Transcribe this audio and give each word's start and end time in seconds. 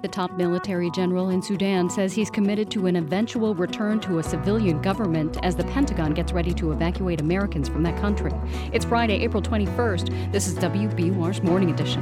The 0.00 0.06
top 0.06 0.30
military 0.34 0.92
general 0.92 1.30
in 1.30 1.42
Sudan 1.42 1.90
says 1.90 2.12
he's 2.12 2.30
committed 2.30 2.70
to 2.70 2.86
an 2.86 2.94
eventual 2.94 3.56
return 3.56 3.98
to 4.02 4.20
a 4.20 4.22
civilian 4.22 4.80
government 4.80 5.38
as 5.42 5.56
the 5.56 5.64
Pentagon 5.64 6.14
gets 6.14 6.32
ready 6.32 6.54
to 6.54 6.70
evacuate 6.70 7.20
Americans 7.20 7.68
from 7.68 7.82
that 7.82 8.00
country. 8.00 8.30
It's 8.72 8.84
Friday, 8.84 9.14
April 9.24 9.42
21st. 9.42 10.30
This 10.30 10.46
is 10.46 10.54
WBUR's 10.58 11.42
Morning 11.42 11.72
Edition. 11.72 12.00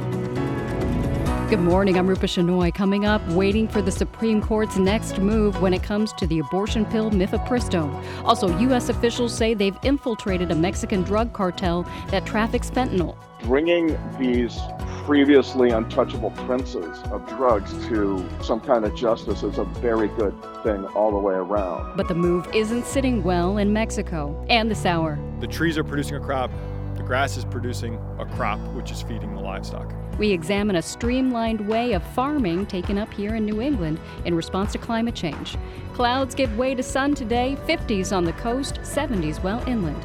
Good 1.49 1.59
morning. 1.59 1.97
I'm 1.97 2.05
Rupa 2.05 2.27
Shenoy. 2.27 2.71
Coming 2.71 3.05
up, 3.05 3.27
waiting 3.29 3.67
for 3.67 3.81
the 3.81 3.91
Supreme 3.91 4.43
Court's 4.43 4.77
next 4.77 5.17
move 5.17 5.59
when 5.59 5.73
it 5.73 5.81
comes 5.81 6.13
to 6.13 6.27
the 6.27 6.37
abortion 6.37 6.85
pill 6.85 7.09
mifepristone. 7.09 8.03
Also, 8.23 8.55
U.S. 8.59 8.89
officials 8.89 9.33
say 9.33 9.55
they've 9.55 9.77
infiltrated 9.81 10.51
a 10.51 10.55
Mexican 10.55 11.01
drug 11.01 11.33
cartel 11.33 11.83
that 12.09 12.27
traffics 12.27 12.69
fentanyl. 12.69 13.15
Bringing 13.43 13.97
these 14.19 14.59
previously 15.07 15.69
untouchable 15.69 16.31
princes 16.31 16.99
of 17.11 17.25
drugs 17.29 17.71
to 17.87 18.27
some 18.43 18.59
kind 18.59 18.83
of 18.83 18.93
justice 18.93 19.41
is 19.41 19.57
a 19.57 19.63
very 19.79 20.09
good 20.09 20.35
thing 20.63 20.83
all 20.87 21.11
the 21.11 21.17
way 21.17 21.33
around. 21.33 21.95
But 21.95 22.09
the 22.09 22.13
move 22.13 22.45
isn't 22.53 22.85
sitting 22.85 23.23
well 23.23 23.57
in 23.57 23.71
Mexico 23.71 24.45
and 24.49 24.69
the 24.69 24.75
sour. 24.75 25.17
The 25.39 25.47
trees 25.47 25.77
are 25.77 25.83
producing 25.85 26.17
a 26.17 26.19
crop, 26.19 26.51
the 26.97 27.03
grass 27.03 27.37
is 27.37 27.45
producing 27.45 27.97
a 28.19 28.25
crop, 28.25 28.59
which 28.73 28.91
is 28.91 29.01
feeding 29.01 29.33
the 29.33 29.39
livestock. 29.39 29.93
We 30.19 30.31
examine 30.31 30.75
a 30.75 30.81
streamlined 30.81 31.65
way 31.65 31.93
of 31.93 32.03
farming 32.13 32.65
taken 32.65 32.97
up 32.97 33.13
here 33.13 33.35
in 33.35 33.45
New 33.45 33.61
England 33.61 34.01
in 34.25 34.35
response 34.35 34.73
to 34.73 34.77
climate 34.77 35.15
change. 35.15 35.55
Clouds 35.93 36.35
give 36.35 36.57
way 36.57 36.75
to 36.75 36.83
sun 36.83 37.15
today, 37.15 37.55
50s 37.65 38.13
on 38.13 38.25
the 38.25 38.33
coast, 38.33 38.81
70s 38.81 39.41
well 39.41 39.63
inland. 39.69 40.03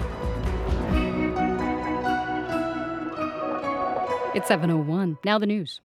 It's 4.34 4.48
701. 4.48 5.18
Now 5.26 5.38
the 5.38 5.44
news. 5.44 5.82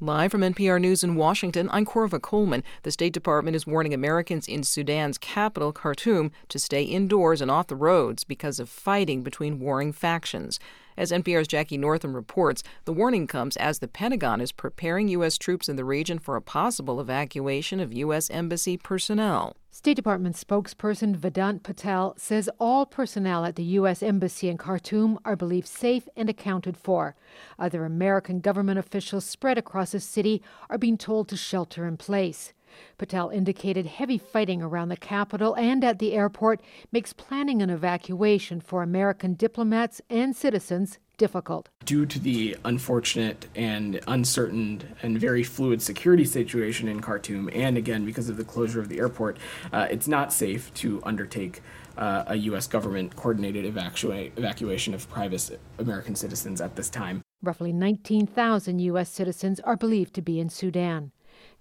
Live 0.00 0.32
from 0.32 0.40
NPR 0.40 0.80
News 0.80 1.04
in 1.04 1.14
Washington, 1.14 1.68
I'm 1.70 1.86
Korva 1.86 2.20
Coleman. 2.20 2.64
The 2.82 2.90
State 2.90 3.12
Department 3.12 3.54
is 3.54 3.68
warning 3.68 3.94
Americans 3.94 4.48
in 4.48 4.64
Sudan's 4.64 5.16
capital, 5.16 5.72
Khartoum, 5.72 6.32
to 6.48 6.58
stay 6.58 6.82
indoors 6.82 7.40
and 7.40 7.52
off 7.52 7.68
the 7.68 7.76
roads 7.76 8.24
because 8.24 8.58
of 8.58 8.68
fighting 8.68 9.22
between 9.22 9.60
warring 9.60 9.92
factions. 9.92 10.58
As 11.00 11.12
NPR's 11.12 11.48
Jackie 11.48 11.78
Northam 11.78 12.14
reports, 12.14 12.62
the 12.84 12.92
warning 12.92 13.26
comes 13.26 13.56
as 13.56 13.78
the 13.78 13.88
Pentagon 13.88 14.42
is 14.42 14.52
preparing 14.52 15.08
U.S. 15.08 15.38
troops 15.38 15.66
in 15.66 15.76
the 15.76 15.84
region 15.84 16.18
for 16.18 16.36
a 16.36 16.42
possible 16.42 17.00
evacuation 17.00 17.80
of 17.80 17.90
U.S. 17.94 18.28
Embassy 18.28 18.76
personnel. 18.76 19.56
State 19.70 19.94
Department 19.94 20.36
spokesperson 20.36 21.16
Vedant 21.16 21.62
Patel 21.62 22.12
says 22.18 22.50
all 22.58 22.84
personnel 22.84 23.46
at 23.46 23.56
the 23.56 23.62
U.S. 23.62 24.02
Embassy 24.02 24.50
in 24.50 24.58
Khartoum 24.58 25.18
are 25.24 25.36
believed 25.36 25.68
safe 25.68 26.06
and 26.16 26.28
accounted 26.28 26.76
for. 26.76 27.16
Other 27.58 27.86
American 27.86 28.40
government 28.40 28.78
officials 28.78 29.24
spread 29.24 29.56
across 29.56 29.92
the 29.92 30.00
city 30.00 30.42
are 30.68 30.76
being 30.76 30.98
told 30.98 31.28
to 31.28 31.36
shelter 31.38 31.86
in 31.86 31.96
place. 31.96 32.52
Patel 32.98 33.30
indicated 33.30 33.86
heavy 33.86 34.18
fighting 34.18 34.62
around 34.62 34.88
the 34.88 34.96
capital 34.96 35.54
and 35.54 35.84
at 35.84 35.98
the 35.98 36.12
airport 36.12 36.60
makes 36.92 37.12
planning 37.12 37.62
an 37.62 37.70
evacuation 37.70 38.60
for 38.60 38.82
American 38.82 39.34
diplomats 39.34 40.00
and 40.10 40.34
citizens 40.34 40.98
difficult. 41.20 41.68
Due 41.84 42.06
to 42.06 42.18
the 42.18 42.56
unfortunate 42.64 43.46
and 43.54 44.00
uncertain 44.06 44.82
and 45.02 45.20
very 45.20 45.42
fluid 45.42 45.82
security 45.82 46.24
situation 46.24 46.88
in 46.88 47.00
Khartoum, 47.00 47.50
and 47.52 47.76
again 47.76 48.06
because 48.06 48.30
of 48.30 48.38
the 48.38 48.44
closure 48.44 48.80
of 48.80 48.88
the 48.88 48.98
airport, 48.98 49.36
uh, 49.70 49.86
it's 49.90 50.08
not 50.08 50.32
safe 50.32 50.72
to 50.74 51.02
undertake 51.04 51.60
uh, 51.98 52.24
a 52.26 52.36
U.S. 52.36 52.66
government 52.66 53.16
coordinated 53.16 53.72
evacua- 53.72 54.32
evacuation 54.38 54.94
of 54.94 55.08
private 55.10 55.60
American 55.78 56.14
citizens 56.14 56.60
at 56.60 56.74
this 56.76 56.88
time. 56.88 57.20
Roughly 57.42 57.72
19,000 57.72 58.78
U.S. 58.78 59.10
citizens 59.10 59.60
are 59.60 59.76
believed 59.76 60.14
to 60.14 60.22
be 60.22 60.40
in 60.40 60.48
Sudan. 60.48 61.12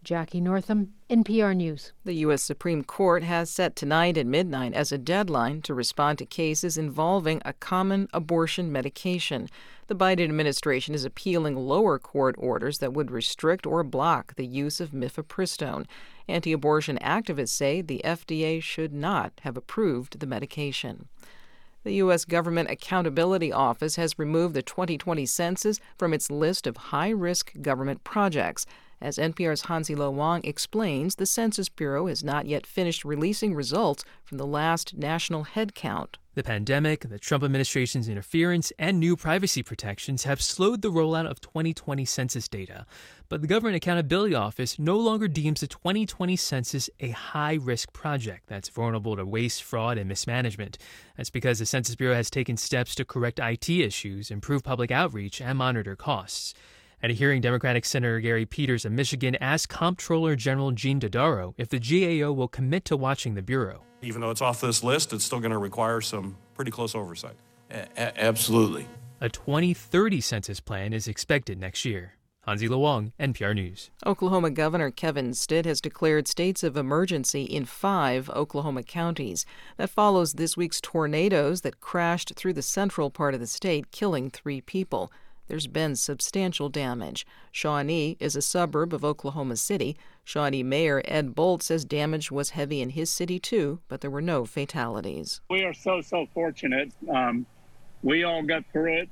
Jackie 0.04 0.40
Northam, 0.40 0.94
NPR 1.10 1.56
News. 1.56 1.92
The 2.06 2.14
U.S. 2.14 2.42
Supreme 2.42 2.84
Court 2.84 3.22
has 3.24 3.50
set 3.50 3.76
tonight 3.76 4.18
at 4.18 4.26
midnight 4.26 4.74
as 4.74 4.92
a 4.92 4.98
deadline 4.98 5.62
to 5.64 5.74
respond 5.74 6.18
to 6.20 6.26
cases 6.26 6.78
involving 6.78 7.42
a 7.44 7.54
common 7.54 8.08
abortion 8.14 8.72
medication. 8.72 9.50
The 9.88 9.96
Biden 9.96 10.24
administration 10.24 10.96
is 10.96 11.04
appealing 11.04 11.56
lower 11.56 12.00
court 12.00 12.36
orders 12.38 12.78
that 12.78 12.94
would 12.94 13.12
restrict 13.12 13.66
or 13.66 13.84
block 13.84 14.36
the 14.36 14.46
use 14.46 14.80
of 14.80 14.92
mifepristone. 14.92 15.86
Anti 16.28 16.54
abortion 16.54 16.98
activists 17.02 17.50
say 17.50 17.82
the 17.82 18.02
FDA 18.06 18.64
should 18.64 18.94
not 18.94 19.34
have 19.42 19.58
approved 19.58 20.20
the 20.20 20.28
medication. 20.28 21.10
The 21.84 21.96
U.S. 21.96 22.24
Government 22.26 22.70
Accountability 22.70 23.52
Office 23.52 23.96
has 23.96 24.20
removed 24.20 24.54
the 24.54 24.62
2020 24.62 25.26
census 25.26 25.80
from 25.98 26.14
its 26.14 26.30
list 26.30 26.68
of 26.68 26.78
high 26.78 27.10
risk 27.10 27.54
government 27.62 28.04
projects. 28.04 28.66
As 29.02 29.18
NPR's 29.18 29.64
Hansi 29.64 29.96
Lo 29.96 30.12
Wang 30.12 30.42
explains, 30.44 31.16
the 31.16 31.26
Census 31.26 31.70
Bureau 31.70 32.08
has 32.08 32.24
not 32.24 32.48
yet 32.48 32.68
finished 32.68 33.06
releasing 33.06 33.56
results 33.56 34.04
from 34.26 34.38
the 34.38 34.46
last 34.46 34.98
national 34.98 35.46
headcount. 35.46 36.16
The 36.36 36.44
pandemic, 36.44 37.10
the 37.10 37.20
Trump 37.20 37.44
administration's 37.44 38.08
interference, 38.08 38.72
and 38.78 39.00
new 39.00 39.18
privacy 39.18 39.64
protections 39.64 40.24
have 40.24 40.42
slowed 40.42 40.82
the 40.82 40.92
rollout 40.92 41.30
of 41.30 41.42
2020 41.42 42.06
census 42.06 42.48
data. 42.48 42.86
But 43.30 43.42
the 43.42 43.48
Government 43.48 43.76
Accountability 43.76 44.36
Office 44.36 44.78
no 44.78 44.98
longer 44.98 45.28
deems 45.28 45.62
the 45.62 45.68
2020 45.68 46.36
census 46.36 46.90
a 47.00 47.10
high 47.10 47.56
risk 47.56 47.92
project 47.94 48.48
that's 48.48 48.70
vulnerable 48.70 49.16
to 49.16 49.26
waste, 49.26 49.64
fraud, 49.64 49.98
and 49.98 50.08
mismanagement. 50.08 50.78
That's 51.18 51.30
because 51.30 51.60
the 51.60 51.66
Census 51.66 51.96
Bureau 51.96 52.16
has 52.16 52.30
taken 52.30 52.58
steps 52.58 52.96
to 52.96 53.06
correct 53.06 53.40
IT 53.40 53.70
issues, 53.70 54.30
improve 54.30 54.64
public 54.64 54.92
outreach, 54.92 55.42
and 55.42 55.58
monitor 55.58 55.96
costs. 55.96 56.54
At 57.02 57.12
a 57.12 57.14
hearing, 57.14 57.40
Democratic 57.40 57.86
Senator 57.86 58.20
Gary 58.20 58.46
Peters 58.46 58.84
of 58.84 58.92
Michigan 58.92 59.38
asked 59.40 59.70
Comptroller 59.70 60.36
General 60.36 60.72
Gene 60.72 61.00
Dodaro 61.00 61.54
if 61.58 61.70
the 61.70 61.80
GAO 61.80 62.34
will 62.34 62.50
commit 62.50 62.84
to 62.86 62.98
watching 62.98 63.36
the 63.36 63.42
Bureau. 63.42 63.84
Even 64.02 64.20
though 64.20 64.32
it's 64.32 64.42
off 64.42 64.60
this 64.60 64.84
list, 64.84 65.14
it's 65.14 65.24
still 65.24 65.40
going 65.40 65.52
to 65.52 65.58
require 65.58 66.02
some 66.02 66.36
pretty 66.56 66.72
close 66.72 66.96
oversight. 66.96 67.38
A- 67.72 68.22
absolutely. 68.22 68.86
A 69.22 69.30
2030 69.30 70.20
census 70.20 70.60
plan 70.60 70.92
is 70.92 71.08
expected 71.08 71.58
next 71.58 71.86
year. 71.86 72.16
Hansi 72.46 72.68
Lo 72.68 72.80
Wang, 72.80 73.14
NPR 73.18 73.56
News. 73.56 73.92
Oklahoma 74.06 74.50
Governor 74.50 74.92
Kevin 74.92 75.34
Stitt 75.34 75.66
has 75.66 75.80
declared 75.80 76.28
states 76.28 76.64
of 76.64 76.76
emergency 76.76 77.44
in 77.44 77.64
five 77.64 78.30
Oklahoma 78.32 78.84
counties. 78.84 79.46
That 79.78 79.90
follows 79.90 80.34
this 80.34 80.58
week's 80.58 80.82
tornadoes 80.82 81.62
that 81.62 81.80
crashed 81.80 82.34
through 82.36 82.54
the 82.54 82.62
central 82.62 83.10
part 83.10 83.34
of 83.34 83.40
the 83.40 83.48
state, 83.48 83.92
killing 83.92 84.30
three 84.30 84.60
people 84.60 85.12
there's 85.50 85.68
been 85.68 85.96
substantial 85.96 86.70
damage. 86.70 87.26
Shawnee 87.52 88.16
is 88.20 88.36
a 88.36 88.42
suburb 88.42 88.94
of 88.94 89.04
Oklahoma 89.04 89.58
City. 89.58 89.98
Shawnee 90.24 90.64
Mayor 90.64 91.02
Ed 91.06 91.34
Bolt 91.34 91.64
says 91.64 91.84
damage 91.84 92.32
was 92.32 92.52
heavy 92.52 92.82
in 92.82 92.92
his 92.92 93.10
city 93.10 93.40
too, 93.40 93.80
but 93.88 94.02
there 94.02 94.12
were 94.12 94.22
no 94.22 94.46
fatalities. 94.46 95.42
We 95.50 95.64
are 95.64 95.74
so, 95.74 96.02
so 96.02 96.28
fortunate. 96.34 96.94
Um, 97.12 97.48
we 98.04 98.24
all 98.24 98.44
got 98.44 98.64
through 98.72 99.00
it. 99.00 99.10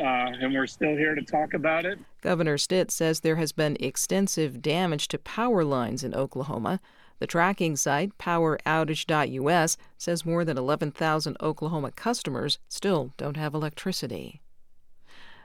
Uh, 0.00 0.32
and 0.40 0.54
we're 0.54 0.66
still 0.66 0.96
here 0.96 1.14
to 1.14 1.22
talk 1.22 1.52
about 1.52 1.84
it. 1.84 1.98
Governor 2.22 2.56
Stitt 2.56 2.90
says 2.90 3.20
there 3.20 3.36
has 3.36 3.52
been 3.52 3.76
extensive 3.78 4.62
damage 4.62 5.08
to 5.08 5.18
power 5.18 5.62
lines 5.62 6.02
in 6.02 6.14
Oklahoma. 6.14 6.80
The 7.18 7.26
tracking 7.26 7.76
site, 7.76 8.16
poweroutage.us, 8.16 9.76
says 9.98 10.24
more 10.24 10.42
than 10.42 10.56
11,000 10.56 11.36
Oklahoma 11.42 11.92
customers 11.92 12.58
still 12.66 13.12
don't 13.18 13.36
have 13.36 13.52
electricity. 13.52 14.40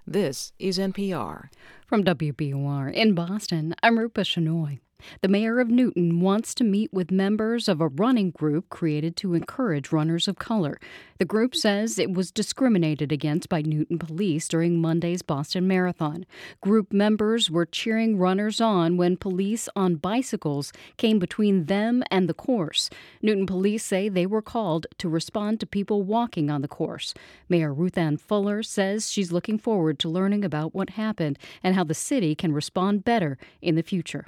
This 0.08 0.54
is 0.60 0.78
NPR. 0.78 1.50
From 1.88 2.04
WBUR 2.04 2.94
in 2.94 3.16
Boston, 3.16 3.74
I'm 3.82 3.98
Rupa 3.98 4.22
Shenoy. 4.22 4.78
The 5.22 5.28
mayor 5.28 5.60
of 5.60 5.70
Newton 5.70 6.20
wants 6.20 6.54
to 6.56 6.64
meet 6.64 6.94
with 6.94 7.12
members 7.12 7.68
of 7.68 7.82
a 7.82 7.88
running 7.88 8.32
group 8.32 8.70
created 8.70 9.16
to 9.18 9.34
encourage 9.34 9.92
runners 9.92 10.28
of 10.28 10.38
color. 10.38 10.80
The 11.18 11.26
group 11.26 11.56
says 11.56 11.98
it 11.98 12.12
was 12.12 12.32
discriminated 12.32 13.12
against 13.12 13.48
by 13.48 13.62
Newton 13.62 13.98
police 13.98 14.48
during 14.48 14.82
Monday's 14.82 15.22
Boston 15.22 15.68
Marathon. 15.68 16.26
Group 16.62 16.92
members 16.92 17.50
were 17.50 17.66
cheering 17.66 18.18
runners 18.18 18.60
on 18.60 18.98
when 18.98 19.16
police 19.16 19.70
on 19.76 19.96
bicycles 19.96 20.74
came 20.98 21.20
between 21.20 21.66
them 21.66 22.04
and 22.12 22.28
the 22.28 22.34
course. 22.34 22.90
Newton 23.22 23.46
police 23.46 23.84
say 23.84 24.10
they 24.10 24.26
were 24.26 24.42
called 24.42 24.88
to 24.98 25.08
respond 25.08 25.60
to 25.60 25.66
people 25.66 26.04
walking 26.04 26.50
on 26.50 26.62
the 26.62 26.68
course. 26.68 27.14
Mayor 27.48 27.74
Ruthanne 27.74 28.20
Fuller 28.20 28.62
says 28.62 29.10
she's 29.10 29.32
looking 29.32 29.58
forward 29.58 30.00
to 30.00 30.10
learning 30.10 30.44
about 30.44 30.76
what 30.76 30.92
happened 30.92 31.40
and 31.64 31.76
how 31.76 31.84
the 31.84 31.94
city 31.94 32.36
can 32.36 32.52
respond 32.52 33.06
better 33.06 33.38
in 33.62 33.76
the 33.76 33.84
future. 33.84 34.26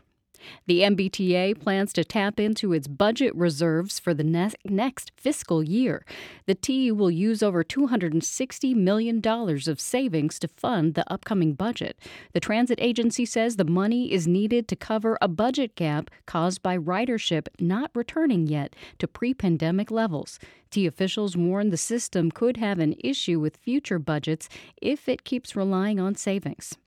The 0.66 0.82
MBTA 0.82 1.60
plans 1.60 1.94
to 1.94 2.04
tap 2.04 2.40
into 2.40 2.74
its 2.74 2.88
budget 2.88 3.36
reserves 3.36 4.00
for 4.00 4.14
the 4.14 4.24
ne- 4.24 4.52
next 4.66 5.12
fiscal 5.16 5.64
year. 5.64 6.06
The 6.46 6.56
T 6.56 6.92
will 6.92 7.12
use 7.12 7.44
over 7.44 7.64
$260 7.64 8.76
million 8.76 9.22
of 9.26 9.80
savings 9.80 10.40
to 10.40 10.48
fund 10.48 10.94
the 10.94 11.12
upcoming 11.12 11.54
budget. 11.54 11.98
The 12.34 12.40
transit 12.40 12.80
agency 12.82 13.26
says 13.26 13.56
the 13.56 13.66
money 13.66 14.12
is 14.12 14.28
needed 14.28 14.68
to 14.68 14.76
cover 14.76 15.18
a 15.22 15.28
budget 15.28 15.76
gap 15.76 16.10
caused 16.26 16.62
by 16.62 16.78
ridership 16.78 17.48
not 17.60 17.92
returning 17.94 18.48
yet 18.48 18.76
to 19.00 19.08
pre 19.08 19.34
pandemic 19.34 19.92
levels. 19.92 20.40
T 20.70 20.86
officials 20.86 21.38
warn 21.38 21.70
the 21.70 21.78
system 21.78 22.32
could 22.32 22.58
have 22.58 22.80
an 22.80 22.96
issue 23.00 23.40
with 23.40 23.58
future 23.58 24.00
budgets 24.00 24.50
if 24.82 25.08
it 25.08 25.24
keeps 25.24 25.56
relying 25.56 26.00
on 26.00 26.16
savings. 26.16 26.78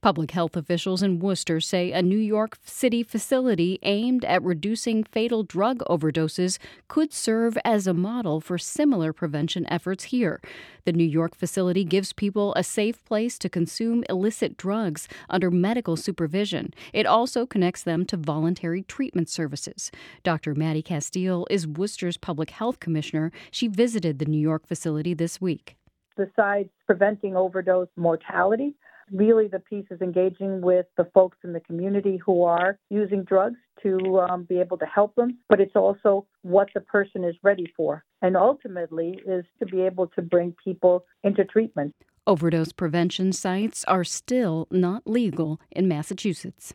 Public 0.00 0.32
health 0.32 0.56
officials 0.56 1.02
in 1.02 1.18
Worcester 1.18 1.60
say 1.60 1.92
a 1.92 2.02
New 2.02 2.18
York 2.18 2.58
City 2.64 3.02
facility 3.02 3.78
aimed 3.82 4.24
at 4.24 4.42
reducing 4.42 5.04
fatal 5.04 5.42
drug 5.42 5.78
overdoses 5.88 6.58
could 6.88 7.12
serve 7.12 7.56
as 7.64 7.86
a 7.86 7.94
model 7.94 8.40
for 8.40 8.58
similar 8.58 9.12
prevention 9.12 9.66
efforts 9.70 10.04
here. 10.04 10.40
The 10.84 10.92
New 10.92 11.04
York 11.04 11.34
facility 11.34 11.84
gives 11.84 12.12
people 12.12 12.52
a 12.54 12.64
safe 12.64 13.04
place 13.04 13.38
to 13.38 13.48
consume 13.48 14.04
illicit 14.08 14.56
drugs 14.56 15.08
under 15.30 15.50
medical 15.50 15.96
supervision. 15.96 16.74
It 16.92 17.06
also 17.06 17.46
connects 17.46 17.82
them 17.82 18.04
to 18.06 18.16
voluntary 18.16 18.82
treatment 18.82 19.28
services. 19.28 19.90
Dr. 20.22 20.54
Maddie 20.54 20.82
Castiel 20.82 21.46
is 21.50 21.66
Worcester's 21.66 22.16
public 22.16 22.50
health 22.50 22.80
commissioner. 22.80 23.30
She 23.50 23.68
visited 23.68 24.18
the 24.18 24.26
New 24.26 24.40
York 24.40 24.66
facility 24.66 25.14
this 25.14 25.40
week. 25.40 25.76
Besides 26.16 26.68
preventing 26.86 27.36
overdose 27.36 27.88
mortality, 27.96 28.74
really 29.12 29.48
the 29.48 29.58
piece 29.58 29.86
is 29.90 30.00
engaging 30.00 30.60
with 30.60 30.86
the 30.96 31.06
folks 31.12 31.38
in 31.44 31.52
the 31.52 31.60
community 31.60 32.18
who 32.24 32.44
are 32.44 32.78
using 32.90 33.24
drugs 33.24 33.58
to 33.82 34.20
um, 34.20 34.44
be 34.44 34.60
able 34.60 34.78
to 34.78 34.86
help 34.86 35.14
them, 35.14 35.38
but 35.48 35.60
it's 35.60 35.76
also 35.76 36.26
what 36.42 36.68
the 36.74 36.80
person 36.80 37.24
is 37.24 37.34
ready 37.42 37.66
for. 37.76 38.04
And 38.22 38.36
ultimately 38.36 39.20
is 39.26 39.44
to 39.58 39.66
be 39.66 39.82
able 39.82 40.06
to 40.08 40.22
bring 40.22 40.54
people 40.62 41.04
into 41.22 41.44
treatment. 41.44 41.94
Overdose 42.26 42.72
prevention 42.72 43.32
sites 43.32 43.84
are 43.84 44.04
still 44.04 44.68
not 44.70 45.02
legal 45.06 45.60
in 45.72 45.88
Massachusetts. 45.88 46.72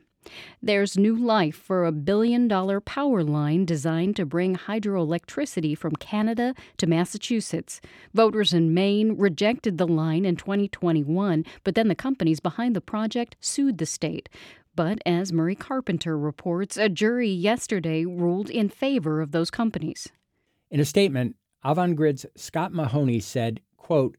There's 0.61 0.97
new 0.97 1.15
life 1.15 1.55
for 1.55 1.85
a 1.85 1.91
billion 1.91 2.47
dollar 2.47 2.79
power 2.79 3.23
line 3.23 3.65
designed 3.65 4.15
to 4.17 4.25
bring 4.25 4.55
hydroelectricity 4.55 5.77
from 5.77 5.95
Canada 5.95 6.53
to 6.77 6.87
Massachusetts. 6.87 7.81
Voters 8.13 8.53
in 8.53 8.73
Maine 8.73 9.17
rejected 9.17 9.77
the 9.77 9.87
line 9.87 10.25
in 10.25 10.35
2021, 10.35 11.45
but 11.63 11.75
then 11.75 11.87
the 11.87 11.95
companies 11.95 12.39
behind 12.39 12.75
the 12.75 12.81
project 12.81 13.35
sued 13.39 13.77
the 13.77 13.85
state. 13.85 14.29
But 14.75 14.99
as 15.05 15.33
Murray 15.33 15.55
Carpenter 15.55 16.17
reports, 16.17 16.77
a 16.77 16.87
jury 16.87 17.29
yesterday 17.29 18.05
ruled 18.05 18.49
in 18.49 18.69
favor 18.69 19.21
of 19.21 19.31
those 19.31 19.49
companies. 19.49 20.09
In 20.69 20.79
a 20.79 20.85
statement, 20.85 21.35
Avangrid's 21.65 22.25
Scott 22.35 22.73
Mahoney 22.73 23.19
said, 23.19 23.61
quote, 23.75 24.17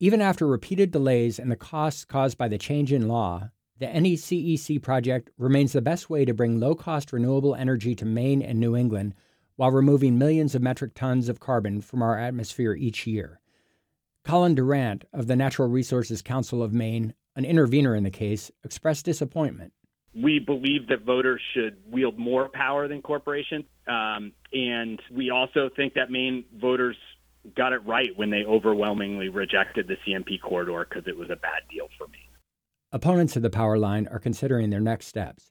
even 0.00 0.20
after 0.20 0.46
repeated 0.46 0.90
delays 0.92 1.38
and 1.38 1.50
the 1.50 1.56
costs 1.56 2.04
caused 2.04 2.38
by 2.38 2.48
the 2.48 2.56
change 2.56 2.92
in 2.92 3.08
law, 3.08 3.50
the 3.78 3.86
NECEC 3.86 4.82
project 4.82 5.30
remains 5.38 5.72
the 5.72 5.80
best 5.80 6.10
way 6.10 6.24
to 6.24 6.34
bring 6.34 6.58
low 6.58 6.74
cost 6.74 7.12
renewable 7.12 7.54
energy 7.54 7.94
to 7.94 8.04
Maine 8.04 8.42
and 8.42 8.58
New 8.58 8.76
England 8.76 9.14
while 9.56 9.70
removing 9.70 10.18
millions 10.18 10.54
of 10.54 10.62
metric 10.62 10.94
tons 10.94 11.28
of 11.28 11.40
carbon 11.40 11.80
from 11.80 12.02
our 12.02 12.18
atmosphere 12.18 12.74
each 12.74 13.06
year. 13.06 13.40
Colin 14.24 14.54
Durant 14.54 15.04
of 15.12 15.26
the 15.26 15.36
Natural 15.36 15.68
Resources 15.68 16.22
Council 16.22 16.62
of 16.62 16.72
Maine, 16.72 17.14
an 17.36 17.44
intervener 17.44 17.94
in 17.94 18.04
the 18.04 18.10
case, 18.10 18.50
expressed 18.64 19.04
disappointment. 19.04 19.72
We 20.14 20.38
believe 20.38 20.88
that 20.88 21.02
voters 21.02 21.40
should 21.54 21.76
wield 21.90 22.18
more 22.18 22.48
power 22.48 22.88
than 22.88 23.02
corporations. 23.02 23.64
Um, 23.86 24.32
and 24.52 25.00
we 25.12 25.30
also 25.30 25.70
think 25.74 25.94
that 25.94 26.10
Maine 26.10 26.44
voters 26.60 26.96
got 27.56 27.72
it 27.72 27.86
right 27.86 28.10
when 28.16 28.30
they 28.30 28.44
overwhelmingly 28.44 29.28
rejected 29.28 29.86
the 29.86 29.96
CMP 30.06 30.40
corridor 30.40 30.84
because 30.88 31.06
it 31.06 31.16
was 31.16 31.30
a 31.30 31.36
bad 31.36 31.62
deal 31.70 31.88
for 31.96 32.08
Maine. 32.08 32.27
Opponents 32.90 33.36
of 33.36 33.42
the 33.42 33.50
power 33.50 33.76
line 33.76 34.08
are 34.10 34.18
considering 34.18 34.70
their 34.70 34.80
next 34.80 35.08
steps. 35.08 35.50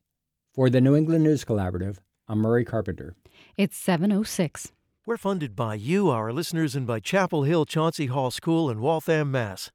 For 0.56 0.72
the 0.72 0.81
New 0.81 0.95
England 0.95 1.24
News 1.24 1.45
Collaborative, 1.45 2.00
I'm 2.28 2.39
Murray 2.39 2.66
Carpenter. 2.66 3.16
It's 3.56 3.78
706. 3.78 4.72
We're 5.06 5.18
funded 5.18 5.56
by 5.56 5.75
you, 5.75 6.10
our 6.10 6.34
listeners, 6.34 6.75
and 6.75 6.88
by 6.88 7.00
Chapel 7.00 7.44
Hill 7.44 7.66
Chauncey 7.66 8.07
Hall 8.07 8.31
School 8.31 8.72
in 8.72 8.81
Waltham, 8.81 9.30
Mass. 9.30 9.69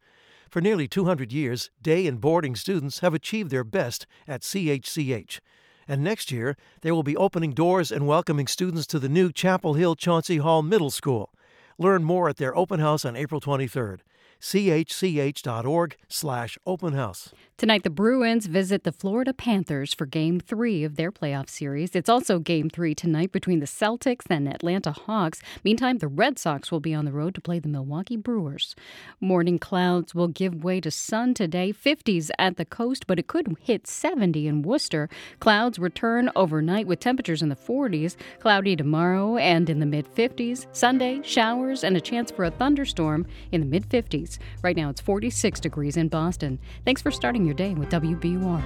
For 0.50 0.61
nearly 0.61 0.88
200 0.88 1.32
years, 1.32 1.70
day 1.81 2.09
and 2.09 2.20
boarding 2.20 2.56
students 2.56 2.99
have 2.99 3.14
achieved 3.14 3.53
their 3.53 3.62
best 3.62 4.08
at 4.26 4.43
CHCH. 4.43 5.38
And 5.87 6.03
next 6.03 6.32
year, 6.32 6.56
they 6.81 6.91
will 6.91 7.05
be 7.05 7.17
opening 7.17 7.53
doors 7.53 7.93
and 7.93 8.08
welcoming 8.08 8.49
students 8.49 8.88
to 8.88 8.99
the 8.99 9.08
new 9.08 9.31
Chapel 9.31 9.75
Hill 9.75 9.94
Chauncey 9.94 10.38
Hall 10.38 10.62
Middle 10.62 10.91
School. 10.91 11.32
Learn 11.79 12.03
more 12.03 12.29
at 12.29 12.38
their 12.38 12.56
open 12.56 12.81
house 12.81 13.05
on 13.05 13.15
April 13.15 13.41
23rd 13.41 14.00
chch.org 14.43 15.97
slash 16.09 16.59
open 16.67 16.94
house. 16.94 17.33
Tonight, 17.56 17.85
the 17.85 17.91
Bruins 17.91 18.47
visit 18.47 18.83
the 18.83 18.91
Florida 18.91 19.33
Panthers 19.33 19.94
for 19.94 20.05
Game 20.05 20.41
3 20.41 20.83
of 20.83 20.97
their 20.97 21.12
playoff 21.12 21.49
series. 21.49 21.94
It's 21.94 22.09
also 22.09 22.41
Game 22.41 22.69
3 22.69 22.93
tonight 22.93 23.31
between 23.31 23.61
the 23.61 23.67
Celtics 23.67 24.27
and 24.29 24.49
Atlanta 24.49 24.91
Hawks. 24.91 25.41
Meantime, 25.62 25.99
the 25.99 26.09
Red 26.09 26.41
Sox 26.41 26.73
will 26.73 26.81
be 26.81 26.93
on 26.93 27.05
the 27.05 27.12
road 27.12 27.37
to 27.37 27.41
play 27.41 27.61
the 27.61 27.69
Milwaukee 27.69 28.17
Brewers. 28.17 28.75
Morning 29.21 29.61
clouds 29.61 30.12
will 30.12 30.27
give 30.27 30.65
way 30.65 30.81
to 30.81 30.91
sun 30.91 31.35
today, 31.35 31.73
50s 31.73 32.31
at 32.37 32.56
the 32.56 32.65
coast, 32.65 33.06
but 33.06 33.21
it 33.21 33.29
could 33.29 33.56
hit 33.61 33.87
70 33.87 34.49
in 34.49 34.62
Worcester. 34.62 35.09
Clouds 35.39 35.79
return 35.79 36.31
overnight 36.35 36.89
with 36.89 36.99
temperatures 36.99 37.43
in 37.43 37.49
the 37.49 37.55
40s, 37.55 38.17
cloudy 38.41 38.75
tomorrow 38.75 39.37
and 39.37 39.71
in 39.71 39.79
the 39.79 39.87
mid 39.87 40.12
50s. 40.12 40.67
Sunday, 40.73 41.21
showers 41.23 41.85
and 41.85 41.97
a 41.97 42.00
chance 42.00 42.33
for 42.33 42.44
a 42.44 42.50
thunderstorm 42.50 43.25
in 43.53 43.61
the 43.61 43.67
mid 43.69 43.89
50s. 43.89 44.31
Right 44.62 44.76
now, 44.76 44.90
it's 44.90 45.00
46 45.00 45.61
degrees 45.61 45.96
in 45.96 46.08
Boston. 46.08 46.58
Thanks 46.84 47.02
for 47.02 47.11
starting 47.11 47.44
your 47.44 47.55
day 47.55 47.75
with 47.75 47.90
WBUR. 47.90 48.62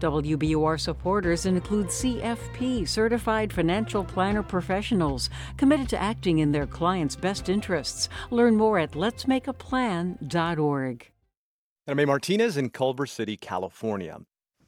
WBUR 0.00 0.78
supporters 0.78 1.46
include 1.46 1.88
CFP, 1.88 2.86
certified 2.86 3.52
financial 3.52 4.04
planner 4.04 4.44
professionals, 4.44 5.28
committed 5.56 5.88
to 5.88 6.00
acting 6.00 6.38
in 6.38 6.52
their 6.52 6.66
clients' 6.66 7.16
best 7.16 7.48
interests. 7.48 8.08
Learn 8.30 8.54
more 8.56 8.78
at 8.78 8.92
letsmakeaplan.org. 8.92 11.10
I'm 11.88 11.98
A. 11.98 12.06
Martinez 12.06 12.56
in 12.56 12.70
Culver 12.70 13.06
City, 13.06 13.36
California. 13.36 14.18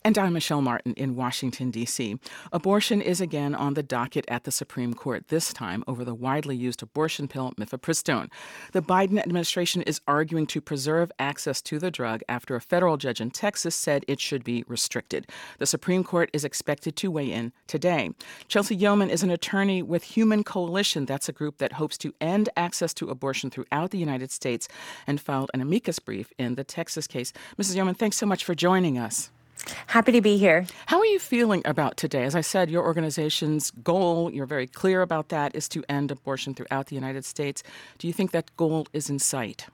And 0.02 0.16
I'm 0.16 0.32
Michelle 0.32 0.62
Martin 0.62 0.94
in 0.94 1.14
Washington, 1.14 1.70
D.C. 1.70 2.18
Abortion 2.52 3.02
is 3.02 3.20
again 3.20 3.54
on 3.54 3.74
the 3.74 3.82
docket 3.82 4.24
at 4.28 4.44
the 4.44 4.50
Supreme 4.50 4.94
Court, 4.94 5.28
this 5.28 5.52
time 5.52 5.84
over 5.86 6.06
the 6.06 6.14
widely 6.14 6.56
used 6.56 6.82
abortion 6.82 7.28
pill 7.28 7.52
mifepristone. 7.58 8.30
The 8.72 8.80
Biden 8.80 9.18
administration 9.18 9.82
is 9.82 10.00
arguing 10.08 10.46
to 10.46 10.62
preserve 10.62 11.12
access 11.18 11.60
to 11.60 11.78
the 11.78 11.90
drug 11.90 12.22
after 12.30 12.56
a 12.56 12.62
federal 12.62 12.96
judge 12.96 13.20
in 13.20 13.30
Texas 13.30 13.74
said 13.74 14.06
it 14.08 14.20
should 14.20 14.42
be 14.42 14.64
restricted. 14.66 15.26
The 15.58 15.66
Supreme 15.66 16.02
Court 16.02 16.30
is 16.32 16.46
expected 16.46 16.96
to 16.96 17.10
weigh 17.10 17.30
in 17.30 17.52
today. 17.66 18.12
Chelsey 18.48 18.78
Youman 18.78 19.10
is 19.10 19.22
an 19.22 19.30
attorney 19.30 19.82
with 19.82 20.04
Human 20.04 20.44
Coalition. 20.44 21.04
That's 21.04 21.28
a 21.28 21.32
group 21.32 21.58
that 21.58 21.74
hopes 21.74 21.98
to 21.98 22.14
end 22.22 22.48
access 22.56 22.94
to 22.94 23.10
abortion 23.10 23.50
throughout 23.50 23.90
the 23.90 23.98
United 23.98 24.30
States 24.30 24.66
and 25.06 25.20
filed 25.20 25.50
an 25.52 25.60
amicus 25.60 25.98
brief 25.98 26.32
in 26.38 26.54
the 26.54 26.64
Texas 26.64 27.06
case. 27.06 27.34
Mrs. 27.58 27.76
Youman, 27.76 27.98
thanks 27.98 28.16
so 28.16 28.24
much 28.24 28.44
for 28.44 28.54
joining 28.54 28.96
us. 28.96 29.30
Happy 29.88 30.12
to 30.12 30.20
be 30.20 30.36
here. 30.36 30.66
How 30.86 30.98
are 30.98 31.06
you 31.06 31.18
feeling 31.18 31.62
about 31.64 31.96
today? 31.96 32.24
As 32.24 32.34
I 32.34 32.40
said, 32.40 32.70
your 32.70 32.84
organization's 32.84 33.70
goal, 33.70 34.30
you're 34.30 34.46
very 34.46 34.66
clear 34.66 35.02
about 35.02 35.28
that, 35.28 35.54
is 35.54 35.68
to 35.70 35.84
end 35.88 36.10
abortion 36.10 36.54
throughout 36.54 36.86
the 36.86 36.94
United 36.94 37.24
States. 37.24 37.62
Do 37.98 38.06
you 38.06 38.12
think 38.12 38.30
that 38.30 38.56
goal 38.56 38.86
is 38.92 39.10
in 39.10 39.18
sight? 39.18 39.66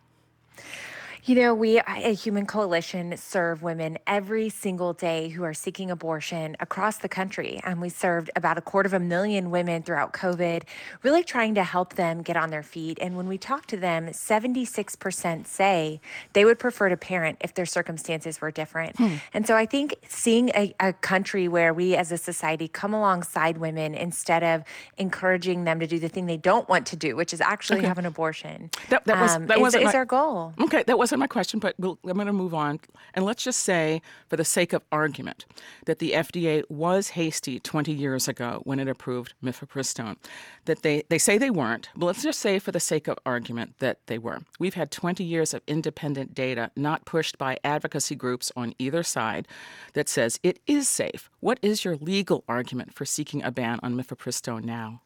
You 1.27 1.35
know, 1.35 1.55
we 1.55 1.81
a 1.81 2.15
Human 2.15 2.47
Coalition 2.47 3.17
serve 3.17 3.61
women 3.61 3.99
every 4.07 4.49
single 4.49 4.93
day 4.93 5.29
who 5.31 5.43
are 5.43 5.55
seeking 5.55 5.91
abortion 5.91 6.57
across 6.61 6.99
the 6.99 7.09
country. 7.09 7.61
And 7.65 7.81
we 7.81 7.89
served 7.89 8.31
about 8.37 8.59
a 8.59 8.61
quarter 8.61 8.87
of 8.87 8.93
a 8.93 9.01
million 9.01 9.51
women 9.51 9.83
throughout 9.83 10.13
COVID, 10.13 10.63
really 11.03 11.25
trying 11.25 11.57
to 11.57 11.65
help 11.65 11.95
them 11.95 12.23
get 12.23 12.37
on 12.37 12.51
their 12.51 12.63
feet. 12.63 12.99
And 13.01 13.17
when 13.17 13.27
we 13.27 13.39
talk 13.39 13.67
to 13.67 13.77
them, 13.77 14.07
76% 14.07 15.49
say 15.49 16.01
they 16.33 16.45
would 16.45 16.61
prefer 16.61 16.91
to 16.91 16.97
parent 16.97 17.39
if 17.41 17.55
their 17.55 17.67
circumstances 17.67 18.41
were 18.41 18.53
different. 18.53 18.97
Hmm. 18.97 19.17
And 19.35 19.49
so 19.49 19.57
I 19.57 19.67
think 19.67 19.97
seeing 20.07 20.51
a, 20.51 20.77
a 20.79 20.93
country 20.93 21.49
where 21.49 21.75
we 21.75 21.97
as 21.97 22.13
a 22.13 22.19
society 22.19 22.69
come 22.69 22.95
alongside 22.95 23.59
women 23.59 23.97
instead 23.97 24.45
of 24.45 24.63
encouraging 24.97 25.65
them 25.65 25.81
to 25.81 25.89
do 25.89 25.99
the 25.99 26.09
thing 26.09 26.27
they 26.27 26.37
don't 26.37 26.69
want 26.69 26.87
to 26.87 26.97
do, 26.97 27.17
which 27.17 27.35
is 27.35 27.41
actually 27.41 27.79
Okay. 27.79 27.89
have 27.89 27.99
an 27.99 28.07
abortion, 28.07 28.71
That, 28.91 29.05
that 29.07 29.21
was 29.21 29.35
um, 29.35 29.49
that 29.49 29.57
is, 29.57 29.61
wasn't 29.61 29.83
is 29.83 29.93
my, 29.93 29.99
our 29.99 30.05
goal. 30.05 30.55
Okay, 30.61 30.85
that 30.85 30.97
wasn't 30.97 31.16
my 31.19 31.27
question, 31.27 31.61
but 31.61 31.75
we'll, 31.79 31.99
I'm 32.05 32.15
going 32.15 32.27
to 32.27 32.33
move 32.33 32.55
on. 32.55 32.81
And 33.15 33.25
let's 33.25 33.45
just 33.45 33.61
say, 33.61 34.03
for 34.29 34.37
the 34.37 34.45
sake 34.45 34.73
of 34.73 34.83
argument, 34.93 35.45
that 35.87 35.99
the 35.99 36.13
FDA 36.13 36.63
was 36.69 37.11
hasty 37.11 37.61
20 37.61 37.93
years 37.93 38.29
ago 38.29 38.61
when 38.65 38.79
it 38.79 38.89
approved 38.89 39.35
mifepristone. 39.43 40.17
That 40.65 40.83
they, 40.83 41.05
they 41.09 41.19
say 41.19 41.39
they 41.39 41.51
weren't, 41.51 41.89
but 41.97 42.07
let's 42.07 42.23
just 42.23 42.41
say, 42.41 42.59
for 42.59 42.73
the 42.73 42.81
sake 42.81 43.09
of 43.09 43.19
argument, 43.25 43.75
that 43.79 43.99
they 44.07 44.19
were. 44.19 44.41
We've 44.59 44.75
had 44.75 44.91
20 44.91 45.25
years 45.25 45.55
of 45.55 45.63
independent 45.67 46.35
data, 46.35 46.71
not 46.77 47.05
pushed 47.05 47.39
by 47.39 47.59
advocacy 47.65 48.15
groups 48.15 48.53
on 48.57 48.75
either 48.79 49.03
side, 49.03 49.49
that 49.95 50.09
says 50.09 50.39
it 50.43 50.59
is 50.67 50.89
safe. 50.89 51.31
What 51.41 51.59
is 51.63 51.85
your 51.85 51.97
legal 51.97 52.45
argument 52.49 52.95
for 52.95 53.05
seeking 53.05 53.43
a 53.43 53.51
ban 53.51 53.81
on 53.83 53.95
mifepristone 53.95 54.65
now? 54.65 55.03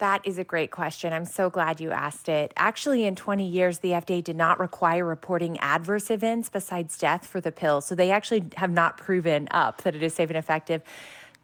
That 0.00 0.22
is 0.24 0.38
a 0.38 0.44
great 0.44 0.70
question. 0.70 1.12
I'm 1.12 1.26
so 1.26 1.50
glad 1.50 1.78
you 1.78 1.90
asked 1.90 2.30
it. 2.30 2.54
Actually, 2.56 3.04
in 3.04 3.14
20 3.16 3.46
years, 3.46 3.80
the 3.80 3.90
FDA 3.90 4.24
did 4.24 4.34
not 4.34 4.58
require 4.58 5.04
reporting 5.04 5.58
adverse 5.58 6.10
events 6.10 6.48
besides 6.48 6.96
death 6.96 7.26
for 7.26 7.38
the 7.38 7.52
pill. 7.52 7.82
So 7.82 7.94
they 7.94 8.10
actually 8.10 8.44
have 8.56 8.70
not 8.70 8.96
proven 8.96 9.46
up 9.50 9.82
that 9.82 9.94
it 9.94 10.02
is 10.02 10.14
safe 10.14 10.30
and 10.30 10.38
effective. 10.38 10.80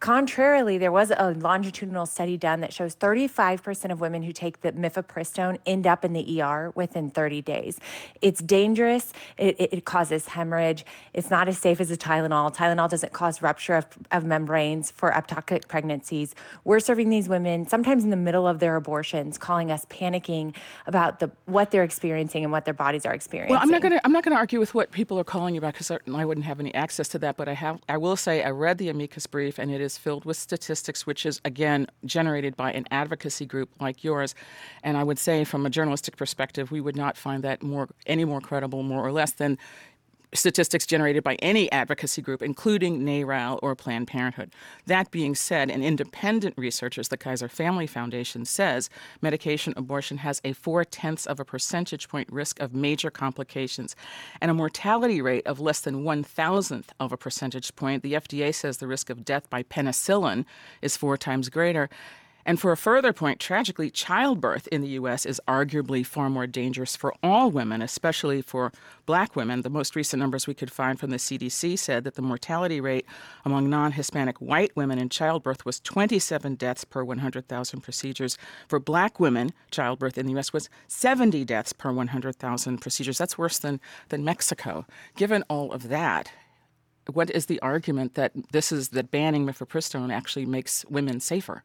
Contrarily, 0.00 0.76
there 0.76 0.92
was 0.92 1.10
a 1.10 1.30
longitudinal 1.38 2.04
study 2.04 2.36
done 2.36 2.60
that 2.60 2.70
shows 2.70 2.94
35% 2.94 3.90
of 3.90 3.98
women 3.98 4.22
who 4.22 4.32
take 4.32 4.60
the 4.60 4.72
mifepristone 4.72 5.58
end 5.64 5.86
up 5.86 6.04
in 6.04 6.12
the 6.12 6.42
ER 6.42 6.70
within 6.74 7.10
30 7.10 7.40
days. 7.40 7.80
It's 8.20 8.42
dangerous. 8.42 9.14
It, 9.38 9.58
it, 9.58 9.72
it 9.72 9.84
causes 9.86 10.26
hemorrhage. 10.26 10.84
It's 11.14 11.30
not 11.30 11.48
as 11.48 11.56
safe 11.56 11.80
as 11.80 11.90
a 11.90 11.96
Tylenol. 11.96 12.54
Tylenol 12.54 12.90
doesn't 12.90 13.14
cause 13.14 13.40
rupture 13.40 13.74
of, 13.74 13.86
of 14.10 14.22
membranes 14.24 14.90
for 14.90 15.10
ectopic 15.12 15.66
pregnancies. 15.66 16.34
We're 16.64 16.80
serving 16.80 17.08
these 17.08 17.26
women 17.26 17.66
sometimes 17.66 18.04
in 18.04 18.10
the 18.10 18.16
middle 18.16 18.46
of 18.46 18.58
their 18.58 18.76
abortions, 18.76 19.38
calling 19.38 19.70
us 19.70 19.86
panicking 19.86 20.54
about 20.86 21.20
the 21.20 21.30
what 21.46 21.70
they're 21.70 21.84
experiencing 21.84 22.42
and 22.44 22.52
what 22.52 22.66
their 22.66 22.74
bodies 22.74 23.06
are 23.06 23.14
experiencing. 23.14 23.54
Well, 23.54 23.62
I'm 23.62 23.70
not 23.70 23.80
going 23.80 23.92
to 23.92 24.04
I'm 24.04 24.12
not 24.12 24.24
going 24.24 24.34
to 24.34 24.38
argue 24.38 24.60
with 24.60 24.74
what 24.74 24.90
people 24.90 25.18
are 25.18 25.24
calling 25.24 25.54
you 25.54 25.58
about 25.58 25.72
because 25.72 25.90
I 25.90 26.24
wouldn't 26.24 26.44
have 26.44 26.60
any 26.60 26.74
access 26.74 27.08
to 27.08 27.18
that. 27.20 27.38
But 27.38 27.48
I 27.48 27.54
have 27.54 27.80
I 27.88 27.96
will 27.96 28.16
say 28.16 28.42
I 28.42 28.50
read 28.50 28.76
the 28.76 28.90
amicus 28.90 29.26
brief 29.26 29.58
and 29.58 29.70
it 29.70 29.85
is 29.86 29.96
filled 29.96 30.26
with 30.26 30.36
statistics, 30.36 31.06
which 31.06 31.24
is 31.24 31.40
again 31.46 31.86
generated 32.04 32.54
by 32.56 32.72
an 32.72 32.84
advocacy 32.90 33.46
group 33.46 33.70
like 33.80 34.04
yours. 34.04 34.34
And 34.82 34.98
I 34.98 35.04
would 35.04 35.18
say, 35.18 35.44
from 35.44 35.64
a 35.64 35.70
journalistic 35.70 36.18
perspective, 36.18 36.70
we 36.70 36.82
would 36.82 36.96
not 36.96 37.16
find 37.16 37.42
that 37.44 37.62
more 37.62 37.88
any 38.04 38.26
more 38.26 38.42
credible, 38.42 38.82
more 38.82 39.02
or 39.02 39.12
less, 39.12 39.32
than 39.32 39.56
statistics 40.34 40.86
generated 40.86 41.22
by 41.22 41.36
any 41.36 41.70
advocacy 41.72 42.22
group, 42.22 42.42
including 42.42 43.00
NARAL 43.04 43.58
or 43.62 43.74
Planned 43.74 44.08
Parenthood. 44.08 44.52
That 44.86 45.10
being 45.10 45.34
said, 45.34 45.70
an 45.70 45.82
independent 45.82 46.54
researchers, 46.58 47.08
the 47.08 47.16
Kaiser 47.16 47.48
Family 47.48 47.86
Foundation, 47.86 48.44
says 48.44 48.90
medication 49.22 49.72
abortion 49.76 50.18
has 50.18 50.40
a 50.44 50.52
four 50.52 50.84
tenths 50.84 51.26
of 51.26 51.40
a 51.40 51.44
percentage 51.44 52.08
point 52.08 52.30
risk 52.30 52.60
of 52.60 52.74
major 52.74 53.10
complications 53.10 53.96
and 54.40 54.50
a 54.50 54.54
mortality 54.54 55.20
rate 55.20 55.46
of 55.46 55.60
less 55.60 55.80
than 55.80 56.04
one 56.04 56.22
thousandth 56.22 56.92
of 57.00 57.12
a 57.12 57.16
percentage 57.16 57.74
point. 57.76 58.02
The 58.02 58.14
FDA 58.14 58.54
says 58.54 58.78
the 58.78 58.86
risk 58.86 59.10
of 59.10 59.24
death 59.24 59.48
by 59.48 59.62
penicillin 59.62 60.44
is 60.82 60.96
four 60.96 61.16
times 61.16 61.48
greater. 61.48 61.88
And 62.46 62.60
for 62.60 62.70
a 62.70 62.76
further 62.76 63.12
point, 63.12 63.40
tragically, 63.40 63.90
childbirth 63.90 64.68
in 64.68 64.80
the 64.80 64.90
U.S. 64.90 65.26
is 65.26 65.40
arguably 65.48 66.06
far 66.06 66.30
more 66.30 66.46
dangerous 66.46 66.94
for 66.94 67.12
all 67.20 67.50
women, 67.50 67.82
especially 67.82 68.40
for 68.40 68.70
black 69.04 69.34
women. 69.34 69.62
The 69.62 69.68
most 69.68 69.96
recent 69.96 70.20
numbers 70.20 70.46
we 70.46 70.54
could 70.54 70.70
find 70.70 70.98
from 70.98 71.10
the 71.10 71.16
CDC 71.16 71.76
said 71.76 72.04
that 72.04 72.14
the 72.14 72.22
mortality 72.22 72.80
rate 72.80 73.04
among 73.44 73.68
non 73.68 73.92
Hispanic 73.92 74.38
white 74.38 74.70
women 74.76 75.00
in 75.00 75.08
childbirth 75.08 75.64
was 75.64 75.80
27 75.80 76.54
deaths 76.54 76.84
per 76.84 77.02
100,000 77.02 77.80
procedures. 77.80 78.38
For 78.68 78.78
black 78.78 79.18
women, 79.18 79.52
childbirth 79.72 80.16
in 80.16 80.26
the 80.26 80.32
U.S. 80.34 80.52
was 80.52 80.70
70 80.86 81.44
deaths 81.44 81.72
per 81.72 81.90
100,000 81.90 82.78
procedures. 82.78 83.18
That's 83.18 83.36
worse 83.36 83.58
than, 83.58 83.80
than 84.10 84.24
Mexico. 84.24 84.86
Given 85.16 85.42
all 85.48 85.72
of 85.72 85.88
that, 85.88 86.30
what 87.12 87.28
is 87.28 87.46
the 87.46 87.58
argument 87.60 88.14
that 88.14 88.30
this 88.52 88.70
is 88.70 88.90
that 88.90 89.10
banning 89.10 89.44
mifepristone 89.44 90.12
actually 90.12 90.46
makes 90.46 90.84
women 90.84 91.18
safer? 91.18 91.64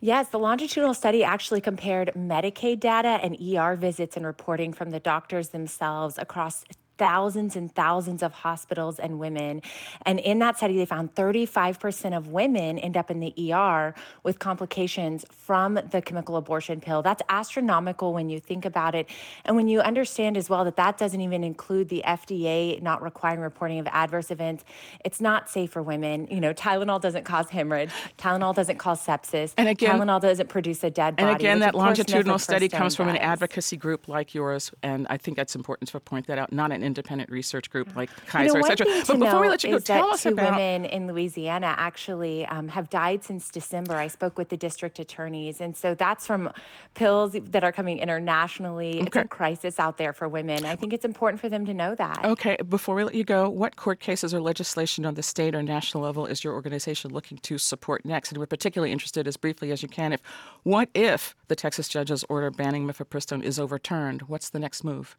Yes, 0.00 0.28
the 0.28 0.38
longitudinal 0.38 0.94
study 0.94 1.22
actually 1.22 1.60
compared 1.60 2.12
Medicaid 2.14 2.80
data 2.80 3.20
and 3.22 3.36
ER 3.40 3.76
visits 3.76 4.16
and 4.16 4.24
reporting 4.24 4.72
from 4.72 4.90
the 4.90 5.00
doctors 5.00 5.50
themselves 5.50 6.16
across 6.18 6.64
thousands 7.00 7.56
and 7.56 7.74
thousands 7.74 8.22
of 8.22 8.32
hospitals 8.34 8.98
and 8.98 9.18
women. 9.18 9.62
And 10.04 10.20
in 10.20 10.38
that 10.40 10.58
study, 10.58 10.76
they 10.76 10.84
found 10.84 11.14
35% 11.14 12.14
of 12.14 12.28
women 12.28 12.78
end 12.78 12.98
up 12.98 13.10
in 13.10 13.20
the 13.20 13.32
ER 13.54 13.94
with 14.22 14.38
complications 14.38 15.24
from 15.30 15.80
the 15.92 16.02
chemical 16.02 16.36
abortion 16.36 16.78
pill. 16.78 17.00
That's 17.00 17.22
astronomical 17.30 18.12
when 18.12 18.28
you 18.28 18.38
think 18.38 18.66
about 18.66 18.94
it. 18.94 19.08
And 19.46 19.56
when 19.56 19.66
you 19.66 19.80
understand 19.80 20.36
as 20.36 20.50
well 20.50 20.62
that 20.66 20.76
that 20.76 20.98
doesn't 20.98 21.22
even 21.22 21.42
include 21.42 21.88
the 21.88 22.02
FDA 22.06 22.82
not 22.82 23.02
requiring 23.02 23.40
reporting 23.40 23.78
of 23.78 23.86
adverse 23.86 24.30
events, 24.30 24.62
it's 25.02 25.22
not 25.22 25.48
safe 25.48 25.70
for 25.70 25.82
women. 25.82 26.28
You 26.30 26.40
know, 26.40 26.52
Tylenol 26.52 27.00
doesn't 27.00 27.24
cause 27.24 27.48
hemorrhage, 27.48 27.90
Tylenol 28.18 28.54
doesn't 28.54 28.76
cause 28.76 29.04
sepsis, 29.04 29.54
and 29.56 29.70
again, 29.70 29.98
Tylenol 29.98 30.20
doesn't 30.20 30.50
produce 30.50 30.84
a 30.84 30.90
dead 30.90 31.16
body. 31.16 31.28
And 31.28 31.40
again, 31.40 31.58
that 31.60 31.74
longitudinal 31.74 32.38
study 32.38 32.68
comes 32.68 32.94
from 32.94 33.06
does. 33.06 33.16
an 33.16 33.22
advocacy 33.22 33.78
group 33.78 34.06
like 34.06 34.34
yours. 34.34 34.70
And 34.82 35.06
I 35.08 35.16
think 35.16 35.38
that's 35.38 35.54
important 35.54 35.88
to 35.88 36.00
point 36.00 36.26
that 36.26 36.38
out, 36.38 36.52
not 36.52 36.72
an 36.72 36.82
independent 36.90 37.30
research 37.30 37.70
group 37.70 37.94
like 37.94 38.10
Kaiser, 38.26 38.58
you 38.58 38.62
know, 38.62 38.68
etc. 38.68 38.86
But 39.06 39.18
before 39.18 39.40
we 39.40 39.48
let 39.48 39.62
you 39.64 39.70
go, 39.70 39.78
tell 39.78 40.10
us 40.12 40.24
two 40.24 40.30
about 40.30 40.52
women 40.52 40.84
in 40.84 41.06
Louisiana 41.06 41.74
actually 41.78 42.46
um, 42.46 42.68
have 42.68 42.90
died 42.90 43.22
since 43.24 43.50
December. 43.50 43.94
I 43.94 44.08
spoke 44.08 44.36
with 44.36 44.48
the 44.48 44.56
district 44.56 44.98
attorneys, 44.98 45.60
and 45.60 45.76
so 45.76 45.94
that's 45.94 46.26
from 46.26 46.50
pills 46.94 47.36
that 47.54 47.62
are 47.62 47.72
coming 47.72 47.98
internationally. 47.98 49.00
Okay. 49.00 49.06
It's 49.06 49.16
a 49.16 49.24
crisis 49.24 49.78
out 49.78 49.98
there 49.98 50.12
for 50.12 50.28
women. 50.28 50.64
I 50.64 50.76
think 50.76 50.92
it's 50.92 51.04
important 51.04 51.40
for 51.40 51.48
them 51.48 51.64
to 51.66 51.74
know 51.74 51.94
that. 51.94 52.24
Okay, 52.24 52.56
before 52.68 52.94
we 52.94 53.04
let 53.04 53.14
you 53.14 53.24
go, 53.24 53.48
what 53.48 53.76
court 53.76 54.00
cases 54.00 54.34
or 54.34 54.40
legislation 54.40 55.06
on 55.06 55.14
the 55.14 55.22
state 55.22 55.54
or 55.54 55.62
national 55.62 56.02
level 56.02 56.26
is 56.26 56.42
your 56.42 56.54
organization 56.54 57.12
looking 57.12 57.38
to 57.38 57.58
support 57.58 58.04
next? 58.04 58.30
And 58.30 58.38
we're 58.38 58.46
particularly 58.46 58.92
interested, 58.92 59.28
as 59.28 59.36
briefly 59.36 59.70
as 59.70 59.82
you 59.82 59.88
can, 59.88 60.12
if 60.12 60.20
what 60.64 60.88
if 60.94 61.34
the 61.48 61.56
Texas 61.56 61.88
judge's 61.88 62.24
order 62.28 62.50
banning 62.50 62.86
mifepristone 62.86 63.42
is 63.42 63.58
overturned? 63.58 64.22
What's 64.22 64.50
the 64.50 64.58
next 64.58 64.84
move? 64.84 65.16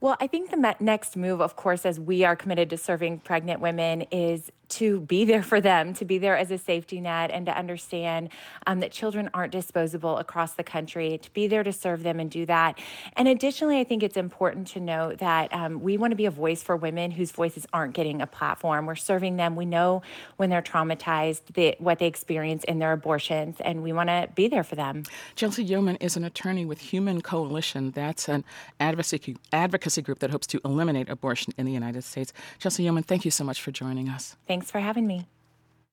Well, 0.00 0.16
I 0.20 0.26
think 0.26 0.50
the 0.50 0.76
next 0.80 1.16
move, 1.16 1.40
of 1.40 1.56
course, 1.56 1.86
as 1.86 1.98
we 1.98 2.24
are 2.24 2.36
committed 2.36 2.70
to 2.70 2.76
serving 2.76 3.20
pregnant 3.20 3.60
women, 3.60 4.02
is 4.10 4.50
to 4.66 5.00
be 5.00 5.24
there 5.24 5.42
for 5.42 5.60
them, 5.60 5.94
to 5.94 6.04
be 6.04 6.18
there 6.18 6.36
as 6.36 6.50
a 6.50 6.58
safety 6.58 7.00
net, 7.00 7.30
and 7.30 7.46
to 7.46 7.56
understand 7.56 8.30
um, 8.66 8.80
that 8.80 8.90
children 8.90 9.30
aren't 9.34 9.52
disposable 9.52 10.18
across 10.18 10.54
the 10.54 10.64
country, 10.64 11.18
to 11.18 11.30
be 11.32 11.46
there 11.46 11.62
to 11.62 11.72
serve 11.72 12.02
them 12.02 12.18
and 12.18 12.30
do 12.30 12.46
that. 12.46 12.78
And 13.16 13.28
additionally, 13.28 13.78
I 13.78 13.84
think 13.84 14.02
it's 14.02 14.16
important 14.16 14.66
to 14.68 14.80
note 14.80 15.18
that 15.18 15.52
um, 15.52 15.80
we 15.80 15.96
want 15.96 16.10
to 16.12 16.16
be 16.16 16.26
a 16.26 16.30
voice 16.30 16.62
for 16.62 16.76
women 16.76 17.10
whose 17.10 17.30
voices 17.30 17.66
aren't 17.72 17.94
getting 17.94 18.20
a 18.20 18.26
platform. 18.26 18.86
We're 18.86 18.96
serving 18.96 19.36
them. 19.36 19.54
We 19.54 19.66
know 19.66 20.02
when 20.38 20.50
they're 20.50 20.62
traumatized, 20.62 21.42
the, 21.54 21.76
what 21.78 21.98
they 21.98 22.06
experience 22.06 22.64
in 22.64 22.78
their 22.78 22.92
abortions, 22.92 23.56
and 23.60 23.82
we 23.82 23.92
want 23.92 24.08
to 24.08 24.28
be 24.34 24.48
there 24.48 24.64
for 24.64 24.76
them. 24.76 25.04
Chelsey 25.36 25.64
Youman 25.64 25.98
is 26.00 26.16
an 26.16 26.24
attorney 26.24 26.64
with 26.64 26.80
Human 26.80 27.20
Coalition. 27.20 27.90
That's 27.92 28.28
an 28.28 28.44
advocacy, 28.80 29.36
advocacy 29.52 29.93
group 30.02 30.18
that 30.20 30.30
hopes 30.30 30.46
to 30.48 30.60
eliminate 30.64 31.08
abortion 31.08 31.52
in 31.56 31.66
the 31.66 31.72
United 31.72 32.04
States. 32.04 32.32
Chelsey 32.58 32.84
Youman, 32.84 33.04
thank 33.04 33.24
you 33.24 33.30
so 33.30 33.44
much 33.44 33.60
for 33.60 33.70
joining 33.70 34.08
us. 34.08 34.36
Thanks 34.46 34.70
for 34.70 34.80
having 34.80 35.06
me. 35.06 35.26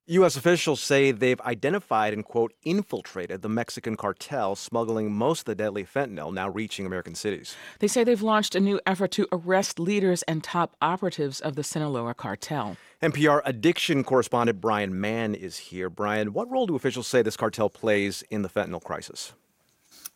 U.S. 0.06 0.34
officials 0.34 0.80
say 0.80 1.12
they've 1.12 1.40
identified 1.42 2.12
and, 2.12 2.24
quote, 2.24 2.52
infiltrated 2.64 3.40
the 3.40 3.48
Mexican 3.48 3.96
cartel 3.96 4.56
smuggling 4.56 5.12
most 5.12 5.42
of 5.42 5.44
the 5.44 5.54
deadly 5.54 5.84
fentanyl 5.84 6.34
now 6.34 6.48
reaching 6.48 6.84
American 6.84 7.14
cities. 7.14 7.54
They 7.78 7.86
say 7.86 8.02
they've 8.02 8.20
launched 8.20 8.56
a 8.56 8.60
new 8.60 8.80
effort 8.84 9.12
to 9.12 9.28
arrest 9.30 9.78
leaders 9.78 10.24
and 10.24 10.42
top 10.42 10.74
operatives 10.82 11.40
of 11.40 11.54
the 11.54 11.62
Sinaloa 11.62 12.14
cartel. 12.14 12.76
NPR 13.00 13.42
addiction 13.44 14.02
correspondent 14.02 14.60
Brian 14.60 15.00
Mann 15.00 15.36
is 15.36 15.56
here. 15.56 15.88
Brian, 15.88 16.32
what 16.32 16.50
role 16.50 16.66
do 16.66 16.74
officials 16.74 17.06
say 17.06 17.22
this 17.22 17.36
cartel 17.36 17.70
plays 17.70 18.24
in 18.28 18.42
the 18.42 18.48
fentanyl 18.48 18.82
crisis? 18.82 19.34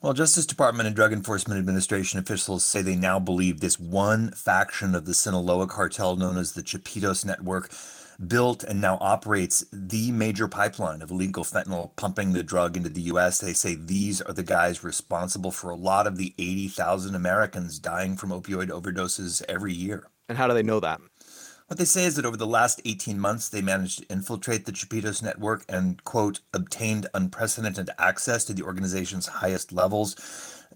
Well, 0.03 0.13
Justice 0.13 0.45
Department 0.45 0.87
and 0.87 0.95
Drug 0.95 1.15
Enforcement 1.15 1.59
Administration 1.59 2.19
officials 2.19 2.63
say 2.67 2.83
they 2.83 2.97
now 2.97 3.19
believe 3.19 3.61
this 3.61 3.81
one 3.81 4.31
faction 4.33 4.95
of 4.95 5.07
the 5.07 5.15
Sinaloa 5.15 5.67
cartel, 5.67 6.17
known 6.17 6.37
as 6.37 6.53
the 6.53 6.63
Chapitos 6.63 7.25
Network, 7.25 7.71
built 8.29 8.63
and 8.63 8.79
now 8.79 8.99
operates 9.01 9.65
the 9.73 10.13
major 10.13 10.49
pipeline 10.49 11.01
of 11.01 11.11
illegal 11.11 11.45
fentanyl 11.45 11.97
pumping 11.97 12.35
the 12.35 12.43
drug 12.43 12.77
into 12.77 12.91
the 12.91 13.01
US. 13.03 13.39
They 13.39 13.55
say 13.55 13.75
these 13.75 14.21
are 14.21 14.35
the 14.35 14.43
guys 14.43 14.85
responsible 14.85 15.51
for 15.51 15.71
a 15.71 15.77
lot 15.77 16.07
of 16.07 16.19
the 16.19 16.35
80,000 16.39 17.15
Americans 17.15 17.79
dying 17.79 18.19
from 18.19 18.31
opioid 18.31 18.69
overdoses 18.69 19.43
every 19.49 19.73
year. 19.73 20.09
And 20.29 20.37
how 20.37 20.47
do 20.47 20.53
they 20.53 20.63
know 20.63 20.81
that? 20.81 21.01
What 21.69 21.79
they 21.79 21.85
say 21.85 22.05
is 22.05 22.15
that 22.15 22.25
over 22.25 22.37
the 22.37 22.47
last 22.47 22.81
18 22.85 23.19
months, 23.19 23.49
they 23.49 23.61
managed 23.61 23.99
to 23.99 24.07
infiltrate 24.09 24.67
the 24.67 24.73
Chapitos 24.73 25.21
network 25.21 25.65
and, 25.69 26.03
quote, 26.05 26.39
obtained 26.55 27.09
unprecedented 27.13 27.91
access 27.99 28.45
to 28.45 28.55
the 28.55 28.63
organization's 28.63 29.27
highest 29.27 29.73
levels. 29.73 30.15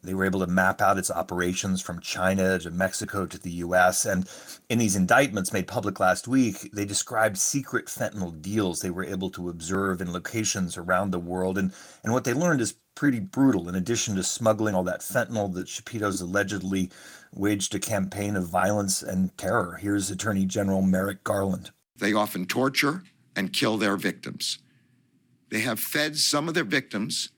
They 0.03 0.15
were 0.15 0.25
able 0.25 0.41
to 0.41 0.49
map 0.49 0.81
out 0.81 0.99
its 0.99 1.11
operations 1.11 1.81
from 1.81 2.01
China 2.01 2.59
to 2.59 2.73
Mexico 2.73 3.25
to 3.25 3.39
the 3.39 3.51
US. 3.65 4.05
And 4.05 4.29
in 4.69 4.81
these 4.81 4.97
indictments 4.97 5.53
made 5.53 5.69
public 5.69 6.01
last 6.01 6.27
week, 6.27 6.71
they 6.73 6.85
described 6.85 7.39
secret 7.39 7.87
fentanyl 7.87 8.43
deals 8.43 8.81
they 8.81 8.91
were 8.91 9.05
able 9.05 9.31
to 9.31 9.49
observe 9.49 10.01
in 10.01 10.13
locations 10.13 10.77
around 10.77 11.13
the 11.13 11.21
world. 11.21 11.57
And, 11.57 11.73
and 12.03 12.13
what 12.13 12.25
they 12.25 12.35
learned 12.35 12.63
is 12.63 12.75
pretty 12.97 13.21
brutal. 13.21 13.69
In 13.69 13.77
addition 13.77 14.17
to 14.17 14.25
smuggling 14.25 14.75
all 14.75 14.85
that 14.85 15.01
fentanyl, 15.01 15.55
that 15.55 15.67
Chapitos 15.67 16.21
allegedly 16.21 16.91
waged 17.33 17.75
a 17.75 17.79
campaign 17.79 18.37
of 18.37 18.49
violence 18.49 19.03
and 19.03 19.37
terror. 19.37 19.79
Here's 19.81 20.11
Attorney 20.11 20.47
General 20.47 20.83
Merrick 20.83 21.25
Garland. 21.25 21.71
They 21.97 22.13
often 22.13 22.47
torture 22.47 23.03
and 23.37 23.53
kill 23.53 23.77
their 23.77 23.97
victims. 23.97 24.59
They 25.51 25.61
have 25.61 25.81
fed 25.81 26.17
some 26.17 26.49
of 26.49 26.55
their 26.55 26.65
victims, 26.65 27.31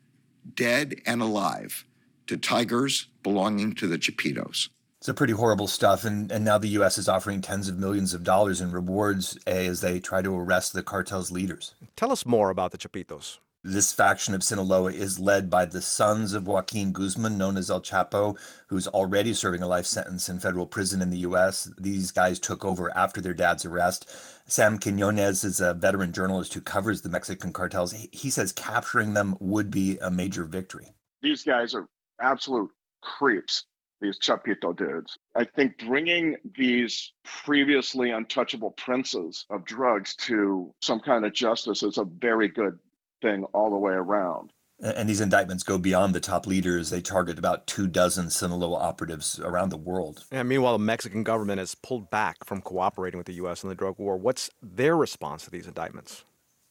dead 0.55 1.01
and 1.07 1.23
alive, 1.23 1.85
to 2.27 2.37
tigers 2.37 3.09
belonging 3.23 3.75
to 3.75 3.87
the 3.87 3.99
Chapitos. 3.99 4.69
It's 4.99 5.09
a 5.09 5.15
pretty 5.15 5.33
horrible 5.33 5.67
stuff, 5.67 6.05
and, 6.05 6.31
and 6.31 6.45
now 6.45 6.59
the 6.59 6.69
U.S. 6.69 6.97
is 6.97 7.09
offering 7.09 7.41
tens 7.41 7.69
of 7.69 7.77
millions 7.77 8.15
of 8.15 8.23
dollars 8.23 8.61
in 8.61 8.71
rewards 8.71 9.37
a, 9.49 9.67
as 9.67 9.81
they 9.81 9.99
try 9.99 10.23
to 10.23 10.33
arrest 10.33 10.75
the 10.75 10.83
cartel's 10.83 11.33
leaders. 11.33 11.75
Tell 11.97 12.13
us 12.13 12.25
more 12.25 12.51
about 12.51 12.71
the 12.71 12.79
Chapitos. 12.79 13.39
This 13.65 13.93
faction 13.93 14.35
of 14.35 14.43
Sinaloa 14.43 14.91
is 14.91 15.21
led 15.21 15.49
by 15.49 15.67
the 15.67 15.81
sons 15.81 16.33
of 16.33 16.49
Joaquin 16.49 16.91
Guzman, 16.91 17.39
known 17.39 17.57
as 17.57 17.71
El 17.71 17.81
Chapo, 17.81 18.37
who's 18.67 18.89
already 18.89 19.33
serving 19.35 19.63
a 19.63 19.69
life 19.69 19.87
sentence 19.87 20.29
in 20.29 20.41
federal 20.41 20.67
prison 20.67 21.01
in 21.01 21.11
the 21.11 21.19
U.S. 21.19 21.71
These 21.79 22.11
guys 22.11 22.41
took 22.41 22.65
over 22.65 22.91
after 22.97 23.21
their 23.21 23.35
dad's 23.35 23.65
arrest. 23.65 24.11
Sam 24.51 24.79
Quinones 24.79 25.45
is 25.45 25.61
a 25.61 25.75
veteran 25.75 26.13
journalist 26.13 26.55
who 26.55 26.61
covers 26.61 27.03
the 27.03 27.09
Mexican 27.09 27.53
cartels. 27.53 27.93
He 28.11 28.31
says 28.31 28.51
capturing 28.51 29.15
them 29.15 29.37
would 29.39 29.71
be 29.71 29.97
a 29.99 30.11
major 30.11 30.43
victory. 30.43 30.89
These 31.23 31.45
guys 31.45 31.73
are 31.73 31.87
absolute 32.21 32.73
creeps 33.01 33.67
these 34.01 34.19
Chapito 34.19 34.77
dudes. 34.77 35.17
I 35.37 35.45
think 35.45 35.79
bringing 35.87 36.37
these 36.57 37.13
previously 37.25 38.11
untouchable 38.11 38.73
princes 38.73 39.47
of 39.51 39.65
drugs 39.65 40.17
to 40.17 40.75
some 40.83 40.99
kind 40.99 41.25
of 41.25 41.33
justice 41.33 41.85
is 41.85 41.99
a 41.99 42.05
very 42.05 42.49
good 42.49 42.77
thing 43.23 43.45
all 43.55 43.71
the 43.71 43.77
way 43.77 43.93
around. 43.93 44.53
And 44.83 45.09
these 45.09 45.21
indictments 45.21 45.63
go 45.63 45.79
beyond 45.79 46.13
the 46.13 46.21
top 46.21 46.45
leaders. 46.45 46.91
They 46.91 47.01
target 47.01 47.39
about 47.39 47.69
two 47.69 47.87
dozen 47.87 48.31
Sinaloa 48.31 48.79
operatives 48.79 49.39
around 49.39 49.69
the 49.69 49.77
world. 49.77 50.25
And 50.33 50.49
meanwhile, 50.49 50.77
the 50.77 50.85
Mexican 50.85 51.23
government 51.23 51.61
has 51.61 51.77
pulled 51.77 52.11
back 52.11 52.45
from 52.45 52.61
cooperating 52.61 53.17
with 53.17 53.29
the 53.29 53.35
U.S. 53.35 53.63
in 53.63 53.69
the 53.69 53.77
drug 53.77 53.99
war. 53.99 54.17
What's 54.17 54.51
their 54.61 54.97
response 54.97 55.45
to 55.45 55.51
these 55.51 55.69
indictments? 55.69 56.25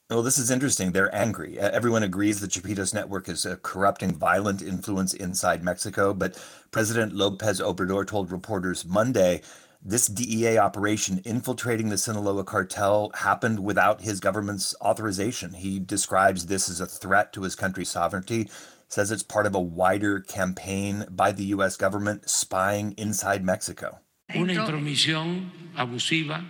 Well, 0.10 0.24
this 0.24 0.38
is 0.38 0.52
interesting. 0.52 0.92
They're 0.92 1.16
angry. 1.16 1.58
Everyone 1.58 2.04
agrees 2.04 2.42
the 2.42 2.48
Chapitos 2.48 2.94
network 2.94 3.30
is 3.30 3.46
a 3.46 3.56
corrupting, 3.56 4.16
violent 4.16 4.62
influence 4.62 5.14
inside 5.14 5.64
Mexico. 5.64 6.14
But 6.14 6.38
President 6.72 7.14
Lopez 7.14 7.62
Obrador 7.62 8.06
told 8.06 8.30
reporters 8.30 8.84
Monday 8.84 9.42
this 9.84 10.08
DEA 10.08 10.58
operation 10.60 11.22
infiltrating 11.26 11.90
the 11.90 11.98
Sinaloa 11.98 12.44
cartel 12.44 13.12
happened 13.16 13.64
without 13.64 14.02
his 14.02 14.20
government's 14.20 14.76
authorization. 14.82 15.54
He 15.54 15.80
describes 15.80 16.46
this 16.46 16.70
as 16.70 16.80
a 16.80 16.86
threat 16.86 17.34
to 17.34 17.42
his 17.42 17.56
country's 17.56 17.90
sovereignty, 17.90 18.50
says 18.88 19.12
it's 19.12 19.24
part 19.24 19.48
of 19.48 19.56
a 19.56 19.60
wider 19.60 20.20
campaign 20.20 21.06
by 21.10 21.32
the 21.32 21.46
U.S. 21.46 21.78
government 21.78 22.30
spying 22.30 22.94
inside 22.98 23.44
Mexico. 23.44 24.00
Una 24.36 24.54
intromisión 24.54 25.50
abusiva, 25.76 26.46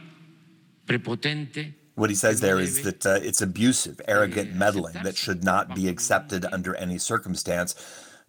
prepotente, 0.86 1.74
what 1.96 2.10
he 2.10 2.16
says 2.16 2.40
there 2.40 2.60
is 2.60 2.84
that 2.84 3.06
uh, 3.06 3.20
it's 3.22 3.42
abusive, 3.42 4.00
arrogant 4.08 4.56
meddling 4.56 4.96
that 5.04 5.18
should 5.18 5.44
not 5.44 5.76
be 5.76 5.88
accepted 5.88 6.46
under 6.46 6.74
any 6.76 6.98
circumstance. 6.98 7.76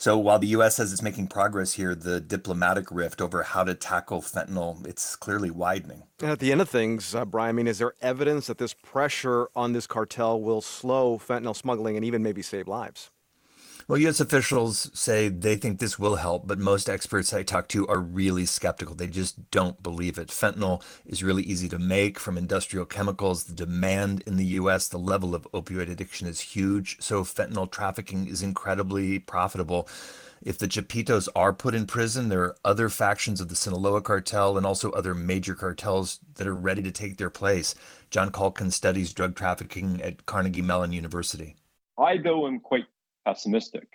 So 0.03 0.19
while 0.19 0.41
the 0.41 0.49
U.S. 0.49 0.75
says 0.75 0.93
it's 0.93 1.01
making 1.01 1.29
progress 1.29 1.75
here, 1.75 1.95
the 1.95 2.21
diplomatic 2.21 2.91
rift 2.91 3.21
over 3.21 3.45
how 3.45 3.63
to 3.63 3.73
tackle 3.73 4.21
fentanyl 4.21 4.85
it's 4.85 5.15
clearly 5.15 5.49
widening. 5.49 6.03
And 6.21 6.33
at 6.33 6.41
the 6.41 6.51
end 6.51 6.61
of 6.61 6.69
things, 6.69 7.15
uh, 7.15 7.25
Brian, 7.25 7.51
I 7.51 7.53
mean, 7.53 7.69
is 7.69 7.79
there 7.79 7.95
evidence 8.03 8.49
that 8.49 8.59
this 8.59 8.75
pressure 8.75 9.47
on 9.55 9.75
this 9.75 9.87
cartel 9.87 10.41
will 10.41 10.61
slow 10.61 11.19
fentanyl 11.19 11.55
smuggling 11.55 11.95
and 11.95 12.05
even 12.05 12.21
maybe 12.21 12.43
save 12.43 12.67
lives? 12.67 13.13
Well, 13.89 13.99
U.S. 13.99 14.21
officials 14.21 14.91
say 14.95 15.29
they 15.29 15.57
think 15.57 15.81
this 15.81 15.99
will 15.99 16.17
help, 16.17 16.47
but 16.47 16.59
most 16.59 16.89
experts 16.89 17.35
I 17.35 17.43
talk 17.43 17.67
to 17.69 17.87
are 17.89 17.99
really 17.99 18.47
skeptical. 18.47 18.95
They 18.95 19.09
just 19.09 19.51
don't 19.51 19.83
believe 19.83 20.19
it. 20.19 20.29
Fentanyl 20.29 20.83
is 21.05 21.25
really 21.25 21.43
easy 21.43 21.69
to 21.69 21.81
make 21.81 22.21
from 22.21 22.39
industrial 22.39 22.87
chemicals. 22.87 23.45
The 23.45 23.55
demand 23.55 24.23
in 24.25 24.37
the 24.37 24.45
U.S., 24.45 24.87
the 24.87 24.99
level 24.99 25.35
of 25.35 25.51
opioid 25.53 25.91
addiction 25.91 26.29
is 26.29 26.41
huge. 26.41 26.97
So 27.01 27.25
fentanyl 27.25 27.71
trafficking 27.71 28.29
is 28.29 28.41
incredibly 28.41 29.19
profitable. 29.19 29.89
If 30.41 30.59
the 30.59 30.69
Chapitos 30.69 31.29
are 31.35 31.53
put 31.53 31.75
in 31.75 31.87
prison, 31.87 32.29
there 32.29 32.43
are 32.43 32.57
other 32.65 32.89
factions 32.89 33.41
of 33.41 33.49
the 33.49 33.57
Sinaloa 33.57 34.03
cartel 34.03 34.57
and 34.57 34.65
also 34.65 34.93
other 34.93 35.15
major 35.15 35.57
cartels 35.57 36.21
that 36.35 36.47
are 36.47 36.55
ready 36.55 36.83
to 36.83 36.93
take 36.93 37.17
their 37.17 37.31
place. 37.31 37.75
John 38.11 38.31
Caulkins 38.31 38.75
studies 38.75 39.13
drug 39.13 39.35
trafficking 39.35 40.01
at 40.03 40.27
Carnegie 40.27 40.63
Mellon 40.63 40.93
University. 40.93 41.57
I, 41.99 42.19
though, 42.19 42.47
am 42.47 42.61
quite 42.61 42.87
pessimistic. 43.25 43.89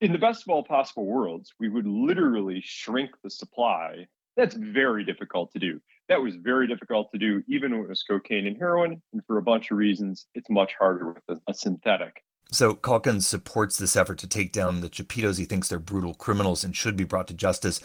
In 0.00 0.12
the 0.12 0.18
best 0.18 0.42
of 0.42 0.48
all 0.50 0.62
possible 0.62 1.06
worlds, 1.06 1.52
we 1.58 1.68
would 1.68 1.86
literally 1.86 2.60
shrink 2.64 3.10
the 3.22 3.30
supply. 3.30 4.06
That's 4.36 4.54
very 4.54 5.04
difficult 5.04 5.52
to 5.52 5.58
do. 5.58 5.80
That 6.08 6.22
was 6.22 6.36
very 6.36 6.68
difficult 6.68 7.10
to 7.12 7.18
do 7.18 7.42
even 7.48 7.72
when 7.72 7.82
it 7.82 7.88
was 7.88 8.04
cocaine 8.04 8.46
and 8.46 8.56
heroin. 8.56 9.02
And 9.12 9.22
for 9.26 9.38
a 9.38 9.42
bunch 9.42 9.70
of 9.70 9.76
reasons, 9.76 10.26
it's 10.34 10.48
much 10.48 10.72
harder 10.78 11.12
with 11.12 11.22
a, 11.28 11.50
a 11.50 11.54
synthetic. 11.54 12.22
So 12.50 12.74
Caulkins 12.74 13.24
supports 13.24 13.76
this 13.76 13.96
effort 13.96 14.18
to 14.18 14.26
take 14.26 14.52
down 14.52 14.80
the 14.80 14.88
Chapitos. 14.88 15.38
He 15.38 15.44
thinks 15.44 15.68
they're 15.68 15.78
brutal 15.78 16.14
criminals 16.14 16.64
and 16.64 16.74
should 16.74 16.96
be 16.96 17.04
brought 17.04 17.28
to 17.28 17.34
justice. 17.34 17.80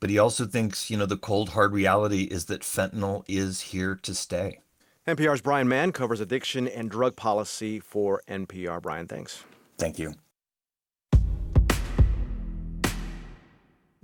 But 0.00 0.10
he 0.10 0.18
also 0.18 0.44
thinks, 0.44 0.90
you 0.90 0.96
know, 0.96 1.06
the 1.06 1.16
cold, 1.16 1.50
hard 1.50 1.72
reality 1.72 2.24
is 2.24 2.46
that 2.46 2.62
fentanyl 2.62 3.24
is 3.28 3.60
here 3.60 3.94
to 4.02 4.14
stay. 4.14 4.58
NPR's 5.06 5.40
Brian 5.40 5.68
Mann 5.68 5.92
covers 5.92 6.20
addiction 6.20 6.68
and 6.68 6.90
drug 6.90 7.16
policy 7.16 7.80
for 7.80 8.22
NPR. 8.28 8.82
Brian, 8.82 9.06
thanks. 9.06 9.44
Thank 9.78 9.98
you. 9.98 10.14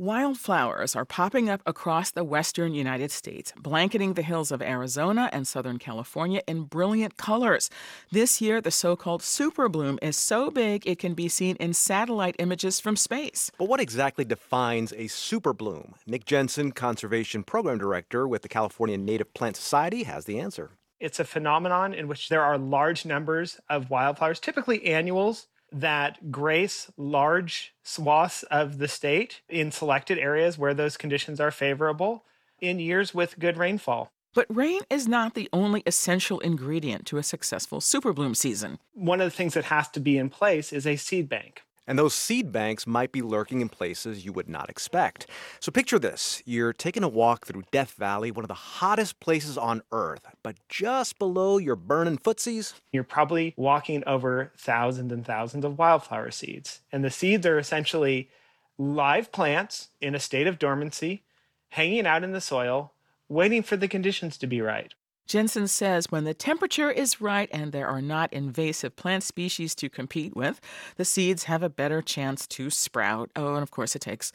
Wildflowers 0.01 0.95
are 0.95 1.05
popping 1.05 1.51
up 1.51 1.61
across 1.67 2.13
the 2.13 2.23
western 2.23 2.73
United 2.73 3.11
States, 3.11 3.53
blanketing 3.59 4.15
the 4.15 4.23
hills 4.23 4.53
of 4.53 4.63
Arizona 4.63 5.29
and 5.33 5.45
Southern 5.45 5.81
California 5.81 6.41
in 6.47 6.67
brilliant 6.67 7.17
colors. 7.17 7.69
This 8.13 8.41
year, 8.41 8.61
the 8.61 8.71
so 8.71 8.95
called 8.95 9.25
super 9.25 9.69
bloom 9.69 9.99
is 10.01 10.17
so 10.17 10.53
big 10.53 10.87
it 10.87 11.01
can 11.01 11.15
be 11.15 11.29
seen 11.29 11.57
in 11.57 11.75
satellite 11.75 12.37
images 12.39 12.79
from 12.79 12.95
space. 12.95 13.51
But 13.59 13.69
what 13.69 13.81
exactly 13.81 14.25
defines 14.25 14.93
a 14.93 15.09
super 15.09 15.53
bloom? 15.53 15.97
Nick 16.07 16.25
Jensen, 16.27 16.71
Conservation 16.71 17.43
Program 17.43 17.79
Director 17.79 18.29
with 18.29 18.43
the 18.43 18.49
California 18.49 18.97
Native 18.97 19.35
Plant 19.35 19.57
Society, 19.57 20.05
has 20.05 20.27
the 20.27 20.39
answer. 20.39 20.71
It's 21.01 21.19
a 21.19 21.25
phenomenon 21.25 21.93
in 21.93 22.07
which 22.07 22.29
there 22.29 22.45
are 22.45 22.57
large 22.57 23.05
numbers 23.05 23.59
of 23.69 23.91
wildflowers, 23.91 24.39
typically 24.39 24.87
annuals, 24.87 25.49
that 25.73 26.31
grace 26.31 26.91
large 26.97 27.75
swaths 27.83 28.43
of 28.45 28.79
the 28.79 28.89
state 28.89 29.43
in 29.49 29.71
selected 29.71 30.19
areas 30.19 30.59
where 30.59 30.75
those 30.75 30.97
conditions 30.97 31.41
are 31.41 31.51
favorable 31.51 32.25
in 32.61 32.79
years 32.79 33.15
with 33.15 33.39
good 33.39 33.57
rainfall. 33.57 34.11
But 34.35 34.47
rain 34.55 34.83
is 34.91 35.09
not 35.09 35.35
the 35.35 35.49
only 35.53 35.83
essential 35.87 36.39
ingredient 36.41 37.07
to 37.07 37.19
a 37.19 37.23
successful 37.23 37.81
superbloom 37.81 38.37
season. 38.37 38.79
One 38.93 39.21
of 39.21 39.31
the 39.31 39.37
things 39.37 39.55
that 39.55 39.65
has 39.65 39.89
to 39.91 40.01
be 40.01 40.19
in 40.19 40.31
place 40.31 40.73
is 40.73 40.87
a 40.87 40.97
seed 40.97 41.29
bank. 41.29 41.63
And 41.89 41.99
those 41.99 42.13
seed 42.13 42.53
banks 42.53 42.87
might 42.87 43.13
be 43.13 43.23
lurking 43.23 43.63
in 43.63 43.71
places 43.71 44.25
you 44.25 44.33
would 44.35 44.49
not 44.49 44.69
expect. 44.69 45.27
So 45.59 45.73
picture 45.73 45.99
this 45.99 46.43
you're 46.45 46.75
taking 46.75 47.03
a 47.03 47.09
walk 47.09 47.47
through 47.47 47.65
Death 47.73 47.93
Valley, 47.93 48.31
one 48.31 48.45
of 48.45 48.49
the 48.49 48.55
hottest 48.55 49.19
places 49.21 49.57
on 49.57 49.83
Earth, 49.91 50.27
but 50.43 50.57
just 50.69 51.19
below 51.19 51.57
your 51.57 51.77
burning 51.77 52.19
footsies, 52.19 52.75
you're 52.93 53.05
probably 53.05 53.55
walking 53.57 54.05
over 54.07 54.53
thousands 54.59 55.11
and 55.11 55.25
thousands 55.25 55.65
of 55.65 55.79
wildflower 55.79 56.31
seeds. 56.31 56.83
And 56.93 57.03
the 57.03 57.11
seeds 57.11 57.47
are 57.47 57.59
essentially 57.59 58.29
live 58.77 59.33
plants 59.33 59.89
in 60.01 60.15
a 60.15 60.21
state 60.21 60.47
of 60.47 60.59
dormancy, 60.59 61.25
hanging 61.71 62.07
out 62.07 62.23
in 62.23 62.33
the 62.33 62.41
soil, 62.41 62.93
waiting 63.31 63.63
for 63.63 63.79
the 63.79 63.89
conditions 63.89 64.37
to 64.39 64.47
be 64.47 64.61
right. 64.61 64.93
Jensen 65.29 65.69
says 65.69 66.11
when 66.11 66.25
the 66.25 66.33
temperature 66.33 66.91
is 66.91 67.21
right 67.21 67.51
and 67.53 67.71
there 67.71 67.87
are 67.87 68.01
not 68.01 68.33
invasive 68.33 68.97
plant 68.97 69.23
species 69.23 69.75
to 69.75 69.91
compete 69.91 70.35
with, 70.35 70.59
the 70.97 71.05
seeds 71.05 71.45
have 71.45 71.63
a 71.63 71.69
better 71.69 72.01
chance 72.01 72.47
to 72.47 72.71
sprout. 72.71 73.31
Oh, 73.37 73.53
and 73.53 73.63
of 73.63 73.71
course, 73.71 73.95
it 73.95 74.01
takes 74.01 74.33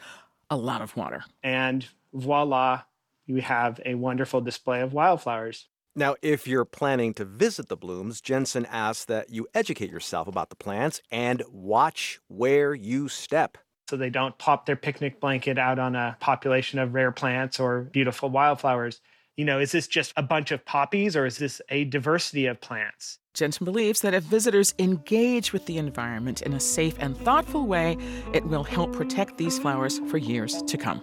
a 0.52 0.56
lot 0.56 0.84
of 0.84 0.96
water. 0.96 1.24
And 1.42 1.88
voila, 2.14 2.84
you 3.26 3.42
have 3.42 3.82
a 3.88 3.96
wonderful 3.96 4.40
display 4.40 4.82
of 4.82 4.94
wildflowers. 4.94 5.68
Now, 5.96 6.16
if 6.22 6.48
you're 6.48 6.66
planning 6.66 7.16
to 7.16 7.26
visit 7.26 7.70
the 7.70 7.78
blooms, 7.78 8.22
Jensen 8.22 8.68
asks 8.68 9.06
that 9.06 9.32
you 9.32 9.48
educate 9.56 9.90
yourself 9.90 10.28
about 10.28 10.50
the 10.50 10.56
plants 10.56 11.02
and 11.12 11.42
watch 11.52 12.20
where 12.28 12.76
you 12.76 13.10
step. 13.10 13.58
So 13.90 13.98
they 13.98 14.12
don't 14.12 14.38
pop 14.38 14.68
their 14.68 14.76
picnic 14.76 15.20
blanket 15.20 15.58
out 15.58 15.80
on 15.80 15.96
a 15.96 16.18
population 16.20 16.78
of 16.78 16.94
rare 16.94 17.12
plants 17.12 17.60
or 17.60 17.82
beautiful 17.82 18.30
wildflowers 18.30 19.02
you 19.38 19.46
know, 19.46 19.60
is 19.60 19.72
this 19.72 19.88
just 19.88 20.14
a 20.16 20.24
bunch 20.24 20.52
of 20.52 20.64
poppies 20.66 21.16
or 21.16 21.26
is 21.26 21.38
this 21.38 21.62
a 21.70 21.86
diversity 21.86 22.46
of 22.46 22.62
plants? 22.62 23.20
Jensen 23.34 23.66
believes 23.66 24.02
that 24.02 24.14
if 24.14 24.24
visitors 24.24 24.76
engage 24.78 25.54
with 25.54 25.66
the 25.66 25.80
environment 25.80 26.44
in 26.44 26.54
a 26.54 26.60
safe 26.60 26.96
and 27.00 27.18
thoughtful 27.18 27.66
way, 27.66 27.98
it 28.32 28.46
will 28.46 28.64
help 28.64 28.94
protect 28.94 29.38
these 29.38 29.58
flowers 29.58 30.00
for 30.08 30.18
years 30.18 30.62
to 30.64 30.78
come. 30.78 31.02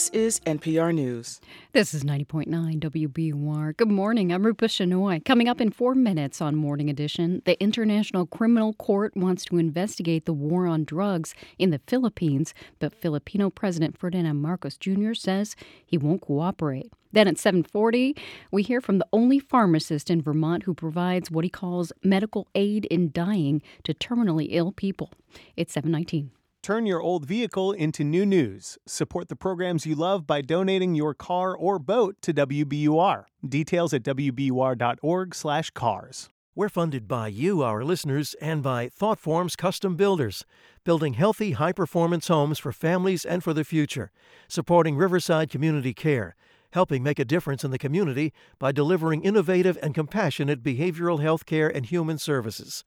This 0.00 0.08
is 0.14 0.40
NPR 0.46 0.94
News. 0.94 1.42
This 1.72 1.92
is 1.92 2.04
90.9 2.04 2.46
WBUR. 2.48 3.76
Good 3.76 3.90
morning. 3.90 4.32
I'm 4.32 4.46
Rupa 4.46 4.64
Shenoy. 4.64 5.22
Coming 5.26 5.46
up 5.46 5.60
in 5.60 5.70
four 5.70 5.94
minutes 5.94 6.40
on 6.40 6.56
Morning 6.56 6.88
Edition, 6.88 7.42
the 7.44 7.62
International 7.62 8.24
Criminal 8.24 8.72
Court 8.72 9.14
wants 9.14 9.44
to 9.44 9.58
investigate 9.58 10.24
the 10.24 10.32
war 10.32 10.66
on 10.66 10.84
drugs 10.84 11.34
in 11.58 11.68
the 11.68 11.82
Philippines, 11.86 12.54
but 12.78 12.94
Filipino 12.94 13.50
President 13.50 13.98
Ferdinand 13.98 14.40
Marcos 14.40 14.78
Jr. 14.78 15.12
says 15.12 15.54
he 15.84 15.98
won't 15.98 16.22
cooperate. 16.22 16.90
Then 17.12 17.28
at 17.28 17.36
7:40, 17.36 18.16
we 18.50 18.62
hear 18.62 18.80
from 18.80 19.00
the 19.00 19.08
only 19.12 19.38
pharmacist 19.38 20.10
in 20.10 20.22
Vermont 20.22 20.62
who 20.62 20.72
provides 20.72 21.30
what 21.30 21.44
he 21.44 21.50
calls 21.50 21.92
medical 22.02 22.48
aid 22.54 22.86
in 22.86 23.10
dying 23.12 23.60
to 23.84 23.92
terminally 23.92 24.46
ill 24.48 24.72
people. 24.72 25.10
It's 25.58 25.74
719. 25.74 26.30
Turn 26.62 26.84
your 26.84 27.00
old 27.00 27.24
vehicle 27.24 27.72
into 27.72 28.04
new 28.04 28.26
news. 28.26 28.76
Support 28.86 29.28
the 29.28 29.36
programs 29.36 29.86
you 29.86 29.94
love 29.94 30.26
by 30.26 30.42
donating 30.42 30.94
your 30.94 31.14
car 31.14 31.56
or 31.56 31.78
boat 31.78 32.16
to 32.20 32.34
WBUR. 32.34 33.24
Details 33.48 33.94
at 33.94 34.02
wbur.org/cars. 34.02 36.28
We're 36.54 36.68
funded 36.68 37.08
by 37.08 37.28
you, 37.28 37.62
our 37.62 37.82
listeners, 37.82 38.34
and 38.42 38.62
by 38.62 38.90
ThoughtForms 38.90 39.56
Custom 39.56 39.96
Builders, 39.96 40.44
building 40.84 41.14
healthy, 41.14 41.52
high-performance 41.52 42.28
homes 42.28 42.58
for 42.58 42.72
families 42.72 43.24
and 43.24 43.42
for 43.42 43.54
the 43.54 43.64
future, 43.64 44.12
supporting 44.46 44.98
Riverside 44.98 45.48
Community 45.48 45.94
Care, 45.94 46.36
helping 46.72 47.02
make 47.02 47.18
a 47.18 47.24
difference 47.24 47.64
in 47.64 47.70
the 47.70 47.78
community 47.78 48.34
by 48.58 48.70
delivering 48.70 49.22
innovative 49.22 49.78
and 49.82 49.94
compassionate 49.94 50.62
behavioral 50.62 51.22
health 51.22 51.46
care 51.46 51.74
and 51.74 51.86
human 51.86 52.18
services. 52.18 52.84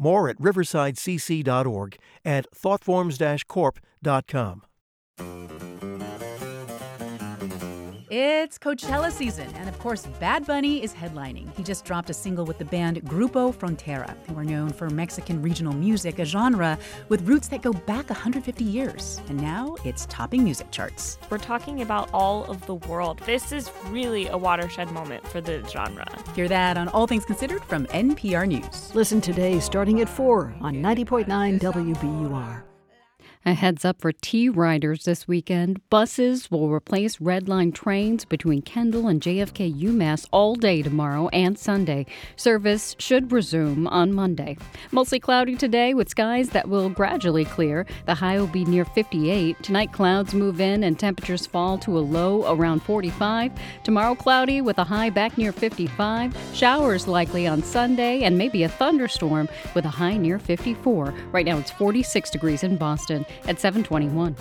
More 0.00 0.30
at 0.30 0.38
riversidecc.org 0.38 1.98
and 2.24 2.46
thoughtforms-corp.com. 2.54 4.62
It's 8.12 8.58
Coachella 8.58 9.12
season, 9.12 9.46
and 9.54 9.68
of 9.68 9.78
course, 9.78 10.04
Bad 10.18 10.44
Bunny 10.44 10.82
is 10.82 10.92
headlining. 10.92 11.56
He 11.56 11.62
just 11.62 11.84
dropped 11.84 12.10
a 12.10 12.12
single 12.12 12.44
with 12.44 12.58
the 12.58 12.64
band 12.64 13.00
Grupo 13.04 13.54
Frontera, 13.54 14.16
who 14.26 14.36
are 14.36 14.42
known 14.42 14.70
for 14.70 14.90
Mexican 14.90 15.40
regional 15.40 15.72
music, 15.72 16.18
a 16.18 16.24
genre 16.24 16.76
with 17.08 17.22
roots 17.22 17.46
that 17.46 17.62
go 17.62 17.72
back 17.72 18.10
150 18.10 18.64
years. 18.64 19.20
And 19.28 19.40
now 19.40 19.76
it's 19.84 20.06
topping 20.06 20.42
music 20.42 20.72
charts. 20.72 21.18
We're 21.30 21.38
talking 21.38 21.82
about 21.82 22.10
all 22.12 22.42
of 22.46 22.66
the 22.66 22.74
world. 22.74 23.20
This 23.26 23.52
is 23.52 23.70
really 23.90 24.26
a 24.26 24.36
watershed 24.36 24.90
moment 24.90 25.24
for 25.28 25.40
the 25.40 25.64
genre. 25.68 26.04
Hear 26.34 26.48
that 26.48 26.76
on 26.76 26.88
All 26.88 27.06
Things 27.06 27.24
Considered 27.24 27.62
from 27.62 27.86
NPR 27.86 28.48
News. 28.48 28.92
Listen 28.92 29.20
today 29.20 29.60
starting 29.60 30.00
at 30.00 30.08
4 30.08 30.56
on 30.60 30.74
90.9 30.74 31.60
WBUR. 31.60 32.69
A 33.46 33.54
heads 33.54 33.86
up 33.86 34.02
for 34.02 34.12
T 34.12 34.50
riders 34.50 35.06
this 35.06 35.26
weekend. 35.26 35.80
Buses 35.88 36.50
will 36.50 36.70
replace 36.70 37.22
Red 37.22 37.48
Line 37.48 37.72
trains 37.72 38.26
between 38.26 38.60
Kendall 38.60 39.08
and 39.08 39.18
JFK 39.18 39.80
UMass 39.80 40.26
all 40.30 40.56
day 40.56 40.82
tomorrow 40.82 41.28
and 41.28 41.58
Sunday. 41.58 42.04
Service 42.36 42.94
should 42.98 43.32
resume 43.32 43.86
on 43.86 44.12
Monday. 44.12 44.58
Mostly 44.92 45.18
cloudy 45.18 45.56
today 45.56 45.94
with 45.94 46.10
skies 46.10 46.50
that 46.50 46.68
will 46.68 46.90
gradually 46.90 47.46
clear. 47.46 47.86
The 48.04 48.14
high 48.14 48.38
will 48.38 48.46
be 48.46 48.66
near 48.66 48.84
58. 48.84 49.62
Tonight, 49.62 49.94
clouds 49.94 50.34
move 50.34 50.60
in 50.60 50.84
and 50.84 50.98
temperatures 50.98 51.46
fall 51.46 51.78
to 51.78 51.98
a 51.98 52.00
low 52.00 52.44
around 52.54 52.82
45. 52.82 53.52
Tomorrow, 53.84 54.16
cloudy 54.16 54.60
with 54.60 54.76
a 54.76 54.84
high 54.84 55.08
back 55.08 55.38
near 55.38 55.52
55. 55.52 56.36
Showers 56.52 57.08
likely 57.08 57.46
on 57.46 57.62
Sunday 57.62 58.24
and 58.24 58.36
maybe 58.36 58.64
a 58.64 58.68
thunderstorm 58.68 59.48
with 59.74 59.86
a 59.86 59.88
high 59.88 60.18
near 60.18 60.38
54. 60.38 61.14
Right 61.32 61.46
now, 61.46 61.56
it's 61.56 61.70
46 61.70 62.28
degrees 62.28 62.62
in 62.62 62.76
Boston 62.76 63.24
at 63.46 63.60
721. 63.60 64.36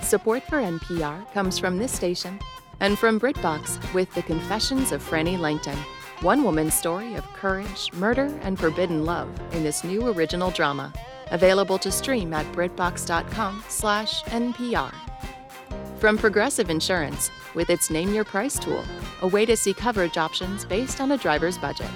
Support 0.00 0.42
for 0.44 0.58
NPR 0.58 1.32
comes 1.32 1.58
from 1.58 1.78
this 1.78 1.92
station 1.92 2.38
and 2.80 2.98
from 2.98 3.18
BritBox 3.18 3.94
with 3.94 4.12
The 4.14 4.22
Confessions 4.22 4.92
of 4.92 5.02
Frannie 5.02 5.38
Langton. 5.38 5.78
One 6.20 6.42
woman's 6.42 6.74
story 6.74 7.14
of 7.14 7.24
courage, 7.32 7.92
murder, 7.94 8.32
and 8.42 8.58
forbidden 8.58 9.04
love 9.04 9.28
in 9.52 9.62
this 9.62 9.84
new 9.84 10.06
original 10.06 10.50
drama. 10.50 10.92
Available 11.30 11.78
to 11.78 11.90
stream 11.90 12.32
at 12.32 12.46
BritBox.com 12.52 13.64
slash 13.68 14.22
NPR. 14.24 14.94
From 15.98 16.16
Progressive 16.16 16.70
Insurance 16.70 17.30
with 17.54 17.70
its 17.70 17.90
Name 17.90 18.14
Your 18.14 18.24
Price 18.24 18.58
tool, 18.58 18.84
a 19.22 19.26
way 19.26 19.44
to 19.46 19.56
see 19.56 19.74
coverage 19.74 20.18
options 20.18 20.64
based 20.64 21.00
on 21.00 21.12
a 21.12 21.18
driver's 21.18 21.58
budget. 21.58 21.90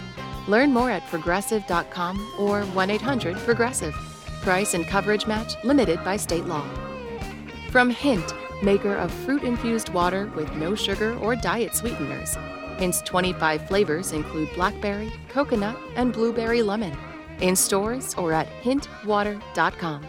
Learn 0.48 0.72
more 0.72 0.90
at 0.90 1.06
progressive.com 1.06 2.34
or 2.38 2.62
1 2.62 2.90
800 2.90 3.36
Progressive. 3.38 3.94
Price 4.42 4.74
and 4.74 4.86
coverage 4.86 5.26
match 5.26 5.62
limited 5.64 6.02
by 6.04 6.16
state 6.16 6.46
law. 6.46 6.66
From 7.70 7.90
Hint, 7.90 8.34
maker 8.62 8.94
of 8.94 9.12
fruit 9.12 9.42
infused 9.42 9.90
water 9.90 10.30
with 10.34 10.50
no 10.54 10.74
sugar 10.74 11.16
or 11.18 11.36
diet 11.36 11.74
sweeteners. 11.74 12.36
Hint's 12.78 13.02
25 13.02 13.68
flavors 13.68 14.12
include 14.12 14.52
blackberry, 14.54 15.12
coconut, 15.28 15.76
and 15.96 16.12
blueberry 16.12 16.62
lemon. 16.62 16.96
In 17.40 17.54
stores 17.54 18.14
or 18.14 18.32
at 18.32 18.48
hintwater.com. 18.62 20.06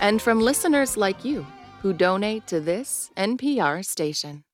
And 0.00 0.22
from 0.22 0.40
listeners 0.40 0.96
like 0.96 1.24
you 1.24 1.46
who 1.82 1.92
donate 1.92 2.46
to 2.46 2.60
this 2.60 3.10
NPR 3.16 3.84
station. 3.84 4.44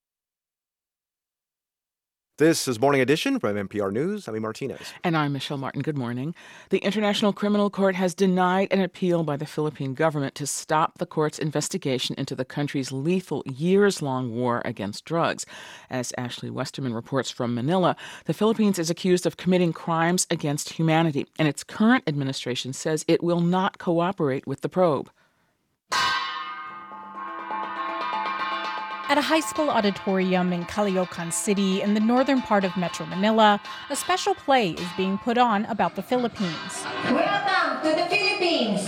This 2.37 2.67
is 2.67 2.81
Morning 2.81 3.01
Edition 3.01 3.39
from 3.39 3.55
NPR 3.55 3.93
News. 3.93 4.27
I'm 4.27 4.43
Martinez. 4.43 4.93
And 5.05 5.17
I'm 5.17 5.33
Michelle 5.33 5.57
Martin. 5.57 5.83
Good 5.83 5.97
morning. 5.97 6.35
The 6.71 6.79
International 6.79 7.33
Criminal 7.33 7.71
Court 7.71 7.95
has 7.95 8.13
denied 8.13 8.67
an 8.73 8.81
appeal 8.81 9.23
by 9.23 9.37
the 9.37 9.47
Philippine 9.47 9.95
government 9.95 10.35
to 10.35 10.47
stop 10.49 10.99
the 10.99 11.07
court's 11.07 11.39
investigation 11.39 12.17
into 12.19 12.35
the 12.35 12.45
country's 12.45 12.91
lethal 12.91 13.45
years 13.47 14.03
long 14.03 14.35
war 14.35 14.63
against 14.65 15.05
drugs. 15.05 15.47
As 15.89 16.13
Ashley 16.19 16.51
Westerman 16.51 16.93
reports 16.93 17.31
from 17.31 17.55
Manila, 17.55 17.95
the 18.25 18.35
Philippines 18.35 18.81
is 18.81 18.91
accused 18.91 19.27
of 19.27 19.37
committing 19.37 19.73
crimes 19.73 20.27
against 20.29 20.71
humanity, 20.71 21.29
and 21.39 21.47
its 21.47 21.63
current 21.63 22.03
administration 22.09 22.73
says 22.73 23.05
it 23.07 23.23
will 23.23 23.43
not 23.43 23.79
cooperate 23.79 24.45
with 24.45 24.63
the 24.63 24.69
probe. 24.69 25.09
At 29.07 29.19
a 29.19 29.21
high 29.21 29.41
school 29.41 29.69
auditorium 29.69 30.51
in 30.55 30.65
Caloocan 30.65 31.31
City 31.31 31.83
in 31.83 31.93
the 31.93 32.01
northern 32.01 32.41
part 32.41 32.65
of 32.65 32.75
Metro 32.75 33.05
Manila, 33.05 33.61
a 33.91 33.97
special 33.97 34.35
play 34.35 34.71
is 34.71 34.89
being 34.97 35.19
put 35.19 35.37
on 35.37 35.67
about 35.67 35.95
the 35.95 36.03
Philippines. 36.03 36.83
Welcome 37.11 37.83
to 37.83 37.97
the 38.01 38.07
Philippines. 38.07 38.83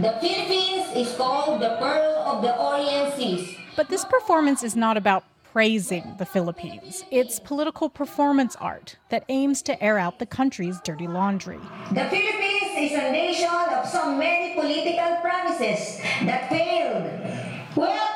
The 0.00 0.16
Philippines 0.22 0.86
is 0.96 1.14
called 1.16 1.60
the 1.60 1.76
Pearl 1.78 2.16
of 2.26 2.42
the 2.42 2.56
Orient 2.56 3.14
Seas. 3.14 3.58
But 3.76 3.90
this 3.90 4.06
performance 4.06 4.62
is 4.62 4.74
not 4.74 4.96
about 4.96 5.24
praising 5.52 6.14
the 6.18 6.24
Philippines. 6.24 7.04
It's 7.10 7.38
political 7.38 7.90
performance 7.90 8.56
art 8.56 8.96
that 9.10 9.24
aims 9.28 9.60
to 9.62 9.82
air 9.82 9.98
out 9.98 10.18
the 10.18 10.26
country's 10.26 10.80
dirty 10.80 11.06
laundry. 11.06 11.60
The 11.92 12.08
Philippines 12.08 12.72
is 12.74 12.92
a 12.92 13.12
nation 13.12 13.50
of 13.70 13.86
so 13.86 14.16
many 14.16 14.54
political 14.54 15.16
promises 15.20 16.00
that 16.22 16.48
failed. 16.48 17.76
Welcome. 17.76 18.07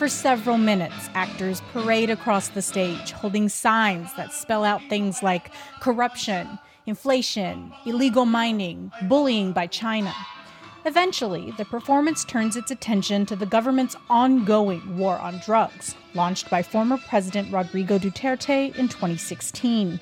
For 0.00 0.08
several 0.08 0.56
minutes, 0.56 1.10
actors 1.12 1.60
parade 1.74 2.08
across 2.08 2.48
the 2.48 2.62
stage 2.62 3.10
holding 3.10 3.50
signs 3.50 4.14
that 4.14 4.32
spell 4.32 4.64
out 4.64 4.80
things 4.88 5.22
like 5.22 5.50
corruption, 5.80 6.58
inflation, 6.86 7.70
illegal 7.84 8.24
mining, 8.24 8.90
bullying 9.08 9.52
by 9.52 9.66
China. 9.66 10.14
Eventually, 10.86 11.52
the 11.58 11.66
performance 11.66 12.24
turns 12.24 12.56
its 12.56 12.70
attention 12.70 13.26
to 13.26 13.36
the 13.36 13.44
government's 13.44 13.94
ongoing 14.08 14.96
war 14.96 15.18
on 15.18 15.38
drugs, 15.44 15.94
launched 16.14 16.48
by 16.48 16.62
former 16.62 16.96
President 17.06 17.52
Rodrigo 17.52 17.98
Duterte 17.98 18.74
in 18.76 18.88
2016. 18.88 20.00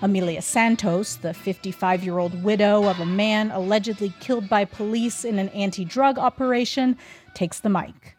Amelia 0.00 0.42
Santos, 0.42 1.16
the 1.16 1.34
55 1.34 2.04
year 2.04 2.18
old 2.18 2.40
widow 2.44 2.88
of 2.88 3.00
a 3.00 3.04
man 3.04 3.50
allegedly 3.50 4.14
killed 4.20 4.48
by 4.48 4.64
police 4.64 5.24
in 5.24 5.40
an 5.40 5.48
anti 5.48 5.84
drug 5.84 6.20
operation, 6.20 6.96
takes 7.34 7.58
the 7.58 7.68
mic. 7.68 8.16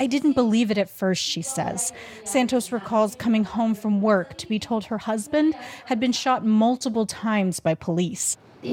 I 0.00 0.06
didn't 0.06 0.32
believe 0.32 0.70
it 0.70 0.78
at 0.78 0.90
first, 0.90 1.22
she 1.22 1.40
says. 1.40 1.92
Santos 2.24 2.72
recalls 2.72 3.14
coming 3.14 3.44
home 3.44 3.74
from 3.74 4.02
work 4.02 4.36
to 4.38 4.48
be 4.48 4.58
told 4.58 4.86
her 4.86 4.98
husband 4.98 5.54
had 5.86 6.00
been 6.00 6.12
shot 6.12 6.44
multiple 6.44 7.06
times 7.06 7.60
by 7.60 7.74
police. 7.74 8.36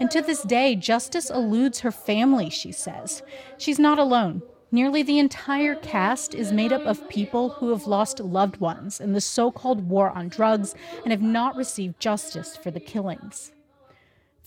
And 0.00 0.10
to 0.12 0.22
this 0.22 0.42
day, 0.42 0.76
justice 0.76 1.28
eludes 1.28 1.80
her 1.80 1.90
family, 1.90 2.50
she 2.50 2.70
says. 2.70 3.22
She's 3.56 3.78
not 3.78 3.98
alone. 3.98 4.42
Nearly 4.70 5.02
the 5.02 5.18
entire 5.18 5.74
cast 5.74 6.34
is 6.34 6.52
made 6.52 6.72
up 6.72 6.82
of 6.82 7.08
people 7.08 7.50
who 7.50 7.70
have 7.70 7.86
lost 7.86 8.20
loved 8.20 8.58
ones 8.58 9.00
in 9.00 9.12
the 9.12 9.20
so 9.20 9.50
called 9.50 9.88
war 9.88 10.10
on 10.10 10.28
drugs 10.28 10.74
and 11.02 11.10
have 11.10 11.22
not 11.22 11.56
received 11.56 11.98
justice 11.98 12.56
for 12.56 12.70
the 12.70 12.80
killings. 12.80 13.52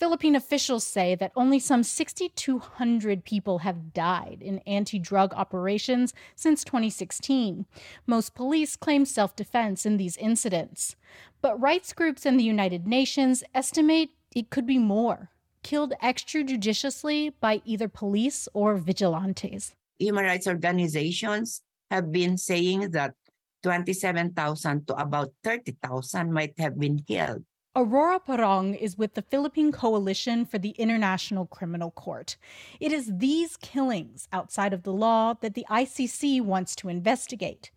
Philippine 0.02 0.34
officials 0.34 0.82
say 0.82 1.14
that 1.14 1.30
only 1.36 1.60
some 1.60 1.84
6,200 1.84 3.24
people 3.24 3.58
have 3.58 3.94
died 3.94 4.38
in 4.40 4.58
anti 4.66 4.98
drug 4.98 5.32
operations 5.32 6.12
since 6.34 6.64
2016. 6.64 7.66
Most 8.04 8.34
police 8.34 8.74
claim 8.74 9.04
self 9.04 9.36
defense 9.36 9.86
in 9.86 9.98
these 9.98 10.16
incidents. 10.16 10.96
But 11.40 11.60
rights 11.60 11.92
groups 11.92 12.26
and 12.26 12.34
the 12.36 12.42
United 12.42 12.84
Nations 12.84 13.44
estimate 13.54 14.10
it 14.34 14.50
could 14.50 14.66
be 14.66 14.78
more. 14.78 15.30
killed 15.62 15.94
extrajudiciously 16.02 17.34
by 17.38 17.62
either 17.64 17.86
police 17.86 18.48
or 18.52 18.74
vigilantes. 18.78 19.76
Human 20.00 20.24
rights 20.24 20.48
organizations 20.48 21.62
have 21.92 22.10
been 22.10 22.36
saying 22.36 22.90
that 22.90 23.14
27,000 23.62 24.84
to 24.88 24.96
about 24.96 25.30
30,000 25.44 26.32
might 26.32 26.58
have 26.58 26.76
been 26.76 26.98
killed. 27.06 27.44
Aurora 27.74 28.20
Parong 28.20 28.76
is 28.76 28.98
with 28.98 29.14
the 29.14 29.22
Philippine 29.22 29.72
Coalition 29.72 30.44
for 30.44 30.58
the 30.58 30.76
International 30.76 31.46
Criminal 31.46 31.90
Court. 31.90 32.36
It 32.80 32.92
is 32.92 33.10
these 33.16 33.56
killings 33.56 34.28
outside 34.30 34.74
of 34.74 34.82
the 34.82 34.92
law 34.92 35.32
that 35.40 35.54
the 35.54 35.64
ICC 35.70 36.42
wants 36.42 36.76
to 36.76 36.90
investigate. 36.90 37.70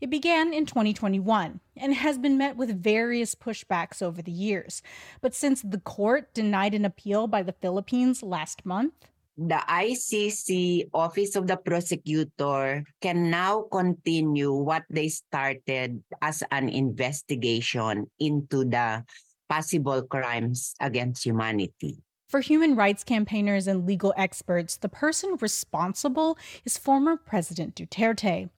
It 0.00 0.08
began 0.08 0.54
in 0.54 0.64
2021 0.64 1.60
and 1.76 1.94
has 1.94 2.16
been 2.16 2.38
met 2.38 2.56
with 2.56 2.82
various 2.82 3.34
pushbacks 3.34 4.00
over 4.00 4.22
the 4.22 4.32
years. 4.32 4.80
But 5.20 5.34
since 5.34 5.60
the 5.60 5.80
court 5.80 6.32
denied 6.32 6.72
an 6.72 6.86
appeal 6.86 7.26
by 7.26 7.42
the 7.42 7.52
Philippines 7.52 8.22
last 8.22 8.64
month, 8.64 8.94
the 9.36 9.60
ICC 9.68 10.88
Office 10.94 11.36
of 11.36 11.46
the 11.46 11.56
Prosecutor 11.56 12.84
can 13.02 13.30
now 13.30 13.66
continue 13.70 14.52
what 14.52 14.84
they 14.88 15.08
started 15.08 16.02
as 16.22 16.42
an 16.50 16.70
investigation 16.70 18.10
into 18.18 18.64
the 18.64 19.04
possible 19.52 20.00
crimes 20.00 20.74
against 20.80 21.26
humanity. 21.26 22.02
For 22.26 22.40
human 22.40 22.74
rights 22.74 23.04
campaigners 23.04 23.66
and 23.66 23.84
legal 23.84 24.14
experts, 24.16 24.78
the 24.78 24.88
person 24.88 25.36
responsible 25.42 26.38
is 26.64 26.78
former 26.78 27.18
President 27.18 27.74
Duterte. 27.74 28.48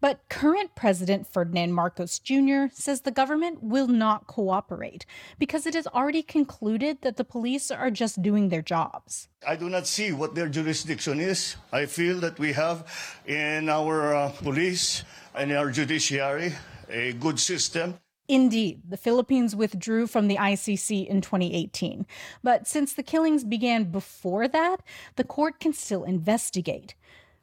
But 0.00 0.20
current 0.28 0.76
President 0.76 1.26
Ferdinand 1.26 1.72
Marcos 1.72 2.20
Jr. 2.20 2.66
says 2.70 3.00
the 3.00 3.10
government 3.10 3.64
will 3.64 3.88
not 3.88 4.28
cooperate 4.28 5.04
because 5.40 5.66
it 5.66 5.74
has 5.74 5.88
already 5.88 6.22
concluded 6.22 6.98
that 7.02 7.16
the 7.16 7.24
police 7.24 7.72
are 7.72 7.90
just 7.90 8.22
doing 8.22 8.50
their 8.50 8.62
jobs. 8.62 9.26
I 9.44 9.56
do 9.56 9.68
not 9.68 9.88
see 9.88 10.12
what 10.12 10.36
their 10.36 10.48
jurisdiction 10.48 11.18
is. 11.18 11.56
I 11.72 11.86
feel 11.86 12.20
that 12.20 12.38
we 12.38 12.52
have 12.52 12.86
in 13.26 13.68
our 13.68 14.14
uh, 14.14 14.30
police 14.30 15.02
and 15.34 15.50
our 15.50 15.72
judiciary 15.72 16.54
a 16.88 17.14
good 17.14 17.40
system 17.40 17.98
Indeed, 18.26 18.82
the 18.88 18.96
Philippines 18.96 19.54
withdrew 19.54 20.06
from 20.06 20.28
the 20.28 20.36
ICC 20.36 21.06
in 21.06 21.20
2018. 21.20 22.06
But 22.42 22.66
since 22.66 22.94
the 22.94 23.02
killings 23.02 23.44
began 23.44 23.90
before 23.90 24.48
that, 24.48 24.82
the 25.16 25.24
court 25.24 25.60
can 25.60 25.74
still 25.74 26.04
investigate. 26.04 26.94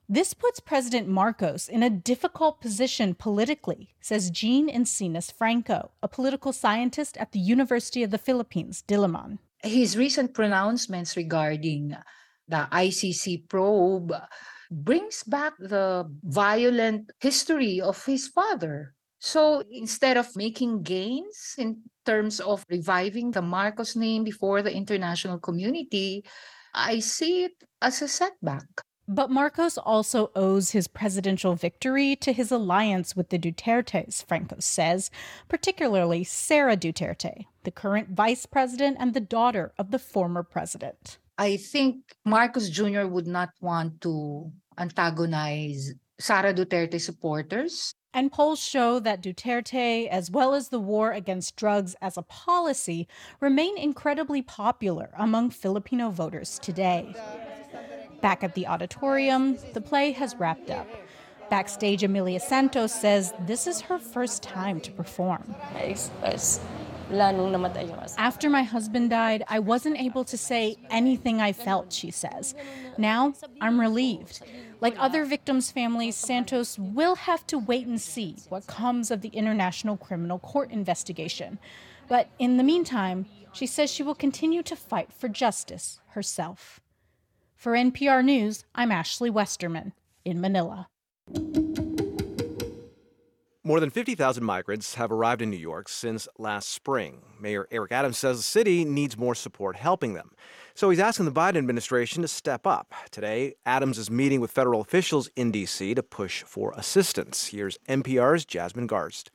This 0.10 0.34
puts 0.34 0.60
President 0.60 1.08
Marcos 1.08 1.70
in 1.70 1.84
a 1.84 1.90
difficult 1.90 2.60
position 2.60 3.14
politically, 3.14 3.94
says 4.02 4.30
Jean 4.30 4.70
Encinas 4.70 5.32
Franco, 5.32 5.92
a 6.04 6.08
political 6.08 6.52
scientist 6.52 7.16
at 7.18 7.32
the 7.32 7.40
University 7.40 8.04
of 8.04 8.12
the 8.12 8.18
Philippines, 8.18 8.84
Diliman. 8.86 9.38
His 9.64 9.96
recent 9.96 10.34
pronouncements 10.34 11.16
regarding 11.16 11.96
the 12.48 12.68
ICC 12.72 13.48
probe 13.48 14.12
brings 14.70 15.24
back 15.24 15.54
the 15.60 16.10
violent 16.24 17.12
history 17.20 17.80
of 17.80 18.04
his 18.04 18.28
father 18.28 18.96
so 19.22 19.64
instead 19.70 20.18
of 20.18 20.36
making 20.36 20.82
gains 20.82 21.54
in 21.60 21.78
terms 22.08 22.40
of 22.40 22.66
reviving 22.70 23.30
the 23.30 23.42
Marcos 23.42 23.96
name 23.96 24.24
before 24.24 24.64
the 24.64 24.74
international 24.74 25.38
community, 25.38 26.26
I 26.74 27.00
see 27.00 27.44
it 27.44 27.52
as 27.84 28.02
a 28.02 28.08
setback. 28.08 28.66
But 29.08 29.30
Marcos 29.30 29.78
also 29.78 30.32
owes 30.36 30.72
his 30.72 30.88
presidential 30.88 31.54
victory 31.54 32.16
to 32.16 32.34
his 32.34 32.52
alliance 32.52 33.16
with 33.16 33.30
the 33.30 33.38
Dutertes, 33.38 34.26
Franco 34.26 34.56
says, 34.58 35.12
particularly 35.48 36.24
Sara 36.24 36.76
Duterte, 36.76 37.46
the 37.64 37.72
current 37.72 38.10
vice 38.10 38.48
president 38.48 38.98
and 39.00 39.14
the 39.14 39.22
daughter 39.22 39.72
of 39.78 39.92
the 39.92 40.00
former 40.00 40.42
president. 40.42 41.20
I 41.38 41.58
think 41.58 41.98
Marcos 42.26 42.70
Jr. 42.70 43.06
would 43.06 43.28
not 43.28 43.50
want 43.62 44.02
to 44.02 44.52
antagonize 44.80 45.94
Sara 46.20 46.56
Duterte 46.56 47.00
supporters 47.00 47.94
and 48.14 48.32
polls 48.32 48.60
show 48.60 49.00
that 49.00 49.22
Duterte, 49.22 50.08
as 50.10 50.30
well 50.30 50.54
as 50.54 50.70
the 50.70 50.80
war 50.80 51.12
against 51.12 51.56
drugs 51.56 51.96
as 52.02 52.18
a 52.18 52.22
policy, 52.24 53.08
remain 53.40 53.78
incredibly 53.78 54.42
popular 54.42 55.10
among 55.18 55.50
Filipino 55.50 56.10
voters 56.10 56.60
today. 56.60 57.16
Back 58.22 58.44
at 58.44 58.54
the 58.54 58.68
auditorium, 58.68 59.58
the 59.74 59.82
play 59.82 60.12
has 60.12 60.36
wrapped 60.36 60.70
up. 60.70 60.88
Backstage, 61.50 62.04
Emilia 62.04 62.40
Santos 62.40 62.94
says 62.94 63.34
this 63.42 63.68
is 63.68 63.82
her 63.82 64.00
first 64.00 64.42
time 64.42 64.80
to 64.82 64.92
perform. 64.92 65.56
After 68.18 68.50
my 68.50 68.64
husband 68.64 69.10
died, 69.10 69.44
I 69.50 69.60
wasn't 69.60 70.00
able 70.00 70.24
to 70.24 70.38
say 70.38 70.78
anything 70.90 71.42
I 71.42 71.52
felt, 71.52 71.92
she 71.92 72.10
says. 72.10 72.56
Now 72.98 73.34
I'm 73.60 73.80
relieved. 73.80 74.42
Like 74.82 74.96
other 74.98 75.26
victims' 75.26 75.72
families, 75.72 76.16
Santos 76.16 76.80
will 76.80 77.14
have 77.16 77.46
to 77.48 77.60
wait 77.60 77.86
and 77.86 78.02
see 78.02 78.38
what 78.50 78.66
comes 78.66 79.12
of 79.12 79.22
the 79.22 79.30
International 79.30 79.96
Criminal 79.96 80.40
Court 80.40 80.72
investigation. 80.72 81.60
But 82.10 82.30
in 82.40 82.58
the 82.58 82.64
meantime, 82.64 83.28
she 83.54 83.68
says 83.68 83.92
she 83.92 84.02
will 84.02 84.16
continue 84.16 84.64
to 84.64 84.76
fight 84.76 85.14
for 85.14 85.30
justice 85.30 86.00
herself. 86.10 86.82
For 87.56 87.74
NPR 87.74 88.26
News, 88.26 88.66
I'm 88.74 88.92
Ashley 88.92 89.30
Westerman 89.30 89.94
in 90.26 90.42
Manila. 90.42 90.88
More 93.64 93.80
than 93.80 93.92
50,000 93.92 94.44
migrants 94.44 94.96
have 94.96 95.12
arrived 95.12 95.40
in 95.40 95.52
New 95.52 95.56
York 95.56 95.88
since 95.88 96.28
last 96.40 96.70
spring. 96.70 97.22
Mayor 97.40 97.68
Eric 97.70 97.92
Adams 97.92 98.18
says 98.18 98.38
the 98.38 98.44
city 98.44 98.84
needs 98.84 99.20
more 99.20 99.36
support 99.36 99.76
helping 99.76 100.16
them. 100.16 100.32
So 100.74 100.90
he's 100.90 101.00
asking 101.00 101.26
the 101.26 101.32
Biden 101.32 101.58
administration 101.58 102.24
to 102.24 102.28
step 102.28 102.66
up. 102.66 102.92
Today, 103.12 103.54
Adams 103.64 104.00
is 104.00 104.10
meeting 104.10 104.42
with 104.42 104.50
federal 104.50 104.82
officials 104.82 105.30
in 105.36 105.52
D.C. 105.52 105.94
to 105.94 106.02
push 106.02 106.42
for 106.42 106.74
assistance. 106.76 107.50
Here's 107.50 107.78
NPR's 107.88 108.46
Jasmine 108.46 108.88
Garsd. 108.88 109.28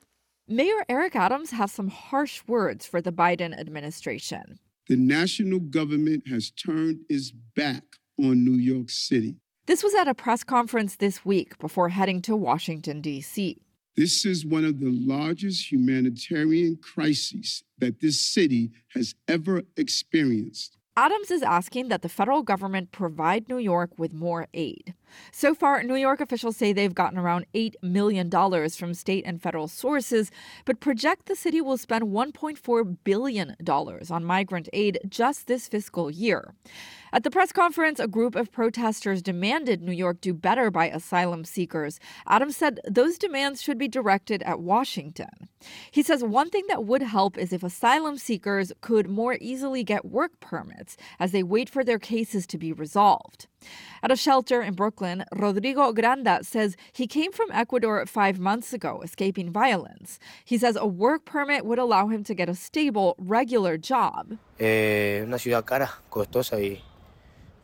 Mayor 0.48 0.84
Eric 0.88 1.14
Adams 1.14 1.52
has 1.52 1.70
some 1.70 1.88
harsh 1.88 2.42
words 2.48 2.84
for 2.84 3.00
the 3.00 3.12
Biden 3.12 3.56
administration. 3.56 4.58
The 4.88 4.96
national 4.96 5.60
government 5.60 6.26
has 6.28 6.50
turned 6.50 6.98
its 7.08 7.30
back 7.54 7.84
on 8.18 8.44
New 8.44 8.58
York 8.58 8.90
City. 8.90 9.36
This 9.66 9.84
was 9.84 9.94
at 9.94 10.08
a 10.08 10.14
press 10.14 10.42
conference 10.42 10.96
this 10.96 11.24
week 11.24 11.58
before 11.58 11.90
heading 11.90 12.22
to 12.22 12.34
Washington, 12.34 13.00
D.C. 13.00 13.58
This 13.96 14.26
is 14.26 14.44
one 14.44 14.66
of 14.66 14.78
the 14.78 14.90
largest 14.90 15.72
humanitarian 15.72 16.76
crises 16.76 17.64
that 17.78 18.00
this 18.00 18.20
city 18.20 18.70
has 18.88 19.14
ever 19.26 19.62
experienced. 19.78 20.76
Adams 20.98 21.30
is 21.30 21.42
asking 21.42 21.88
that 21.88 22.02
the 22.02 22.08
federal 22.08 22.42
government 22.42 22.92
provide 22.92 23.48
New 23.48 23.58
York 23.58 23.90
with 23.96 24.12
more 24.12 24.48
aid. 24.52 24.94
So 25.32 25.54
far, 25.54 25.82
New 25.82 25.94
York 25.94 26.20
officials 26.20 26.56
say 26.56 26.72
they've 26.72 26.94
gotten 26.94 27.18
around 27.18 27.46
$8 27.54 27.74
million 27.82 28.30
from 28.70 28.94
state 28.94 29.24
and 29.26 29.40
federal 29.40 29.68
sources, 29.68 30.30
but 30.64 30.80
project 30.80 31.26
the 31.26 31.36
city 31.36 31.60
will 31.60 31.76
spend 31.76 32.04
$1.4 32.04 32.96
billion 33.04 33.56
on 34.10 34.24
migrant 34.24 34.68
aid 34.72 34.98
just 35.08 35.46
this 35.46 35.68
fiscal 35.68 36.10
year. 36.10 36.54
At 37.12 37.22
the 37.22 37.30
press 37.30 37.52
conference, 37.52 37.98
a 37.98 38.08
group 38.08 38.34
of 38.34 38.52
protesters 38.52 39.22
demanded 39.22 39.80
New 39.80 39.92
York 39.92 40.20
do 40.20 40.34
better 40.34 40.70
by 40.70 40.88
asylum 40.88 41.44
seekers. 41.44 41.98
Adams 42.26 42.56
said 42.56 42.80
those 42.86 43.16
demands 43.16 43.62
should 43.62 43.78
be 43.78 43.88
directed 43.88 44.42
at 44.42 44.60
Washington. 44.60 45.48
He 45.90 46.02
says 46.02 46.22
one 46.22 46.50
thing 46.50 46.64
that 46.68 46.84
would 46.84 47.02
help 47.02 47.38
is 47.38 47.52
if 47.52 47.62
asylum 47.62 48.18
seekers 48.18 48.72
could 48.80 49.08
more 49.08 49.38
easily 49.40 49.82
get 49.84 50.04
work 50.04 50.38
permits 50.40 50.96
as 51.18 51.32
they 51.32 51.42
wait 51.42 51.70
for 51.70 51.82
their 51.82 51.98
cases 51.98 52.46
to 52.48 52.58
be 52.58 52.72
resolved. 52.72 53.46
At 54.02 54.12
a 54.12 54.16
shelter 54.16 54.62
in 54.62 54.74
Brooklyn, 54.74 55.24
Rodrigo 55.32 55.92
Granda 55.92 56.44
says 56.44 56.76
he 56.92 57.06
came 57.06 57.32
from 57.32 57.50
Ecuador 57.52 58.04
five 58.06 58.38
months 58.38 58.72
ago, 58.72 59.00
escaping 59.02 59.50
violence. 59.50 60.18
He 60.44 60.58
says 60.58 60.76
a 60.76 60.86
work 60.86 61.24
permit 61.24 61.64
would 61.64 61.78
allow 61.78 62.08
him 62.08 62.22
to 62.24 62.34
get 62.34 62.48
a 62.48 62.54
stable, 62.54 63.14
regular 63.18 63.76
job. 63.78 64.38
Eh, 64.58 65.22
una 65.24 65.38
ciudad 65.38 65.64
cara, 65.64 65.90
costosa 66.08 66.56
y 66.56 66.80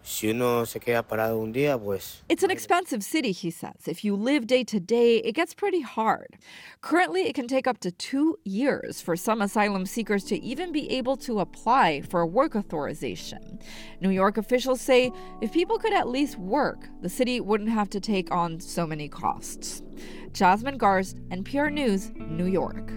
Si 0.05 0.31
uno 0.31 0.65
se 0.65 0.81
queda 0.81 1.03
parado 1.03 1.41
un 1.41 1.53
día, 1.53 1.79
pues. 1.79 2.23
It's 2.29 2.43
an 2.43 2.51
expensive 2.51 3.05
city, 3.05 3.31
he 3.31 3.51
says. 3.51 3.87
If 3.87 4.05
you 4.05 4.17
live 4.17 4.47
day 4.47 4.65
to 4.65 4.81
day, 4.81 5.19
it 5.19 5.35
gets 5.35 5.55
pretty 5.55 5.81
hard. 5.81 6.39
Currently, 6.81 7.23
it 7.23 7.35
can 7.35 7.47
take 7.47 7.69
up 7.69 7.79
to 7.81 7.93
two 7.93 8.39
years 8.45 9.01
for 9.01 9.17
some 9.17 9.41
asylum 9.41 9.87
seekers 9.87 10.25
to 10.25 10.43
even 10.43 10.73
be 10.73 10.91
able 10.91 11.17
to 11.19 11.39
apply 11.39 12.03
for 12.03 12.21
a 12.21 12.27
work 12.27 12.57
authorization. 12.57 13.61
New 14.01 14.11
York 14.11 14.37
officials 14.39 14.81
say 14.81 15.13
if 15.41 15.53
people 15.53 15.79
could 15.79 15.95
at 15.95 16.09
least 16.09 16.37
work, 16.37 16.89
the 17.01 17.09
city 17.09 17.41
wouldn't 17.41 17.71
have 17.71 17.89
to 17.91 18.01
take 18.01 18.33
on 18.33 18.59
so 18.59 18.87
many 18.87 19.09
costs. 19.09 19.83
Jasmine 20.33 20.79
Garsd, 20.79 21.21
NPR 21.29 21.73
News, 21.73 22.11
New 22.17 22.47
York. 22.47 22.91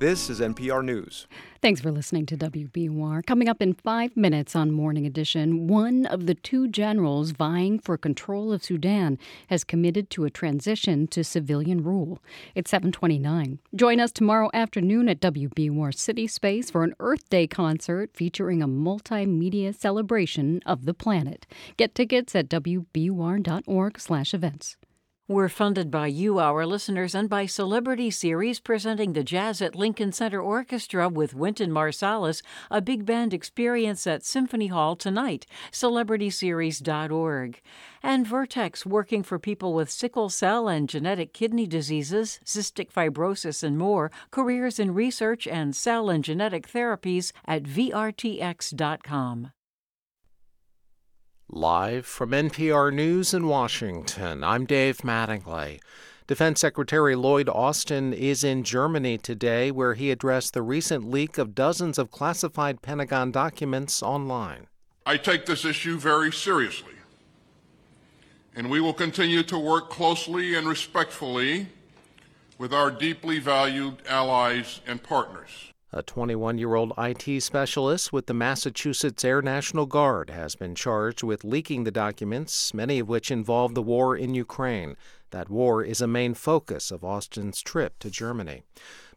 This 0.00 0.30
is 0.30 0.40
NPR 0.40 0.82
News. 0.82 1.26
Thanks 1.60 1.82
for 1.82 1.92
listening 1.92 2.24
to 2.24 2.36
WBUR. 2.38 3.26
Coming 3.26 3.50
up 3.50 3.60
in 3.60 3.74
five 3.74 4.16
minutes 4.16 4.56
on 4.56 4.70
Morning 4.70 5.04
Edition, 5.04 5.66
one 5.66 6.06
of 6.06 6.24
the 6.24 6.34
two 6.34 6.68
generals 6.68 7.32
vying 7.32 7.78
for 7.78 7.98
control 7.98 8.50
of 8.50 8.64
Sudan 8.64 9.18
has 9.48 9.62
committed 9.62 10.08
to 10.08 10.24
a 10.24 10.30
transition 10.30 11.06
to 11.08 11.22
civilian 11.22 11.84
rule. 11.84 12.18
It's 12.54 12.70
729. 12.70 13.58
Join 13.74 14.00
us 14.00 14.10
tomorrow 14.10 14.48
afternoon 14.54 15.06
at 15.10 15.20
WBUR 15.20 15.94
City 15.94 16.26
Space 16.26 16.70
for 16.70 16.82
an 16.82 16.94
Earth 16.98 17.28
Day 17.28 17.46
concert 17.46 18.08
featuring 18.14 18.62
a 18.62 18.66
multimedia 18.68 19.74
celebration 19.74 20.62
of 20.64 20.86
the 20.86 20.94
planet. 20.94 21.46
Get 21.76 21.94
tickets 21.94 22.34
at 22.34 22.48
wbur.org 22.48 24.00
slash 24.00 24.32
events. 24.32 24.78
We're 25.30 25.48
funded 25.48 25.92
by 25.92 26.08
you, 26.08 26.40
our 26.40 26.66
listeners, 26.66 27.14
and 27.14 27.28
by 27.28 27.46
Celebrity 27.46 28.10
Series 28.10 28.58
presenting 28.58 29.12
the 29.12 29.22
Jazz 29.22 29.62
at 29.62 29.76
Lincoln 29.76 30.10
Center 30.10 30.42
Orchestra 30.42 31.08
with 31.08 31.34
Wynton 31.34 31.70
Marsalis, 31.70 32.42
a 32.68 32.80
big 32.80 33.06
band 33.06 33.32
experience 33.32 34.08
at 34.08 34.24
Symphony 34.24 34.66
Hall 34.66 34.96
tonight. 34.96 35.46
CelebritySeries.org. 35.70 37.60
And 38.02 38.26
Vertex 38.26 38.84
working 38.84 39.22
for 39.22 39.38
people 39.38 39.72
with 39.72 39.88
sickle 39.88 40.30
cell 40.30 40.66
and 40.66 40.88
genetic 40.88 41.32
kidney 41.32 41.68
diseases, 41.68 42.40
cystic 42.44 42.90
fibrosis, 42.90 43.62
and 43.62 43.78
more. 43.78 44.10
Careers 44.32 44.80
in 44.80 44.94
research 44.94 45.46
and 45.46 45.76
cell 45.76 46.10
and 46.10 46.24
genetic 46.24 46.66
therapies 46.66 47.30
at 47.46 47.62
VRTX.com. 47.62 49.52
Live 51.52 52.06
from 52.06 52.30
NPR 52.30 52.94
News 52.94 53.34
in 53.34 53.48
Washington, 53.48 54.44
I'm 54.44 54.66
Dave 54.66 54.98
Mattingly. 54.98 55.80
Defense 56.28 56.60
Secretary 56.60 57.16
Lloyd 57.16 57.48
Austin 57.48 58.12
is 58.12 58.44
in 58.44 58.62
Germany 58.62 59.18
today, 59.18 59.72
where 59.72 59.94
he 59.94 60.12
addressed 60.12 60.54
the 60.54 60.62
recent 60.62 61.10
leak 61.10 61.38
of 61.38 61.56
dozens 61.56 61.98
of 61.98 62.12
classified 62.12 62.82
Pentagon 62.82 63.32
documents 63.32 64.00
online. 64.00 64.68
I 65.04 65.16
take 65.16 65.44
this 65.44 65.64
issue 65.64 65.98
very 65.98 66.30
seriously, 66.30 66.94
and 68.54 68.70
we 68.70 68.80
will 68.80 68.94
continue 68.94 69.42
to 69.42 69.58
work 69.58 69.90
closely 69.90 70.54
and 70.54 70.68
respectfully 70.68 71.66
with 72.58 72.72
our 72.72 72.92
deeply 72.92 73.40
valued 73.40 73.96
allies 74.06 74.82
and 74.86 75.02
partners. 75.02 75.69
A 75.92 76.04
21 76.04 76.56
year 76.56 76.76
old 76.76 76.92
IT 76.96 77.42
specialist 77.42 78.12
with 78.12 78.26
the 78.26 78.34
Massachusetts 78.34 79.24
Air 79.24 79.42
National 79.42 79.86
Guard 79.86 80.30
has 80.30 80.54
been 80.54 80.76
charged 80.76 81.24
with 81.24 81.42
leaking 81.42 81.82
the 81.82 81.90
documents, 81.90 82.72
many 82.72 83.00
of 83.00 83.08
which 83.08 83.28
involve 83.28 83.74
the 83.74 83.82
war 83.82 84.16
in 84.16 84.32
Ukraine. 84.32 84.96
That 85.32 85.50
war 85.50 85.82
is 85.82 86.00
a 86.00 86.06
main 86.06 86.34
focus 86.34 86.92
of 86.92 87.02
Austin's 87.02 87.60
trip 87.60 87.98
to 87.98 88.08
Germany. 88.08 88.62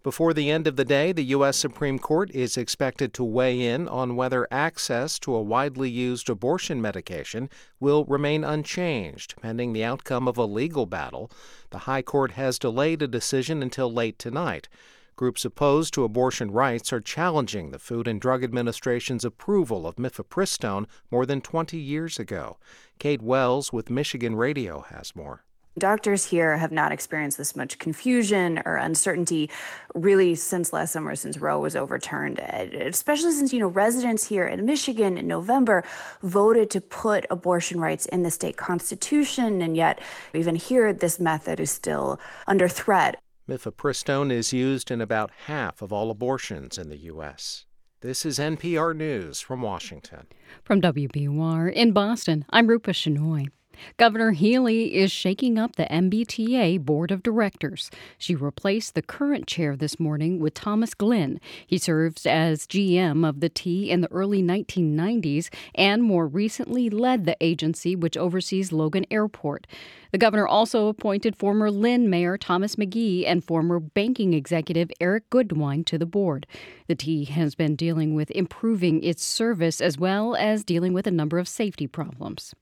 Before 0.02 0.34
the 0.34 0.50
end 0.50 0.66
of 0.66 0.76
the 0.76 0.84
day, 0.84 1.12
the 1.12 1.26
U.S. 1.26 1.58
Supreme 1.58 2.00
Court 2.00 2.32
is 2.32 2.58
expected 2.58 3.14
to 3.14 3.24
weigh 3.24 3.62
in 3.62 3.88
on 3.88 4.16
whether 4.16 4.48
access 4.50 5.20
to 5.20 5.36
a 5.36 5.44
widely 5.44 5.92
used 5.92 6.28
abortion 6.28 6.82
medication 6.82 7.52
will 7.80 8.04
remain 8.06 8.44
unchanged, 8.44 9.36
pending 9.40 9.74
the 9.74 9.84
outcome 9.84 10.28
of 10.28 10.40
a 10.40 10.46
legal 10.46 10.88
battle. 10.88 11.30
The 11.70 11.86
High 11.90 12.02
Court 12.02 12.32
has 12.32 12.58
delayed 12.58 13.04
a 13.04 13.08
decision 13.08 13.62
until 13.62 13.94
late 13.94 14.18
tonight. 14.18 14.68
Groups 15.16 15.46
opposed 15.46 15.94
to 15.94 16.04
abortion 16.04 16.50
rights 16.52 16.92
are 16.92 17.00
challenging 17.00 17.70
the 17.70 17.80
Food 17.80 18.08
and 18.08 18.20
Drug 18.20 18.44
Administration's 18.44 19.24
approval 19.24 19.86
of 19.86 19.98
mifepristone 19.98 20.88
more 21.12 21.26
than 21.26 21.40
20 21.40 21.78
years 21.78 22.18
ago. 22.18 22.58
Kate 22.98 23.22
Wells 23.22 23.72
with 23.72 23.92
Michigan 23.92 24.36
Radio 24.36 24.82
has 24.82 25.16
more. 25.16 25.44
Doctors 25.78 26.26
here 26.26 26.58
have 26.58 26.72
not 26.72 26.92
experienced 26.92 27.38
this 27.40 27.56
much 27.56 27.80
confusion 27.80 28.62
or 28.64 28.76
uncertainty 28.76 29.50
really 29.96 30.36
since 30.36 30.72
last 30.72 30.94
summer, 30.94 31.16
since 31.16 31.40
Roe 31.40 31.60
was 31.60 31.76
overturned, 31.76 32.38
especially 32.40 33.32
since, 33.32 33.52
you 33.52 33.60
know, 33.60 33.68
residents 33.68 34.28
here 34.28 34.46
in 34.46 34.66
Michigan 34.66 35.18
in 35.18 35.28
November 35.28 35.84
voted 36.22 36.70
to 36.72 36.82
put 36.82 37.26
abortion 37.32 37.80
rights 37.80 38.06
in 38.08 38.22
the 38.22 38.30
state 38.30 38.56
constitution. 38.56 39.64
And 39.64 39.76
yet, 39.76 40.00
even 40.36 40.56
here, 40.56 40.94
this 40.94 41.20
method 41.20 41.60
is 41.60 41.72
still 41.72 42.20
under 42.46 42.68
threat. 42.68 43.20
Mifepristone 43.48 44.32
is 44.32 44.54
used 44.54 44.90
in 44.90 45.02
about 45.02 45.30
half 45.48 45.82
of 45.82 45.92
all 45.92 46.10
abortions 46.10 46.78
in 46.78 46.88
the 46.88 46.98
U.S. 47.00 47.66
This 48.00 48.26
is 48.26 48.40
NPR 48.40 48.96
News 48.96 49.42
from 49.42 49.62
Washington. 49.62 50.28
From 50.64 50.80
WBUR 50.80 51.72
in 51.74 51.92
Boston, 51.92 52.46
I'm 52.52 52.68
Rupa 52.68 52.92
Shenoy. 52.92 53.50
Governor 53.98 54.32
Healey 54.32 54.94
is 54.96 55.12
shaking 55.12 55.58
up 55.58 55.76
the 55.76 55.86
MBTA 55.86 56.80
Board 56.84 57.12
of 57.12 57.24
Directors. 57.24 57.90
She 58.18 58.36
replaced 58.36 58.96
the 58.96 59.02
current 59.02 59.48
chair 59.48 59.76
this 59.76 60.00
morning 60.00 60.40
with 60.40 60.54
Thomas 60.54 60.94
Glynn. 60.94 61.40
He 61.66 61.78
serves 61.78 62.26
as 62.26 62.68
GM 62.68 63.28
of 63.28 63.40
the 63.40 63.50
T 63.50 63.92
in 63.92 64.02
the 64.02 64.12
early 64.12 64.42
1990s 64.42 65.54
and 65.76 66.04
more 66.04 66.28
recently 66.28 66.90
led 66.90 67.26
the 67.26 67.38
agency 67.42 67.96
which 67.96 68.18
oversees 68.18 68.72
Logan 68.72 69.06
Airport. 69.12 69.68
The 70.12 70.18
governor 70.18 70.48
also 70.48 70.88
appointed 70.88 71.36
former 71.36 71.72
Lynn 71.72 72.10
Mayor 72.10 72.38
Thomas 72.38 72.76
McGee 72.76 73.26
and 73.26 73.44
former 73.44 73.80
banking 73.80 74.34
executive 74.34 74.92
Eric 75.00 75.30
Goodwine 75.30 75.84
to 75.86 75.98
the 75.98 76.06
board. 76.06 76.46
The 76.88 76.96
T 76.96 77.26
has 77.26 77.56
been 77.56 77.76
dealing 77.76 78.14
with 78.14 78.30
improving 78.32 79.04
its 79.04 79.26
service 79.26 79.82
as 79.82 79.98
well 79.98 80.36
as 80.36 80.64
dealing 80.64 80.94
with 80.94 81.08
a 81.08 81.12
number 81.12 81.40
of 81.40 81.48
safety 81.48 81.88
problems. 81.88 82.54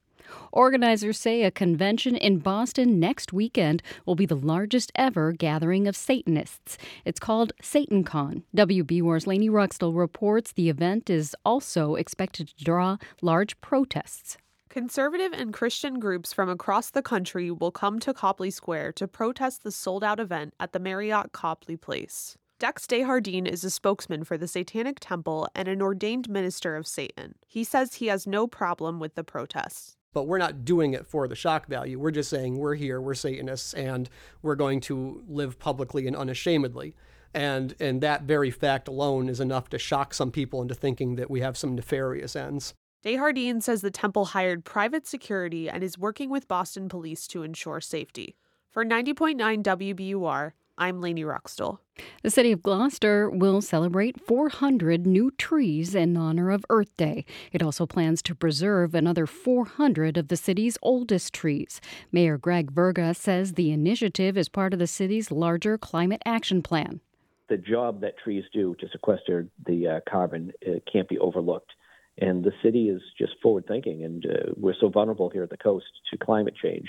Organizers 0.51 1.17
say 1.17 1.43
a 1.43 1.51
convention 1.51 2.15
in 2.15 2.39
Boston 2.39 2.99
next 2.99 3.31
weekend 3.31 3.81
will 4.05 4.15
be 4.15 4.25
the 4.25 4.35
largest 4.35 4.91
ever 4.95 5.31
gathering 5.31 5.87
of 5.87 5.95
Satanists. 5.95 6.77
It's 7.05 7.19
called 7.19 7.53
SatanCon. 7.61 8.43
WBUR's 8.55 9.27
Laney 9.27 9.49
Ruckstuhl 9.49 9.95
reports 9.95 10.51
the 10.51 10.69
event 10.69 11.09
is 11.09 11.35
also 11.45 11.95
expected 11.95 12.49
to 12.49 12.63
draw 12.63 12.97
large 13.21 13.59
protests. 13.61 14.37
Conservative 14.69 15.33
and 15.33 15.53
Christian 15.53 15.99
groups 15.99 16.31
from 16.31 16.47
across 16.47 16.89
the 16.91 17.01
country 17.01 17.51
will 17.51 17.71
come 17.71 17.99
to 17.99 18.13
Copley 18.13 18.49
Square 18.49 18.93
to 18.93 19.07
protest 19.07 19.63
the 19.63 19.71
sold 19.71 20.03
out 20.03 20.19
event 20.19 20.53
at 20.61 20.71
the 20.71 20.79
Marriott 20.79 21.33
Copley 21.33 21.75
Place. 21.75 22.37
Dex 22.57 22.85
Desjardins 22.87 23.49
is 23.49 23.63
a 23.63 23.69
spokesman 23.69 24.23
for 24.23 24.37
the 24.37 24.47
Satanic 24.47 24.99
Temple 24.99 25.49
and 25.55 25.67
an 25.67 25.81
ordained 25.81 26.29
minister 26.29 26.75
of 26.75 26.87
Satan. 26.87 27.35
He 27.47 27.63
says 27.63 27.95
he 27.95 28.07
has 28.07 28.27
no 28.27 28.47
problem 28.47 28.99
with 28.99 29.15
the 29.15 29.23
protests 29.23 29.97
but 30.13 30.23
we're 30.23 30.37
not 30.37 30.65
doing 30.65 30.93
it 30.93 31.07
for 31.07 31.27
the 31.27 31.35
shock 31.35 31.67
value. 31.67 31.99
We're 31.99 32.11
just 32.11 32.29
saying 32.29 32.57
we're 32.57 32.75
here, 32.75 33.01
we're 33.01 33.13
Satanists, 33.13 33.73
and 33.73 34.09
we're 34.41 34.55
going 34.55 34.81
to 34.81 35.23
live 35.27 35.59
publicly 35.59 36.07
and 36.07 36.15
unashamedly. 36.15 36.95
And 37.33 37.75
and 37.79 38.01
that 38.01 38.23
very 38.23 38.51
fact 38.51 38.87
alone 38.87 39.29
is 39.29 39.39
enough 39.39 39.69
to 39.69 39.79
shock 39.79 40.13
some 40.13 40.31
people 40.31 40.61
into 40.61 40.75
thinking 40.75 41.15
that 41.15 41.31
we 41.31 41.39
have 41.39 41.57
some 41.57 41.75
nefarious 41.75 42.35
ends. 42.35 42.73
Desjardins 43.03 43.65
says 43.65 43.81
the 43.81 43.89
temple 43.89 44.25
hired 44.25 44.63
private 44.63 45.07
security 45.07 45.69
and 45.69 45.83
is 45.83 45.97
working 45.97 46.29
with 46.29 46.47
Boston 46.47 46.87
police 46.87 47.25
to 47.27 47.41
ensure 47.41 47.81
safety. 47.81 48.35
For 48.69 48.85
90.9 48.85 49.63
WBUR, 49.63 50.51
I'm 50.81 50.99
Laney 50.99 51.23
Ruckstuhl. 51.23 51.77
The 52.23 52.31
city 52.31 52.51
of 52.51 52.63
Gloucester 52.63 53.29
will 53.29 53.61
celebrate 53.61 54.19
400 54.19 55.05
new 55.05 55.29
trees 55.29 55.93
in 55.93 56.17
honor 56.17 56.49
of 56.49 56.65
Earth 56.71 56.97
Day. 56.97 57.23
It 57.51 57.61
also 57.61 57.85
plans 57.85 58.23
to 58.23 58.33
preserve 58.33 58.95
another 58.95 59.27
400 59.27 60.17
of 60.17 60.29
the 60.29 60.35
city's 60.35 60.79
oldest 60.81 61.35
trees. 61.35 61.81
Mayor 62.11 62.39
Greg 62.39 62.71
Verga 62.71 63.13
says 63.13 63.53
the 63.53 63.71
initiative 63.71 64.35
is 64.35 64.49
part 64.49 64.73
of 64.73 64.79
the 64.79 64.87
city's 64.87 65.29
larger 65.29 65.77
climate 65.77 66.23
action 66.25 66.63
plan. 66.63 66.99
The 67.47 67.57
job 67.57 68.01
that 68.01 68.17
trees 68.17 68.45
do 68.51 68.73
to 68.79 68.87
sequester 68.91 69.49
the 69.67 69.87
uh, 69.87 69.99
carbon 70.09 70.51
uh, 70.67 70.79
can't 70.91 71.07
be 71.07 71.19
overlooked. 71.19 71.73
And 72.17 72.43
the 72.43 72.53
city 72.63 72.89
is 72.89 73.03
just 73.19 73.33
forward 73.43 73.67
thinking, 73.67 74.03
and 74.03 74.25
uh, 74.25 74.51
we're 74.57 74.73
so 74.81 74.89
vulnerable 74.89 75.29
here 75.29 75.43
at 75.43 75.51
the 75.51 75.57
coast 75.57 75.85
to 76.09 76.17
climate 76.17 76.55
change. 76.59 76.87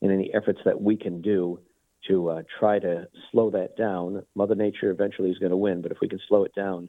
And 0.00 0.10
any 0.10 0.32
efforts 0.32 0.60
that 0.64 0.80
we 0.80 0.96
can 0.96 1.20
do 1.20 1.60
to 2.08 2.30
uh, 2.30 2.42
try 2.58 2.78
to 2.78 3.08
slow 3.30 3.50
that 3.50 3.76
down. 3.76 4.24
Mother 4.34 4.54
Nature 4.54 4.90
eventually 4.90 5.30
is 5.30 5.38
going 5.38 5.50
to 5.50 5.56
win, 5.56 5.82
but 5.82 5.92
if 5.92 5.98
we 6.00 6.08
can 6.08 6.20
slow 6.28 6.44
it 6.44 6.54
down, 6.54 6.88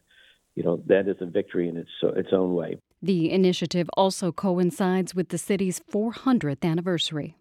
you 0.55 0.63
know 0.63 0.81
that 0.87 1.07
is 1.07 1.17
a 1.19 1.25
victory 1.25 1.67
in 1.67 1.77
its 1.77 1.89
its 2.15 2.29
own 2.31 2.53
way. 2.53 2.77
The 3.01 3.31
initiative 3.31 3.89
also 3.97 4.31
coincides 4.31 5.13
with 5.13 5.29
the 5.29 5.37
city's 5.37 5.81
400th 5.91 6.63
anniversary. 6.63 7.35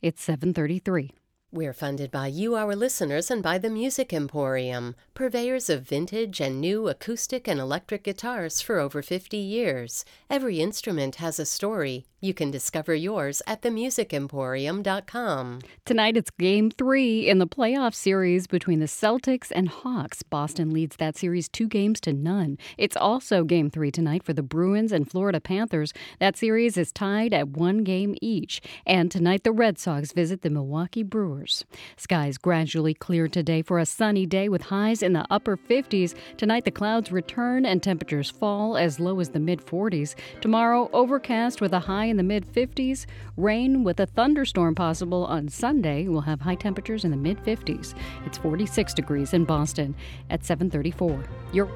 It's 0.00 0.22
733. 0.22 1.12
We're 1.54 1.74
funded 1.74 2.10
by 2.10 2.28
you, 2.28 2.54
our 2.54 2.74
listeners, 2.74 3.30
and 3.30 3.42
by 3.42 3.58
the 3.58 3.68
Music 3.68 4.10
Emporium, 4.14 4.94
purveyors 5.12 5.68
of 5.68 5.82
vintage 5.82 6.40
and 6.40 6.62
new 6.62 6.88
acoustic 6.88 7.46
and 7.46 7.60
electric 7.60 8.04
guitars 8.04 8.62
for 8.62 8.78
over 8.78 9.02
50 9.02 9.36
years. 9.36 10.06
Every 10.30 10.60
instrument 10.60 11.16
has 11.16 11.38
a 11.38 11.44
story. 11.44 12.06
You 12.22 12.32
can 12.32 12.50
discover 12.52 12.94
yours 12.94 13.42
at 13.46 13.60
themusicemporium.com. 13.62 15.58
Tonight 15.84 16.16
it's 16.16 16.30
game 16.30 16.70
three 16.70 17.28
in 17.28 17.38
the 17.38 17.48
playoff 17.48 17.94
series 17.94 18.46
between 18.46 18.78
the 18.78 18.86
Celtics 18.86 19.50
and 19.54 19.68
Hawks. 19.68 20.22
Boston 20.22 20.70
leads 20.70 20.96
that 20.96 21.18
series 21.18 21.48
two 21.48 21.66
games 21.66 22.00
to 22.02 22.12
none. 22.14 22.56
It's 22.78 22.96
also 22.96 23.42
game 23.44 23.68
three 23.70 23.90
tonight 23.90 24.22
for 24.22 24.32
the 24.32 24.42
Bruins 24.42 24.92
and 24.92 25.10
Florida 25.10 25.40
Panthers. 25.40 25.92
That 26.20 26.36
series 26.36 26.78
is 26.78 26.92
tied 26.92 27.34
at 27.34 27.48
one 27.48 27.82
game 27.82 28.14
each. 28.22 28.62
And 28.86 29.10
tonight 29.10 29.42
the 29.42 29.52
Red 29.52 29.78
Sox 29.78 30.12
visit 30.12 30.42
the 30.42 30.50
Milwaukee 30.50 31.02
Brewers. 31.02 31.41
Showers. 31.42 31.64
Skies 31.96 32.38
gradually 32.38 32.94
clear 32.94 33.28
today 33.28 33.62
for 33.62 33.78
a 33.78 33.86
sunny 33.86 34.26
day 34.26 34.48
with 34.48 34.62
highs 34.62 35.02
in 35.02 35.12
the 35.12 35.26
upper 35.30 35.56
50s. 35.56 36.14
Tonight, 36.36 36.64
the 36.64 36.70
clouds 36.70 37.12
return 37.12 37.66
and 37.66 37.82
temperatures 37.82 38.30
fall 38.30 38.76
as 38.76 39.00
low 39.00 39.20
as 39.20 39.30
the 39.30 39.40
mid 39.40 39.60
40s. 39.60 40.14
Tomorrow, 40.40 40.90
overcast 40.92 41.60
with 41.60 41.72
a 41.72 41.80
high 41.80 42.06
in 42.06 42.16
the 42.16 42.22
mid 42.22 42.46
50s. 42.52 43.06
Rain 43.36 43.84
with 43.84 44.00
a 44.00 44.06
thunderstorm 44.06 44.74
possible 44.74 45.24
on 45.26 45.48
Sunday. 45.48 46.08
We'll 46.08 46.22
have 46.22 46.40
high 46.40 46.54
temperatures 46.54 47.04
in 47.04 47.10
the 47.10 47.16
mid 47.16 47.38
50s. 47.38 47.94
It's 48.26 48.38
46 48.38 48.94
degrees 48.94 49.34
in 49.34 49.44
Boston 49.44 49.94
at 50.30 50.44
734. 50.44 51.24
Your 51.52 51.68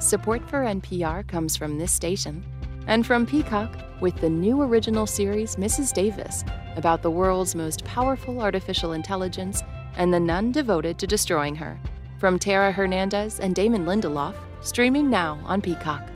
Support 0.00 0.48
for 0.48 0.60
NPR 0.60 1.26
comes 1.26 1.56
from 1.56 1.76
this 1.76 1.90
station 1.90 2.44
and 2.88 3.06
from 3.06 3.26
Peacock 3.26 3.70
with 4.00 4.16
the 4.16 4.30
new 4.30 4.62
original 4.62 5.06
series 5.06 5.56
Mrs. 5.56 5.92
Davis 5.92 6.42
about 6.76 7.02
the 7.02 7.10
world's 7.10 7.54
most 7.54 7.84
powerful 7.84 8.40
artificial 8.40 8.92
intelligence 8.92 9.62
and 9.96 10.12
the 10.12 10.18
nun 10.18 10.52
devoted 10.52 10.98
to 10.98 11.06
destroying 11.06 11.54
her. 11.54 11.78
From 12.18 12.38
Tara 12.38 12.72
Hernandez 12.72 13.40
and 13.40 13.54
Damon 13.54 13.84
Lindelof, 13.84 14.34
streaming 14.62 15.10
now 15.10 15.38
on 15.44 15.60
Peacock. 15.60 16.08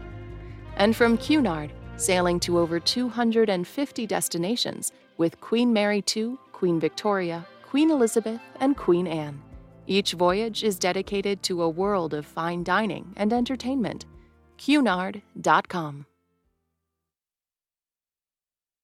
And 0.76 0.96
from 0.96 1.18
Cunard, 1.18 1.72
sailing 1.96 2.40
to 2.40 2.58
over 2.58 2.80
250 2.80 4.06
destinations 4.06 4.92
with 5.18 5.40
Queen 5.40 5.72
Mary 5.72 6.02
II, 6.16 6.36
Queen 6.52 6.80
Victoria, 6.80 7.46
Queen 7.62 7.90
Elizabeth, 7.90 8.40
and 8.60 8.76
Queen 8.76 9.06
Anne. 9.06 9.40
Each 9.86 10.12
voyage 10.12 10.64
is 10.64 10.78
dedicated 10.78 11.42
to 11.44 11.62
a 11.62 11.68
world 11.68 12.14
of 12.14 12.24
fine 12.24 12.64
dining 12.64 13.12
and 13.16 13.32
entertainment. 13.32 14.06
Cunard.com. 14.56 16.06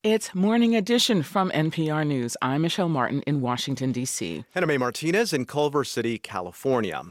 It's 0.05 0.33
Morning 0.33 0.77
Edition 0.77 1.25
from 1.25 1.51
NPR 1.51 2.07
News. 2.07 2.37
I'm 2.41 2.63
Michelle 2.63 2.89
Martin 2.89 3.21
in 3.23 3.41
Washington, 3.41 3.91
D.C. 3.91 4.45
And 4.55 4.63
I'm. 4.63 4.79
Martinez 4.79 5.33
in 5.33 5.45
Culver 5.45 5.83
City, 5.83 6.19
California. 6.19 7.03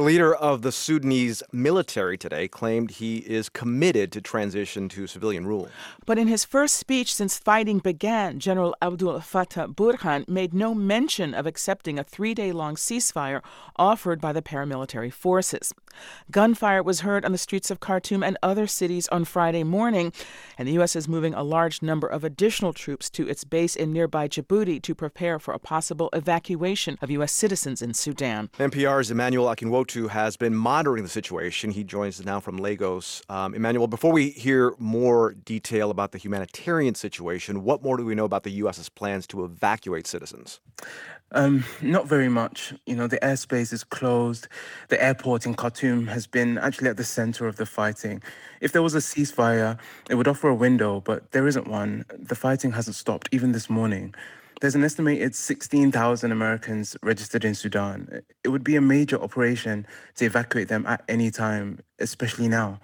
The 0.00 0.06
leader 0.06 0.34
of 0.34 0.62
the 0.62 0.72
Sudanese 0.72 1.42
military 1.52 2.16
today 2.16 2.48
claimed 2.48 2.90
he 2.90 3.18
is 3.18 3.50
committed 3.50 4.12
to 4.12 4.22
transition 4.22 4.88
to 4.88 5.06
civilian 5.06 5.46
rule. 5.46 5.68
But 6.06 6.16
in 6.16 6.26
his 6.26 6.42
first 6.42 6.76
speech 6.76 7.14
since 7.14 7.38
fighting 7.38 7.80
began, 7.80 8.38
General 8.38 8.74
Abdul 8.80 9.20
Fattah 9.20 9.74
Burhan 9.74 10.26
made 10.26 10.54
no 10.54 10.74
mention 10.74 11.34
of 11.34 11.44
accepting 11.44 11.98
a 11.98 12.02
three 12.02 12.32
day 12.32 12.50
long 12.50 12.76
ceasefire 12.76 13.42
offered 13.76 14.22
by 14.22 14.32
the 14.32 14.40
paramilitary 14.40 15.12
forces. 15.12 15.74
Gunfire 16.30 16.82
was 16.82 17.00
heard 17.00 17.26
on 17.26 17.32
the 17.32 17.36
streets 17.36 17.70
of 17.70 17.80
Khartoum 17.80 18.22
and 18.22 18.38
other 18.42 18.66
cities 18.66 19.06
on 19.08 19.26
Friday 19.26 19.64
morning, 19.64 20.14
and 20.56 20.66
the 20.66 20.72
U.S. 20.72 20.96
is 20.96 21.08
moving 21.08 21.34
a 21.34 21.42
large 21.42 21.82
number 21.82 22.06
of 22.06 22.24
additional 22.24 22.72
troops 22.72 23.10
to 23.10 23.28
its 23.28 23.44
base 23.44 23.76
in 23.76 23.92
nearby 23.92 24.28
Djibouti 24.28 24.80
to 24.80 24.94
prepare 24.94 25.38
for 25.38 25.52
a 25.52 25.58
possible 25.58 26.08
evacuation 26.14 26.96
of 27.02 27.10
U.S. 27.10 27.32
citizens 27.32 27.82
in 27.82 27.92
Sudan. 27.92 28.48
NPR's 28.58 29.10
Emmanuel 29.10 29.54
Akinwotu 29.54 29.89
has 29.94 30.36
been 30.36 30.54
monitoring 30.54 31.02
the 31.02 31.08
situation. 31.08 31.70
He 31.70 31.84
joins 31.84 32.20
us 32.20 32.26
now 32.26 32.40
from 32.40 32.56
Lagos. 32.56 33.22
Um, 33.28 33.54
Emmanuel, 33.54 33.86
before 33.86 34.12
we 34.12 34.30
hear 34.30 34.74
more 34.78 35.32
detail 35.32 35.90
about 35.90 36.12
the 36.12 36.18
humanitarian 36.18 36.94
situation, 36.94 37.64
what 37.64 37.82
more 37.82 37.96
do 37.96 38.04
we 38.04 38.14
know 38.14 38.24
about 38.24 38.44
the 38.44 38.50
U.S.'s 38.50 38.88
plans 38.88 39.26
to 39.28 39.44
evacuate 39.44 40.06
citizens? 40.06 40.60
Um, 41.32 41.64
not 41.80 42.08
very 42.08 42.28
much. 42.28 42.74
You 42.86 42.96
know, 42.96 43.06
the 43.06 43.18
airspace 43.18 43.72
is 43.72 43.84
closed. 43.84 44.48
The 44.88 45.02
airport 45.02 45.46
in 45.46 45.54
Khartoum 45.54 46.08
has 46.08 46.26
been 46.26 46.58
actually 46.58 46.88
at 46.88 46.96
the 46.96 47.04
center 47.04 47.46
of 47.46 47.56
the 47.56 47.66
fighting. 47.66 48.22
If 48.60 48.72
there 48.72 48.82
was 48.82 48.94
a 48.94 48.98
ceasefire, 48.98 49.78
it 50.08 50.16
would 50.16 50.26
offer 50.26 50.48
a 50.48 50.54
window, 50.54 51.00
but 51.00 51.30
there 51.32 51.46
isn't 51.46 51.68
one. 51.68 52.04
The 52.18 52.34
fighting 52.34 52.72
hasn't 52.72 52.96
stopped, 52.96 53.28
even 53.32 53.52
this 53.52 53.70
morning. 53.70 54.14
There's 54.60 54.74
an 54.74 54.84
estimated 54.84 55.34
16,000 55.34 56.32
Americans 56.32 56.94
registered 57.02 57.46
in 57.46 57.54
Sudan. 57.54 58.20
It 58.44 58.48
would 58.48 58.62
be 58.62 58.76
a 58.76 58.82
major 58.82 59.18
operation 59.18 59.86
to 60.16 60.26
evacuate 60.26 60.68
them 60.68 60.84
at 60.86 61.02
any 61.08 61.30
time, 61.30 61.78
especially 61.98 62.46
now. 62.46 62.78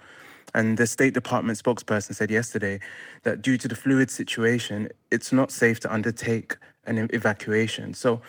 And 0.55 0.79
the 0.79 0.87
State 0.87 1.13
Department 1.13 1.61
spokesperson 1.61 2.15
said 2.15 2.31
yesterday 2.31 2.79
that 3.23 3.43
due 3.43 3.59
to 3.59 3.67
the 3.67 3.75
fluid 3.75 4.09
situation, 4.09 4.89
it's 5.11 5.31
not 5.31 5.51
safe 5.51 5.79
to 5.81 5.93
undertake 5.93 6.57
an 6.87 7.07
evacuation. 7.13 7.93
So 7.93 8.21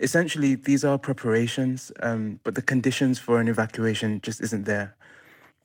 essentially, 0.00 0.56
these 0.56 0.84
are 0.84 0.98
preparations, 0.98 1.92
um, 2.02 2.40
but 2.42 2.56
the 2.56 2.62
conditions 2.62 3.20
for 3.20 3.38
an 3.38 3.46
evacuation 3.46 4.20
just 4.20 4.40
isn't 4.40 4.64
there. 4.64 4.96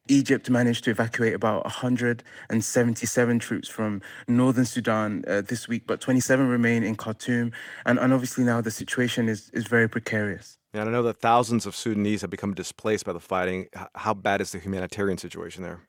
Egypt 0.07 0.49
managed 0.49 0.83
to 0.85 0.91
evacuate 0.91 1.33
about 1.33 1.63
177 1.63 3.39
troops 3.39 3.67
from 3.67 4.01
northern 4.27 4.65
Sudan 4.65 5.23
uh, 5.27 5.41
this 5.41 5.67
week, 5.67 5.83
but 5.85 6.01
27 6.01 6.47
remain 6.47 6.83
in 6.83 6.95
Khartoum. 6.95 7.51
And, 7.85 7.99
and 7.99 8.13
obviously, 8.13 8.43
now 8.43 8.61
the 8.61 8.71
situation 8.71 9.29
is, 9.29 9.49
is 9.53 9.67
very 9.67 9.87
precarious. 9.87 10.57
And 10.73 10.87
I 10.87 10.91
know 10.91 11.03
that 11.03 11.19
thousands 11.19 11.65
of 11.65 11.75
Sudanese 11.75 12.21
have 12.21 12.29
become 12.29 12.53
displaced 12.53 13.05
by 13.05 13.13
the 13.13 13.19
fighting. 13.19 13.67
How 13.95 14.13
bad 14.13 14.41
is 14.41 14.51
the 14.51 14.59
humanitarian 14.59 15.17
situation 15.17 15.63
there? 15.63 15.81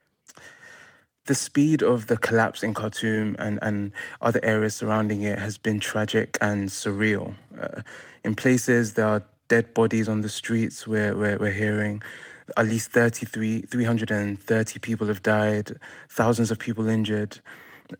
the 1.26 1.34
speed 1.34 1.82
of 1.82 2.08
the 2.08 2.16
collapse 2.16 2.62
in 2.62 2.74
Khartoum 2.74 3.36
and, 3.38 3.58
and 3.62 3.92
other 4.20 4.40
areas 4.42 4.74
surrounding 4.74 5.22
it 5.22 5.38
has 5.38 5.56
been 5.56 5.78
tragic 5.78 6.36
and 6.40 6.68
surreal. 6.68 7.34
Uh, 7.60 7.82
in 8.24 8.34
places, 8.34 8.94
there 8.94 9.06
are 9.06 9.22
dead 9.48 9.72
bodies 9.74 10.08
on 10.08 10.22
the 10.22 10.28
streets 10.28 10.86
where, 10.86 11.16
where 11.16 11.38
we're 11.38 11.52
hearing 11.52 12.02
at 12.56 12.66
least 12.66 12.90
33, 12.92 13.62
330 13.62 14.78
people 14.80 15.06
have 15.06 15.22
died, 15.22 15.76
thousands 16.08 16.50
of 16.50 16.58
people 16.58 16.88
injured. 16.88 17.40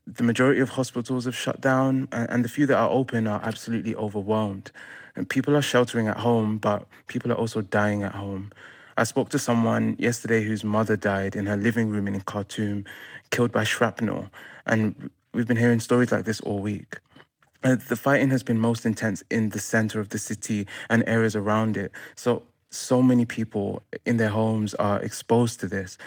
The 0.07 0.23
majority 0.23 0.61
of 0.61 0.71
hospitals 0.71 1.25
have 1.27 1.37
shut 1.37 1.61
down, 1.61 2.09
and, 2.13 2.45
the 2.45 2.49
few 2.49 2.67
that 2.67 2.77
are 2.77 2.91
open 2.91 3.27
are 3.27 3.41
absolutely 3.43 3.95
overwhelmed. 3.95 4.71
And 5.15 5.29
people 5.29 5.55
are 5.57 5.63
sheltering 5.63 6.09
at 6.09 6.17
home, 6.17 6.59
but 6.59 6.87
people 7.07 7.31
are 7.31 7.37
also 7.37 7.61
dying 7.61 8.03
at 8.03 8.15
home. 8.15 8.51
I 8.97 9.05
spoke 9.05 9.29
to 9.31 9.39
someone 9.39 9.97
yesterday 9.99 10.43
whose 10.43 10.65
mother 10.65 10.97
died 10.97 11.37
in 11.37 11.47
her 11.47 11.57
living 11.57 11.91
room 11.91 12.09
in 12.09 12.21
Khartoum, 12.21 12.85
killed 13.31 13.53
by 13.53 13.65
shrapnel. 13.65 14.29
And 14.67 15.11
we've 15.35 15.47
been 15.47 15.57
hearing 15.57 15.81
stories 15.81 16.13
like 16.13 16.25
this 16.25 16.41
all 16.41 16.61
week. 16.61 16.99
Uh, 17.65 17.77
the 17.89 17.97
fighting 17.97 18.31
has 18.31 18.43
been 18.43 18.59
most 18.59 18.85
intense 18.85 19.23
in 19.31 19.51
the 19.51 19.61
center 19.61 20.01
of 20.01 20.09
the 20.09 20.19
city 20.19 20.67
and 20.91 21.05
areas 21.07 21.37
around 21.37 21.77
it. 21.77 21.93
So, 22.17 22.43
so 22.73 23.03
many 23.03 23.25
people 23.25 23.83
in 24.07 24.17
their 24.17 24.31
homes 24.31 24.75
are 24.75 25.01
exposed 25.03 25.61
to 25.61 25.67
this. 25.69 25.99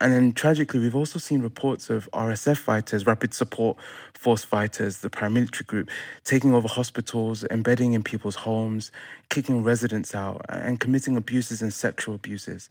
And 0.00 0.12
then 0.12 0.32
tragically, 0.32 0.78
we've 0.78 0.94
also 0.94 1.18
seen 1.18 1.42
reports 1.42 1.90
of 1.90 2.08
RSF 2.12 2.56
fighters, 2.56 3.04
Rapid 3.04 3.34
Support 3.34 3.78
Force 4.14 4.44
fighters, 4.44 4.98
the 4.98 5.10
paramilitary 5.10 5.66
group, 5.66 5.90
taking 6.24 6.54
over 6.54 6.68
hospitals, 6.68 7.44
embedding 7.50 7.94
in 7.94 8.04
people's 8.04 8.36
homes, 8.36 8.92
kicking 9.28 9.64
residents 9.64 10.14
out, 10.14 10.44
and 10.48 10.78
committing 10.78 11.16
abuses 11.16 11.62
and 11.62 11.74
sexual 11.74 12.14
abuses. 12.14 12.68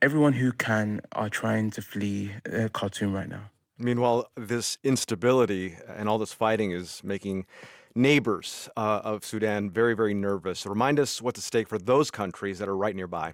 Everyone 0.00 0.32
who 0.32 0.52
can 0.52 1.00
are 1.12 1.28
trying 1.28 1.70
to 1.72 1.82
flee 1.82 2.32
Khartoum 2.72 3.12
right 3.12 3.28
now. 3.28 3.50
Meanwhile, 3.76 4.30
this 4.36 4.78
instability 4.84 5.76
and 5.88 6.08
all 6.08 6.18
this 6.18 6.32
fighting 6.32 6.70
is 6.70 7.02
making 7.02 7.46
neighbors 7.94 8.68
uh, 8.76 9.00
of 9.04 9.24
Sudan 9.24 9.70
very, 9.70 9.94
very 9.94 10.14
nervous. 10.14 10.66
Remind 10.66 10.98
us 10.98 11.22
what's 11.22 11.38
at 11.38 11.44
stake 11.44 11.68
for 11.68 11.78
those 11.78 12.10
countries 12.10 12.58
that 12.58 12.68
are 12.68 12.76
right 12.76 12.94
nearby. 12.94 13.32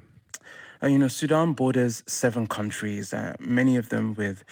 Uh, 0.82 0.86
you 0.86 0.98
know, 0.98 1.08
Sudan 1.08 1.52
borders 1.52 2.02
seven 2.06 2.46
countries, 2.46 3.12
uh, 3.12 3.36
many 3.38 3.76
of 3.76 3.90
them 3.90 4.14
with 4.14 4.44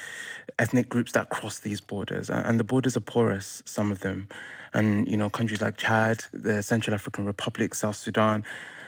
ethnic 0.58 0.88
groups 0.88 1.12
that 1.12 1.30
cross 1.30 1.60
these 1.60 1.80
borders. 1.80 2.28
Uh, 2.28 2.42
and 2.44 2.60
the 2.60 2.64
borders 2.64 2.96
are 2.96 3.00
porous, 3.00 3.62
some 3.64 3.90
of 3.90 4.00
them. 4.00 4.28
And, 4.74 5.08
you 5.08 5.16
know, 5.16 5.30
countries 5.30 5.62
like 5.62 5.78
Chad, 5.78 6.24
the 6.32 6.62
Central 6.62 6.94
African 6.94 7.24
Republic, 7.24 7.74
South 7.74 7.96
Sudan. 7.96 8.44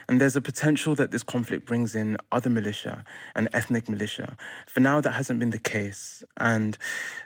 And 0.07 0.19
there's 0.19 0.35
a 0.35 0.41
potential 0.41 0.95
that 0.95 1.11
this 1.11 1.23
conflict 1.23 1.65
brings 1.65 1.95
in 1.95 2.17
other 2.31 2.49
militia 2.49 3.03
and 3.35 3.49
ethnic 3.53 3.87
militia. 3.89 4.35
For 4.67 4.79
now, 4.79 5.01
that 5.01 5.11
hasn't 5.11 5.39
been 5.39 5.51
the 5.51 5.59
case. 5.59 6.23
And 6.37 6.77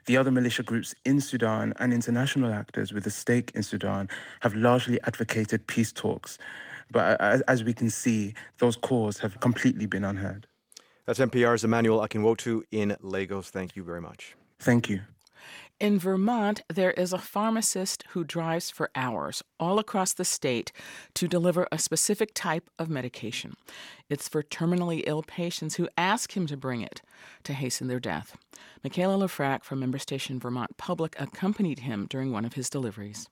the 0.05 0.17
other 0.17 0.31
militia 0.31 0.63
groups 0.63 0.95
in 1.05 1.21
Sudan 1.21 1.73
and 1.79 1.93
international 1.93 2.53
actors 2.53 2.93
with 2.93 3.05
a 3.05 3.11
stake 3.11 3.51
in 3.55 3.63
Sudan 3.63 4.09
have 4.41 4.55
largely 4.55 5.01
advocated 5.03 5.67
peace 5.67 5.91
talks. 5.91 6.37
But 6.91 7.19
as 7.21 7.63
we 7.63 7.73
can 7.73 7.89
see, 7.89 8.33
those 8.59 8.75
calls 8.75 9.19
have 9.19 9.39
completely 9.39 9.85
been 9.85 10.03
unheard. 10.03 10.47
That's 11.05 11.19
NPR's 11.19 11.63
Emmanuel 11.63 11.99
Akinwotu 11.99 12.63
in 12.71 12.95
Lagos. 13.01 13.49
Thank 13.49 13.75
you 13.75 13.83
very 13.83 14.01
much. 14.01 14.35
Thank 14.59 14.89
you. 14.89 15.01
In 15.77 15.99
Vermont, 15.99 16.61
there 16.73 16.91
is 16.91 17.11
a 17.11 17.17
pharmacist 17.17 18.05
who 18.11 18.23
drives 18.23 18.69
for 18.69 18.89
hours 18.95 19.43
all 19.59 19.77
across 19.77 20.13
the 20.13 20.23
state 20.23 20.71
to 21.15 21.27
deliver 21.27 21.67
a 21.69 21.77
specific 21.77 22.31
type 22.33 22.69
of 22.79 22.89
medication. 22.89 23.55
It's 24.09 24.29
for 24.29 24.41
terminally 24.41 25.03
ill 25.05 25.21
patients 25.21 25.75
who 25.75 25.89
ask 25.97 26.37
him 26.37 26.47
to 26.47 26.55
bring 26.55 26.79
it 26.79 27.01
to 27.43 27.53
hasten 27.53 27.89
their 27.89 27.99
death. 27.99 28.37
Mikaela 28.85 29.19
Lefrak 29.19 29.65
from 29.65 29.81
member 29.81 29.99
station 29.99 30.39
Vermont 30.39 30.77
Public 30.77 31.13
accompanied 31.19 31.79
him 31.79 32.07
during 32.09 32.31
one 32.31 32.45
of 32.45 32.53
his 32.53 32.69
deliveries. 32.69 33.27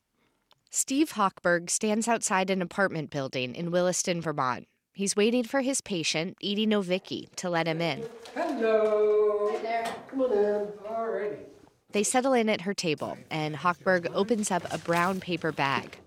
Steve 0.70 1.14
Hochberg 1.14 1.70
stands 1.70 2.10
outside 2.10 2.50
an 2.50 2.62
apartment 2.62 3.10
building 3.10 3.56
in 3.56 3.72
Williston, 3.72 4.20
Vermont. 4.20 4.68
He's 4.92 5.16
waiting 5.16 5.46
for 5.46 5.62
his 5.62 5.80
patient, 5.80 6.36
Edie 6.44 6.68
Novicki, 6.68 7.34
to 7.38 7.50
let 7.50 7.68
him 7.68 7.80
in. 7.80 8.04
Hello. 8.36 9.50
Hi 9.54 9.62
there. 9.62 9.96
Come 10.10 10.22
on 10.22 10.32
in. 10.34 10.68
Alrighty. 10.86 11.53
They 11.94 12.04
settle 12.04 12.34
in 12.34 12.50
at 12.50 12.62
her 12.62 12.74
table, 12.74 13.18
and 13.32 13.56
Hochberg 13.56 14.08
opens 14.14 14.52
up 14.52 14.72
a 14.74 14.78
brown 14.78 15.20
paper 15.20 15.52
bag. 15.52 15.98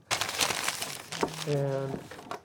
And 1.49 1.99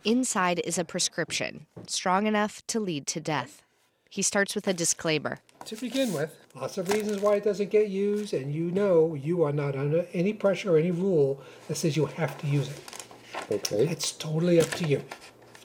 Inside 0.03 0.61
is 0.65 0.79
a 0.79 0.83
prescription, 0.83 1.67
strong 1.85 2.25
enough 2.25 2.65
to 2.67 2.79
lead 2.79 3.05
to 3.07 3.19
death. 3.19 3.61
He 4.09 4.23
starts 4.23 4.55
with 4.55 4.67
a 4.67 4.73
disclaimer. 4.73 5.39
to 5.65 5.75
begin 5.75 6.11
with, 6.11 6.35
lots 6.55 6.79
of 6.79 6.89
reasons 6.89 7.21
why 7.21 7.35
it 7.35 7.43
doesn't 7.43 7.69
get 7.69 7.89
used, 7.89 8.33
and 8.33 8.51
you 8.51 8.71
know 8.71 9.13
you 9.13 9.43
are 9.43 9.51
not 9.51 9.75
under 9.75 10.07
any 10.13 10.33
pressure 10.33 10.75
or 10.75 10.79
any 10.79 10.89
rule 10.89 11.39
that 11.67 11.75
says 11.75 11.95
you 11.95 12.07
have 12.07 12.35
to 12.39 12.47
use 12.47 12.67
it. 12.67 13.05
Okay. 13.51 13.87
It's 13.87 14.11
totally 14.11 14.59
up 14.59 14.69
to 14.71 14.87
you. 14.87 15.03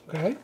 Okay? 0.09 0.37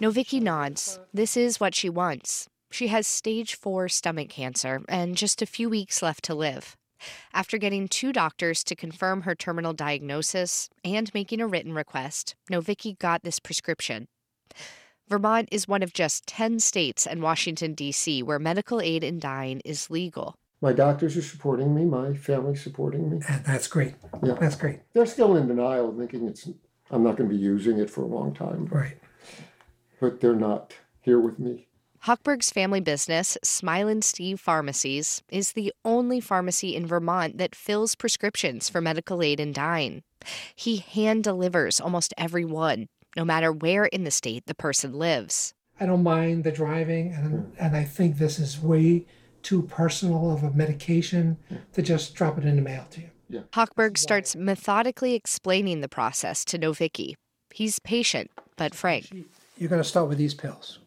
Novicki 0.00 0.40
nods. 0.40 0.98
This 1.14 1.34
is 1.34 1.58
what 1.58 1.74
she 1.74 1.88
wants. 1.88 2.48
She 2.70 2.88
has 2.88 3.06
stage 3.06 3.54
four 3.54 3.88
stomach 3.88 4.28
cancer 4.28 4.82
and 4.88 5.16
just 5.16 5.42
a 5.42 5.46
few 5.46 5.68
weeks 5.68 6.02
left 6.02 6.24
to 6.24 6.34
live. 6.34 6.76
After 7.32 7.58
getting 7.58 7.88
two 7.88 8.12
doctors 8.12 8.64
to 8.64 8.74
confirm 8.74 9.22
her 9.22 9.34
terminal 9.34 9.72
diagnosis 9.72 10.68
and 10.84 11.12
making 11.14 11.40
a 11.40 11.46
written 11.46 11.72
request, 11.72 12.34
Novicki 12.50 12.98
got 12.98 13.22
this 13.22 13.38
prescription. 13.38 14.08
Vermont 15.08 15.48
is 15.50 15.68
one 15.68 15.82
of 15.82 15.92
just 15.92 16.26
10 16.26 16.58
states 16.60 17.06
and 17.06 17.22
Washington, 17.22 17.72
D.C., 17.72 18.22
where 18.22 18.38
medical 18.38 18.80
aid 18.80 19.02
in 19.02 19.18
dying 19.18 19.60
is 19.64 19.90
legal. 19.90 20.34
My 20.60 20.72
doctors 20.72 21.16
are 21.16 21.22
supporting 21.22 21.74
me. 21.74 21.84
My 21.84 22.14
family's 22.14 22.62
supporting 22.62 23.08
me. 23.10 23.20
That's 23.46 23.68
great. 23.68 23.94
Yeah. 24.22 24.34
That's 24.34 24.56
great. 24.56 24.80
They're 24.92 25.06
still 25.06 25.36
in 25.36 25.46
denial, 25.46 25.96
thinking 25.96 26.26
it's 26.26 26.48
I'm 26.90 27.04
not 27.04 27.16
going 27.16 27.28
to 27.30 27.34
be 27.34 27.40
using 27.40 27.78
it 27.78 27.88
for 27.88 28.02
a 28.02 28.06
long 28.06 28.34
time. 28.34 28.66
Right. 28.66 28.98
But 30.00 30.20
they're 30.20 30.34
not 30.34 30.74
here 31.00 31.20
with 31.20 31.38
me. 31.38 31.67
Hochberg's 32.04 32.50
family 32.50 32.80
business, 32.80 33.36
Smilin' 33.44 34.04
Steve 34.04 34.40
Pharmacies, 34.40 35.22
is 35.30 35.52
the 35.52 35.72
only 35.84 36.20
pharmacy 36.20 36.76
in 36.76 36.86
Vermont 36.86 37.38
that 37.38 37.54
fills 37.54 37.94
prescriptions 37.94 38.68
for 38.68 38.80
medical 38.80 39.22
aid 39.22 39.40
in 39.40 39.52
dying. 39.52 40.02
He 40.54 40.76
hand 40.76 41.24
delivers 41.24 41.80
almost 41.80 42.14
every 42.16 42.44
one, 42.44 42.86
no 43.16 43.24
matter 43.24 43.52
where 43.52 43.86
in 43.86 44.04
the 44.04 44.10
state 44.10 44.46
the 44.46 44.54
person 44.54 44.92
lives. 44.92 45.54
I 45.80 45.86
don't 45.86 46.02
mind 46.02 46.44
the 46.44 46.52
driving, 46.52 47.12
and, 47.12 47.52
and 47.58 47.76
I 47.76 47.84
think 47.84 48.18
this 48.18 48.38
is 48.38 48.60
way 48.60 49.06
too 49.42 49.62
personal 49.62 50.32
of 50.32 50.42
a 50.42 50.50
medication 50.50 51.38
to 51.72 51.82
just 51.82 52.14
drop 52.14 52.38
it 52.38 52.44
in 52.44 52.56
the 52.56 52.62
mail 52.62 52.86
to 52.90 53.00
you. 53.00 53.44
Hochberg 53.52 53.98
starts 53.98 54.34
methodically 54.34 55.14
explaining 55.14 55.80
the 55.80 55.88
process 55.88 56.44
to 56.46 56.58
Novicki. 56.58 57.14
He's 57.52 57.78
patient, 57.78 58.30
but 58.56 58.74
frank. 58.74 59.12
You're 59.56 59.68
going 59.68 59.82
to 59.82 59.88
start 59.88 60.08
with 60.08 60.18
these 60.18 60.34
pills. 60.34 60.78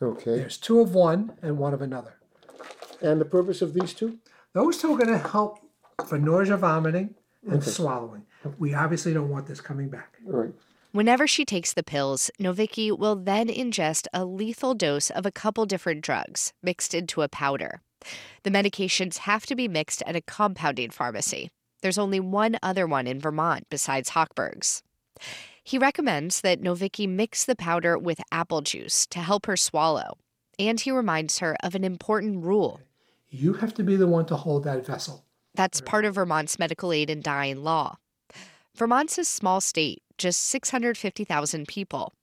Okay. 0.00 0.36
There's 0.38 0.56
two 0.58 0.80
of 0.80 0.94
one 0.94 1.32
and 1.42 1.58
one 1.58 1.74
of 1.74 1.82
another. 1.82 2.14
And 3.00 3.20
the 3.20 3.24
purpose 3.24 3.62
of 3.62 3.74
these 3.74 3.92
two? 3.92 4.18
Those 4.52 4.78
two 4.78 4.92
are 4.94 4.98
going 4.98 5.08
to 5.10 5.18
help 5.18 5.58
for 6.06 6.18
nausea, 6.18 6.56
vomiting, 6.56 7.14
and 7.44 7.60
Okay. 7.62 7.70
swallowing. 7.70 8.22
We 8.58 8.74
obviously 8.74 9.12
don't 9.12 9.28
want 9.28 9.46
this 9.46 9.60
coming 9.60 9.88
back. 9.88 10.18
All 10.26 10.32
right. 10.32 10.54
Whenever 10.92 11.26
she 11.26 11.44
takes 11.44 11.72
the 11.74 11.82
pills, 11.82 12.30
Novicki 12.40 12.96
will 12.96 13.14
then 13.16 13.48
ingest 13.48 14.06
a 14.14 14.24
lethal 14.24 14.74
dose 14.74 15.10
of 15.10 15.26
a 15.26 15.30
couple 15.32 15.66
different 15.66 16.00
drugs 16.02 16.52
mixed 16.62 16.94
into 16.94 17.22
a 17.22 17.28
powder. 17.28 17.82
The 18.42 18.50
medications 18.50 19.18
have 19.18 19.44
to 19.46 19.54
be 19.56 19.68
mixed 19.68 20.02
at 20.06 20.16
a 20.16 20.22
compounding 20.22 20.90
pharmacy. 20.90 21.50
There's 21.82 21.98
only 21.98 22.20
one 22.20 22.56
other 22.62 22.86
one 22.86 23.06
in 23.06 23.20
Vermont 23.20 23.66
besides 23.70 24.10
Hochberg's. 24.10 24.82
He 25.68 25.76
recommends 25.76 26.40
that 26.40 26.62
Novicki 26.62 27.06
mix 27.06 27.44
the 27.44 27.54
powder 27.54 27.98
with 27.98 28.22
apple 28.32 28.62
juice 28.62 29.06
to 29.08 29.18
help 29.18 29.44
her 29.44 29.54
swallow, 29.54 30.16
and 30.58 30.80
he 30.80 30.90
reminds 30.90 31.40
her 31.40 31.58
of 31.62 31.74
an 31.74 31.84
important 31.84 32.42
rule. 32.42 32.80
You 33.28 33.52
have 33.52 33.74
to 33.74 33.82
be 33.82 33.94
the 33.94 34.06
one 34.06 34.24
to 34.28 34.36
hold 34.36 34.64
that 34.64 34.86
vessel. 34.86 35.26
That's 35.54 35.82
part 35.82 36.06
of 36.06 36.14
Vermont's 36.14 36.58
medical 36.58 36.90
aid 36.90 37.10
in 37.10 37.20
dying 37.20 37.62
law. 37.62 37.96
Vermont's 38.74 39.18
a 39.18 39.26
small 39.26 39.60
state, 39.60 40.02
just 40.16 40.40
650,000 40.40 41.68
people. 41.68 42.14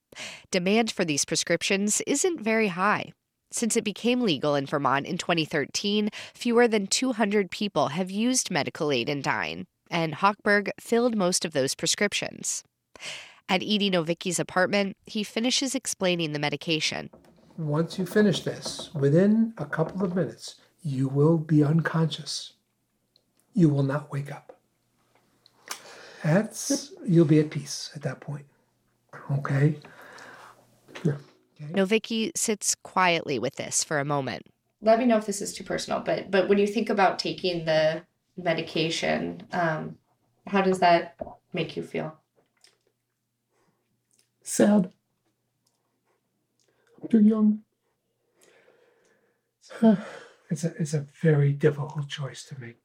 Demand 0.50 0.92
for 0.92 1.06
these 1.06 1.24
prescriptions 1.24 2.02
isn't 2.08 2.42
very 2.42 2.70
high. 2.70 3.14
Since 3.52 3.78
it 3.78 3.84
became 3.84 4.22
legal 4.22 4.56
in 4.56 4.66
Vermont 4.66 5.06
in 5.06 5.20
2013, 5.20 6.10
fewer 6.34 6.68
than 6.68 6.88
200 6.88 7.52
people 7.52 7.90
have 7.90 8.10
used 8.10 8.50
medical 8.50 8.92
aid 8.92 9.08
in 9.08 9.22
dying, 9.22 9.68
and 9.92 10.16
Hochberg 10.16 10.72
filled 10.80 11.16
most 11.16 11.46
of 11.46 11.54
those 11.54 11.76
prescriptions. 11.76 12.64
At 13.48 13.62
Edie 13.62 13.92
Novicki's 13.92 14.40
apartment, 14.40 14.98
he 15.06 15.24
finishes 15.24 15.76
explaining 15.76 16.34
the 16.34 16.40
medication. 16.40 17.10
Once 17.58 18.00
you 18.00 18.06
finish 18.06 18.42
this, 18.42 18.90
within 18.94 19.54
a 19.58 19.66
couple 19.66 20.04
of 20.04 20.16
minutes, 20.16 20.56
you 20.84 21.08
will 21.08 21.38
be 21.38 21.64
unconscious. 21.64 22.54
You 23.54 23.70
will 23.70 23.84
not 23.84 24.12
wake 24.12 24.32
up. 24.32 24.58
That's 26.24 26.92
you'll 27.08 27.26
be 27.26 27.40
at 27.40 27.52
peace 27.52 27.92
at 27.96 28.02
that 28.02 28.20
point. 28.20 28.46
Okay. 29.32 29.78
Novicki 31.62 32.32
sits 32.36 32.76
quietly 32.84 33.38
with 33.38 33.56
this 33.56 33.84
for 33.84 34.00
a 34.00 34.06
moment. 34.06 34.48
let 34.82 35.00
me 35.00 35.06
know 35.06 35.18
if 35.18 35.26
this 35.26 35.42
is 35.42 35.54
too 35.54 35.64
personal, 35.64 36.00
but 36.00 36.32
but 36.32 36.50
when 36.50 36.58
you 36.58 36.68
think 36.68 36.90
about 36.90 37.20
taking 37.20 37.66
the 37.66 38.02
medication, 38.38 39.44
um, 39.54 39.98
how 40.48 40.62
does 40.62 40.80
that 40.80 41.16
make 41.54 41.78
you 41.78 41.84
feel? 41.84 42.18
Sad. 44.46 44.92
I'm 47.02 47.08
too 47.10 47.20
young. 47.22 47.60
It's 50.52 50.64
a 50.64 50.76
it's 50.80 50.94
a 50.94 51.08
very 51.24 51.52
difficult 51.54 52.08
choice 52.08 52.44
to 52.46 52.60
make. 52.62 52.78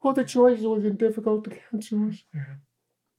Well, 0.00 0.12
the 0.14 0.22
choice 0.22 0.60
wasn't 0.60 0.98
difficult. 0.98 1.42
The 1.42 1.50
cancer 1.50 1.96
was. 1.96 2.22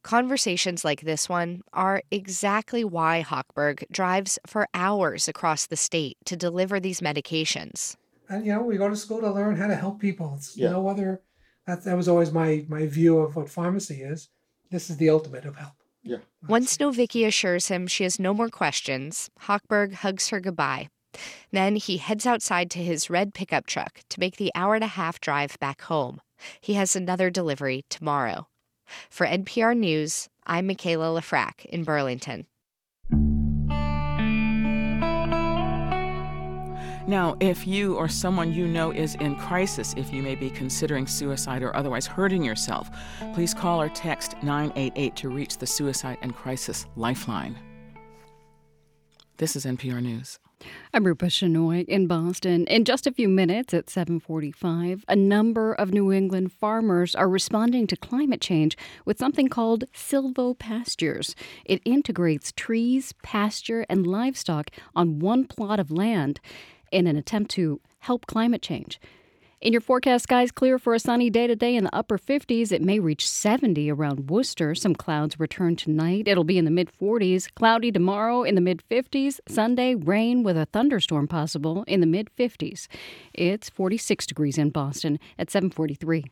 Conversations 0.04 0.86
like 0.86 1.02
this 1.02 1.28
one 1.28 1.62
are 1.74 2.02
exactly 2.12 2.86
why 2.86 3.26
Hochberg 3.28 3.84
drives 3.92 4.40
for 4.48 4.70
hours 4.74 5.28
across 5.28 5.68
the 5.68 5.76
state 5.76 6.16
to 6.26 6.38
deliver 6.38 6.80
these 6.80 7.02
medications. 7.02 7.98
And 8.30 8.46
you 8.46 8.54
know, 8.54 8.62
we 8.62 8.78
go 8.78 8.88
to 8.88 8.96
school 8.96 9.20
to 9.20 9.30
learn 9.32 9.58
how 9.58 9.68
to 9.68 9.76
help 9.76 10.00
people. 10.00 10.34
It's 10.38 10.56
Yeah. 10.56 10.70
no 10.70 10.88
other. 10.88 11.22
That 11.68 11.84
that 11.84 11.98
was 11.98 12.08
always 12.08 12.32
my 12.32 12.66
my 12.70 12.86
view 12.88 13.18
of 13.20 13.36
what 13.36 13.50
pharmacy 13.50 14.02
is. 14.02 14.30
This 14.72 14.90
is 14.90 14.96
the 14.96 15.10
ultimate 15.10 15.44
of 15.44 15.58
help. 15.58 15.76
Yeah. 16.06 16.18
Once 16.48 16.78
Novicki 16.78 17.26
assures 17.26 17.68
him 17.68 17.88
she 17.88 18.04
has 18.04 18.20
no 18.20 18.34
more 18.34 18.50
questions, 18.50 19.30
Hochberg 19.42 19.94
hugs 19.94 20.30
her 20.30 20.40
goodbye. 20.40 20.90
Then 21.52 21.78
he 21.78 21.98
heads 21.98 22.28
outside 22.28 22.70
to 22.72 22.84
his 22.84 23.10
red 23.10 23.34
pickup 23.34 23.66
truck 23.66 24.02
to 24.10 24.20
make 24.20 24.38
the 24.38 24.52
hour 24.54 24.76
and 24.76 24.84
a 24.84 24.88
half 24.88 25.20
drive 25.20 25.58
back 25.60 25.82
home. 25.82 26.22
He 26.62 26.76
has 26.76 26.96
another 26.96 27.30
delivery 27.32 27.84
tomorrow. 27.90 28.48
For 29.10 29.26
NPR 29.26 29.76
News, 29.76 30.30
I'm 30.46 30.68
Mikaela 30.68 31.20
Lefrak 31.20 31.66
in 31.66 31.84
Burlington. 31.84 32.46
Now, 37.08 37.38
if 37.40 37.68
you 37.68 37.96
or 37.96 38.10
someone 38.10 38.52
you 38.52 38.68
know 38.68 38.90
is 38.90 39.14
in 39.16 39.36
crisis, 39.36 39.94
if 39.96 40.12
you 40.12 40.24
may 40.24 40.34
be 40.34 40.50
considering 40.50 41.06
suicide 41.06 41.62
or 41.62 41.76
otherwise 41.76 42.08
hurting 42.08 42.44
yourself, 42.44 42.90
please 43.36 43.54
call 43.54 43.80
or 43.80 43.90
text 43.90 44.36
988 44.42 45.16
to 45.18 45.30
reach 45.30 45.60
the 45.60 45.68
Suicide 45.68 46.18
and 46.24 46.36
Crisis 46.36 46.88
Lifeline. 46.96 47.60
This 49.38 49.56
is 49.56 49.66
NPR 49.66 50.02
News. 50.02 50.40
I'm 50.94 51.06
Rupa 51.06 51.26
Shenoy 51.26 51.86
in 51.86 52.08
Boston. 52.08 52.66
In 52.66 52.86
just 52.86 53.06
a 53.06 53.12
few 53.12 53.28
minutes 53.28 53.74
at 53.74 53.90
7:45, 53.90 55.04
a 55.08 55.16
number 55.16 55.74
of 55.74 55.94
New 55.94 56.12
England 56.12 56.54
farmers 56.54 57.14
are 57.14 57.30
responding 57.30 57.86
to 57.88 57.98
climate 57.98 58.42
change 58.42 58.78
with 59.04 59.20
something 59.20 59.48
called 59.48 59.84
silvopastures. 59.94 61.36
It 61.66 61.82
integrates 61.86 62.52
trees, 62.54 63.14
pasture, 63.22 63.86
and 63.90 64.08
livestock 64.08 64.72
on 64.96 65.20
one 65.20 65.46
plot 65.46 65.80
of 65.80 65.92
land 65.92 66.40
in 66.96 67.08
an 67.08 67.18
attempt 67.18 67.52
to 67.52 67.82
help 68.00 68.26
climate 68.26 68.62
change. 68.62 69.00
In 69.62 69.74
your 69.74 69.82
forecast, 69.82 70.24
skies 70.24 70.52
clear 70.52 70.78
for 70.78 70.94
a 70.94 71.00
sunny 71.00 71.30
day 71.30 71.48
today 71.48 71.76
in 71.76 71.86
the 71.86 71.96
upper 71.96 72.18
50s. 72.18 72.72
It 72.72 72.82
may 72.82 73.00
reach 73.00 73.28
70 73.28 73.92
around 73.92 74.30
Worcester. 74.30 74.76
Some 74.76 74.94
clouds 74.96 75.40
return 75.40 75.76
tonight. 75.76 76.28
It'll 76.28 76.44
be 76.44 76.58
in 76.58 76.66
the 76.66 76.72
mid 76.72 76.92
40s. 76.92 77.54
Cloudy 77.56 77.92
tomorrow 77.92 78.44
in 78.44 78.56
the 78.56 78.62
mid 78.62 78.84
50s. 78.90 79.40
Sunday, 79.48 79.96
rain 79.96 80.44
with 80.44 80.56
a 80.56 80.68
thunderstorm 80.68 81.28
possible 81.28 81.84
in 81.88 82.00
the 82.00 82.06
mid 82.06 82.30
50s. 82.38 82.88
It's 83.34 83.70
46 83.70 84.28
degrees 84.28 84.58
in 84.58 84.70
Boston 84.70 85.20
at 85.40 85.50
743. 85.50 86.26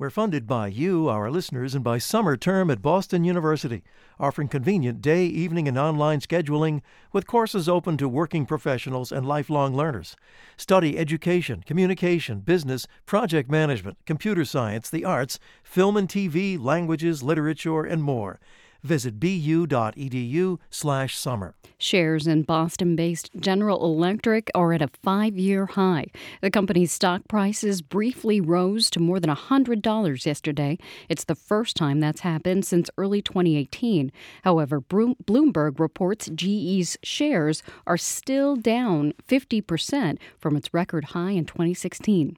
We're 0.00 0.10
funded 0.10 0.46
by 0.46 0.68
you, 0.68 1.08
our 1.08 1.28
listeners, 1.28 1.74
and 1.74 1.82
by 1.82 1.98
Summer 1.98 2.36
Term 2.36 2.70
at 2.70 2.80
Boston 2.80 3.24
University, 3.24 3.82
offering 4.20 4.46
convenient 4.46 5.02
day, 5.02 5.24
evening, 5.26 5.66
and 5.66 5.76
online 5.76 6.20
scheduling 6.20 6.82
with 7.12 7.26
courses 7.26 7.68
open 7.68 7.96
to 7.96 8.08
working 8.08 8.46
professionals 8.46 9.10
and 9.10 9.26
lifelong 9.26 9.74
learners. 9.74 10.14
Study 10.56 10.96
education, 10.96 11.64
communication, 11.66 12.38
business, 12.42 12.86
project 13.06 13.50
management, 13.50 13.98
computer 14.06 14.44
science, 14.44 14.88
the 14.88 15.04
arts, 15.04 15.40
film 15.64 15.96
and 15.96 16.08
TV, 16.08 16.56
languages, 16.56 17.24
literature, 17.24 17.82
and 17.82 18.04
more. 18.04 18.38
Visit 18.82 19.20
bu.edu/summer. 19.20 21.54
Shares 21.78 22.26
in 22.26 22.42
Boston 22.42 22.96
based 22.96 23.30
General 23.38 23.84
Electric 23.84 24.50
are 24.54 24.72
at 24.72 24.82
a 24.82 24.88
five 25.02 25.38
year 25.38 25.66
high. 25.66 26.06
The 26.40 26.50
company's 26.50 26.90
stock 26.90 27.22
prices 27.28 27.82
briefly 27.82 28.40
rose 28.40 28.90
to 28.90 29.00
more 29.00 29.20
than 29.20 29.30
$100 29.30 30.26
yesterday. 30.26 30.78
It's 31.08 31.24
the 31.24 31.34
first 31.34 31.76
time 31.76 32.00
that's 32.00 32.20
happened 32.20 32.64
since 32.64 32.90
early 32.98 33.22
2018. 33.22 34.10
However, 34.42 34.80
Bloomberg 34.80 35.78
reports 35.78 36.30
GE's 36.34 36.96
shares 37.02 37.62
are 37.86 37.96
still 37.96 38.56
down 38.56 39.12
50% 39.28 40.18
from 40.38 40.56
its 40.56 40.74
record 40.74 41.06
high 41.06 41.32
in 41.32 41.44
2016. 41.44 42.36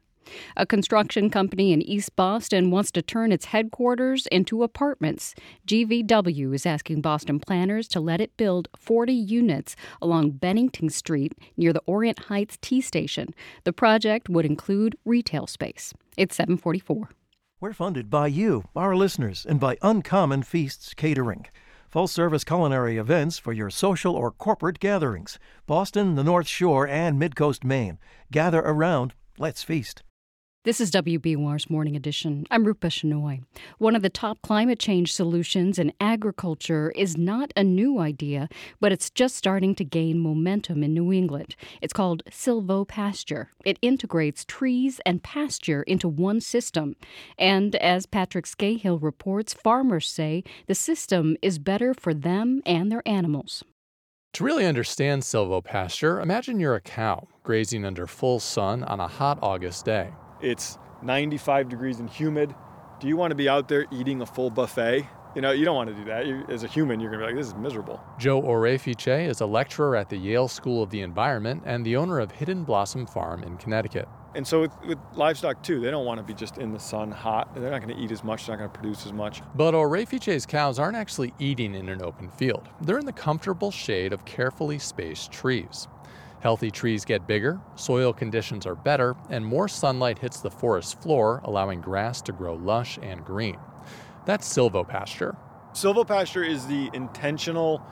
A 0.57 0.67
construction 0.67 1.31
company 1.31 1.73
in 1.73 1.83
East 1.83 2.15
Boston 2.17 2.71
wants 2.71 2.91
to 2.93 3.03
turn 3.03 3.33
its 3.33 3.47
headquarters 3.47 4.27
into 4.27 4.63
apartments. 4.63 5.35
GVW 5.67 6.55
is 6.55 6.67
asking 6.67 7.01
Boston 7.01 7.41
planners 7.41 7.89
to 7.89 8.01
let 8.01 8.21
it 8.21 8.37
build 8.37 8.69
40 8.77 9.13
units 9.13 9.77
along 10.01 10.33
Bennington 10.33 10.89
Street 10.89 11.33
near 11.57 11.73
the 11.73 11.83
Orient 11.87 12.19
Heights 12.25 12.59
T 12.61 12.81
station. 12.81 13.35
The 13.65 13.73
project 13.73 14.29
would 14.29 14.45
include 14.45 14.97
retail 15.05 15.47
space. 15.47 15.95
It's 16.17 16.37
744. 16.37 17.11
We're 17.61 17.73
funded 17.73 18.09
by 18.09 18.29
you, 18.29 18.65
our 18.75 18.97
listeners, 18.97 19.45
and 19.47 19.61
by 19.61 19.77
Uncommon 19.83 20.45
Feasts 20.45 20.95
Catering. 20.95 21.47
Full 21.91 22.07
service 22.07 22.45
culinary 22.45 22.97
events 22.99 23.39
for 23.39 23.53
your 23.53 23.69
social 23.69 24.15
or 24.15 24.31
corporate 24.31 24.79
gatherings. 24.79 25.39
Boston, 25.67 26.15
the 26.15 26.25
North 26.25 26.47
Shore, 26.47 26.87
and 26.87 27.21
Midcoast 27.21 27.65
Maine. 27.65 27.99
Gather 28.31 28.61
around. 28.61 29.13
Let's 29.39 29.63
feast. 29.63 30.03
This 30.63 30.79
is 30.79 30.91
WBUR's 30.91 31.71
Morning 31.71 31.97
Edition. 31.97 32.45
I'm 32.51 32.65
Rupa 32.65 32.89
Shenoy. 32.89 33.43
One 33.79 33.97
of 33.97 34.03
the 34.03 34.11
top 34.11 34.43
climate 34.43 34.79
change 34.79 35.11
solutions 35.11 35.79
in 35.79 35.91
agriculture 35.99 36.93
is 36.95 37.17
not 37.17 37.51
a 37.57 37.65
new 37.65 37.99
idea, 37.99 38.47
but 38.79 38.93
it's 38.93 39.09
just 39.09 39.37
starting 39.37 39.75
to 39.77 39.87
gain 39.87 40.19
momentum 40.19 40.83
in 40.83 40.93
New 40.93 41.15
England. 41.15 41.57
It's 41.81 41.95
called 41.95 42.23
silvopasture. 42.31 43.47
It 43.65 43.79
integrates 43.81 44.45
trees 44.45 45.01
and 45.07 45.23
pasture 45.23 45.83
into 45.85 46.09
one 46.09 46.43
system. 46.43 46.95
And 47.39 47.75
as 47.77 48.05
Patrick 48.05 48.45
Skahill 48.45 49.01
reports, 49.01 49.55
farmers 49.55 50.11
say 50.11 50.45
the 50.67 50.75
system 50.75 51.39
is 51.41 51.59
better 51.59 51.95
for 51.95 52.13
them 52.13 52.61
and 52.67 52.93
their 52.93 53.03
animals. 53.09 53.65
To 54.35 54.45
really 54.45 54.67
understand 54.67 55.23
silvopasture, 55.23 56.23
imagine 56.23 56.61
you're 56.61 56.75
a 56.75 56.83
cow 56.83 57.29
grazing 57.45 57.87
under 57.87 58.07
full 58.07 58.39
sun 58.39 58.85
on 58.85 59.01
a 59.01 59.09
hot 59.09 59.39
August 59.41 59.87
day. 59.87 60.11
It's 60.43 60.79
95 61.03 61.69
degrees 61.69 62.01
and 62.01 62.09
humid. 62.09 62.55
Do 62.99 63.09
you 63.09 63.17
want 63.17 63.31
to 63.31 63.35
be 63.35 63.49
out 63.49 63.69
there 63.69 63.87
eating 63.91 64.21
a 64.21 64.27
full 64.27 64.51
buffet? 64.51 65.07
You 65.35 65.43
know, 65.43 65.53
you 65.53 65.65
don't 65.65 65.77
want 65.77 65.89
to 65.91 65.95
do 65.95 66.05
that. 66.07 66.27
You, 66.27 66.45
as 66.49 66.65
a 66.65 66.67
human, 66.67 66.99
you're 66.99 67.11
going 67.11 67.21
to 67.21 67.27
be 67.27 67.33
like, 67.33 67.41
this 67.41 67.47
is 67.47 67.55
miserable. 67.55 68.03
Joe 68.19 68.43
Orefice 68.43 69.29
is 69.29 69.41
a 69.41 69.47
lecturer 69.47 69.95
at 69.95 70.09
the 70.09 70.17
Yale 70.17 70.49
School 70.49 70.83
of 70.83 70.91
the 70.91 71.03
Environment 71.03 71.63
and 71.65 71.87
the 71.87 71.97
owner 71.97 72.19
of 72.19 72.33
Hidden 72.33 72.65
Blossom 72.65 73.07
Farm 73.07 73.45
in 73.45 73.57
Connecticut. 73.57 74.09
And 74.35 74.47
so 74.47 74.61
with, 74.61 74.73
with, 74.87 74.99
livestock 75.15 75.63
too, 75.63 75.81
they 75.81 75.91
don't 75.91 76.05
want 76.05 76.19
to 76.19 76.25
be 76.25 76.35
just 76.35 76.59
in 76.59 76.73
the 76.73 76.79
sun 76.79 77.11
hot. 77.11 77.55
They're 77.55 77.71
not 77.71 77.83
going 77.83 77.95
to 77.95 78.01
eat 78.01 78.13
as 78.13 78.23
much, 78.23 78.47
they're 78.47 78.57
not 78.57 78.61
going 78.61 78.71
to 78.71 78.79
produce 78.79 79.07
as 79.07 79.13
much. 79.13 79.43
But 79.55 79.75
Orefice's 79.75 80.47
cows 80.47 80.79
aren't 80.79 80.97
actually 80.97 81.33
eating 81.39 81.75
in 81.75 81.89
an 81.89 82.03
open 82.03 82.29
field. 82.31 82.69
They're 82.81 82.99
in 82.99 83.07
the 83.07 83.13
comfortable 83.13 83.71
shade 83.71 84.13
of 84.13 84.25
carefully 84.25 84.79
spaced 84.79 85.33
trees. 85.33 85.89
Healthy 86.41 86.71
trees 86.71 87.05
get 87.05 87.27
bigger, 87.27 87.61
soil 87.75 88.15
conditions 88.15 88.67
are 88.67 88.75
better, 88.75 89.15
and 89.29 89.45
more 89.45 89.69
sunlight 89.69 90.19
hits 90.19 90.41
the 90.41 90.51
forest 90.51 91.01
floor, 91.03 91.43
allowing 91.45 91.83
grass 91.83 92.23
to 92.23 92.33
grow 92.33 92.55
lush 92.55 92.99
and 93.03 93.25
green. 93.25 93.59
That's 94.25 94.51
silvopasture. 94.51 95.37
Silvopasture 95.75 96.47
is 96.47 96.67
the 96.67 96.91
intentional 96.95 97.83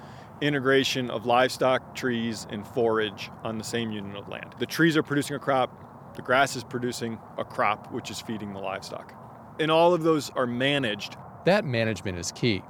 integration 0.40 1.11
of 1.11 1.26
livestock, 1.26 1.94
trees, 1.94 2.46
and 2.49 2.66
forage 2.66 3.30
on 3.44 3.59
the 3.59 3.64
same 3.64 3.92
unit 3.92 4.16
of 4.16 4.28
land. 4.28 4.55
The 4.59 4.66
trees 4.66 4.96
are 4.96 5.03
producing 5.03 5.36
a 5.36 5.38
crop, 5.38 6.14
the 6.16 6.22
grass 6.22 6.57
is 6.57 6.64
producing 6.64 7.18
a 7.36 7.44
crop, 7.44 7.92
which 7.92 8.11
is 8.11 8.20
feeding 8.20 8.55
the 8.55 8.61
livestock. 8.61 9.14
And 9.61 9.70
all 9.70 9.92
of 9.92 10.03
those 10.03 10.30
are 10.30 10.46
managed. 10.46 11.16
That 11.44 11.64
management 11.64 12.18
is 12.18 12.32
key. 12.32 12.62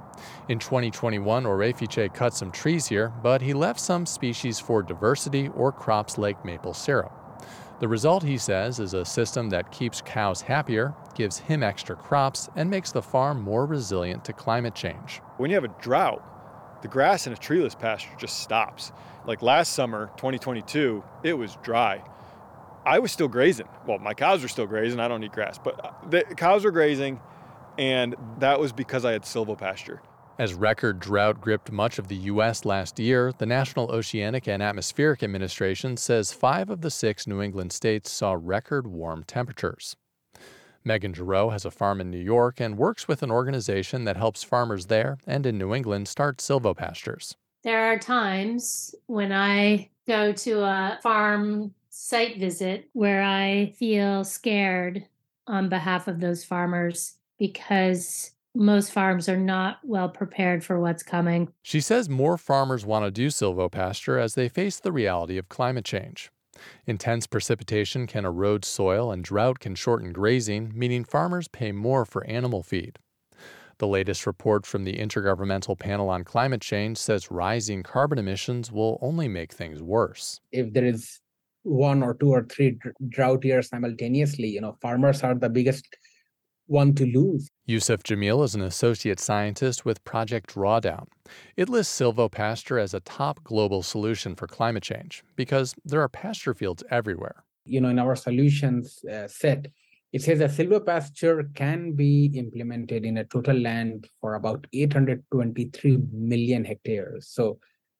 In 0.47 0.59
2021, 0.59 1.43
Orefice 1.43 2.13
cut 2.13 2.33
some 2.33 2.51
trees 2.51 2.87
here, 2.87 3.13
but 3.23 3.41
he 3.41 3.53
left 3.53 3.79
some 3.79 4.05
species 4.05 4.59
for 4.59 4.81
diversity 4.81 5.49
or 5.49 5.71
crops 5.71 6.17
like 6.17 6.43
maple 6.43 6.73
syrup. 6.73 7.11
The 7.79 7.87
result, 7.87 8.23
he 8.23 8.37
says, 8.37 8.79
is 8.79 8.93
a 8.93 9.05
system 9.05 9.49
that 9.51 9.71
keeps 9.71 10.01
cows 10.01 10.41
happier, 10.41 10.93
gives 11.15 11.39
him 11.39 11.63
extra 11.63 11.95
crops, 11.95 12.49
and 12.55 12.69
makes 12.69 12.91
the 12.91 13.01
farm 13.01 13.41
more 13.41 13.65
resilient 13.65 14.25
to 14.25 14.33
climate 14.33 14.75
change. 14.75 15.21
When 15.37 15.49
you 15.49 15.55
have 15.55 15.63
a 15.63 15.81
drought, 15.81 16.21
the 16.81 16.89
grass 16.89 17.25
in 17.25 17.31
a 17.31 17.37
treeless 17.37 17.75
pasture 17.75 18.11
just 18.17 18.39
stops. 18.39 18.91
Like 19.25 19.41
last 19.41 19.73
summer, 19.73 20.07
2022, 20.17 21.03
it 21.23 21.33
was 21.33 21.57
dry. 21.63 22.03
I 22.85 22.99
was 22.99 23.11
still 23.11 23.27
grazing. 23.27 23.67
Well, 23.85 23.99
my 23.99 24.13
cows 24.13 24.41
were 24.41 24.47
still 24.47 24.65
grazing. 24.65 24.99
I 24.99 25.07
don't 25.07 25.23
eat 25.23 25.31
grass, 25.31 25.57
but 25.57 25.85
uh, 25.85 25.91
the 26.09 26.23
cows 26.35 26.65
were 26.65 26.71
grazing, 26.71 27.19
and 27.77 28.15
that 28.39 28.59
was 28.59 28.73
because 28.73 29.05
I 29.05 29.11
had 29.13 29.23
silvopasture. 29.23 29.99
As 30.39 30.53
record 30.53 31.01
drought 31.01 31.41
gripped 31.41 31.69
much 31.69 31.99
of 31.99 32.07
the 32.07 32.15
U.S. 32.15 32.63
last 32.63 32.97
year, 32.97 33.33
the 33.37 33.45
National 33.45 33.91
Oceanic 33.91 34.47
and 34.47 34.63
Atmospheric 34.63 35.21
Administration 35.21 35.97
says 35.97 36.31
five 36.31 36.69
of 36.69 36.79
the 36.79 36.89
six 36.89 37.27
New 37.27 37.41
England 37.41 37.73
states 37.73 38.09
saw 38.09 38.37
record 38.39 38.87
warm 38.87 39.25
temperatures. 39.25 39.97
Megan 40.85 41.13
Giroux 41.13 41.49
has 41.49 41.65
a 41.65 41.71
farm 41.71 41.99
in 41.99 42.09
New 42.09 42.21
York 42.21 42.61
and 42.61 42.77
works 42.77 43.05
with 43.05 43.21
an 43.21 43.29
organization 43.29 44.05
that 44.05 44.15
helps 44.15 44.41
farmers 44.41 44.85
there 44.85 45.17
and 45.27 45.45
in 45.45 45.57
New 45.57 45.75
England 45.75 46.07
start 46.07 46.37
silvopastures. 46.37 47.35
There 47.65 47.91
are 47.91 47.99
times 47.99 48.95
when 49.07 49.33
I 49.33 49.89
go 50.07 50.31
to 50.31 50.61
a 50.61 50.99
farm 51.03 51.73
site 51.89 52.37
visit 52.37 52.87
where 52.93 53.23
I 53.23 53.73
feel 53.77 54.23
scared 54.23 55.05
on 55.47 55.67
behalf 55.67 56.07
of 56.07 56.21
those 56.21 56.45
farmers 56.45 57.15
because 57.37 58.31
most 58.55 58.91
farms 58.91 59.29
are 59.29 59.37
not 59.37 59.79
well 59.83 60.09
prepared 60.09 60.63
for 60.63 60.79
what's 60.79 61.03
coming. 61.03 61.49
She 61.61 61.81
says 61.81 62.09
more 62.09 62.37
farmers 62.37 62.85
want 62.85 63.05
to 63.05 63.11
do 63.11 63.27
silvopasture 63.27 64.21
as 64.21 64.35
they 64.35 64.49
face 64.49 64.79
the 64.79 64.91
reality 64.91 65.37
of 65.37 65.49
climate 65.49 65.85
change. 65.85 66.29
Intense 66.85 67.25
precipitation 67.27 68.05
can 68.07 68.25
erode 68.25 68.65
soil 68.65 69.11
and 69.11 69.23
drought 69.23 69.59
can 69.59 69.75
shorten 69.75 70.11
grazing, 70.11 70.71
meaning 70.75 71.03
farmers 71.03 71.47
pay 71.47 71.71
more 71.71 72.05
for 72.05 72.25
animal 72.25 72.63
feed. 72.63 72.99
The 73.77 73.87
latest 73.87 74.27
report 74.27 74.65
from 74.65 74.83
the 74.83 74.97
Intergovernmental 74.97 75.79
Panel 75.79 76.09
on 76.09 76.25
Climate 76.25 76.59
Change 76.59 76.97
says 76.97 77.31
rising 77.31 77.81
carbon 77.81 78.19
emissions 78.19 78.73
will 78.73 78.99
only 79.01 79.29
make 79.29 79.53
things 79.53 79.81
worse. 79.81 80.41
If 80.51 80.73
there 80.73 80.83
is 80.83 81.21
one 81.63 82.03
or 82.03 82.13
two 82.13 82.29
or 82.29 82.43
three 82.43 82.77
drought 83.07 83.45
years 83.45 83.69
simultaneously, 83.69 84.49
you 84.49 84.59
know, 84.59 84.75
farmers 84.81 85.23
are 85.23 85.35
the 85.35 85.49
biggest 85.49 85.85
one 86.67 86.93
to 86.95 87.05
lose. 87.05 87.49
Yusuf 87.69 88.01
Jamil 88.01 88.43
is 88.43 88.55
an 88.55 88.61
associate 88.63 89.19
scientist 89.19 89.85
with 89.85 90.03
Project 90.03 90.55
Drawdown. 90.55 91.05
It 91.55 91.69
lists 91.69 92.01
silvopasture 92.01 92.81
as 92.81 92.95
a 92.95 92.99
top 93.01 93.43
global 93.43 93.83
solution 93.83 94.33
for 94.33 94.47
climate 94.47 94.81
change 94.81 95.23
because 95.35 95.75
there 95.85 96.01
are 96.01 96.09
pasture 96.09 96.55
fields 96.55 96.83
everywhere. 96.89 97.43
You 97.65 97.81
know, 97.81 97.89
in 97.89 97.99
our 97.99 98.15
solutions 98.15 99.05
uh, 99.05 99.27
set, 99.27 99.67
it 100.11 100.23
says 100.23 100.39
that 100.39 100.49
silvopasture 100.49 101.53
can 101.53 101.91
be 101.91 102.31
implemented 102.33 103.05
in 103.05 103.17
a 103.17 103.23
total 103.23 103.57
land 103.57 104.09
for 104.19 104.33
about 104.33 104.65
823 104.73 105.99
million 106.11 106.65
hectares. 106.65 107.27
So 107.27 107.59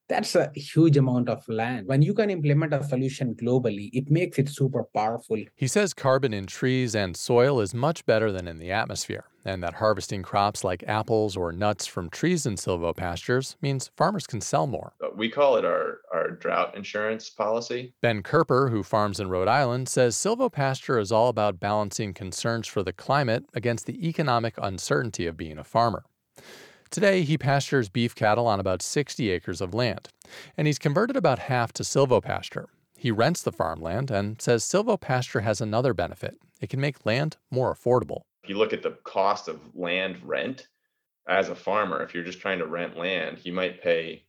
that's 0.10 0.36
a 0.36 0.52
huge 0.56 0.98
amount 0.98 1.30
of 1.30 1.48
land. 1.48 1.88
When 1.88 2.02
you 2.02 2.14
can 2.14 2.30
implement 2.30 2.74
a 2.74 2.84
solution 2.84 3.36
globally, 3.36 3.90
it 3.94 4.10
makes 4.10 4.40
it 4.40 4.50
super 4.50 4.84
powerful. 4.94 5.38
He 5.56 5.68
says 5.68 5.94
carbon 5.94 6.34
in 6.34 6.48
trees 6.48 6.96
and 6.96 7.16
soil 7.16 7.62
is 7.62 7.74
much 7.74 8.06
better 8.06 8.32
than 8.32 8.48
in 8.48 8.58
the 8.58 8.72
atmosphere, 8.72 9.26
and 9.46 9.64
that 9.64 9.76
harvesting 9.76 10.24
crops 10.24 10.64
like 10.64 10.84
apples 10.88 11.38
or 11.38 11.52
nuts 11.52 11.86
from 11.86 12.10
trees 12.10 12.46
in 12.48 12.56
silvopastures 12.56 13.56
means 13.62 13.92
farmers 13.96 14.26
can 14.26 14.42
sell 14.42 14.66
more. 14.66 14.94
We 15.16 15.30
call 15.30 15.58
it 15.58 15.66
our, 15.66 16.00
our 16.12 16.32
drought 16.32 16.76
insurance 16.76 17.30
policy. 17.30 17.94
Ben 18.02 18.24
Kerper, 18.24 18.72
who 18.72 18.82
farms 18.82 19.20
in 19.20 19.30
Rhode 19.30 19.48
Island, 19.48 19.88
says 19.88 20.16
silvopasture 20.16 21.00
is 21.00 21.12
all 21.12 21.30
about 21.30 21.60
balancing 21.60 22.14
concerns 22.14 22.68
for 22.68 22.82
the 22.82 22.94
climate 22.94 23.46
against 23.54 23.86
the 23.86 24.08
economic 24.08 24.56
uncertainty 24.58 25.28
of 25.28 25.38
being 25.38 25.60
a 25.60 25.64
farmer. 25.64 26.04
Today, 26.92 27.22
he 27.22 27.38
pastures 27.38 27.88
beef 27.88 28.16
cattle 28.16 28.48
on 28.48 28.60
about 28.60 28.82
60 28.82 29.30
acres 29.30 29.62
of 29.62 29.76
land, 29.76 30.10
and 30.58 30.66
he's 30.66 30.80
converted 30.80 31.16
about 31.16 31.38
half 31.38 31.72
to 31.74 31.84
silvopasture. 31.84 32.66
He 32.98 33.12
rents 33.12 33.44
the 33.44 33.52
farmland 33.52 34.10
and 34.10 34.42
says 34.42 34.64
silvopasture 34.64 35.44
has 35.44 35.62
another 35.62 35.94
benefit. 35.94 36.40
It 36.60 36.70
can 36.72 36.82
make 36.82 37.06
land 37.06 37.38
more 37.52 37.74
affordable. 37.74 38.22
If 38.44 38.50
you 38.50 38.58
look 38.58 38.74
at 38.74 38.82
the 38.82 38.98
cost 39.04 39.48
of 39.48 39.60
land 39.76 40.18
rent 40.24 40.68
as 41.28 41.50
a 41.50 41.56
farmer, 41.56 42.02
if 42.02 42.16
you're 42.16 42.24
just 42.24 42.42
trying 42.42 42.58
to 42.58 42.66
rent 42.66 42.98
land, 42.98 43.42
you 43.44 43.54
might 43.54 43.84
pay 43.84 44.24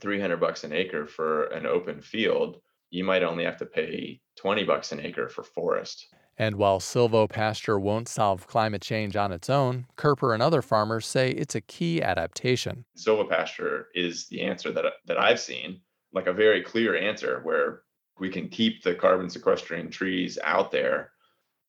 300 0.00 0.38
bucks 0.38 0.64
an 0.64 0.72
acre 0.72 1.06
for 1.06 1.44
an 1.48 1.66
open 1.66 2.00
field. 2.00 2.62
You 2.88 3.04
might 3.04 3.22
only 3.22 3.44
have 3.44 3.58
to 3.58 3.66
pay 3.66 4.20
20 4.36 4.64
bucks 4.64 4.92
an 4.92 5.00
acre 5.00 5.28
for 5.28 5.42
forest. 5.42 6.06
And 6.36 6.56
while 6.56 6.80
silvopasture 6.80 7.80
won't 7.80 8.08
solve 8.08 8.46
climate 8.46 8.82
change 8.82 9.14
on 9.14 9.32
its 9.32 9.48
own, 9.48 9.86
Kerper 9.96 10.34
and 10.34 10.42
other 10.42 10.62
farmers 10.62 11.06
say 11.06 11.30
it's 11.30 11.54
a 11.54 11.60
key 11.60 12.02
adaptation. 12.02 12.84
Silvopasture 12.96 13.84
is 13.94 14.26
the 14.26 14.42
answer 14.42 14.72
that, 14.72 14.84
that 15.06 15.18
I've 15.18 15.40
seen, 15.40 15.80
like 16.12 16.26
a 16.26 16.32
very 16.32 16.62
clear 16.62 16.96
answer 16.96 17.40
where 17.44 17.82
we 18.18 18.30
can 18.30 18.48
keep 18.48 18.82
the 18.82 18.94
carbon 18.94 19.28
sequestering 19.28 19.90
trees 19.90 20.38
out 20.42 20.70
there 20.70 21.10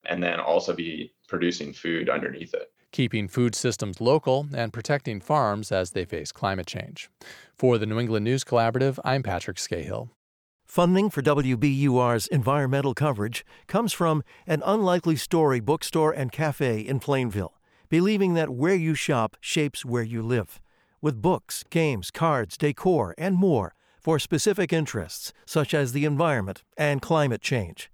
and 0.04 0.22
then 0.22 0.40
also 0.40 0.72
be 0.72 1.12
producing 1.28 1.72
food 1.72 2.08
underneath 2.08 2.54
it. 2.54 2.68
Keeping 2.92 3.28
food 3.28 3.54
systems 3.54 4.00
local 4.00 4.46
and 4.54 4.72
protecting 4.72 5.20
farms 5.20 5.70
as 5.70 5.90
they 5.90 6.04
face 6.04 6.32
climate 6.32 6.66
change. 6.66 7.10
For 7.54 7.78
the 7.78 7.86
New 7.86 7.98
England 7.98 8.24
News 8.24 8.44
Collaborative, 8.44 8.98
I'm 9.04 9.22
Patrick 9.22 9.58
Skahill. 9.58 10.08
Funding 10.76 11.08
for 11.08 11.22
WBUR's 11.22 12.26
environmental 12.26 12.92
coverage 12.92 13.46
comes 13.66 13.94
from 13.94 14.22
an 14.46 14.62
unlikely 14.66 15.16
story 15.16 15.58
bookstore 15.58 16.12
and 16.12 16.30
cafe 16.30 16.80
in 16.80 17.00
Plainville, 17.00 17.54
believing 17.88 18.34
that 18.34 18.50
where 18.50 18.74
you 18.74 18.94
shop 18.94 19.38
shapes 19.40 19.86
where 19.86 20.02
you 20.02 20.20
live. 20.20 20.60
With 21.00 21.22
books, 21.22 21.64
games, 21.70 22.10
cards, 22.10 22.58
decor, 22.58 23.14
and 23.16 23.36
more 23.36 23.74
for 23.98 24.18
specific 24.18 24.70
interests 24.70 25.32
such 25.46 25.72
as 25.72 25.92
the 25.92 26.04
environment 26.04 26.62
and 26.76 27.00
climate 27.00 27.40
change. 27.40 27.90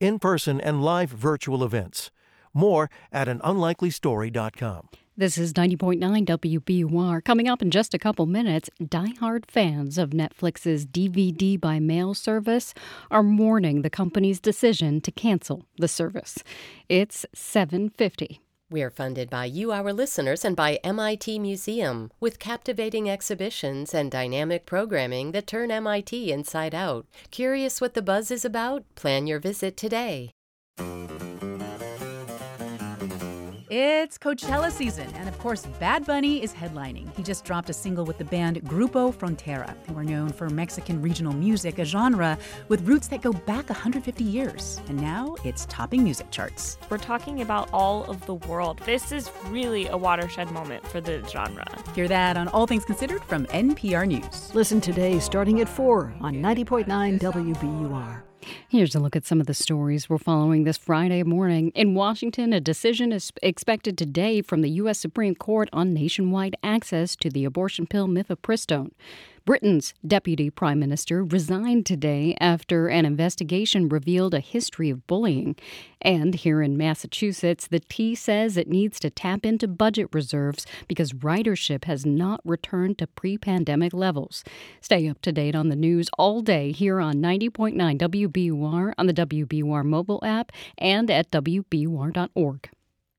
In 0.00 0.18
person 0.18 0.60
and 0.60 0.82
live 0.82 1.10
virtual 1.10 1.62
events. 1.62 2.10
More 2.52 2.90
at 3.12 3.28
anunlikelystory.com. 3.28 4.88
This 5.16 5.38
is 5.38 5.52
90.9 5.52 6.00
WBUR. 6.26 7.24
Coming 7.24 7.46
up 7.46 7.62
in 7.62 7.70
just 7.70 7.94
a 7.94 8.00
couple 8.00 8.26
minutes, 8.26 8.68
die-hard 8.84 9.46
fans 9.48 9.96
of 9.96 10.10
Netflix's 10.10 10.84
DVD 10.84 11.60
by 11.60 11.78
mail 11.78 12.14
service 12.14 12.74
are 13.12 13.22
mourning 13.22 13.82
the 13.82 13.90
company's 13.90 14.40
decision 14.40 15.00
to 15.02 15.12
cancel 15.12 15.66
the 15.78 15.86
service. 15.86 16.42
It's 16.88 17.24
750. 17.32 18.40
We 18.68 18.82
are 18.82 18.90
funded 18.90 19.30
by 19.30 19.44
you, 19.44 19.70
our 19.70 19.92
listeners, 19.92 20.44
and 20.44 20.56
by 20.56 20.80
MIT 20.82 21.38
Museum, 21.38 22.10
with 22.18 22.40
captivating 22.40 23.08
exhibitions 23.08 23.94
and 23.94 24.10
dynamic 24.10 24.66
programming 24.66 25.30
that 25.30 25.46
turn 25.46 25.70
MIT 25.70 26.32
inside 26.32 26.74
out. 26.74 27.06
Curious 27.30 27.80
what 27.80 27.94
the 27.94 28.02
buzz 28.02 28.32
is 28.32 28.44
about? 28.44 28.82
Plan 28.96 29.28
your 29.28 29.38
visit 29.38 29.76
today. 29.76 30.32
It's 33.76 34.18
Coachella 34.18 34.70
season, 34.70 35.08
and 35.16 35.28
of 35.28 35.36
course, 35.40 35.66
Bad 35.80 36.06
Bunny 36.06 36.40
is 36.40 36.52
headlining. 36.52 37.12
He 37.16 37.24
just 37.24 37.44
dropped 37.44 37.68
a 37.70 37.72
single 37.72 38.04
with 38.04 38.18
the 38.18 38.24
band 38.24 38.62
Grupo 38.62 39.12
Frontera, 39.12 39.74
who 39.88 39.98
are 39.98 40.04
known 40.04 40.28
for 40.28 40.48
Mexican 40.48 41.02
regional 41.02 41.32
music, 41.32 41.80
a 41.80 41.84
genre 41.84 42.38
with 42.68 42.86
roots 42.86 43.08
that 43.08 43.20
go 43.20 43.32
back 43.32 43.68
150 43.68 44.22
years. 44.22 44.80
And 44.86 45.00
now 45.00 45.34
it's 45.42 45.66
topping 45.66 46.04
music 46.04 46.30
charts. 46.30 46.78
We're 46.88 46.98
talking 46.98 47.42
about 47.42 47.68
all 47.72 48.04
of 48.04 48.24
the 48.26 48.34
world. 48.34 48.78
This 48.86 49.10
is 49.10 49.28
really 49.48 49.88
a 49.88 49.96
watershed 49.96 50.52
moment 50.52 50.86
for 50.86 51.00
the 51.00 51.26
genre. 51.28 51.66
Hear 51.96 52.06
that 52.06 52.36
on 52.36 52.46
All 52.46 52.68
Things 52.68 52.84
Considered 52.84 53.24
from 53.24 53.44
NPR 53.46 54.06
News. 54.06 54.54
Listen 54.54 54.80
today 54.80 55.18
starting 55.18 55.60
at 55.60 55.68
4 55.68 56.14
on 56.20 56.34
90.9 56.34 57.18
WBUR. 57.18 58.22
Here's 58.68 58.94
a 58.94 59.00
look 59.00 59.16
at 59.16 59.26
some 59.26 59.40
of 59.40 59.46
the 59.46 59.54
stories 59.54 60.08
we're 60.08 60.18
following 60.18 60.64
this 60.64 60.78
Friday 60.78 61.22
morning. 61.22 61.70
In 61.74 61.94
Washington, 61.94 62.52
a 62.52 62.60
decision 62.60 63.12
is 63.12 63.32
expected 63.42 63.96
today 63.96 64.42
from 64.42 64.62
the 64.62 64.70
U.S. 64.70 64.98
Supreme 64.98 65.34
Court 65.34 65.68
on 65.72 65.94
nationwide 65.94 66.56
access 66.62 67.16
to 67.16 67.30
the 67.30 67.44
abortion 67.44 67.86
pill 67.86 68.08
mifepristone. 68.08 68.90
Britain's 69.46 69.92
deputy 70.06 70.48
prime 70.48 70.78
minister 70.78 71.22
resigned 71.22 71.84
today 71.84 72.34
after 72.40 72.88
an 72.88 73.04
investigation 73.04 73.90
revealed 73.90 74.32
a 74.32 74.40
history 74.40 74.88
of 74.88 75.06
bullying. 75.06 75.54
And 76.00 76.34
here 76.34 76.62
in 76.62 76.78
Massachusetts, 76.78 77.66
the 77.66 77.80
T 77.80 78.14
says 78.14 78.56
it 78.56 78.68
needs 78.68 78.98
to 79.00 79.10
tap 79.10 79.44
into 79.44 79.68
budget 79.68 80.08
reserves 80.12 80.66
because 80.88 81.12
ridership 81.12 81.84
has 81.84 82.06
not 82.06 82.40
returned 82.42 82.96
to 82.98 83.06
pre 83.06 83.36
pandemic 83.36 83.92
levels. 83.92 84.44
Stay 84.80 85.06
up 85.08 85.20
to 85.20 85.32
date 85.32 85.54
on 85.54 85.68
the 85.68 85.76
news 85.76 86.08
all 86.16 86.40
day 86.40 86.72
here 86.72 86.98
on 86.98 87.16
90.9 87.16 87.98
WBUR 87.98 88.94
on 88.96 89.06
the 89.06 89.12
WBUR 89.12 89.84
mobile 89.84 90.20
app 90.24 90.52
and 90.78 91.10
at 91.10 91.30
WBUR.org. 91.30 92.70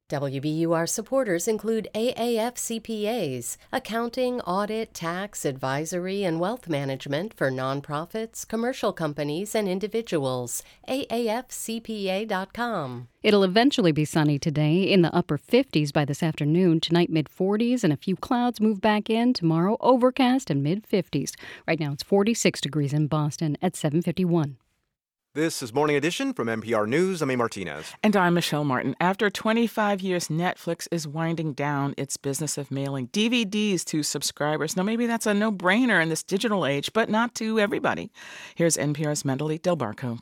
WBUR 0.07 0.87
supporters 0.87 1.47
include 1.47 1.87
AAF 1.95 2.57
CPAs, 2.57 3.57
accounting, 3.71 4.39
audit, 4.41 4.93
tax, 4.93 5.45
advisory, 5.45 6.23
and 6.23 6.39
wealth 6.39 6.69
management 6.69 7.33
for 7.33 7.49
nonprofits, 7.49 8.47
commercial 8.47 8.93
companies, 8.93 9.55
and 9.55 9.67
individuals. 9.67 10.61
AAFCPA.com. 10.87 11.47
It'll 13.23 13.43
eventually 13.43 13.91
be 13.91 14.05
sunny 14.05 14.37
today 14.37 14.83
in 14.83 15.01
the 15.01 15.11
upper 15.11 15.39
50s 15.39 15.91
by 15.91 16.05
this 16.05 16.21
afternoon. 16.21 16.79
Tonight, 16.81 17.09
mid 17.09 17.27
40s, 17.27 17.83
and 17.83 17.91
a 17.91 17.97
few 17.97 18.15
clouds 18.15 18.61
move 18.61 18.79
back 18.81 19.09
in. 19.09 19.33
Tomorrow, 19.33 19.77
overcast 19.79 20.51
and 20.51 20.61
mid 20.61 20.87
50s. 20.87 21.31
Right 21.67 21.79
now, 21.79 21.93
it's 21.93 22.03
46 22.03 22.61
degrees 22.61 22.93
in 22.93 23.07
Boston 23.07 23.57
at 23.59 23.75
751. 23.75 24.57
This 25.35 25.61
is 25.61 25.73
Morning 25.73 25.97
Edition 25.97 26.31
from 26.31 26.47
NPR 26.47 26.87
News. 26.87 27.21
I'm 27.21 27.29
A. 27.29 27.35
Martinez. 27.35 27.91
And 28.01 28.15
I'm 28.15 28.35
Michelle 28.35 28.63
Martin. 28.63 28.95
After 29.01 29.29
25 29.29 29.99
years, 29.99 30.29
Netflix 30.29 30.87
is 30.91 31.09
winding 31.09 31.51
down 31.51 31.93
its 31.97 32.15
business 32.15 32.57
of 32.57 32.71
mailing 32.71 33.09
DVDs 33.09 33.83
to 33.83 34.01
subscribers. 34.01 34.77
Now, 34.77 34.83
maybe 34.83 35.07
that's 35.07 35.25
a 35.25 35.33
no 35.33 35.51
brainer 35.51 36.01
in 36.01 36.07
this 36.07 36.23
digital 36.23 36.65
age, 36.65 36.93
but 36.93 37.09
not 37.09 37.35
to 37.35 37.59
everybody. 37.59 38.13
Here's 38.55 38.77
NPR's 38.77 39.23
Mandalit 39.23 39.61
Del 39.61 39.75
Barco. 39.75 40.19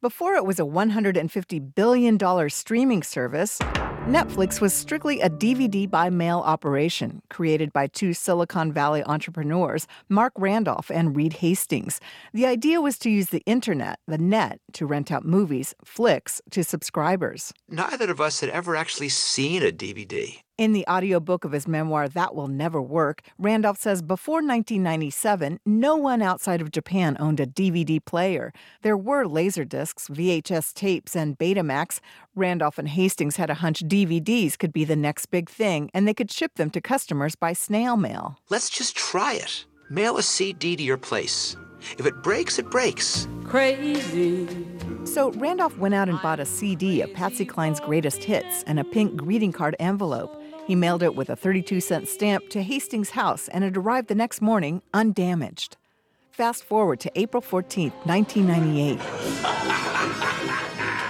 Before 0.00 0.34
it 0.34 0.44
was 0.44 0.58
a 0.58 0.62
$150 0.62 1.74
billion 1.76 2.50
streaming 2.50 3.04
service, 3.04 3.60
Netflix 4.06 4.60
was 4.60 4.72
strictly 4.72 5.20
a 5.20 5.28
DVD 5.28 5.90
by 5.90 6.10
mail 6.10 6.38
operation 6.38 7.22
created 7.28 7.72
by 7.72 7.88
two 7.88 8.14
Silicon 8.14 8.72
Valley 8.72 9.02
entrepreneurs, 9.02 9.88
Marc 10.08 10.32
Randolph 10.38 10.92
and 10.92 11.16
Reed 11.16 11.32
Hastings. 11.32 11.98
The 12.32 12.46
idea 12.46 12.80
was 12.80 12.98
to 12.98 13.10
use 13.10 13.30
the 13.30 13.42
internet, 13.46 13.98
the 14.06 14.16
net, 14.16 14.60
to 14.74 14.86
rent 14.86 15.10
out 15.10 15.24
movies, 15.24 15.74
flicks, 15.84 16.40
to 16.50 16.62
subscribers. 16.62 17.52
Neither 17.68 18.08
of 18.08 18.20
us 18.20 18.38
had 18.38 18.50
ever 18.50 18.76
actually 18.76 19.08
seen 19.08 19.64
a 19.64 19.72
DVD. 19.72 20.42
In 20.58 20.72
the 20.72 20.86
audiobook 20.88 21.44
of 21.44 21.52
his 21.52 21.68
memoir, 21.68 22.08
That 22.08 22.34
Will 22.34 22.48
Never 22.48 22.80
Work, 22.80 23.20
Randolph 23.38 23.78
says 23.78 24.00
before 24.00 24.36
1997, 24.36 25.60
no 25.66 25.96
one 25.96 26.22
outside 26.22 26.62
of 26.62 26.70
Japan 26.70 27.14
owned 27.20 27.40
a 27.40 27.46
DVD 27.46 28.02
player. 28.02 28.54
There 28.80 28.96
were 28.96 29.26
Laserdiscs, 29.26 30.08
VHS 30.08 30.72
tapes, 30.72 31.14
and 31.14 31.36
Betamax. 31.36 32.00
Randolph 32.34 32.78
and 32.78 32.88
Hastings 32.88 33.36
had 33.36 33.50
a 33.50 33.54
hunch 33.54 33.82
DVDs 33.82 34.58
could 34.58 34.72
be 34.72 34.84
the 34.84 34.96
next 34.96 35.26
big 35.26 35.50
thing, 35.50 35.90
and 35.92 36.08
they 36.08 36.14
could 36.14 36.30
ship 36.30 36.54
them 36.54 36.70
to 36.70 36.80
customers 36.80 37.34
by 37.34 37.52
snail 37.52 37.98
mail. 37.98 38.38
Let's 38.48 38.70
just 38.70 38.96
try 38.96 39.34
it. 39.34 39.66
Mail 39.90 40.16
a 40.16 40.22
CD 40.22 40.74
to 40.74 40.82
your 40.82 40.96
place. 40.96 41.54
If 41.98 42.06
it 42.06 42.22
breaks, 42.22 42.58
it 42.58 42.70
breaks. 42.70 43.28
Crazy. 43.44 44.48
So 45.04 45.30
Randolph 45.32 45.76
went 45.78 45.94
out 45.94 46.08
and 46.08 46.20
bought 46.22 46.40
a 46.40 46.46
CD 46.46 47.02
of 47.02 47.12
Patsy 47.12 47.44
Cline's 47.44 47.78
greatest 47.78 48.24
hits 48.24 48.64
and 48.64 48.80
a 48.80 48.84
pink 48.84 49.16
greeting 49.16 49.52
card 49.52 49.76
envelope. 49.78 50.42
He 50.66 50.74
mailed 50.74 51.02
it 51.02 51.14
with 51.14 51.30
a 51.30 51.36
32 51.36 51.80
cent 51.80 52.08
stamp 52.08 52.48
to 52.50 52.62
Hastings' 52.62 53.10
house, 53.10 53.48
and 53.48 53.62
it 53.62 53.76
arrived 53.76 54.08
the 54.08 54.14
next 54.14 54.40
morning 54.40 54.82
undamaged. 54.92 55.76
Fast 56.32 56.64
forward 56.64 57.00
to 57.00 57.10
April 57.14 57.40
14, 57.40 57.90
1998. 58.04 58.98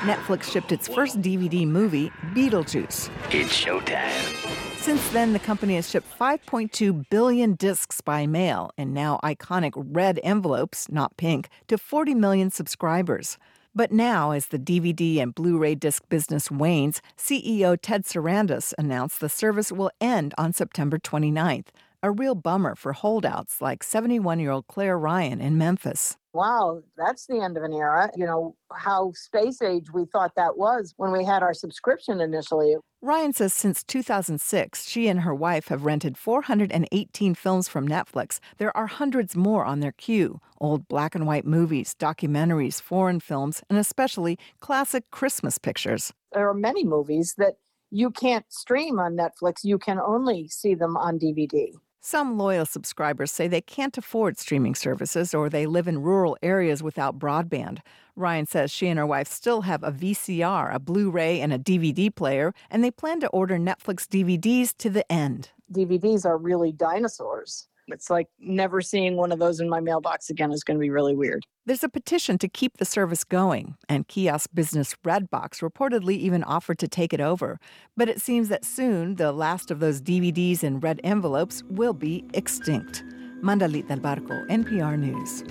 Netflix 0.06 0.52
shipped 0.52 0.70
its 0.70 0.86
first 0.86 1.20
DVD 1.20 1.66
movie, 1.66 2.10
Beetlejuice. 2.32 3.10
It's 3.30 3.64
showtime. 3.64 4.76
Since 4.76 5.08
then, 5.08 5.32
the 5.32 5.40
company 5.40 5.74
has 5.74 5.90
shipped 5.90 6.06
5.2 6.16 7.08
billion 7.10 7.54
discs 7.54 8.00
by 8.00 8.26
mail 8.28 8.70
and 8.78 8.94
now 8.94 9.18
iconic 9.24 9.72
red 9.74 10.20
envelopes, 10.22 10.88
not 10.88 11.16
pink, 11.16 11.48
to 11.66 11.76
40 11.76 12.14
million 12.14 12.52
subscribers. 12.52 13.36
But 13.76 13.92
now, 13.92 14.30
as 14.30 14.46
the 14.46 14.58
DVD 14.58 15.18
and 15.18 15.34
Blu 15.34 15.58
ray 15.58 15.74
disc 15.74 16.02
business 16.08 16.50
wanes, 16.50 17.02
CEO 17.18 17.76
Ted 17.80 18.04
Sarandos 18.04 18.72
announced 18.78 19.20
the 19.20 19.28
service 19.28 19.70
will 19.70 19.90
end 20.00 20.32
on 20.38 20.54
September 20.54 20.98
29th. 20.98 21.66
A 22.02 22.10
real 22.10 22.34
bummer 22.34 22.74
for 22.74 22.92
holdouts 22.92 23.60
like 23.60 23.82
71 23.82 24.38
year 24.38 24.50
old 24.50 24.66
Claire 24.66 24.98
Ryan 24.98 25.40
in 25.40 25.58
Memphis. 25.58 26.16
Wow, 26.32 26.82
that's 26.98 27.26
the 27.26 27.40
end 27.40 27.56
of 27.56 27.62
an 27.62 27.72
era. 27.72 28.10
You 28.14 28.26
know, 28.26 28.56
how 28.70 29.12
space 29.14 29.62
age 29.62 29.86
we 29.92 30.04
thought 30.04 30.34
that 30.36 30.58
was 30.58 30.92
when 30.98 31.10
we 31.10 31.24
had 31.24 31.42
our 31.42 31.54
subscription 31.54 32.20
initially. 32.20 32.76
Ryan 33.00 33.32
says 33.32 33.54
since 33.54 33.82
2006, 33.82 34.86
she 34.86 35.08
and 35.08 35.20
her 35.20 35.34
wife 35.34 35.68
have 35.68 35.86
rented 35.86 36.18
418 36.18 37.34
films 37.34 37.68
from 37.68 37.88
Netflix. 37.88 38.38
There 38.58 38.76
are 38.76 38.86
hundreds 38.86 39.34
more 39.34 39.64
on 39.64 39.80
their 39.80 39.92
queue 39.92 40.40
old 40.58 40.88
black 40.88 41.14
and 41.14 41.26
white 41.26 41.46
movies, 41.46 41.94
documentaries, 41.98 42.80
foreign 42.80 43.20
films, 43.20 43.62
and 43.68 43.78
especially 43.78 44.38
classic 44.60 45.10
Christmas 45.10 45.58
pictures. 45.58 46.12
There 46.32 46.48
are 46.48 46.54
many 46.54 46.84
movies 46.84 47.34
that 47.38 47.54
you 47.90 48.10
can't 48.10 48.44
stream 48.48 48.98
on 48.98 49.16
Netflix, 49.16 49.64
you 49.64 49.78
can 49.78 49.98
only 49.98 50.48
see 50.48 50.74
them 50.74 50.96
on 50.96 51.18
DVD. 51.18 51.72
Some 52.08 52.38
loyal 52.38 52.66
subscribers 52.66 53.32
say 53.32 53.48
they 53.48 53.60
can't 53.60 53.98
afford 53.98 54.38
streaming 54.38 54.76
services 54.76 55.34
or 55.34 55.50
they 55.50 55.66
live 55.66 55.88
in 55.88 56.02
rural 56.02 56.36
areas 56.40 56.80
without 56.80 57.18
broadband. 57.18 57.80
Ryan 58.14 58.46
says 58.46 58.70
she 58.70 58.86
and 58.86 58.96
her 58.96 59.04
wife 59.04 59.26
still 59.26 59.62
have 59.62 59.82
a 59.82 59.90
VCR, 59.90 60.72
a 60.72 60.78
Blu 60.78 61.10
ray, 61.10 61.40
and 61.40 61.52
a 61.52 61.58
DVD 61.58 62.14
player, 62.14 62.54
and 62.70 62.84
they 62.84 62.92
plan 62.92 63.18
to 63.18 63.28
order 63.30 63.58
Netflix 63.58 64.06
DVDs 64.06 64.72
to 64.76 64.88
the 64.88 65.10
end. 65.10 65.50
DVDs 65.72 66.24
are 66.24 66.38
really 66.38 66.70
dinosaurs. 66.70 67.66
It's 67.88 68.10
like 68.10 68.28
never 68.38 68.80
seeing 68.80 69.16
one 69.16 69.32
of 69.32 69.38
those 69.38 69.60
in 69.60 69.68
my 69.68 69.80
mailbox 69.80 70.30
again 70.30 70.52
is 70.52 70.64
going 70.64 70.76
to 70.76 70.80
be 70.80 70.90
really 70.90 71.14
weird. 71.14 71.44
There's 71.64 71.84
a 71.84 71.88
petition 71.88 72.38
to 72.38 72.48
keep 72.48 72.76
the 72.76 72.84
service 72.84 73.24
going, 73.24 73.76
and 73.88 74.06
kiosk 74.06 74.50
business 74.54 74.94
Redbox 75.04 75.68
reportedly 75.68 76.16
even 76.16 76.44
offered 76.44 76.78
to 76.78 76.88
take 76.88 77.12
it 77.12 77.20
over. 77.20 77.58
But 77.96 78.08
it 78.08 78.20
seems 78.20 78.48
that 78.48 78.64
soon 78.64 79.16
the 79.16 79.32
last 79.32 79.70
of 79.70 79.80
those 79.80 80.00
DVDs 80.00 80.62
in 80.62 80.80
red 80.80 81.00
envelopes 81.02 81.62
will 81.68 81.94
be 81.94 82.24
extinct. 82.34 83.04
Mandalit 83.42 83.88
del 83.88 83.98
Barco, 83.98 84.46
NPR 84.48 84.98
News. 84.98 85.42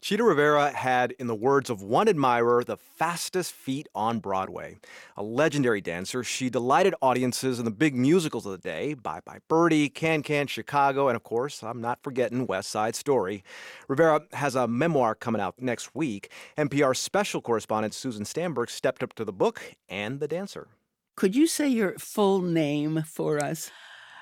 Chita 0.00 0.22
Rivera 0.22 0.70
had, 0.70 1.10
in 1.18 1.26
the 1.26 1.34
words 1.34 1.68
of 1.68 1.82
one 1.82 2.08
admirer, 2.08 2.62
the 2.62 2.76
fastest 2.76 3.52
feet 3.52 3.88
on 3.96 4.20
Broadway. 4.20 4.78
A 5.16 5.24
legendary 5.24 5.80
dancer, 5.80 6.22
she 6.22 6.48
delighted 6.48 6.94
audiences 7.02 7.58
in 7.58 7.64
the 7.64 7.72
big 7.72 7.96
musicals 7.96 8.46
of 8.46 8.52
the 8.52 8.58
day 8.58 8.94
Bye 8.94 9.20
Bye 9.24 9.40
Birdie, 9.48 9.88
Can 9.88 10.22
Can, 10.22 10.46
Chicago, 10.46 11.08
and 11.08 11.16
of 11.16 11.24
course, 11.24 11.64
I'm 11.64 11.80
not 11.80 12.00
forgetting 12.02 12.46
West 12.46 12.70
Side 12.70 12.94
Story. 12.94 13.42
Rivera 13.88 14.22
has 14.34 14.54
a 14.54 14.68
memoir 14.68 15.16
coming 15.16 15.40
out 15.40 15.60
next 15.60 15.96
week. 15.96 16.30
NPR 16.56 16.96
special 16.96 17.42
correspondent 17.42 17.92
Susan 17.92 18.24
Stamberg 18.24 18.70
stepped 18.70 19.02
up 19.02 19.14
to 19.14 19.24
the 19.24 19.32
book 19.32 19.60
and 19.88 20.20
the 20.20 20.28
dancer. 20.28 20.68
Could 21.16 21.34
you 21.34 21.48
say 21.48 21.68
your 21.68 21.98
full 21.98 22.40
name 22.40 23.02
for 23.02 23.42
us? 23.42 23.72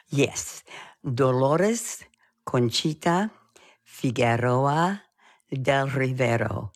Yes, 0.09 0.65
Dolores 1.05 2.03
Conchita 2.47 3.31
Figueroa 3.85 5.03
del 5.53 5.89
Rivero. 5.89 6.73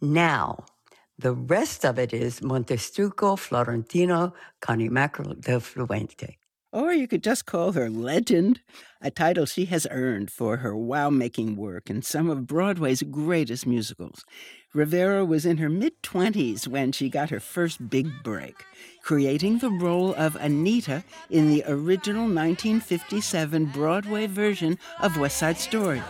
Now, 0.00 0.64
the 1.18 1.32
rest 1.32 1.84
of 1.84 1.98
it 1.98 2.12
is 2.12 2.40
Montestruco 2.40 3.38
Florentino 3.38 4.34
Carnimacro 4.60 5.40
del 5.40 5.60
Fluente. 5.60 6.36
Or 6.72 6.92
you 6.92 7.06
could 7.06 7.22
just 7.22 7.46
call 7.46 7.70
her 7.72 7.88
Legend, 7.88 8.60
a 9.00 9.08
title 9.08 9.46
she 9.46 9.66
has 9.66 9.86
earned 9.92 10.28
for 10.28 10.56
her 10.56 10.76
wow 10.76 11.08
making 11.08 11.54
work 11.54 11.88
in 11.88 12.02
some 12.02 12.28
of 12.28 12.48
Broadway's 12.48 13.04
greatest 13.04 13.64
musicals. 13.64 14.24
Rivera 14.72 15.24
was 15.24 15.46
in 15.46 15.58
her 15.58 15.68
mid 15.68 16.02
20s 16.02 16.66
when 16.66 16.90
she 16.90 17.08
got 17.08 17.30
her 17.30 17.38
first 17.38 17.88
big 17.88 18.24
break, 18.24 18.56
creating 19.04 19.58
the 19.58 19.70
role 19.70 20.16
of 20.16 20.34
Anita 20.34 21.04
in 21.30 21.48
the 21.48 21.62
original 21.68 22.22
1957 22.22 23.66
Broadway 23.66 24.26
version 24.26 24.76
of 24.98 25.16
West 25.16 25.36
Side 25.36 25.58
Story. 25.58 26.02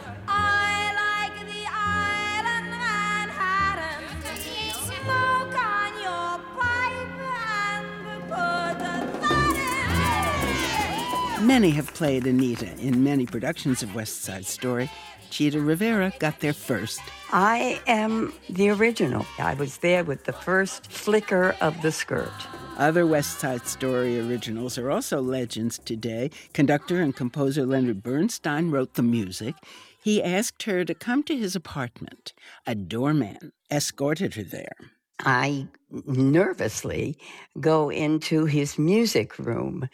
Many 11.45 11.68
have 11.72 11.92
played 11.92 12.26
Anita 12.26 12.72
in 12.78 13.05
many 13.05 13.26
productions 13.26 13.82
of 13.82 13.95
West 13.95 14.22
Side 14.22 14.47
Story. 14.47 14.90
Chita 15.28 15.61
Rivera 15.61 16.11
got 16.18 16.40
there 16.40 16.55
first. 16.55 17.03
I 17.32 17.82
am 17.86 18.32
the 18.49 18.70
original. 18.70 19.26
I 19.38 19.53
was 19.53 19.76
there 19.78 20.05
with 20.05 20.24
the 20.24 20.32
first 20.32 20.90
flicker 20.90 21.55
of 21.61 21.82
the 21.82 21.92
skirt. 21.92 22.32
Other 22.78 23.07
West 23.07 23.40
Side 23.40 23.66
Story 23.66 24.18
originals 24.18 24.78
are 24.78 24.90
also 24.90 25.20
legends 25.20 25.78
today. 25.78 26.30
Conductor 26.55 27.03
and 27.03 27.14
composer 27.14 27.66
Leonard 27.66 28.03
Bernstein 28.03 28.70
wrote 28.70 28.95
the 28.95 29.03
music. 29.03 29.55
He 30.03 30.22
asked 30.22 30.62
her 30.62 30.82
to 30.86 30.95
come 30.95 31.22
to 31.24 31.36
his 31.36 31.55
apartment. 31.55 32.32
A 32.66 32.74
doorman 32.74 33.53
escorted 33.70 34.32
her 34.34 34.45
there. 34.45 34.93
I 35.21 35.69
nervously 36.07 37.17
go 37.61 37.89
into 37.89 38.47
his 38.47 38.79
music 38.79 39.39
room. 39.39 39.89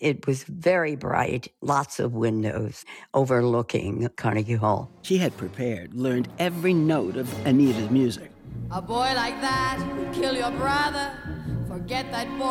It 0.00 0.26
was 0.26 0.42
very 0.44 0.96
bright, 0.96 1.52
lots 1.62 2.00
of 2.00 2.12
windows 2.12 2.84
overlooking 3.12 4.08
Carnegie 4.16 4.54
Hall. 4.54 4.90
She 5.02 5.18
had 5.18 5.36
prepared, 5.36 5.94
learned 5.94 6.28
every 6.38 6.74
note 6.74 7.16
of 7.16 7.32
Anita's 7.46 7.90
music. 7.90 8.30
A 8.70 8.82
boy 8.82 9.12
like 9.14 9.40
that 9.40 9.78
would 9.96 10.12
kill 10.12 10.34
your 10.34 10.50
brother. 10.52 11.12
Forget 11.68 12.10
that 12.10 12.28
boy 12.38 12.44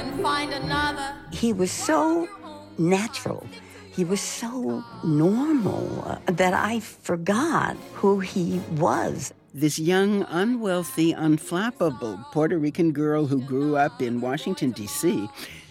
and 0.00 0.22
find 0.22 0.52
another. 0.52 1.14
He 1.32 1.52
was 1.52 1.70
so 1.70 2.28
natural. 2.78 3.46
He 3.92 4.04
was 4.04 4.20
so 4.20 4.84
normal 5.04 6.20
that 6.26 6.52
I 6.52 6.80
forgot 6.80 7.76
who 7.94 8.20
he 8.20 8.60
was 8.72 9.32
this 9.56 9.78
young, 9.78 10.22
unwealthy, 10.28 11.14
unflappable 11.14 12.22
Puerto 12.30 12.58
Rican 12.58 12.92
girl 12.92 13.26
who 13.26 13.40
grew 13.40 13.74
up 13.78 14.02
in 14.02 14.20
Washington, 14.20 14.70
D.C., 14.70 15.28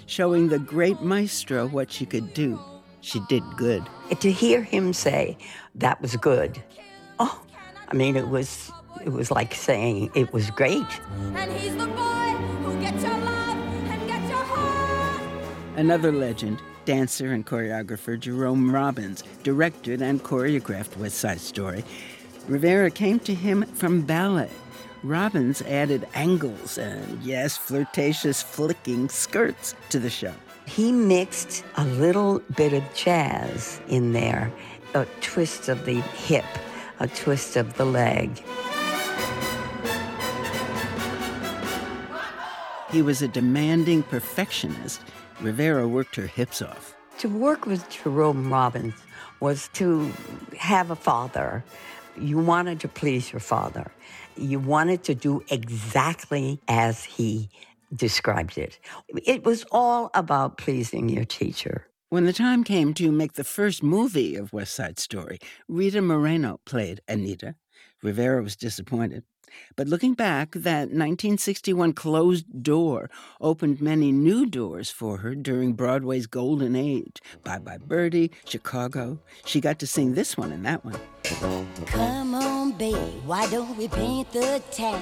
showing 0.08 0.50
the 0.50 0.58
great 0.58 1.02
maestro 1.02 1.68
what 1.68 1.92
she 1.92 2.04
could 2.04 2.34
do. 2.34 2.60
She 3.02 3.20
did 3.30 3.44
good. 3.58 3.84
To 4.20 4.32
hear 4.32 4.64
him 4.64 4.92
say, 4.92 5.38
that 5.76 6.02
was 6.02 6.16
good. 6.16 6.62
Oh, 7.20 7.40
I 7.88 7.96
mean, 7.96 8.16
it 8.16 8.28
was 8.30 8.72
it 9.06 9.10
was 9.10 9.30
like 9.30 9.54
saying 9.54 10.10
it 10.16 10.34
was 10.34 10.50
great. 10.50 10.82
Another 15.76 16.12
legend, 16.12 16.60
dancer 16.86 17.34
and 17.34 17.46
choreographer 17.46 18.20
Jerome 18.20 18.74
Robbins, 18.74 19.24
directed 19.44 20.02
and 20.02 20.24
choreographed 20.24 20.98
West 20.98 21.20
Side 21.20 21.40
Story, 21.40 21.84
Rivera 22.48 22.92
came 22.92 23.20
to 23.22 23.34
him 23.34 23.64
from 23.64 24.02
ballet. 24.02 24.50
Robbins 25.04 25.62
added 25.64 26.08
angles 26.14 26.78
and, 26.78 27.22
yes, 27.24 27.58
flirtatious 27.58 28.42
flicking 28.42 29.10
skirts 29.10 29.76
to 29.90 30.00
the 30.00 30.10
show. 30.10 30.34
He 30.68 30.92
mixed 30.92 31.64
a 31.78 31.86
little 31.86 32.40
bit 32.56 32.74
of 32.74 32.84
jazz 32.94 33.80
in 33.88 34.14
there, 34.14 34.52
a 34.94 35.06
twist 35.22 35.70
of 35.70 35.86
the 35.86 36.02
hip, 36.02 36.46
a 37.00 37.08
twist 37.08 37.56
of 37.56 37.78
the 37.78 37.86
leg. 37.86 38.44
He 42.92 43.02
was 43.02 43.22
a 43.22 43.28
demanding 43.28 44.04
perfectionist. 44.04 45.02
Rivera 45.42 45.88
worked 45.88 46.16
her 46.16 46.28
hips 46.28 46.62
off. 46.62 46.96
To 47.20 47.30
work 47.30 47.66
with 47.66 47.90
Jerome 47.90 48.52
Robbins 48.52 48.94
was 49.40 49.68
to 49.74 50.12
have 50.58 50.92
a 50.92 50.96
father 50.96 51.64
you 52.18 52.38
wanted 52.38 52.80
to 52.82 52.88
please 52.88 53.32
your 53.32 53.40
father. 53.40 53.92
You 54.38 54.60
wanted 54.60 55.04
to 55.06 55.16
do 55.16 55.44
exactly 55.50 56.60
as 56.68 57.04
he 57.04 57.50
described 57.96 58.58
it. 58.58 58.80
It 59.26 59.44
was 59.46 59.66
all 59.72 60.12
about 60.14 60.58
pleasing 60.58 61.10
your 61.10 61.26
teacher. 61.26 61.88
When 62.10 62.26
the 62.26 62.34
time 62.34 62.64
came 62.64 62.94
to 62.96 63.12
make 63.12 63.34
the 63.34 63.44
first 63.44 63.84
movie 63.84 64.36
of 64.36 64.54
West 64.54 64.76
Side 64.76 65.00
Story, 65.00 65.40
Rita 65.68 66.02
Moreno 66.02 66.60
played 66.66 67.02
Anita. 67.08 67.56
Rivera 68.04 68.42
was 68.44 68.56
disappointed. 68.56 69.24
But 69.76 69.88
looking 69.88 70.14
back, 70.14 70.52
that 70.52 70.90
1961 70.90 71.94
closed 71.94 72.64
door 72.64 73.10
opened 73.42 73.82
many 73.82 74.12
new 74.12 74.46
doors 74.46 74.90
for 74.90 75.18
her 75.18 75.36
during 75.36 75.74
Broadway's 75.74 76.28
golden 76.28 76.76
age. 76.76 77.22
Bye 77.44 77.60
Bye 77.60 77.78
Birdie, 77.78 78.32
Chicago. 78.46 79.20
She 79.46 79.60
got 79.62 79.80
to 79.80 79.88
sing 79.88 80.14
this 80.14 80.38
one 80.38 80.52
and 80.52 80.66
that 80.66 80.84
one. 80.86 81.00
Come 81.86 82.36
on, 82.36 82.72
babe, 82.74 82.96
why 83.26 83.50
don't 83.50 83.76
we 83.78 83.88
paint 83.88 84.32
the 84.32 84.62
town? 84.72 85.02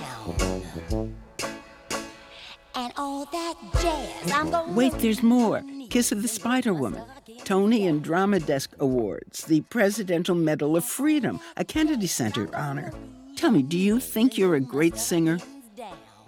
And 2.76 2.92
all 2.98 3.26
that 3.26 3.56
jazz, 3.82 4.32
I'm 4.32 4.50
going 4.50 4.74
Wait, 4.74 4.94
there's 4.94 5.22
more. 5.22 5.64
Kiss 5.90 6.12
of 6.12 6.24
the 6.24 6.28
Spider 6.28 6.74
Woman. 6.74 7.04
Tony 7.44 7.86
and 7.86 8.02
Drama 8.02 8.40
Desk 8.40 8.74
Awards, 8.80 9.46
the 9.46 9.62
Presidential 9.62 10.34
Medal 10.34 10.76
of 10.78 10.86
Freedom, 10.86 11.40
a 11.58 11.66
Kennedy 11.66 12.08
Center 12.08 12.50
honor. 12.56 12.92
Tell 13.36 13.52
me, 13.52 13.62
do 13.62 13.78
you 13.78 14.00
think 14.00 14.38
you're 14.38 14.56
a 14.56 14.60
great 14.60 14.98
singer? 14.98 15.40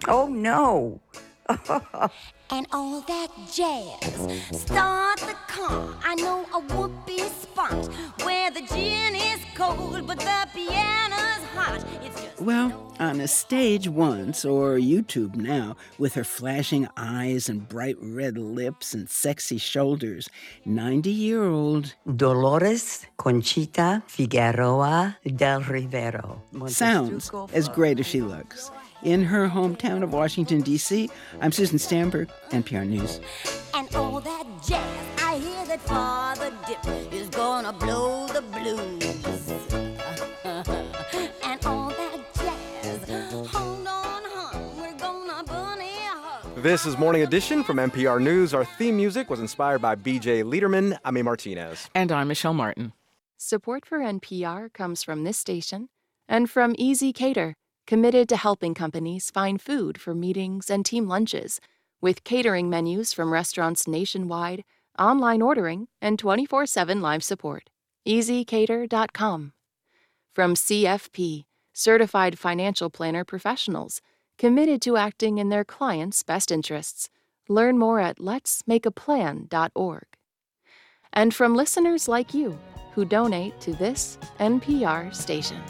Oh, 0.06 0.26
no. 0.28 1.00
and 2.50 2.66
all 2.72 3.00
that 3.02 3.28
jazz. 3.52 4.14
Start 4.52 5.18
the 5.20 5.36
car. 5.48 5.94
I 6.04 6.14
know 6.14 6.44
a 6.54 6.60
whoopee 6.60 7.18
spot 7.18 7.86
where 8.22 8.50
the 8.50 8.62
gin 8.62 9.14
is 9.14 9.40
cold, 9.54 10.06
but 10.06 10.18
the 10.18 10.48
piano's 10.54 11.44
hot. 11.54 11.84
well, 12.40 12.94
on 12.98 13.20
a 13.20 13.28
stage 13.28 13.88
once, 13.88 14.44
or 14.44 14.76
YouTube 14.76 15.36
now, 15.36 15.76
with 15.98 16.14
her 16.14 16.24
flashing 16.24 16.88
eyes 16.96 17.48
and 17.48 17.68
bright 17.68 17.96
red 18.00 18.38
lips 18.38 18.94
and 18.94 19.08
sexy 19.08 19.58
shoulders, 19.58 20.28
90 20.64 21.10
year 21.10 21.44
old 21.44 21.94
Dolores 22.16 23.06
Conchita 23.16 24.02
Figueroa 24.06 25.18
del 25.34 25.62
Rivero. 25.62 26.42
Sounds 26.66 27.30
as 27.52 27.68
great 27.68 28.00
as 28.00 28.06
she 28.06 28.20
looks 28.20 28.70
in 29.06 29.22
her 29.24 29.48
hometown 29.48 30.02
of 30.02 30.12
Washington, 30.12 30.60
D.C. 30.60 31.08
I'm 31.40 31.52
Susan 31.52 31.78
Stamberg, 31.78 32.28
NPR 32.50 32.86
News. 32.86 33.20
And 33.72 33.86
and 33.86 33.96
all 33.96 34.20
that 34.20 34.46
jazz. 34.66 35.06
I 35.22 35.38
hear 35.38 35.66
that 35.66 35.80
Father 35.82 36.52
Dip 36.66 37.12
is 37.12 37.28
gonna 37.28 37.72
blow 37.72 38.26
the 38.26 38.42
blues. 38.42 39.50
and 41.44 41.66
all 41.66 41.90
that 41.90 42.34
jazz. 42.34 43.50
Hold 43.50 43.86
on, 43.86 44.22
hon, 44.24 44.76
we're 44.76 44.98
gonna 44.98 45.44
bunny 45.44 45.90
hug. 45.92 46.62
This 46.62 46.86
is 46.86 46.98
Morning 46.98 47.22
Edition 47.22 47.62
from 47.62 47.76
NPR 47.76 48.20
News. 48.20 48.54
Our 48.54 48.64
theme 48.64 48.96
music 48.96 49.30
was 49.30 49.40
inspired 49.40 49.80
by 49.80 49.94
BJ 49.94 50.42
Leiderman. 50.42 50.98
I'm 51.04 51.16
A. 51.16 51.22
Martinez. 51.22 51.88
And 51.94 52.10
I'm 52.10 52.28
Michelle 52.28 52.54
Martin. 52.54 52.92
Support 53.38 53.86
for 53.86 53.98
NPR 53.98 54.72
comes 54.72 55.02
from 55.02 55.24
this 55.24 55.38
station 55.38 55.88
and 56.28 56.50
from 56.50 56.74
ezCater, 56.74 57.54
committed 57.86 58.28
to 58.28 58.36
helping 58.36 58.74
companies 58.74 59.30
find 59.30 59.60
food 59.60 60.00
for 60.00 60.14
meetings 60.14 60.70
and 60.70 60.84
team 60.84 61.06
lunches, 61.06 61.60
with 62.00 62.24
catering 62.24 62.68
menus 62.68 63.12
from 63.12 63.32
restaurants 63.32 63.86
nationwide, 63.86 64.64
online 64.98 65.42
ordering, 65.42 65.88
and 66.00 66.18
24 66.18 66.66
7 66.66 67.00
live 67.00 67.22
support. 67.24 67.70
ezCater.com. 68.06 69.52
From 70.34 70.54
CFP, 70.54 71.44
Certified 71.72 72.38
Financial 72.38 72.90
Planner 72.90 73.24
Professionals, 73.24 74.00
committed 74.38 74.82
to 74.82 74.96
acting 74.96 75.38
in 75.38 75.48
their 75.48 75.64
clients' 75.64 76.22
best 76.22 76.50
interests. 76.50 77.08
Learn 77.48 77.78
more 77.78 78.00
at 78.00 78.18
letsmakeaplan.org. 78.18 80.06
And 81.12 81.34
from 81.34 81.54
listeners 81.54 82.08
like 82.08 82.34
you 82.34 82.58
who 82.92 83.04
donate 83.04 83.58
to 83.60 83.72
this 83.74 84.18
NPR 84.38 85.14
station. 85.14 85.62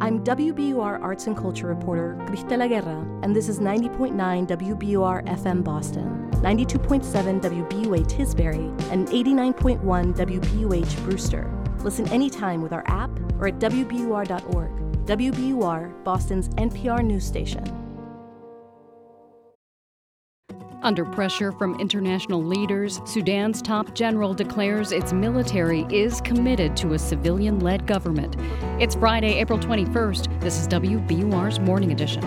I'm 0.00 0.24
WBUR 0.24 1.00
Arts 1.00 1.28
and 1.28 1.36
Culture 1.36 1.68
reporter 1.68 2.16
Cristela 2.22 2.68
Guerra, 2.68 3.06
and 3.22 3.36
this 3.36 3.48
is 3.48 3.60
90.9 3.60 4.48
WBUR 4.48 5.24
FM 5.28 5.62
Boston, 5.62 6.28
92.7 6.42 7.40
WBUA 7.40 8.04
Tisbury, 8.10 8.90
and 8.90 9.06
89.1 9.06 9.80
WBUH 10.16 11.04
Brewster. 11.04 11.48
Listen 11.84 12.08
anytime 12.08 12.62
with 12.62 12.72
our 12.72 12.82
app 12.86 13.10
or 13.38 13.46
at 13.46 13.60
WBUR.org. 13.60 14.70
WBUR, 15.06 16.02
Boston's 16.02 16.48
NPR 16.48 17.04
news 17.04 17.24
station. 17.24 17.79
Under 20.82 21.04
pressure 21.04 21.52
from 21.52 21.78
international 21.78 22.42
leaders, 22.42 23.02
Sudan's 23.04 23.60
top 23.60 23.94
general 23.94 24.32
declares 24.32 24.92
its 24.92 25.12
military 25.12 25.82
is 25.90 26.22
committed 26.22 26.74
to 26.78 26.94
a 26.94 26.98
civilian 26.98 27.60
led 27.60 27.86
government. 27.86 28.36
It's 28.80 28.94
Friday, 28.94 29.38
April 29.38 29.58
21st. 29.58 30.40
This 30.40 30.58
is 30.58 30.66
WBUR's 30.68 31.60
Morning 31.60 31.92
Edition. 31.92 32.22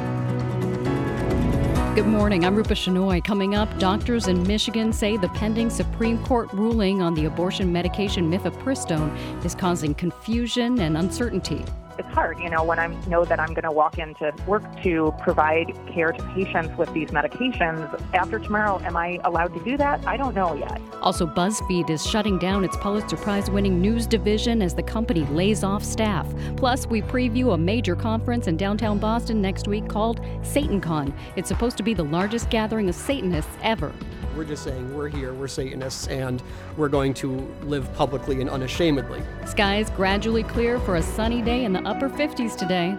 Good 1.96 2.06
morning. 2.06 2.46
I'm 2.46 2.56
Rupa 2.56 2.76
Shenoy. 2.76 3.24
Coming 3.24 3.56
up, 3.56 3.80
doctors 3.80 4.28
in 4.28 4.46
Michigan 4.46 4.94
say 4.94 5.18
the 5.18 5.30
pending 5.30 5.72
Supreme 5.72 6.24
Court 6.24 6.54
ruling 6.54 7.02
on 7.02 7.16
the 7.16 7.26
abortion 7.26 7.74
medication 7.74 8.30
mifepristone 8.30 9.44
is 9.44 9.56
causing 9.56 9.96
confusion 9.96 10.80
and 10.80 10.96
uncertainty 10.98 11.64
it's 11.98 12.10
hard, 12.10 12.40
you 12.40 12.50
know, 12.50 12.64
when 12.64 12.80
I 12.80 12.88
know 13.08 13.26
that 13.26 13.40
I'm 13.40 13.54
going 13.54 13.64
to 13.64 13.72
walk 13.72 13.98
into 13.98 14.34
work 14.48 14.64
to 14.84 15.14
provide 15.20 15.74
care 15.94 16.12
to 16.12 16.24
patients 16.34 16.78
with 16.78 16.92
these 16.94 17.10
medications. 17.10 18.02
After 18.14 18.40
tomorrow, 18.40 18.80
am 18.84 18.98
I 18.98 19.20
allowed 19.24 19.54
to 19.54 19.64
do 19.64 19.78
that? 19.78 20.06
I 20.08 20.18
don't 20.18 20.36
know 20.36 20.56
yet. 20.56 20.82
Also, 21.02 21.26
BuzzFeed 21.26 21.90
is 21.90 22.06
shutting 22.06 22.40
down 22.40 22.64
its 22.64 22.78
Pulitzer 22.78 23.18
Prize 23.18 23.50
winning 23.50 23.82
news 23.82 24.08
division 24.08 24.62
as 24.62 24.74
the 24.74 24.84
company 24.84 25.22
lays 25.26 25.64
off 25.64 25.84
staff. 25.84 26.28
Plus, 26.56 26.88
we 26.88 27.02
preview 27.02 27.54
a 27.54 27.58
major 27.58 27.96
conference 27.96 28.48
in 28.48 28.58
downtown 28.58 29.00
Boston 29.00 29.42
next 29.42 29.68
week 29.68 29.88
called 29.88 30.22
SatanCon. 30.42 31.14
It's 31.36 31.48
supposed 31.48 31.78
to 31.78 31.84
be 31.84 31.94
the 31.94 32.04
largest 32.04 32.50
gathering 32.50 32.90
of 32.90 32.96
Satanists 32.96 33.56
ever. 33.62 33.94
We're 34.36 34.46
just 34.46 34.64
saying 34.64 34.96
we're 34.96 35.10
here, 35.10 35.32
we're 35.32 35.48
Satanists, 35.48 36.08
and 36.08 36.42
we're 36.76 36.90
going 36.90 37.14
to 37.16 37.38
live 37.62 37.94
publicly 37.94 38.42
and 38.42 38.50
unashamedly. 38.50 39.22
Skies 39.46 39.92
gradually 39.92 40.42
clear 40.42 40.80
for 40.80 40.96
a 40.96 41.04
sunny 41.04 41.44
day 41.44 41.66
in 41.66 41.74
the 41.74 41.83
upper 41.86 42.10
50s 42.10 42.56
today. 42.56 42.98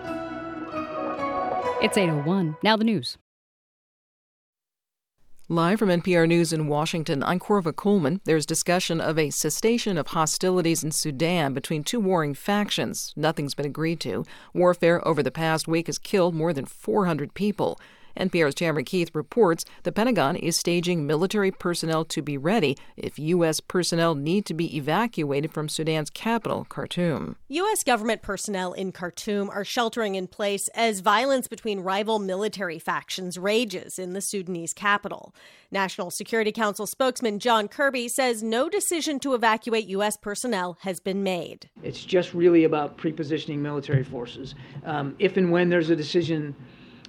It's 1.82 1.96
801. 1.96 2.56
Now 2.62 2.76
the 2.76 2.84
news. 2.84 3.18
Live 5.50 5.78
from 5.78 5.90
NPR 5.90 6.26
News 6.26 6.54
in 6.54 6.68
Washington, 6.68 7.22
I'm 7.22 7.38
Korva 7.38 7.76
Coleman. 7.76 8.22
There's 8.24 8.46
discussion 8.46 8.98
of 8.98 9.18
a 9.18 9.28
cessation 9.28 9.98
of 9.98 10.08
hostilities 10.08 10.82
in 10.82 10.90
Sudan 10.90 11.52
between 11.52 11.84
two 11.84 12.00
warring 12.00 12.32
factions. 12.32 13.12
Nothing's 13.14 13.54
been 13.54 13.66
agreed 13.66 14.00
to. 14.00 14.24
Warfare 14.54 15.06
over 15.06 15.22
the 15.22 15.30
past 15.30 15.68
week 15.68 15.86
has 15.88 15.98
killed 15.98 16.34
more 16.34 16.54
than 16.54 16.64
400 16.64 17.34
people. 17.34 17.78
NPR's 18.18 18.54
Tamara 18.54 18.84
Keith 18.84 19.10
reports 19.14 19.64
the 19.82 19.92
Pentagon 19.92 20.36
is 20.36 20.56
staging 20.56 21.06
military 21.06 21.50
personnel 21.50 22.04
to 22.06 22.22
be 22.22 22.36
ready 22.36 22.76
if 22.96 23.18
U.S. 23.18 23.60
personnel 23.60 24.14
need 24.14 24.46
to 24.46 24.54
be 24.54 24.76
evacuated 24.76 25.52
from 25.52 25.68
Sudan's 25.68 26.10
capital, 26.10 26.66
Khartoum. 26.68 27.36
U.S. 27.48 27.82
government 27.82 28.22
personnel 28.22 28.72
in 28.72 28.92
Khartoum 28.92 29.50
are 29.50 29.64
sheltering 29.64 30.14
in 30.14 30.26
place 30.26 30.68
as 30.74 31.00
violence 31.00 31.48
between 31.48 31.80
rival 31.80 32.18
military 32.18 32.78
factions 32.78 33.38
rages 33.38 33.98
in 33.98 34.12
the 34.12 34.20
Sudanese 34.20 34.72
capital. 34.72 35.34
National 35.70 36.10
Security 36.10 36.52
Council 36.52 36.86
spokesman 36.86 37.40
John 37.40 37.68
Kirby 37.68 38.08
says 38.08 38.42
no 38.42 38.68
decision 38.68 39.18
to 39.20 39.34
evacuate 39.34 39.86
U.S. 39.86 40.16
personnel 40.16 40.78
has 40.82 41.00
been 41.00 41.22
made. 41.22 41.68
It's 41.82 42.04
just 42.04 42.32
really 42.32 42.64
about 42.64 42.96
prepositioning 42.96 43.58
military 43.58 44.04
forces. 44.04 44.54
Um, 44.84 45.16
if 45.18 45.36
and 45.36 45.50
when 45.50 45.68
there's 45.68 45.90
a 45.90 45.96
decision 45.96 46.54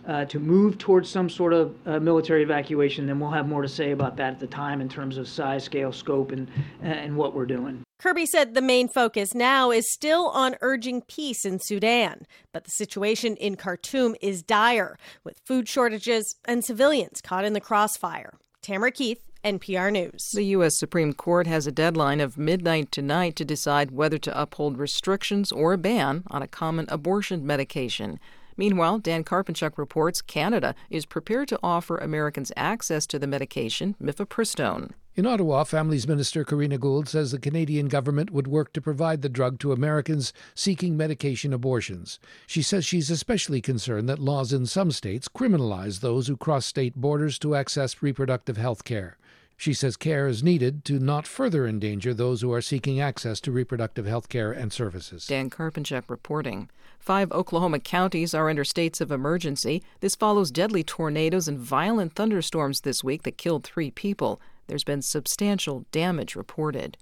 uh, 0.08 0.26
to 0.26 0.40
move 0.40 0.78
towards 0.78 1.10
some 1.10 1.30
sort 1.30 1.54
of 1.54 1.76
uh, 1.86 2.00
military 2.00 2.44
evacuation, 2.44 3.08
then 3.08 3.20
we'll 3.20 3.32
have 3.32 3.48
more 3.48 3.62
to 3.62 3.68
say 3.68 3.92
about 3.92 4.16
that 4.18 4.34
at 4.34 4.40
the 4.40 4.48
time 4.48 4.82
in 4.82 4.90
terms 4.90 5.18
of 5.18 5.28
size, 5.28 5.64
scale, 5.64 5.92
scope, 5.92 6.32
and, 6.32 6.50
and 6.82 7.16
what 7.16 7.34
we're 7.34 7.46
doing. 7.46 7.84
Kirby 8.00 8.26
said 8.26 8.54
the 8.54 8.62
main 8.62 8.88
focus 8.88 9.34
now 9.34 9.72
is 9.72 9.92
still 9.92 10.28
on 10.28 10.58
urging 10.62 11.02
peace 11.02 11.46
in 11.46 11.60
Sudan, 11.60 12.28
but 12.52 12.66
the 12.66 12.72
situation 12.72 13.36
in 13.38 13.56
Khartoum 13.56 14.16
is 14.22 14.44
dire, 14.44 14.98
with 15.24 15.40
food 15.46 15.68
shortages 15.68 16.36
and 16.46 16.64
civilians 16.64 17.22
caught 17.22 17.46
in 17.46 17.54
the 17.54 17.62
crossfire. 17.62 18.34
Tamara 18.62 18.92
Keith, 18.92 19.22
NPR 19.44 19.92
News. 19.92 20.32
The 20.34 20.44
U.S. 20.46 20.78
Supreme 20.78 21.14
Court 21.14 21.46
has 21.46 21.68
a 21.68 21.72
deadline 21.72 22.20
of 22.20 22.38
midnight 22.38 22.92
tonight 22.92 23.36
to 23.38 23.46
decide 23.46 23.92
whether 23.92 24.18
to 24.18 24.42
uphold 24.42 24.78
restrictions 24.78 25.52
or 25.52 25.74
a 25.74 25.78
ban 25.78 26.24
on 26.28 26.42
a 26.42 26.48
common 26.48 26.88
abortion 26.90 27.46
medication. 27.46 28.20
Meanwhile, 28.58 29.00
Dan 29.00 29.24
Karpenchuk 29.24 29.78
reports 29.78 30.22
Canada 30.22 30.76
is 30.90 31.06
prepared 31.06 31.48
to 31.50 31.60
offer 31.62 31.98
Americans 31.98 32.52
access 32.56 33.06
to 33.08 33.20
the 33.20 33.28
medication 33.28 33.96
mifepristone. 34.02 34.92
In 35.18 35.26
Ottawa, 35.26 35.64
Families 35.64 36.10
Minister 36.10 36.44
Karina 36.44 36.78
Gould 36.78 37.08
says 37.08 37.32
the 37.32 37.40
Canadian 37.40 37.88
government 37.88 38.32
would 38.32 38.48
work 38.48 38.74
to 38.74 38.82
provide 38.82 39.22
the 39.22 39.30
drug 39.30 39.60
to 39.60 39.72
Americans 39.72 40.34
seeking 40.54 40.98
medication 40.98 41.54
abortions. 41.54 42.20
She 42.48 42.62
says 42.62 42.86
she's 42.86 43.10
especially 43.10 43.62
concerned 43.62 44.10
that 44.10 44.20
laws 44.20 44.52
in 44.52 44.66
some 44.66 44.92
states 44.92 45.30
criminalize 45.30 46.02
those 46.02 46.28
who 46.28 46.36
cross 46.36 46.66
state 46.66 46.96
borders 46.96 47.40
to 47.40 47.56
access 47.56 48.02
reproductive 48.02 48.58
health 48.58 48.84
care. 48.84 49.18
She 49.58 49.74
says 49.74 49.96
care 49.96 50.28
is 50.28 50.44
needed 50.44 50.84
to 50.86 51.00
not 51.00 51.26
further 51.26 51.66
endanger 51.66 52.14
those 52.14 52.42
who 52.42 52.52
are 52.52 52.62
seeking 52.62 53.00
access 53.00 53.40
to 53.42 53.52
reproductive 53.52 54.06
health 54.06 54.28
care 54.28 54.52
and 54.52 54.72
services. 54.72 55.28
Dan 55.28 55.50
Karpenchuk 55.50 56.04
reporting. 56.10 56.70
Five 57.00 57.32
Oklahoma 57.32 57.80
counties 57.80 58.34
are 58.34 58.50
under 58.50 58.64
states 58.64 59.00
of 59.00 59.12
emergency. 59.12 59.84
This 60.02 60.16
follows 60.16 60.52
deadly 60.52 60.84
tornadoes 60.84 61.48
and 61.48 61.58
violent 61.58 62.14
thunderstorms 62.14 62.82
this 62.82 63.04
week 63.04 63.24
that 63.24 63.38
killed 63.38 63.64
three 63.64 63.92
people. 63.92 64.42
There's 64.68 64.84
been 64.84 65.02
substantial 65.02 65.86
damage 65.92 66.36
reported. 66.36 66.98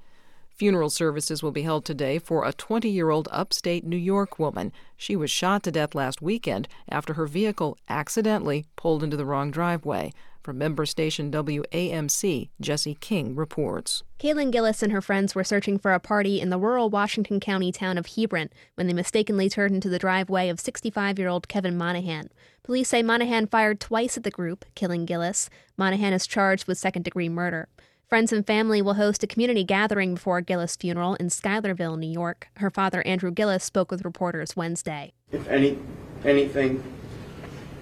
Funeral 0.50 0.92
services 0.92 1.42
will 1.42 1.52
be 1.52 1.64
held 1.64 1.84
today 1.84 2.20
for 2.20 2.46
a 2.46 2.54
20 2.54 2.88
year 2.88 3.10
old 3.10 3.28
upstate 3.32 3.84
New 3.84 3.98
York 3.98 4.38
woman. 4.38 4.72
She 4.96 5.16
was 5.16 5.32
shot 5.32 5.64
to 5.64 5.72
death 5.72 5.96
last 5.96 6.22
weekend 6.22 6.68
after 6.88 7.14
her 7.14 7.26
vehicle 7.26 7.78
accidentally 7.90 8.66
pulled 8.76 9.04
into 9.04 9.18
the 9.18 9.26
wrong 9.26 9.50
driveway. 9.50 10.14
From 10.44 10.58
member 10.58 10.86
station 10.86 11.32
WAMC, 11.32 12.50
Jesse 12.60 12.96
King 12.96 13.34
reports. 13.34 14.04
Kaylin 14.20 14.52
Gillis 14.52 14.84
and 14.84 14.92
her 14.92 15.02
friends 15.02 15.34
were 15.34 15.44
searching 15.46 15.80
for 15.80 15.94
a 15.94 16.02
party 16.02 16.42
in 16.42 16.50
the 16.50 16.60
rural 16.60 16.90
Washington 16.90 17.40
County 17.40 17.72
town 17.72 17.98
of 17.98 18.08
Hebron 18.08 18.50
when 18.76 18.88
they 18.88 18.94
mistakenly 18.94 19.48
turned 19.48 19.74
into 19.74 19.88
the 19.88 19.98
driveway 19.98 20.50
of 20.50 20.60
65 20.60 21.18
year 21.18 21.30
old 21.30 21.48
Kevin 21.48 21.78
Monahan. 21.78 22.28
Police 22.62 22.90
say 22.90 23.02
Monahan 23.02 23.48
fired 23.48 23.80
twice 23.80 24.18
at 24.18 24.24
the 24.24 24.32
group, 24.32 24.66
killing 24.76 25.06
Gillis. 25.06 25.50
Monahan 25.78 26.12
is 26.12 26.28
charged 26.28 26.68
with 26.68 26.78
second 26.78 27.04
degree 27.04 27.30
murder. 27.30 27.70
Friends 28.10 28.34
and 28.34 28.46
family 28.46 28.82
will 28.82 28.96
host 28.96 29.24
a 29.24 29.28
community 29.28 29.64
gathering 29.64 30.16
before 30.16 30.42
Gillis' 30.42 30.76
funeral 30.76 31.16
in 31.16 31.30
Schuylerville, 31.30 31.96
New 31.96 32.12
York. 32.12 32.50
Her 32.58 32.70
father, 32.70 33.02
Andrew 33.08 33.32
Gillis, 33.32 33.64
spoke 33.64 33.90
with 33.90 34.04
reporters 34.04 34.58
Wednesday. 34.58 35.14
If 35.32 35.48
any 35.48 35.80
anything 36.26 36.84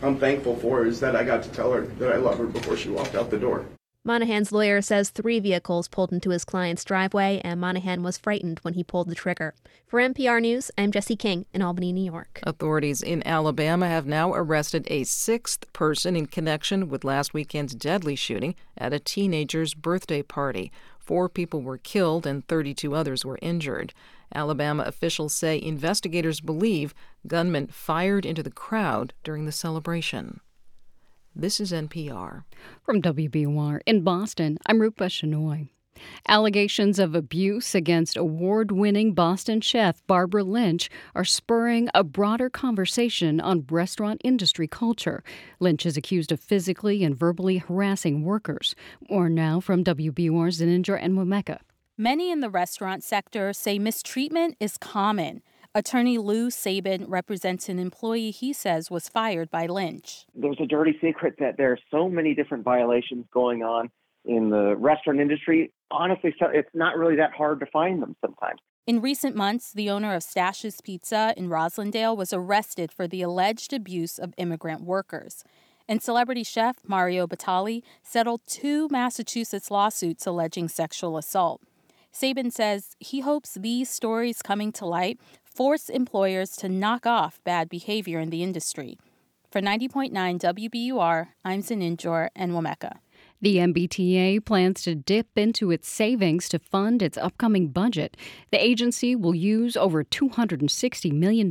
I'm 0.04 0.18
thankful 0.18 0.56
for 0.56 0.86
is 0.86 1.00
that 1.00 1.16
I 1.16 1.24
got 1.24 1.44
to 1.44 1.50
tell 1.50 1.72
her 1.74 1.82
that 1.82 2.12
I 2.12 2.18
love 2.18 2.38
her 2.40 2.48
before 2.48 2.76
she 2.76 2.90
walked 2.90 3.16
out 3.16 3.30
the 3.30 3.38
door. 3.38 3.66
Monahan's 4.04 4.52
lawyer 4.52 4.82
says 4.82 5.12
three 5.12 5.40
vehicles 5.40 5.88
pulled 5.88 6.12
into 6.12 6.32
his 6.32 6.44
client's 6.44 6.84
driveway, 6.84 7.40
and 7.44 7.62
Monahan 7.62 8.02
was 8.02 8.18
frightened 8.18 8.58
when 8.64 8.74
he 8.74 8.84
pulled 8.84 9.08
the 9.08 9.14
trigger. 9.14 9.54
For 9.86 10.00
NPR 10.00 10.42
News, 10.42 10.72
I'm 10.76 10.92
Jesse 10.92 11.16
King 11.16 11.46
in 11.54 11.62
Albany, 11.62 11.94
New 11.94 12.12
York. 12.12 12.40
Authorities 12.42 13.04
in 13.04 13.22
Alabama 13.28 13.88
have 13.88 14.08
now 14.08 14.34
arrested 14.34 14.88
a 14.88 15.04
sixth 15.04 15.72
person 15.72 16.16
in 16.16 16.26
connection 16.26 16.90
with 16.90 17.04
last 17.04 17.36
weekend's 17.36 17.76
deadly 17.76 18.16
shooting 18.16 18.56
at 18.76 18.92
a 18.92 19.00
teenager's 19.00 19.76
birthday 19.76 20.24
party. 20.24 20.72
Four 20.98 21.30
people 21.30 21.62
were 21.62 21.78
killed 21.78 22.26
and 22.26 22.48
32 22.48 22.96
others 22.96 23.24
were 23.24 23.38
injured. 23.40 23.94
Alabama 24.34 24.82
officials 24.82 25.36
say 25.36 25.62
investigators 25.62 26.42
believe 26.42 26.96
gunmen 27.28 27.68
fired 27.68 28.26
into 28.26 28.42
the 28.42 28.50
crowd 28.50 29.14
during 29.24 29.46
the 29.46 29.52
celebration. 29.52 30.40
This 31.36 31.62
is 31.62 31.72
NPR. 31.72 32.44
From 32.84 33.02
WBUR 33.02 33.80
in 33.86 34.02
Boston, 34.02 34.58
I'm 34.66 34.82
Rupa 34.82 35.06
Shenoy. 35.06 35.70
Allegations 36.28 37.00
of 37.00 37.16
abuse 37.16 37.74
against 37.74 38.18
award 38.18 38.74
winning 38.74 39.14
Boston 39.14 39.62
chef 39.62 40.06
Barbara 40.08 40.44
Lynch 40.44 40.90
are 41.16 41.24
spurring 41.24 41.88
a 41.94 42.04
broader 42.04 42.50
conversation 42.50 43.40
on 43.40 43.66
restaurant 43.70 44.20
industry 44.26 44.68
culture. 44.68 45.24
Lynch 45.62 45.86
is 45.86 45.96
accused 45.96 46.34
of 46.34 46.42
physically 46.42 47.02
and 47.02 47.18
verbally 47.18 47.60
harassing 47.60 48.26
workers. 48.26 48.76
More 49.10 49.30
now 49.30 49.62
from 49.62 49.86
WBUR's 49.86 50.60
Zeninjor 50.60 51.02
Enwemeka. 51.02 51.60
Many 51.98 52.30
in 52.30 52.42
the 52.42 52.50
restaurant 52.50 53.06
sector 53.06 53.54
say 53.54 53.80
mistreatment 53.80 54.58
is 54.60 54.78
common. 54.78 55.44
Attorney 55.74 56.18
Lou 56.18 56.50
Sabin 56.50 57.06
represents 57.08 57.70
an 57.70 57.80
employee 57.80 58.32
he 58.32 58.52
says 58.52 58.92
was 58.92 59.08
fired 59.08 59.50
by 59.50 59.68
Lynch. 59.68 60.26
There's 60.36 60.60
a 60.60 60.66
dirty 60.66 60.98
secret 61.02 61.36
that 61.40 61.56
there 61.56 61.72
are 61.72 61.80
so 61.90 62.10
many 62.10 62.34
different 62.36 62.66
violations 62.66 63.26
going 63.32 63.64
on 63.64 63.90
in 64.26 64.50
the 64.50 64.76
restaurant 64.76 65.22
industry. 65.22 65.72
Honestly, 65.90 66.36
it's 66.42 66.70
not 66.74 66.98
really 66.98 67.16
that 67.16 67.32
hard 67.32 67.62
to 67.62 67.66
find 67.68 68.02
them 68.02 68.18
sometimes. 68.20 68.60
In 68.86 69.00
recent 69.00 69.34
months, 69.34 69.72
the 69.72 69.90
owner 69.90 70.14
of 70.14 70.24
Stash's 70.24 70.82
Pizza 70.82 71.34
in 71.38 71.48
Roslindale 71.48 72.18
was 72.18 72.34
arrested 72.34 72.92
for 72.92 73.08
the 73.08 73.22
alleged 73.22 73.72
abuse 73.72 74.20
of 74.20 74.34
immigrant 74.38 74.82
workers. 74.82 75.46
And 75.88 76.04
celebrity 76.04 76.44
chef 76.44 76.80
Mario 76.86 77.28
Batali 77.28 77.82
settled 78.04 78.42
two 78.46 78.90
Massachusetts 78.90 79.72
lawsuits 79.72 80.28
alleging 80.28 80.68
sexual 80.68 81.18
assault. 81.18 81.62
Sabin 82.12 82.52
says 82.52 82.98
he 83.00 83.22
hopes 83.22 83.54
these 83.54 83.90
stories 83.90 84.42
coming 84.42 84.74
to 84.74 84.86
light 84.86 85.20
force 85.54 85.90
employers 85.90 86.56
to 86.58 86.70
knock 86.70 87.06
off 87.06 87.40
bad 87.44 87.70
behavior 87.70 88.20
in 88.20 88.30
the 88.30 88.42
industry. 88.42 88.98
For 89.52 89.62
90.9 89.62 90.12
WBUR, 90.40 91.28
I'm 91.44 91.62
Zeninjor 91.62 92.30
Enwemeka. 92.38 93.00
The 93.44 93.58
MBTA 93.58 94.46
plans 94.46 94.84
to 94.84 94.94
dip 94.94 95.36
into 95.36 95.72
its 95.72 95.90
savings 95.90 96.48
to 96.50 96.60
fund 96.60 97.02
its 97.02 97.18
upcoming 97.18 97.70
budget. 97.70 98.16
The 98.52 98.64
agency 98.64 99.16
will 99.16 99.34
use 99.34 99.76
over 99.76 100.04
$260 100.04 101.12
million 101.12 101.50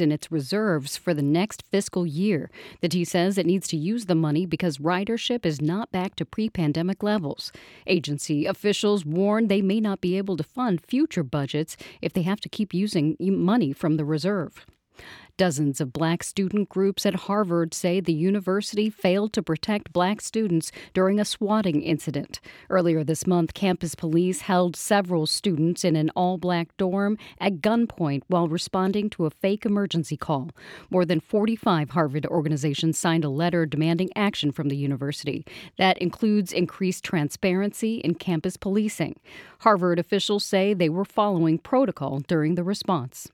in 0.00 0.12
its 0.12 0.32
reserves 0.32 0.96
for 0.96 1.14
the 1.14 1.22
next 1.22 1.62
fiscal 1.70 2.04
year. 2.04 2.50
The 2.80 2.88
T 2.88 3.04
says 3.04 3.38
it 3.38 3.46
needs 3.46 3.68
to 3.68 3.76
use 3.76 4.06
the 4.06 4.16
money 4.16 4.46
because 4.46 4.78
ridership 4.78 5.46
is 5.46 5.60
not 5.60 5.92
back 5.92 6.16
to 6.16 6.24
pre 6.24 6.50
pandemic 6.50 7.04
levels. 7.04 7.52
Agency 7.86 8.44
officials 8.44 9.04
warn 9.04 9.46
they 9.46 9.62
may 9.62 9.78
not 9.78 10.00
be 10.00 10.18
able 10.18 10.36
to 10.38 10.42
fund 10.42 10.84
future 10.84 11.22
budgets 11.22 11.76
if 12.02 12.12
they 12.12 12.22
have 12.22 12.40
to 12.40 12.48
keep 12.48 12.74
using 12.74 13.16
money 13.20 13.72
from 13.72 13.96
the 13.96 14.04
reserve. 14.04 14.66
Dozens 15.38 15.80
of 15.80 15.92
black 15.92 16.24
student 16.24 16.68
groups 16.68 17.06
at 17.06 17.14
Harvard 17.14 17.72
say 17.72 18.00
the 18.00 18.12
university 18.12 18.90
failed 18.90 19.32
to 19.34 19.42
protect 19.42 19.92
black 19.92 20.20
students 20.20 20.72
during 20.94 21.20
a 21.20 21.24
swatting 21.24 21.80
incident. 21.80 22.40
Earlier 22.68 23.04
this 23.04 23.24
month, 23.24 23.54
campus 23.54 23.94
police 23.94 24.40
held 24.40 24.74
several 24.74 25.26
students 25.26 25.84
in 25.84 25.94
an 25.94 26.10
all 26.16 26.38
black 26.38 26.76
dorm 26.76 27.16
at 27.38 27.60
gunpoint 27.60 28.22
while 28.26 28.48
responding 28.48 29.08
to 29.10 29.26
a 29.26 29.30
fake 29.30 29.64
emergency 29.64 30.16
call. 30.16 30.50
More 30.90 31.04
than 31.04 31.20
45 31.20 31.90
Harvard 31.90 32.26
organizations 32.26 32.98
signed 32.98 33.24
a 33.24 33.28
letter 33.28 33.64
demanding 33.64 34.10
action 34.16 34.50
from 34.50 34.68
the 34.68 34.76
university. 34.76 35.46
That 35.76 35.98
includes 35.98 36.52
increased 36.52 37.04
transparency 37.04 37.98
in 37.98 38.16
campus 38.16 38.56
policing. 38.56 39.20
Harvard 39.60 40.00
officials 40.00 40.42
say 40.42 40.74
they 40.74 40.88
were 40.88 41.04
following 41.04 41.58
protocol 41.58 42.18
during 42.26 42.56
the 42.56 42.64
response. 42.64 43.28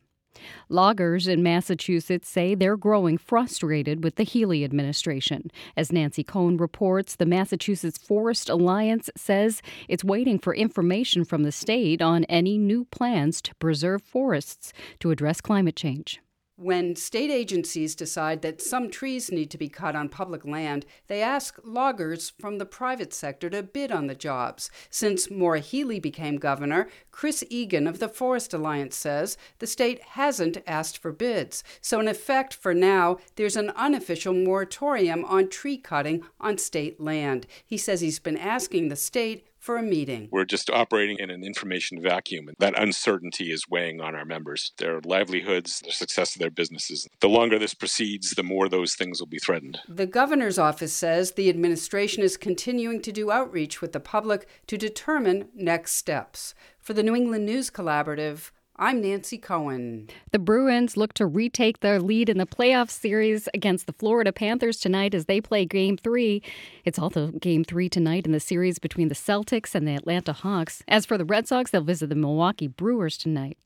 Loggers 0.68 1.28
in 1.28 1.42
Massachusetts 1.42 2.28
say 2.28 2.54
they're 2.54 2.76
growing 2.76 3.18
frustrated 3.18 4.02
with 4.02 4.16
the 4.16 4.24
Healey 4.24 4.64
administration. 4.64 5.50
As 5.76 5.92
Nancy 5.92 6.24
Cohen 6.24 6.56
reports, 6.56 7.16
the 7.16 7.26
Massachusetts 7.26 7.98
Forest 7.98 8.48
Alliance 8.48 9.10
says 9.16 9.62
it's 9.88 10.04
waiting 10.04 10.38
for 10.38 10.54
information 10.54 11.24
from 11.24 11.42
the 11.42 11.52
state 11.52 12.02
on 12.02 12.24
any 12.24 12.58
new 12.58 12.84
plans 12.86 13.42
to 13.42 13.54
preserve 13.56 14.02
forests 14.02 14.72
to 15.00 15.10
address 15.10 15.40
climate 15.40 15.76
change. 15.76 16.20
When 16.56 16.94
state 16.94 17.32
agencies 17.32 17.96
decide 17.96 18.42
that 18.42 18.62
some 18.62 18.88
trees 18.88 19.32
need 19.32 19.50
to 19.50 19.58
be 19.58 19.68
cut 19.68 19.96
on 19.96 20.08
public 20.08 20.44
land, 20.44 20.86
they 21.08 21.20
ask 21.20 21.58
loggers 21.64 22.30
from 22.30 22.58
the 22.58 22.64
private 22.64 23.12
sector 23.12 23.50
to 23.50 23.64
bid 23.64 23.90
on 23.90 24.06
the 24.06 24.14
jobs. 24.14 24.70
Since 24.88 25.32
Maura 25.32 25.60
became 26.00 26.36
governor, 26.36 26.88
Chris 27.10 27.42
Egan 27.50 27.88
of 27.88 27.98
the 27.98 28.08
Forest 28.08 28.54
Alliance 28.54 28.94
says 28.94 29.36
the 29.58 29.66
state 29.66 30.00
hasn't 30.10 30.58
asked 30.64 30.98
for 30.98 31.10
bids. 31.10 31.64
So, 31.80 31.98
in 31.98 32.06
effect, 32.06 32.54
for 32.54 32.72
now, 32.72 33.18
there's 33.34 33.56
an 33.56 33.70
unofficial 33.70 34.32
moratorium 34.32 35.24
on 35.24 35.48
tree 35.48 35.76
cutting 35.76 36.22
on 36.40 36.58
state 36.58 37.00
land. 37.00 37.48
He 37.66 37.76
says 37.76 38.00
he's 38.00 38.20
been 38.20 38.36
asking 38.38 38.88
the 38.88 38.96
state 38.96 39.44
for 39.64 39.78
a 39.78 39.82
meeting. 39.82 40.28
We're 40.30 40.44
just 40.44 40.68
operating 40.68 41.18
in 41.18 41.30
an 41.30 41.42
information 41.42 42.02
vacuum. 42.02 42.48
and 42.48 42.56
That 42.58 42.78
uncertainty 42.78 43.50
is 43.50 43.66
weighing 43.68 44.00
on 44.02 44.14
our 44.14 44.26
members, 44.26 44.72
their 44.76 45.00
livelihoods, 45.00 45.80
the 45.80 45.90
success 45.90 46.36
of 46.36 46.40
their 46.40 46.50
businesses. 46.50 47.08
The 47.20 47.30
longer 47.30 47.58
this 47.58 47.72
proceeds, 47.72 48.32
the 48.32 48.42
more 48.42 48.68
those 48.68 48.94
things 48.94 49.20
will 49.20 49.26
be 49.26 49.38
threatened. 49.38 49.78
The 49.88 50.06
governor's 50.06 50.58
office 50.58 50.92
says 50.92 51.32
the 51.32 51.48
administration 51.48 52.22
is 52.22 52.36
continuing 52.36 53.00
to 53.02 53.12
do 53.12 53.30
outreach 53.30 53.80
with 53.80 53.92
the 53.92 54.00
public 54.00 54.46
to 54.66 54.76
determine 54.76 55.48
next 55.54 55.94
steps. 55.94 56.54
For 56.78 56.92
the 56.92 57.02
New 57.02 57.16
England 57.16 57.46
News 57.46 57.70
Collaborative, 57.70 58.50
I'm 58.76 59.02
Nancy 59.02 59.38
Cohen. 59.38 60.08
The 60.32 60.40
Bruins 60.40 60.96
look 60.96 61.12
to 61.14 61.26
retake 61.26 61.78
their 61.78 62.00
lead 62.00 62.28
in 62.28 62.38
the 62.38 62.46
playoff 62.46 62.90
series 62.90 63.48
against 63.54 63.86
the 63.86 63.92
Florida 63.92 64.32
Panthers 64.32 64.78
tonight 64.78 65.14
as 65.14 65.26
they 65.26 65.40
play 65.40 65.64
game 65.64 65.96
three. 65.96 66.42
It's 66.84 66.98
also 66.98 67.28
game 67.28 67.62
three 67.62 67.88
tonight 67.88 68.26
in 68.26 68.32
the 68.32 68.40
series 68.40 68.80
between 68.80 69.06
the 69.06 69.14
Celtics 69.14 69.76
and 69.76 69.86
the 69.86 69.94
Atlanta 69.94 70.32
Hawks. 70.32 70.82
As 70.88 71.06
for 71.06 71.16
the 71.16 71.24
Red 71.24 71.46
Sox, 71.46 71.70
they'll 71.70 71.84
visit 71.84 72.08
the 72.08 72.16
Milwaukee 72.16 72.66
Brewers 72.66 73.16
tonight. 73.16 73.58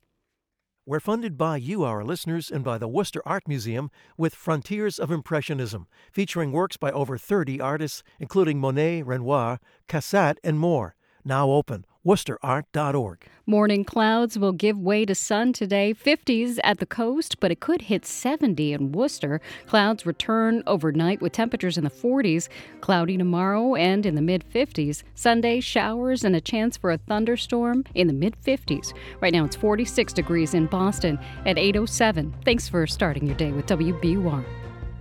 We're 0.85 1.01
funded 1.01 1.39
by 1.39 1.57
you, 1.57 1.85
our 1.85 2.05
listeners, 2.05 2.51
and 2.51 2.63
by 2.63 2.77
the 2.77 2.89
Worcester 2.89 3.23
Art 3.25 3.49
Museum 3.49 3.91
with 4.19 4.35
Frontiers 4.35 4.99
of 4.99 5.11
Impressionism, 5.11 5.87
featuring 6.13 6.53
works 6.53 6.77
by 6.77 6.91
over 6.91 7.17
30 7.17 7.63
artists, 7.63 8.03
including 8.21 8.59
Monet, 8.59 9.05
Renoir, 9.05 9.59
Cassatt, 9.89 10.37
and 10.45 10.59
more. 10.59 10.97
Now 11.25 11.51
open 11.51 11.87
worcesterart.org. 12.09 13.27
Morning 13.45 13.85
clouds 13.85 14.39
will 14.39 14.53
give 14.53 14.79
way 14.79 15.05
to 15.05 15.15
sun 15.15 15.53
today. 15.53 15.93
50s 15.95 16.59
at 16.65 16.79
the 16.79 16.87
coast, 16.87 17.39
but 17.39 17.51
it 17.51 17.61
could 17.61 17.83
hit 17.83 18.07
70 18.07 18.73
in 18.73 18.93
Worcester. 18.93 19.41
Clouds 19.67 20.07
return 20.07 20.63
overnight 20.67 21.21
with 21.21 21.33
temperatures 21.33 21.77
in 21.77 21.85
the 21.85 21.91
40s. 21.91 22.49
Cloudy 22.81 23.19
tomorrow 23.19 23.75
and 23.75 24.07
in 24.07 24.15
the 24.15 24.23
mid 24.23 24.45
50s. 24.51 25.03
Sunday, 25.15 25.61
showers 25.61 26.25
and 26.25 26.35
a 26.35 26.41
chance 26.41 26.79
for 26.79 26.91
a 26.91 26.99
thunderstorm 26.99 27.85
in 27.95 28.07
the 28.07 28.15
mid 28.15 28.37
50s. 28.43 28.95
Right 29.21 29.33
now 29.33 29.45
it's 29.45 29.57
46 29.57 30.13
degrees 30.15 30.55
in 30.55 30.67
Boston 30.67 31.19
at 31.45 31.59
807. 31.59 32.35
Thanks 32.45 32.69
for 32.69 32.87
starting 32.87 33.27
your 33.27 33.37
day 33.37 33.53
with 33.53 33.67
WBUR. 33.67 34.58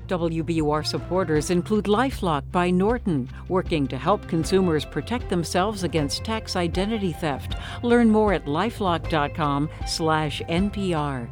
WBUR 0.08 0.86
supporters 0.86 1.50
include 1.50 1.86
Lifelock 1.86 2.52
by 2.52 2.70
Norton, 2.70 3.28
working 3.50 3.88
to 3.88 3.98
help 3.98 4.28
consumers 4.28 4.86
protect 4.86 5.28
themselves 5.30 5.84
against 5.84 6.24
tax 6.24 6.56
identity 6.56 7.14
theft. 7.14 7.56
Learn 7.84 8.10
more 8.10 8.34
at 8.34 8.46
lifelock.com/npr. 8.46 11.30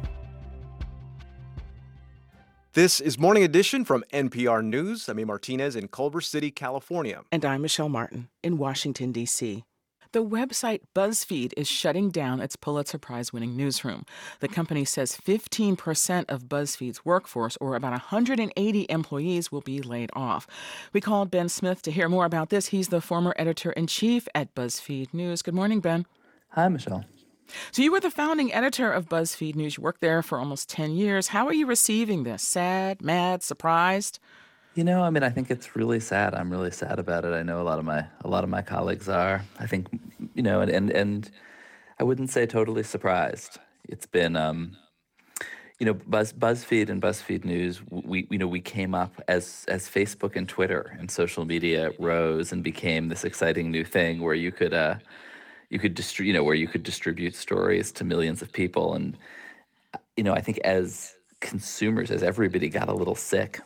This 2.72 3.00
is 3.00 3.18
Morning 3.18 3.42
Edition 3.42 3.86
from 3.86 4.04
NPR 4.12 4.62
News. 4.62 5.08
I'm 5.08 5.18
A. 5.18 5.24
Martinez 5.24 5.74
in 5.76 5.88
Culver 5.88 6.20
City, 6.20 6.50
California. 6.50 7.22
And 7.32 7.42
I'm 7.42 7.62
Michelle 7.62 7.88
Martin 7.88 8.28
in 8.42 8.58
Washington, 8.58 9.12
D.C. 9.12 9.64
The 10.12 10.24
website 10.24 10.80
BuzzFeed 10.94 11.52
is 11.56 11.68
shutting 11.68 12.10
down 12.10 12.40
its 12.40 12.56
Pulitzer 12.56 12.98
Prize 12.98 13.32
winning 13.32 13.56
newsroom. 13.56 14.04
The 14.40 14.48
company 14.48 14.84
says 14.84 15.16
15% 15.16 16.24
of 16.28 16.44
BuzzFeed's 16.44 17.04
workforce, 17.04 17.56
or 17.60 17.74
about 17.74 17.92
180 17.92 18.86
employees, 18.88 19.50
will 19.50 19.60
be 19.60 19.82
laid 19.82 20.10
off. 20.14 20.46
We 20.92 21.00
called 21.00 21.30
Ben 21.30 21.48
Smith 21.48 21.82
to 21.82 21.90
hear 21.90 22.08
more 22.08 22.24
about 22.24 22.50
this. 22.50 22.68
He's 22.68 22.88
the 22.88 23.00
former 23.00 23.34
editor 23.36 23.72
in 23.72 23.86
chief 23.86 24.28
at 24.34 24.54
BuzzFeed 24.54 25.12
News. 25.12 25.42
Good 25.42 25.54
morning, 25.54 25.80
Ben. 25.80 26.06
Hi, 26.50 26.68
Michelle. 26.68 27.04
So, 27.70 27.82
you 27.82 27.92
were 27.92 28.00
the 28.00 28.10
founding 28.10 28.52
editor 28.52 28.90
of 28.90 29.08
BuzzFeed 29.08 29.54
News. 29.54 29.76
You 29.76 29.82
worked 29.82 30.00
there 30.00 30.22
for 30.22 30.38
almost 30.38 30.68
10 30.68 30.92
years. 30.92 31.28
How 31.28 31.46
are 31.46 31.54
you 31.54 31.66
receiving 31.66 32.24
this? 32.24 32.42
Sad, 32.42 33.00
mad, 33.02 33.42
surprised? 33.42 34.18
You 34.76 34.84
know, 34.84 35.02
I 35.02 35.08
mean, 35.08 35.22
I 35.22 35.30
think 35.30 35.50
it's 35.50 35.74
really 35.74 36.00
sad. 36.00 36.34
I'm 36.34 36.50
really 36.50 36.70
sad 36.70 36.98
about 36.98 37.24
it. 37.24 37.32
I 37.32 37.42
know 37.42 37.62
a 37.62 37.64
lot 37.64 37.78
of 37.78 37.86
my 37.86 38.04
a 38.22 38.28
lot 38.28 38.44
of 38.44 38.50
my 38.50 38.60
colleagues 38.60 39.08
are. 39.08 39.42
I 39.58 39.66
think, 39.66 39.88
you 40.34 40.42
know, 40.42 40.60
and 40.60 40.70
and, 40.70 40.90
and 40.90 41.30
I 41.98 42.04
wouldn't 42.04 42.28
say 42.28 42.44
totally 42.44 42.82
surprised. 42.82 43.58
It's 43.88 44.04
been, 44.04 44.36
um, 44.36 44.76
you 45.78 45.86
know, 45.86 45.94
Buzz 45.94 46.34
BuzzFeed 46.34 46.90
and 46.90 47.00
BuzzFeed 47.00 47.46
News. 47.46 47.80
We 47.88 48.28
you 48.30 48.36
know 48.36 48.46
we 48.46 48.60
came 48.60 48.94
up 48.94 49.18
as 49.28 49.64
as 49.66 49.88
Facebook 49.88 50.36
and 50.36 50.46
Twitter 50.46 50.94
and 50.98 51.10
social 51.10 51.46
media 51.46 51.92
rose 51.98 52.52
and 52.52 52.62
became 52.62 53.08
this 53.08 53.24
exciting 53.24 53.70
new 53.70 53.84
thing 53.84 54.20
where 54.20 54.34
you 54.34 54.52
could 54.52 54.74
uh, 54.74 54.96
you 55.70 55.78
could 55.78 55.94
distribute, 55.94 56.32
you 56.32 56.38
know, 56.38 56.44
where 56.44 56.54
you 56.54 56.68
could 56.68 56.82
distribute 56.82 57.34
stories 57.34 57.92
to 57.92 58.04
millions 58.04 58.42
of 58.42 58.52
people. 58.52 58.92
And 58.92 59.16
you 60.18 60.22
know, 60.22 60.34
I 60.34 60.42
think 60.42 60.58
as 60.64 61.14
consumers, 61.40 62.10
as 62.10 62.22
everybody 62.22 62.68
got 62.68 62.90
a 62.90 62.94
little 62.94 63.14
sick 63.14 63.62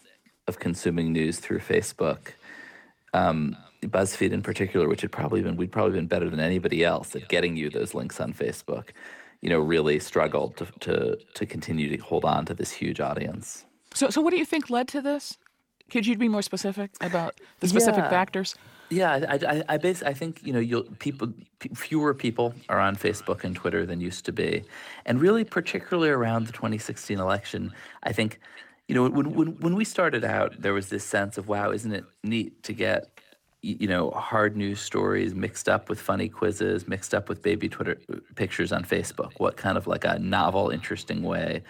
of 0.50 0.58
consuming 0.58 1.12
news 1.12 1.38
through 1.38 1.60
Facebook. 1.60 2.32
Um, 3.14 3.56
BuzzFeed 3.82 4.32
in 4.32 4.42
particular, 4.42 4.86
which 4.88 5.00
had 5.00 5.10
probably 5.10 5.40
been 5.40 5.56
we'd 5.56 5.72
probably 5.72 5.92
been 5.92 6.06
better 6.06 6.28
than 6.28 6.38
anybody 6.40 6.84
else 6.84 7.16
at 7.16 7.28
getting 7.28 7.56
you 7.56 7.70
those 7.70 7.94
links 7.94 8.20
on 8.20 8.34
Facebook, 8.34 8.90
you 9.40 9.48
know, 9.48 9.58
really 9.58 9.98
struggled 9.98 10.58
to 10.58 10.66
to 10.80 11.16
to 11.34 11.46
continue 11.46 11.88
to 11.96 12.02
hold 12.02 12.26
on 12.26 12.44
to 12.44 12.52
this 12.54 12.70
huge 12.70 13.00
audience. 13.00 13.64
So, 13.94 14.10
so 14.10 14.20
what 14.20 14.30
do 14.32 14.36
you 14.36 14.44
think 14.44 14.68
led 14.68 14.86
to 14.88 15.00
this? 15.00 15.38
Could 15.90 16.06
you 16.06 16.16
be 16.18 16.28
more 16.28 16.42
specific 16.42 16.90
about 17.00 17.40
the 17.60 17.68
specific 17.68 18.04
Yeah. 18.04 18.10
factors? 18.10 18.54
Yeah, 18.90 19.12
I, 19.28 19.36
I, 19.54 19.62
I, 19.74 19.76
base, 19.78 20.02
I 20.02 20.12
think 20.12 20.40
you 20.44 20.52
know 20.52 20.58
you'll 20.60 20.82
people 20.98 21.32
p- 21.60 21.70
fewer 21.74 22.12
people 22.12 22.54
are 22.68 22.78
on 22.80 22.96
Facebook 22.96 23.44
and 23.44 23.56
Twitter 23.56 23.86
than 23.86 24.00
used 24.00 24.24
to 24.26 24.32
be, 24.32 24.62
and 25.06 25.20
really 25.20 25.44
particularly 25.44 26.10
around 26.10 26.46
the 26.48 26.52
2016 26.52 27.18
election, 27.18 27.72
I 28.02 28.12
think 28.12 28.40
you 28.90 28.96
know 28.96 29.08
when 29.08 29.32
when 29.34 29.48
when 29.60 29.76
we 29.76 29.84
started 29.84 30.24
out, 30.24 30.60
there 30.60 30.74
was 30.74 30.88
this 30.88 31.04
sense 31.04 31.38
of 31.38 31.46
wow, 31.46 31.70
isn't 31.70 31.92
it 31.92 32.04
neat 32.24 32.60
to 32.64 32.72
get 32.72 33.20
you 33.62 33.86
know 33.86 34.10
hard 34.10 34.56
news 34.56 34.80
stories 34.80 35.32
mixed 35.32 35.68
up 35.68 35.88
with 35.88 36.00
funny 36.00 36.28
quizzes, 36.28 36.88
mixed 36.88 37.14
up 37.14 37.28
with 37.28 37.40
baby 37.40 37.68
Twitter 37.68 38.00
uh, 38.12 38.16
pictures 38.34 38.72
on 38.72 38.82
Facebook? 38.84 39.30
What 39.36 39.56
kind 39.56 39.78
of 39.78 39.86
like 39.86 40.04
a 40.04 40.18
novel, 40.18 40.70
interesting 40.70 41.22
way 41.22 41.62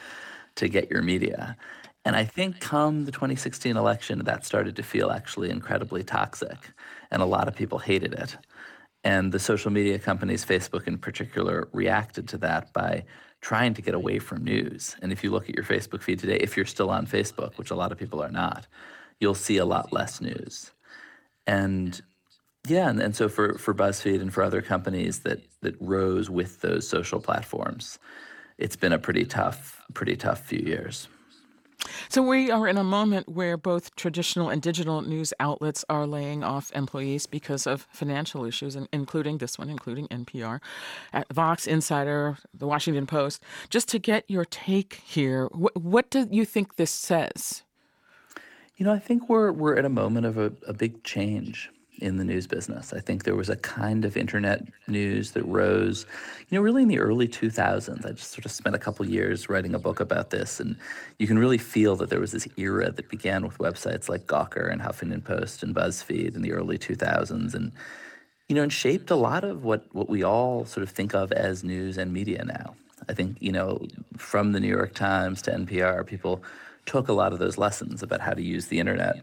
to 0.55 0.67
get 0.67 0.91
your 0.91 1.03
media? 1.03 1.59
And 2.07 2.17
I 2.17 2.25
think 2.25 2.59
come 2.59 3.05
the 3.05 3.13
2016 3.13 3.77
election, 3.77 4.25
that 4.25 4.47
started 4.47 4.75
to 4.77 4.83
feel 4.83 5.11
actually 5.11 5.51
incredibly 5.51 6.03
toxic, 6.03 6.73
and 7.11 7.21
a 7.21 7.27
lot 7.27 7.49
of 7.49 7.55
people 7.55 7.81
hated 7.81 8.15
it. 8.15 8.39
And 9.05 9.31
the 9.31 9.39
social 9.39 9.71
media 9.71 9.99
companies, 9.99 10.43
Facebook 10.43 10.87
in 10.87 10.97
particular, 10.97 11.69
reacted 11.75 12.29
to 12.29 12.39
that 12.39 12.73
by 12.73 13.05
trying 13.41 13.75
to 13.75 13.83
get 13.83 13.95
away 13.95 14.19
from 14.19 14.45
news. 14.45 14.97
And 15.03 15.13
if 15.13 15.25
you 15.25 15.31
look 15.31 15.49
at 15.49 15.55
your 15.55 15.65
Facebook 15.65 16.03
feed 16.03 16.19
today, 16.19 16.37
if 16.37 16.57
you're 16.57 16.67
still 16.67 16.91
on 16.91 17.07
Facebook, 17.07 17.57
which 17.57 17.71
a 17.71 17.75
lot 17.75 17.93
of 17.93 17.99
people 17.99 18.23
are 18.23 18.31
not, 18.31 18.67
you'll 19.19 19.35
see 19.35 19.57
a 19.57 19.65
lot 19.65 19.93
less 19.93 20.21
news. 20.21 20.71
And 21.47 22.01
yeah, 22.67 22.91
and, 22.91 23.01
and 23.01 23.17
so 23.17 23.29
for, 23.29 23.57
for 23.57 23.75
BuzzFeed 23.75 24.21
and 24.21 24.33
for 24.33 24.43
other 24.43 24.61
companies 24.61 25.21
that 25.21 25.41
that 25.63 25.75
rose 25.81 26.29
with 26.29 26.61
those 26.61 26.89
social 26.89 27.21
platforms, 27.21 27.99
it's 28.59 28.77
been 28.77 28.93
a 28.93 28.99
pretty 28.99 29.25
tough, 29.25 29.83
pretty 29.95 30.17
tough 30.17 30.41
few 30.41 30.61
years. 30.61 31.09
So 32.09 32.23
we 32.23 32.51
are 32.51 32.67
in 32.67 32.77
a 32.77 32.85
moment 32.85 33.29
where 33.29 33.57
both 33.57 33.95
traditional 33.97 34.49
and 34.49 34.61
digital 34.61 35.03
news 35.03 35.33
outlets 35.41 35.85
are 35.89 36.07
laying 36.07 36.43
off 36.43 36.71
employees 36.75 37.27
because 37.27 37.67
of 37.67 37.87
financial 37.91 38.45
issues, 38.45 38.77
including 38.93 39.39
this 39.39 39.59
one, 39.59 39.71
including 39.71 40.09
NPR, 40.09 40.61
Vox, 41.33 41.67
Insider, 41.67 42.39
The 42.53 42.67
Washington 42.67 43.07
Post. 43.07 43.43
Just 43.69 43.89
to 43.89 43.99
get 43.99 44.25
your 44.29 44.45
take 44.45 45.03
here, 45.05 45.47
wh- 45.47 45.77
what 45.77 46.11
do 46.11 46.27
you 46.31 46.45
think 46.45 46.77
this 46.77 46.91
says? 46.91 47.63
You 48.77 48.87
know, 48.87 48.93
I 48.93 48.99
think 48.99 49.29
we're 49.29 49.53
we're 49.53 49.77
at 49.77 49.85
a 49.85 49.91
moment 49.91 50.27
of 50.27 50.39
a, 50.39 50.53
a 50.67 50.73
big 50.73 51.05
change 51.05 51.71
in 52.01 52.17
the 52.17 52.25
news 52.25 52.47
business. 52.47 52.93
I 52.93 53.01
think 53.01 53.25
there 53.25 53.37
was 53.37 53.49
a 53.49 53.57
kind 53.57 54.05
of 54.05 54.17
internet 54.17 54.63
news 54.87 55.33
that 55.33 55.45
rose, 55.45 56.07
you 56.49 56.57
know, 56.57 56.63
really 56.63 56.83
in 56.83 56.89
the 56.89 56.99
early 56.99 57.29
2000s. 57.29 58.05
I 58.07 58.13
just 58.13 58.33
sort 58.33 58.45
of 58.45 58.51
spent 58.51 58.75
a 58.75 58.79
couple 58.79 59.07
years 59.07 59.49
writing 59.49 59.75
a 59.75 59.79
book 59.79 60.01
about 60.01 60.31
this, 60.31 60.61
and 60.61 60.77
you 61.19 61.27
can 61.27 61.39
really 61.39 61.59
feel 61.59 61.97
that 61.97 62.11
there 62.11 62.21
was 62.21 62.33
this 62.33 62.49
era 62.57 62.91
that 62.91 63.09
began 63.09 63.45
with 63.45 63.59
websites 63.59 64.09
like 64.09 64.27
Gawker 64.27 64.71
and 64.71 64.81
Huffington 64.81 65.25
Post 65.25 65.63
and 65.63 65.75
BuzzFeed 65.75 66.35
in 66.35 66.43
the 66.43 66.53
early 66.53 66.79
2000s, 66.79 67.55
and 67.55 67.73
you 68.49 68.57
know, 68.57 68.63
and 68.63 68.73
shaped 68.73 69.11
a 69.11 69.17
lot 69.17 69.45
of 69.45 69.65
what 69.65 69.85
what 69.93 70.09
we 70.09 70.23
all 70.23 70.65
sort 70.65 70.83
of 70.83 70.91
think 70.91 71.15
of 71.15 71.33
as 71.33 71.63
news 71.63 71.99
and 71.99 72.13
media 72.13 72.45
now. 72.45 72.75
I 73.09 73.15
think 73.15 73.37
you 73.41 73.53
know, 73.53 73.87
from 74.17 74.53
the 74.53 74.61
New 74.61 74.69
York 74.69 74.95
Times 74.95 75.43
to 75.43 75.53
NPR, 75.53 76.07
people 76.07 76.43
took 76.87 77.09
a 77.09 77.13
lot 77.13 77.33
of 77.33 77.39
those 77.39 77.59
lessons 77.59 78.03
about 78.03 78.21
how 78.21 78.33
to 78.33 78.43
use 78.43 78.67
the 78.67 78.81
internet. 78.81 79.23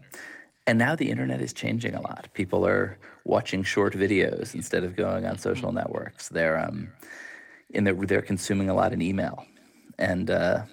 And 0.68 0.78
now 0.78 0.94
the 0.94 1.10
internet 1.10 1.40
is 1.40 1.54
changing 1.54 1.94
a 1.94 2.02
lot. 2.02 2.28
People 2.34 2.66
are 2.66 2.98
watching 3.24 3.62
short 3.62 3.94
videos 3.94 4.54
instead 4.54 4.84
of 4.84 4.96
going 4.96 5.24
on 5.24 5.38
social 5.38 5.72
networks. 5.72 6.28
They're 6.28 6.58
um, 6.58 6.92
and 7.72 7.86
they're 7.86 7.94
they're 7.94 8.20
consuming 8.20 8.68
a 8.68 8.74
lot 8.74 8.92
in 8.92 9.00
email, 9.00 9.46
and 9.98 10.30
uh, 10.30 10.64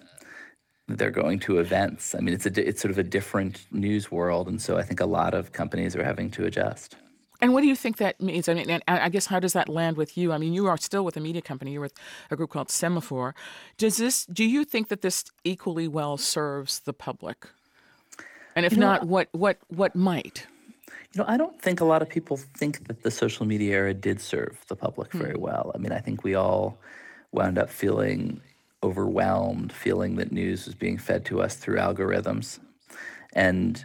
they're 0.90 1.12
going 1.12 1.40
to 1.40 1.60
events. 1.60 2.14
I 2.14 2.20
mean, 2.20 2.34
it's 2.34 2.46
a 2.46 2.68
it's 2.68 2.82
sort 2.82 2.92
of 2.92 2.98
a 2.98 3.04
different 3.04 3.66
news 3.72 4.12
world, 4.12 4.50
and 4.50 4.62
so 4.62 4.78
I 4.78 4.84
think 4.84 5.00
a 5.00 5.06
lot 5.06 5.34
of 5.34 5.54
companies 5.54 5.96
are 5.96 6.04
having 6.04 6.30
to 6.32 6.44
adjust. 6.44 6.98
And 7.40 7.54
what 7.54 7.62
do 7.62 7.68
you 7.68 7.76
think 7.76 7.96
that 7.96 8.20
means? 8.20 8.50
I 8.50 8.54
mean, 8.54 8.70
and 8.70 8.84
I 8.90 9.06
I 9.06 9.10
guess 9.10 9.28
how 9.28 9.40
does 9.40 9.54
that 9.54 9.70
land 9.70 9.96
with 9.96 10.18
you? 10.18 10.34
I 10.34 10.38
mean, 10.38 10.54
you 10.54 10.68
are 10.68 10.78
still 10.78 11.06
with 11.06 11.16
a 11.16 11.22
media 11.22 11.42
company. 11.42 11.72
You're 11.72 11.88
with 11.88 11.98
a 12.30 12.36
group 12.36 12.50
called 12.50 12.68
Semafor. 12.68 13.32
Does 13.78 13.96
this? 13.96 14.26
Do 14.26 14.44
you 14.44 14.66
think 14.66 14.90
that 14.90 15.02
this 15.02 15.24
equally 15.46 15.88
well 15.88 16.18
serves 16.18 16.82
the 16.82 16.92
public? 16.92 17.48
And 18.56 18.66
if 18.66 18.74
You 18.74 18.80
know, 18.80 18.88
not, 18.88 19.08
what 19.08 19.28
what 19.32 19.58
what 19.68 19.96
might? 19.96 20.48
You 21.14 21.22
know, 21.22 21.26
I 21.28 21.38
don't 21.38 21.62
think 21.62 21.82
a 21.82 21.86
lot 21.86 22.02
of 22.02 22.10
people 22.10 22.38
think 22.38 22.88
that 22.88 23.04
the 23.04 23.12
social 23.12 23.46
media 23.46 23.76
era 23.76 23.94
did 23.94 24.20
serve 24.20 24.58
the 24.68 24.76
public 24.76 25.12
hmm. 25.12 25.20
very 25.20 25.38
well. 25.38 25.72
I 25.74 25.78
mean, 25.78 25.92
I 25.92 26.00
think 26.00 26.24
we 26.24 26.36
all 26.36 26.78
wound 27.32 27.58
up 27.58 27.70
feeling 27.70 28.42
overwhelmed, 28.84 29.72
feeling 29.72 30.16
that 30.18 30.32
news 30.32 30.66
was 30.66 30.76
being 30.76 30.98
fed 30.98 31.26
to 31.26 31.42
us 31.42 31.56
through 31.56 31.78
algorithms 31.78 32.60
and, 33.34 33.84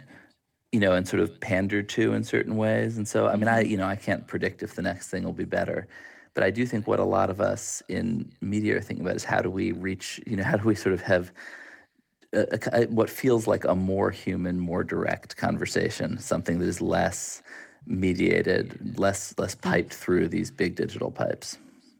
you 0.71 0.79
know, 0.79 0.93
and 0.93 1.07
sort 1.07 1.21
of 1.21 1.39
pandered 1.39 1.89
to 1.89 2.13
in 2.13 2.23
certain 2.23 2.55
ways. 2.55 2.97
And 2.97 3.07
so, 3.07 3.27
I 3.27 3.35
mean, 3.35 3.47
I, 3.47 3.63
hmm. 3.63 3.69
you 3.69 3.77
know, 3.77 3.87
I 3.87 3.95
can't 3.95 4.27
predict 4.27 4.63
if 4.63 4.75
the 4.75 4.81
next 4.81 5.09
thing 5.09 5.23
will 5.23 5.33
be 5.33 5.45
better. 5.45 5.87
But 6.33 6.43
I 6.45 6.49
do 6.49 6.65
think 6.65 6.87
what 6.87 6.99
a 6.99 7.05
lot 7.05 7.29
of 7.29 7.41
us 7.41 7.83
in 7.89 8.31
media 8.39 8.77
are 8.77 8.81
thinking 8.81 9.05
about 9.05 9.17
is 9.17 9.25
how 9.25 9.41
do 9.41 9.49
we 9.49 9.73
reach, 9.73 10.21
you 10.25 10.37
know, 10.37 10.43
how 10.51 10.57
do 10.57 10.67
we 10.67 10.75
sort 10.75 10.93
of 10.93 11.01
have 11.01 11.31
a, 12.33 12.83
a- 12.83 12.87
what 12.87 13.09
feels 13.09 13.47
like 13.47 13.63
a 13.63 13.75
more 13.75 14.11
human, 14.11 14.59
more 14.59 14.83
direct 14.83 15.37
conversation, 15.37 16.17
something 16.19 16.59
that 16.59 16.67
is 16.67 16.81
less 16.81 17.41
mediated, 17.85 18.97
less 18.99 19.33
less 19.37 19.55
piped 19.55 19.93
through 19.93 20.27
these 20.27 20.51
big 20.51 20.75
digital 20.75 21.11
pipes. 21.11 21.57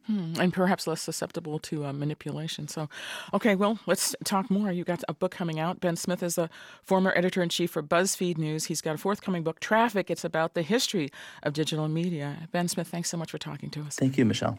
Hmm, 0.08 0.34
and 0.40 0.52
perhaps 0.52 0.88
less 0.88 1.02
susceptible 1.02 1.60
to 1.60 1.86
uh, 1.86 1.94
manipulation. 1.94 2.68
So, 2.68 2.90
okay, 3.36 3.56
well, 3.56 3.80
let's 3.86 4.16
talk 4.24 4.50
more. 4.50 4.72
You 4.72 4.84
got 4.84 5.04
a 5.08 5.14
book 5.14 5.32
coming 5.32 5.60
out. 5.60 5.80
Ben 5.80 5.96
Smith 5.96 6.24
is 6.24 6.36
the 6.36 6.50
former 6.84 7.14
editor 7.16 7.44
in 7.44 7.50
chief 7.50 7.70
for 7.72 7.84
BuzzFeed 7.84 8.38
News. 8.40 8.66
He's 8.66 8.82
got 8.82 8.96
a 8.96 8.98
forthcoming 8.98 9.44
book, 9.44 9.60
Traffic. 9.60 10.10
It's 10.10 10.26
about 10.26 10.56
the 10.56 10.64
history 10.64 11.12
of 11.44 11.54
digital 11.54 11.88
media. 11.88 12.50
Ben 12.52 12.68
Smith, 12.68 12.88
thanks 12.88 13.10
so 13.10 13.18
much 13.18 13.30
for 13.30 13.38
talking 13.38 13.70
to 13.70 13.82
us. 13.82 13.96
Thank 13.96 14.18
you, 14.18 14.26
Michelle. 14.26 14.58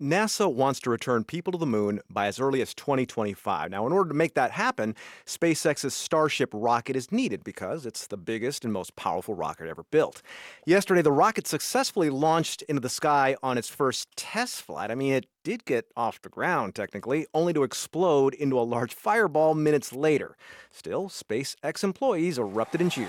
NASA 0.00 0.52
wants 0.52 0.78
to 0.80 0.90
return 0.90 1.24
people 1.24 1.50
to 1.50 1.58
the 1.58 1.66
moon 1.66 2.00
by 2.08 2.28
as 2.28 2.38
early 2.38 2.62
as 2.62 2.72
2025. 2.72 3.68
Now, 3.68 3.84
in 3.84 3.92
order 3.92 4.08
to 4.08 4.14
make 4.14 4.34
that 4.34 4.52
happen, 4.52 4.94
SpaceX's 5.26 5.92
Starship 5.92 6.50
rocket 6.52 6.94
is 6.94 7.10
needed 7.10 7.42
because 7.42 7.84
it's 7.84 8.06
the 8.06 8.16
biggest 8.16 8.64
and 8.64 8.72
most 8.72 8.94
powerful 8.94 9.34
rocket 9.34 9.68
ever 9.68 9.82
built. 9.90 10.22
Yesterday, 10.64 11.02
the 11.02 11.10
rocket 11.10 11.48
successfully 11.48 12.10
launched 12.10 12.62
into 12.62 12.80
the 12.80 12.88
sky 12.88 13.34
on 13.42 13.58
its 13.58 13.68
first 13.68 14.06
test 14.16 14.62
flight. 14.62 14.92
I 14.92 14.94
mean, 14.94 15.14
it 15.14 15.26
did 15.42 15.64
get 15.64 15.86
off 15.96 16.22
the 16.22 16.28
ground, 16.28 16.76
technically, 16.76 17.26
only 17.34 17.52
to 17.54 17.64
explode 17.64 18.34
into 18.34 18.58
a 18.58 18.62
large 18.62 18.94
fireball 18.94 19.54
minutes 19.54 19.92
later. 19.92 20.36
Still, 20.70 21.08
SpaceX 21.08 21.82
employees 21.82 22.38
erupted 22.38 22.80
in 22.80 22.88
cheers. 22.88 23.08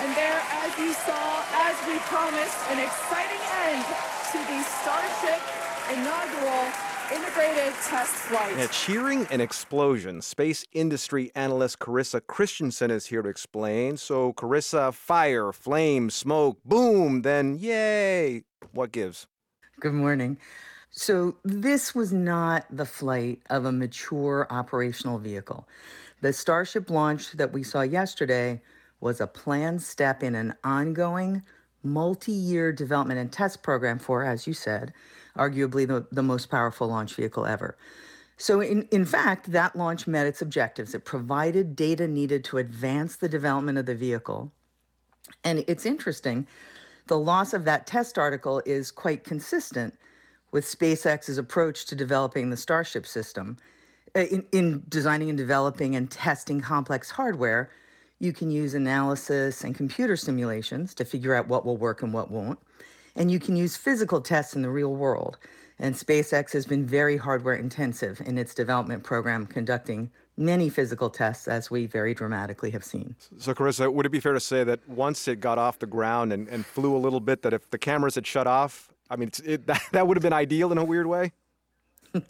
And 0.00 0.16
there, 0.16 0.42
as 0.52 0.78
you 0.78 0.94
saw, 0.94 1.44
as 1.52 1.76
we 1.86 1.98
promised, 1.98 2.56
an 2.70 2.78
exciting 2.78 3.40
end 3.66 3.84
to 4.32 4.38
the 4.38 4.62
Starship 4.62 5.63
inaugural 5.94 6.72
integrated 7.12 7.72
test 7.84 8.14
flight. 8.14 8.56
Yeah, 8.56 8.66
cheering 8.68 9.26
and 9.30 9.40
explosion. 9.40 10.22
Space 10.22 10.64
industry 10.72 11.30
analyst 11.34 11.78
Carissa 11.78 12.20
Christensen 12.26 12.90
is 12.90 13.06
here 13.06 13.22
to 13.22 13.28
explain. 13.28 13.96
So, 13.96 14.32
Carissa, 14.32 14.92
fire, 14.92 15.52
flame, 15.52 16.10
smoke, 16.10 16.58
boom, 16.64 17.22
then 17.22 17.58
yay. 17.58 18.44
What 18.72 18.90
gives? 18.90 19.26
Good 19.80 19.92
morning. 19.92 20.38
So, 20.90 21.36
this 21.44 21.94
was 21.94 22.12
not 22.12 22.66
the 22.70 22.86
flight 22.86 23.40
of 23.50 23.64
a 23.64 23.72
mature 23.72 24.46
operational 24.50 25.18
vehicle. 25.18 25.68
The 26.22 26.32
Starship 26.32 26.90
launch 26.90 27.32
that 27.32 27.52
we 27.52 27.62
saw 27.62 27.82
yesterday 27.82 28.62
was 29.00 29.20
a 29.20 29.26
planned 29.26 29.82
step 29.82 30.22
in 30.22 30.34
an 30.34 30.54
ongoing, 30.64 31.42
multi 31.82 32.32
year 32.32 32.72
development 32.72 33.20
and 33.20 33.30
test 33.30 33.62
program 33.62 33.98
for, 33.98 34.24
as 34.24 34.46
you 34.46 34.54
said, 34.54 34.92
arguably 35.36 35.86
the, 35.86 36.06
the 36.12 36.22
most 36.22 36.50
powerful 36.50 36.88
launch 36.88 37.14
vehicle 37.14 37.46
ever. 37.46 37.76
So, 38.36 38.60
in, 38.60 38.88
in 38.90 39.04
fact, 39.04 39.52
that 39.52 39.76
launch 39.76 40.06
met 40.06 40.26
its 40.26 40.42
objectives. 40.42 40.94
It 40.94 41.04
provided 41.04 41.76
data 41.76 42.08
needed 42.08 42.44
to 42.44 42.58
advance 42.58 43.16
the 43.16 43.28
development 43.28 43.78
of 43.78 43.86
the 43.86 43.94
vehicle. 43.94 44.52
And 45.44 45.64
it's 45.68 45.86
interesting, 45.86 46.46
the 47.06 47.18
loss 47.18 47.52
of 47.52 47.64
that 47.64 47.86
test 47.86 48.18
article 48.18 48.62
is 48.66 48.90
quite 48.90 49.24
consistent 49.24 49.94
with 50.50 50.64
SpaceX's 50.64 51.38
approach 51.38 51.84
to 51.86 51.94
developing 51.94 52.50
the 52.50 52.56
Starship 52.56 53.06
system. 53.06 53.56
Uh, 54.16 54.20
in, 54.20 54.44
in 54.52 54.82
designing 54.88 55.28
and 55.28 55.38
developing 55.38 55.96
and 55.96 56.10
testing 56.10 56.60
complex 56.60 57.10
hardware, 57.10 57.70
you 58.20 58.32
can 58.32 58.50
use 58.50 58.74
analysis 58.74 59.64
and 59.64 59.74
computer 59.74 60.16
simulations 60.16 60.94
to 60.94 61.04
figure 61.04 61.34
out 61.34 61.48
what 61.48 61.64
will 61.64 61.76
work 61.76 62.02
and 62.02 62.12
what 62.12 62.30
won't. 62.30 62.58
And 63.16 63.30
you 63.30 63.38
can 63.38 63.56
use 63.56 63.76
physical 63.76 64.20
tests 64.20 64.54
in 64.54 64.62
the 64.62 64.70
real 64.70 64.94
world. 64.94 65.38
And 65.78 65.94
SpaceX 65.94 66.52
has 66.52 66.66
been 66.66 66.86
very 66.86 67.16
hardware 67.16 67.54
intensive 67.54 68.20
in 68.24 68.38
its 68.38 68.54
development 68.54 69.02
program, 69.02 69.46
conducting 69.46 70.10
many 70.36 70.68
physical 70.68 71.10
tests, 71.10 71.48
as 71.48 71.70
we 71.70 71.86
very 71.86 72.14
dramatically 72.14 72.70
have 72.70 72.84
seen. 72.84 73.14
So, 73.38 73.54
Carissa, 73.54 73.92
would 73.92 74.06
it 74.06 74.10
be 74.10 74.20
fair 74.20 74.32
to 74.32 74.40
say 74.40 74.64
that 74.64 74.88
once 74.88 75.26
it 75.28 75.40
got 75.40 75.58
off 75.58 75.78
the 75.78 75.86
ground 75.86 76.32
and, 76.32 76.48
and 76.48 76.64
flew 76.64 76.96
a 76.96 76.98
little 76.98 77.20
bit, 77.20 77.42
that 77.42 77.52
if 77.52 77.70
the 77.70 77.78
cameras 77.78 78.14
had 78.14 78.26
shut 78.26 78.46
off, 78.46 78.88
I 79.10 79.16
mean, 79.16 79.30
it, 79.44 79.66
that, 79.66 79.82
that 79.92 80.06
would 80.06 80.16
have 80.16 80.22
been 80.22 80.32
ideal 80.32 80.72
in 80.72 80.78
a 80.78 80.84
weird 80.84 81.06
way? 81.06 81.32
I, 82.14 82.22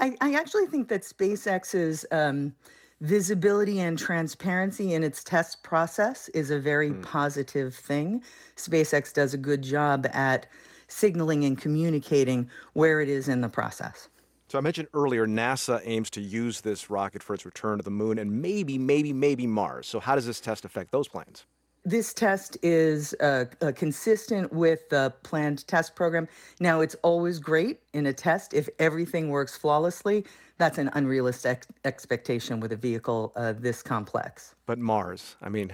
I, 0.00 0.16
I, 0.20 0.34
actually 0.34 0.66
think 0.66 0.88
that 0.88 1.02
SpaceX's 1.02 2.04
um, 2.10 2.54
visibility 3.02 3.80
and 3.80 3.98
transparency 3.98 4.94
in 4.94 5.02
its 5.02 5.24
test 5.24 5.62
process 5.64 6.28
is 6.30 6.50
a 6.50 6.58
very 6.58 6.90
mm. 6.90 7.02
positive 7.02 7.74
thing. 7.74 8.22
SpaceX 8.56 9.12
does 9.12 9.34
a 9.34 9.38
good 9.38 9.60
job 9.60 10.06
at 10.12 10.46
signaling 10.86 11.44
and 11.44 11.60
communicating 11.60 12.48
where 12.74 13.00
it 13.00 13.08
is 13.08 13.28
in 13.28 13.40
the 13.40 13.48
process. 13.48 14.08
So 14.48 14.58
I 14.58 14.60
mentioned 14.60 14.88
earlier, 14.94 15.26
NASA 15.26 15.80
aims 15.84 16.10
to 16.10 16.20
use 16.20 16.60
this 16.60 16.90
rocket 16.90 17.22
for 17.22 17.34
its 17.34 17.44
return 17.44 17.78
to 17.78 17.84
the 17.84 17.90
moon 17.90 18.18
and 18.18 18.40
maybe, 18.40 18.78
maybe, 18.78 19.12
maybe 19.12 19.46
Mars. 19.46 19.88
So 19.88 19.98
how 19.98 20.14
does 20.14 20.26
this 20.26 20.40
test 20.40 20.64
affect 20.64 20.92
those 20.92 21.08
plans? 21.08 21.44
This 21.84 22.14
test 22.14 22.56
is 22.62 23.12
uh, 23.20 23.46
uh, 23.60 23.72
consistent 23.74 24.52
with 24.52 24.88
the 24.90 25.12
planned 25.24 25.66
test 25.66 25.96
program. 25.96 26.28
Now, 26.60 26.80
it's 26.80 26.94
always 27.02 27.40
great 27.40 27.80
in 27.92 28.06
a 28.06 28.12
test 28.12 28.54
if 28.54 28.68
everything 28.78 29.30
works 29.30 29.56
flawlessly. 29.56 30.24
That's 30.62 30.78
an 30.78 30.90
unrealistic 30.92 31.64
expectation 31.84 32.60
with 32.60 32.70
a 32.70 32.76
vehicle 32.76 33.32
uh, 33.34 33.52
this 33.58 33.82
complex. 33.82 34.54
But 34.64 34.78
Mars, 34.78 35.34
I 35.42 35.48
mean, 35.48 35.72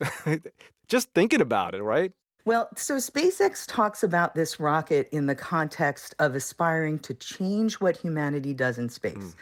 just 0.88 1.10
thinking 1.12 1.42
about 1.42 1.74
it, 1.74 1.82
right? 1.82 2.10
Well, 2.46 2.70
so 2.76 2.96
SpaceX 2.96 3.66
talks 3.68 4.02
about 4.02 4.34
this 4.34 4.58
rocket 4.58 5.10
in 5.12 5.26
the 5.26 5.34
context 5.34 6.14
of 6.18 6.34
aspiring 6.34 6.98
to 7.00 7.12
change 7.12 7.74
what 7.74 7.94
humanity 7.94 8.54
does 8.54 8.78
in 8.78 8.88
space. 8.88 9.16
Mm. 9.16 9.34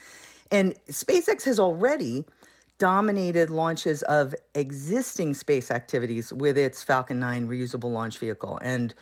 And 0.50 0.74
SpaceX 0.90 1.44
has 1.44 1.60
already 1.60 2.24
dominated 2.78 3.50
launches 3.50 4.02
of 4.02 4.34
existing 4.56 5.34
space 5.34 5.70
activities 5.70 6.32
with 6.32 6.58
its 6.58 6.82
Falcon 6.82 7.20
9 7.20 7.46
reusable 7.46 7.92
launch 7.92 8.18
vehicle. 8.18 8.58
And 8.60 8.92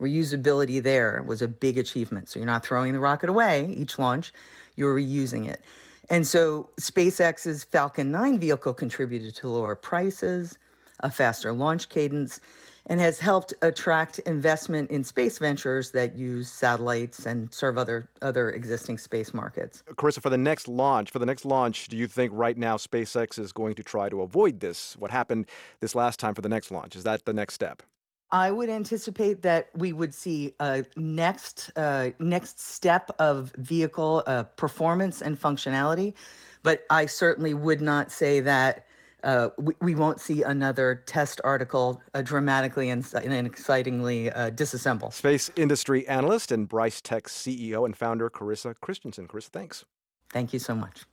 reusability 0.00 0.82
there 0.82 1.22
was 1.24 1.40
a 1.40 1.46
big 1.46 1.78
achievement. 1.78 2.28
So 2.28 2.40
you're 2.40 2.46
not 2.46 2.66
throwing 2.66 2.92
the 2.92 2.98
rocket 2.98 3.30
away 3.30 3.72
each 3.76 3.96
launch, 3.96 4.32
you're 4.76 4.94
reusing 4.94 5.48
it. 5.48 5.62
And 6.10 6.26
so 6.26 6.70
SpaceX's 6.80 7.64
Falcon 7.64 8.10
9 8.10 8.38
vehicle 8.38 8.74
contributed 8.74 9.34
to 9.36 9.48
lower 9.48 9.74
prices, 9.74 10.58
a 11.00 11.10
faster 11.10 11.52
launch 11.52 11.88
cadence, 11.88 12.40
and 12.86 13.00
has 13.00 13.18
helped 13.18 13.54
attract 13.62 14.18
investment 14.20 14.90
in 14.90 15.02
space 15.02 15.38
ventures 15.38 15.90
that 15.92 16.16
use 16.16 16.50
satellites 16.50 17.24
and 17.24 17.52
serve 17.52 17.78
other 17.78 18.08
other 18.20 18.50
existing 18.50 18.98
space 18.98 19.32
markets. 19.32 19.82
Carissa, 19.92 20.20
for 20.20 20.30
the 20.30 20.36
next 20.36 20.68
launch, 20.68 21.10
for 21.10 21.18
the 21.18 21.26
next 21.26 21.44
launch, 21.46 21.88
do 21.88 21.96
you 21.96 22.06
think 22.06 22.30
right 22.34 22.58
now 22.58 22.76
SpaceX 22.76 23.38
is 23.38 23.52
going 23.52 23.74
to 23.76 23.82
try 23.82 24.08
to 24.08 24.20
avoid 24.20 24.60
this? 24.60 24.96
What 24.98 25.10
happened 25.10 25.46
this 25.80 25.94
last 25.94 26.20
time 26.20 26.34
for 26.34 26.42
the 26.42 26.48
next 26.48 26.70
launch? 26.70 26.94
Is 26.94 27.04
that 27.04 27.24
the 27.24 27.32
next 27.32 27.54
step? 27.54 27.82
I 28.30 28.50
would 28.50 28.68
anticipate 28.68 29.42
that 29.42 29.68
we 29.76 29.92
would 29.92 30.14
see 30.14 30.54
a 30.60 30.84
next 30.96 31.70
uh, 31.76 32.10
next 32.18 32.60
step 32.60 33.10
of 33.18 33.52
vehicle 33.58 34.22
uh, 34.26 34.44
performance 34.44 35.22
and 35.22 35.40
functionality, 35.40 36.14
but 36.62 36.84
I 36.90 37.06
certainly 37.06 37.54
would 37.54 37.80
not 37.80 38.10
say 38.10 38.40
that 38.40 38.86
uh, 39.22 39.48
we, 39.56 39.74
we, 39.80 39.94
won't 39.94 40.20
see 40.20 40.42
another 40.42 41.02
test 41.06 41.40
article 41.44 42.02
uh, 42.12 42.20
dramatically 42.20 42.90
and, 42.90 43.06
and 43.14 43.46
excitingly 43.46 44.30
uh, 44.30 44.50
disassemble. 44.50 45.12
Space 45.14 45.50
industry 45.56 46.06
analyst 46.08 46.52
and 46.52 46.68
BryceTech 46.68 47.22
CEO 47.22 47.86
and 47.86 47.96
founder 47.96 48.28
Carissa 48.28 48.74
Christensen. 48.82 49.26
Carissa, 49.26 49.48
thanks. 49.48 49.84
Thank 50.30 50.52
you 50.52 50.58
so 50.58 50.74
much. 50.74 51.04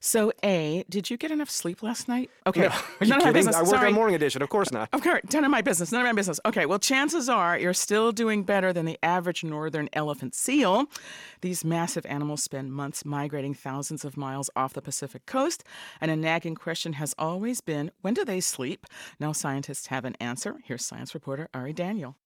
So, 0.00 0.32
A, 0.42 0.84
did 0.88 1.10
you 1.10 1.16
get 1.16 1.30
enough 1.30 1.50
sleep 1.50 1.82
last 1.82 2.08
night? 2.08 2.30
Okay. 2.46 2.62
No, 2.62 2.72
none 3.06 3.18
of 3.18 3.24
my 3.24 3.32
business. 3.32 3.56
I 3.56 3.60
work 3.60 3.70
Sorry. 3.70 3.88
on 3.88 3.94
Morning 3.94 4.14
Edition. 4.14 4.40
Of 4.42 4.48
course 4.48 4.72
not. 4.72 4.88
Of 4.92 5.02
course. 5.02 5.20
None 5.32 5.44
of 5.44 5.50
my 5.50 5.60
business. 5.60 5.92
None 5.92 6.00
of 6.00 6.06
my 6.06 6.12
business. 6.12 6.40
Okay. 6.46 6.66
Well, 6.66 6.78
chances 6.78 7.28
are 7.28 7.58
you're 7.58 7.74
still 7.74 8.12
doing 8.12 8.42
better 8.42 8.72
than 8.72 8.86
the 8.86 8.98
average 9.02 9.44
northern 9.44 9.88
elephant 9.92 10.34
seal. 10.34 10.86
These 11.42 11.64
massive 11.64 12.06
animals 12.06 12.42
spend 12.42 12.72
months 12.72 13.04
migrating 13.04 13.54
thousands 13.54 14.04
of 14.04 14.16
miles 14.16 14.48
off 14.56 14.72
the 14.72 14.82
Pacific 14.82 15.26
coast. 15.26 15.64
And 16.00 16.10
a 16.10 16.16
nagging 16.16 16.54
question 16.54 16.94
has 16.94 17.14
always 17.18 17.60
been 17.60 17.90
when 18.00 18.14
do 18.14 18.24
they 18.24 18.40
sleep? 18.40 18.86
Now 19.18 19.32
scientists 19.32 19.88
have 19.88 20.04
an 20.04 20.16
answer. 20.20 20.56
Here's 20.64 20.84
science 20.84 21.14
reporter 21.14 21.48
Ari 21.52 21.74
Daniel. 21.74 22.16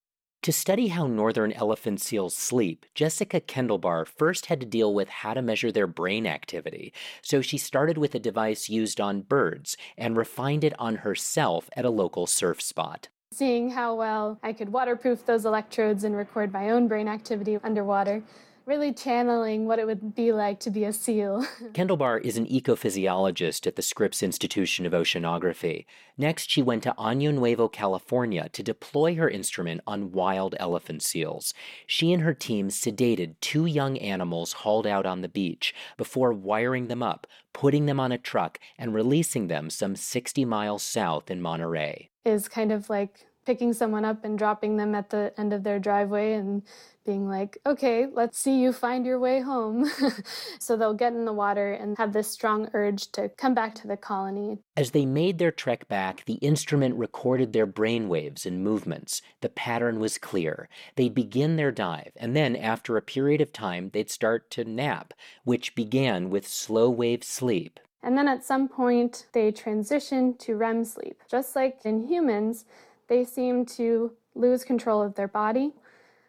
To 0.45 0.53
study 0.53 0.89
how 0.89 1.07
northern 1.07 1.53
elephant 1.53 2.03
seals 2.03 2.37
sleep, 2.37 2.85
Jessica 2.95 3.41
Kendall-Bar 3.41 4.05
first 4.05 4.45
had 4.45 4.61
to 4.61 4.67
deal 4.67 4.93
with 4.93 5.09
how 5.09 5.33
to 5.33 5.41
measure 5.41 5.73
their 5.73 5.87
brain 5.87 6.27
activity. 6.27 6.93
So 7.23 7.41
she 7.41 7.57
started 7.57 7.97
with 7.97 8.15
a 8.15 8.19
device 8.19 8.69
used 8.69 9.01
on 9.01 9.23
birds 9.23 9.79
and 9.97 10.19
refined 10.19 10.63
it 10.63 10.75
on 10.79 10.97
herself 10.97 11.71
at 11.75 11.87
a 11.87 11.91
local 11.91 12.27
surf 12.27 12.61
spot. 12.61 13.09
Seeing 13.33 13.71
how 13.71 13.95
well 13.95 14.39
I 14.43 14.53
could 14.53 14.71
waterproof 14.71 15.25
those 15.25 15.47
electrodes 15.47 16.05
and 16.05 16.15
record 16.15 16.53
my 16.53 16.69
own 16.69 16.89
brain 16.89 17.09
activity 17.09 17.59
underwater 17.65 18.23
really 18.67 18.93
channeling 18.93 19.67
what 19.67 19.79
it 19.79 19.87
would 19.87 20.15
be 20.15 20.33
like 20.33 20.59
to 20.61 20.71
be 20.71 20.85
a 20.85 20.93
seal. 20.93 21.47
Kendall-Bar 21.75 22.19
is 22.19 22.37
an 22.37 22.47
ecophysiologist 22.47 23.67
at 23.67 23.77
the 23.77 23.83
Scripps 23.83 24.23
Institution 24.23 24.87
of 24.87 24.93
Oceanography. 24.93 25.85
Next, 26.17 26.51
she 26.51 26.63
went 26.63 26.83
to 26.85 26.95
Año 26.99 27.35
Nuevo, 27.35 27.69
California 27.69 28.49
to 28.51 28.63
deploy 28.63 29.17
her 29.17 29.29
instrument 29.29 29.83
on 29.87 30.13
wild 30.13 30.55
elephant 30.59 31.03
seals. 31.03 31.53
She 31.87 32.13
and 32.13 32.23
her 32.23 32.35
team 32.35 32.69
sedated 32.69 33.35
two 33.41 33.67
young 33.67 33.99
animals 33.99 34.53
hauled 34.53 34.87
out 34.87 35.07
on 35.07 35.21
the 35.21 35.29
beach 35.29 35.75
before 35.97 36.33
wiring 36.33 36.89
them 36.89 37.03
up, 37.03 37.27
putting 37.53 37.87
them 37.87 38.01
on 38.01 38.13
a 38.13 38.19
truck, 38.19 38.59
and 38.79 38.95
releasing 38.95 39.49
them 39.49 39.69
some 39.71 39.97
60 39.97 40.45
miles 40.45 40.83
south 40.83 41.31
in 41.31 41.43
Monterey. 41.43 42.11
Is 42.25 42.49
kind 42.49 42.73
of 42.73 42.89
like 42.89 43.27
picking 43.45 43.73
someone 43.73 44.05
up 44.05 44.25
and 44.25 44.39
dropping 44.39 44.77
them 44.77 44.95
at 44.95 45.11
the 45.11 45.33
end 45.37 45.53
of 45.53 45.65
their 45.65 45.79
driveway 45.79 46.33
and 46.33 46.63
being 47.05 47.29
like, 47.29 47.59
okay, 47.67 48.07
let's 48.13 48.39
see 48.39 48.61
you 48.61 48.73
find 48.73 49.05
your 49.05 49.19
way 49.19 49.41
home. 49.41 49.91
so 50.59 50.77
they'll 50.77 50.95
get 50.95 51.13
in 51.13 51.25
the 51.25 51.33
water 51.33 51.73
and 51.73 51.97
have 51.99 52.13
this 52.13 52.31
strong 52.31 52.69
urge 52.73 53.11
to 53.13 53.29
come 53.29 53.55
back 53.55 53.75
to 53.77 53.87
the 53.87 53.97
colony. 53.97 54.59
As 54.77 54.91
they 54.91 55.07
made 55.07 55.39
their 55.39 55.51
trek 55.51 55.87
back, 55.89 56.25
the 56.25 56.35
instrument 56.35 56.97
recorded 56.97 57.53
their 57.53 57.67
brain 57.67 58.09
waves 58.09 58.47
and 58.47 58.65
movements. 58.65 59.23
The 59.41 59.49
pattern 59.49 60.01
was 60.01 60.19
clear. 60.19 60.69
They'd 60.97 61.15
begin 61.15 61.57
their 61.57 61.73
dive, 61.73 62.13
and 62.17 62.35
then 62.35 62.57
after 62.57 62.97
a 62.97 63.03
period 63.03 63.41
of 63.41 63.53
time, 63.53 63.91
they'd 63.93 64.11
start 64.11 64.51
to 64.53 64.65
nap, 64.65 65.15
which 65.45 65.75
began 65.75 66.31
with 66.31 66.49
slow 66.49 66.91
wave 66.91 67.23
sleep. 67.23 67.81
And 68.03 68.19
then 68.19 68.29
at 68.29 68.45
some 68.45 68.69
point, 68.69 69.27
they 69.33 69.51
transition 69.51 70.37
to 70.39 70.57
REM 70.57 70.85
sleep. 70.85 71.23
Just 71.31 71.57
like 71.57 71.79
in 71.85 72.07
humans, 72.07 72.67
they 73.09 73.25
seem 73.25 73.65
to 73.67 74.13
lose 74.35 74.65
control 74.65 75.03
of 75.03 75.15
their 75.15 75.29
body 75.29 75.73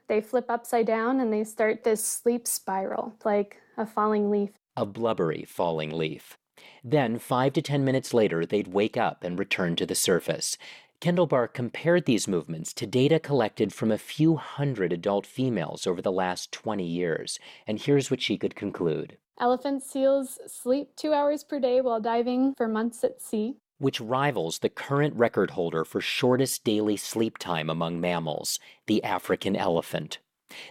they 0.07 0.22
flip 0.22 0.45
upside 0.49 0.88
down 0.88 1.19
and 1.19 1.32
they 1.32 1.44
start 1.44 1.84
this 1.84 2.03
sleep 2.03 2.48
spiral, 2.48 3.14
like 3.23 3.57
a 3.77 3.86
falling 3.86 4.30
leaf. 4.30 4.52
A 4.77 4.86
blubbery 4.86 5.45
falling 5.48 5.91
leaf. 5.91 6.38
Then, 6.84 7.19
five 7.19 7.53
to 7.53 7.61
ten 7.61 7.84
minutes 7.84 8.14
later, 8.14 8.45
they'd 8.45 8.68
wake 8.68 8.98
up 8.98 9.23
and 9.23 9.40
return 9.40 9.76
to 9.77 9.86
the 9.86 9.95
surface. 9.95 10.57
Kendall-Bar 11.02 11.49
compared 11.49 12.06
these 12.06 12.27
movements 12.27 12.73
to 12.73 12.88
data 12.88 13.19
collected 13.19 13.73
from 13.73 13.91
a 13.91 13.98
few 13.98 14.38
hundred 14.38 14.94
adult 14.94 15.26
females 15.26 15.86
over 15.86 16.02
the 16.02 16.11
last 16.11 16.52
20 16.52 16.86
years, 16.86 17.40
and 17.68 17.80
here's 17.80 18.10
what 18.10 18.22
she 18.22 18.38
could 18.38 18.56
conclude. 18.56 19.18
Elephant 19.40 19.84
seals 19.84 20.40
sleep 20.48 20.95
two 20.95 21.14
hours 21.14 21.44
per 21.44 21.60
day 21.60 21.82
while 21.82 21.99
diving 21.99 22.53
for 22.56 22.68
months 22.68 23.03
at 23.03 23.22
sea 23.22 23.57
which 23.78 24.02
rivals 24.02 24.60
the 24.60 24.70
current 24.70 25.16
record 25.16 25.52
holder 25.52 25.84
for 25.84 26.02
shortest 26.02 26.64
daily 26.64 26.98
sleep 26.98 27.38
time 27.38 27.70
among 27.70 28.00
mammals, 28.00 28.60
the 28.88 29.04
African 29.04 29.56
elephant. 29.56 30.20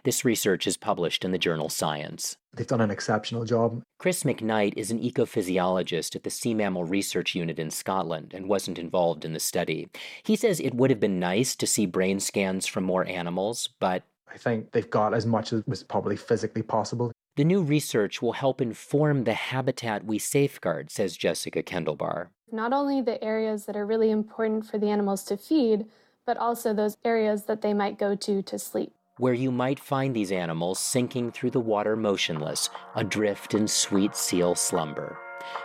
This 0.05 0.25
research 0.25 0.67
is 0.67 0.77
published 0.77 1.25
in 1.25 1.33
the 1.33 1.39
journal 1.39 1.69
Science. 1.69 2.37
They've 2.55 2.67
done 2.67 2.81
an 2.81 2.91
exceptional 2.91 3.45
job. 3.45 3.83
Chris 3.99 4.23
McKnight 4.23 4.75
is 4.77 4.91
an 4.91 5.01
ecophysiologist 5.01 6.15
at 6.15 6.23
the 6.23 6.31
Sea 6.31 6.55
Mammal 6.55 6.85
Research 6.85 7.35
Unit 7.35 7.59
in 7.59 7.71
Scotland 7.71 8.33
and 8.33 8.49
wasn't 8.49 8.79
involved 8.79 9.25
in 9.25 9.33
the 9.33 9.41
study. 9.41 9.89
He 10.23 10.37
says 10.37 10.61
it 10.61 10.75
would 10.75 10.91
have 10.91 11.01
been 11.01 11.19
nice 11.19 11.57
to 11.57 11.67
see 11.67 11.87
brain 11.87 12.21
scans 12.21 12.67
from 12.67 12.85
more 12.85 13.07
animals, 13.07 13.69
but 13.81 14.05
I 14.33 14.39
think 14.39 14.73
they've 14.73 14.89
got 14.89 15.15
as 15.15 15.27
much 15.27 15.53
as 15.53 15.63
was 15.67 15.83
probably 15.83 16.17
physically 16.17 16.63
possible. 16.63 17.13
The 17.37 17.45
new 17.45 17.63
research 17.63 18.23
will 18.23 18.33
help 18.33 18.61
inform 18.61 19.25
the 19.25 19.35
habitat 19.35 20.05
we 20.05 20.21
safeguard, 20.21 20.91
says 20.91 21.17
Jessica 21.17 21.65
Kendall-Bar. 21.65 22.31
Not 22.53 22.73
only 22.73 23.01
the 23.01 23.23
areas 23.23 23.65
that 23.66 23.77
are 23.77 23.87
really 23.87 24.11
important 24.11 24.66
for 24.66 24.79
the 24.79 24.91
animals 24.91 25.25
to 25.25 25.37
feed, 25.37 25.87
but 26.27 26.37
also 26.37 26.73
those 26.73 26.97
areas 27.05 27.45
that 27.45 27.62
they 27.62 27.75
might 27.75 27.99
go 27.99 28.15
to 28.15 28.43
to 28.43 28.59
sleep. 28.59 28.93
Where 29.19 29.35
you 29.35 29.53
might 29.53 29.79
find 29.79 30.15
these 30.15 30.33
animals 30.33 30.79
sinking 30.79 31.33
through 31.33 31.51
the 31.51 31.61
water 31.61 31.97
motionless, 31.97 32.71
adrift 32.97 33.55
in 33.55 33.69
sweet 33.69 34.16
seal 34.16 34.55
slumber. 34.55 35.16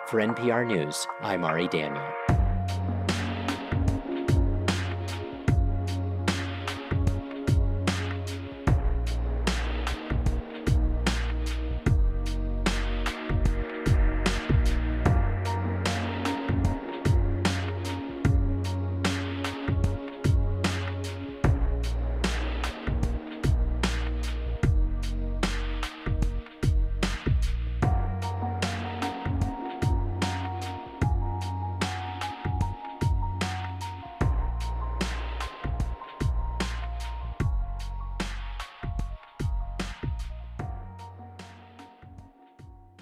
For 0.08 0.20
NPR 0.20 0.68
News, 0.68 1.08
I'm 1.22 1.44
Ari 1.44 1.68
Daniel. 1.70 2.19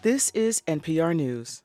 This 0.08 0.30
is 0.30 0.62
NPR 0.62 1.14
News. 1.14 1.64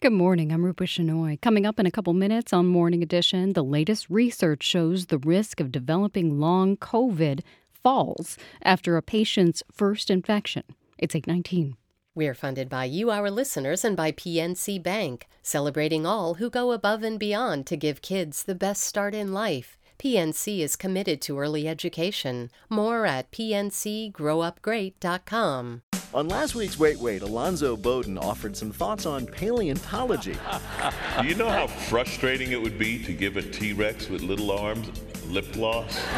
Good 0.00 0.14
morning. 0.14 0.50
I'm 0.50 0.64
Rupa 0.64 0.84
Shenoy. 0.84 1.38
Coming 1.42 1.66
up 1.66 1.78
in 1.78 1.84
a 1.84 1.90
couple 1.90 2.14
minutes 2.14 2.50
on 2.50 2.66
Morning 2.66 3.02
Edition, 3.02 3.52
the 3.52 3.62
latest 3.62 4.08
research 4.08 4.62
shows 4.62 5.04
the 5.04 5.18
risk 5.18 5.60
of 5.60 5.70
developing 5.70 6.40
long 6.40 6.78
COVID 6.78 7.40
falls 7.70 8.38
after 8.62 8.96
a 8.96 9.02
patient's 9.02 9.62
first 9.70 10.10
infection. 10.10 10.62
It's 10.96 11.14
819. 11.14 11.76
We're 12.14 12.32
funded 12.32 12.70
by 12.70 12.86
you, 12.86 13.10
our 13.10 13.30
listeners, 13.30 13.84
and 13.84 13.94
by 13.94 14.10
PNC 14.10 14.82
Bank, 14.82 15.28
celebrating 15.42 16.06
all 16.06 16.36
who 16.36 16.48
go 16.48 16.72
above 16.72 17.02
and 17.02 17.20
beyond 17.20 17.66
to 17.66 17.76
give 17.76 18.00
kids 18.00 18.44
the 18.44 18.54
best 18.54 18.84
start 18.84 19.14
in 19.14 19.34
life. 19.34 19.76
PNC 20.02 20.58
is 20.58 20.74
committed 20.74 21.20
to 21.20 21.38
early 21.38 21.68
education. 21.68 22.50
More 22.68 23.06
at 23.06 23.30
pncgrowupgreat.com. 23.30 25.82
On 26.12 26.28
last 26.28 26.56
week's 26.56 26.76
Wait 26.76 26.98
Wait, 26.98 27.22
Alonzo 27.22 27.76
Bodden 27.76 28.18
offered 28.18 28.56
some 28.56 28.72
thoughts 28.72 29.06
on 29.06 29.26
paleontology. 29.26 30.36
Do 31.20 31.28
you 31.28 31.36
know 31.36 31.48
how 31.48 31.68
frustrating 31.68 32.50
it 32.50 32.60
would 32.60 32.80
be 32.80 33.00
to 33.04 33.12
give 33.12 33.36
a 33.36 33.42
T 33.42 33.74
Rex 33.74 34.08
with 34.08 34.22
little 34.22 34.50
arms 34.50 34.90
lip 35.28 35.52
gloss? 35.52 35.96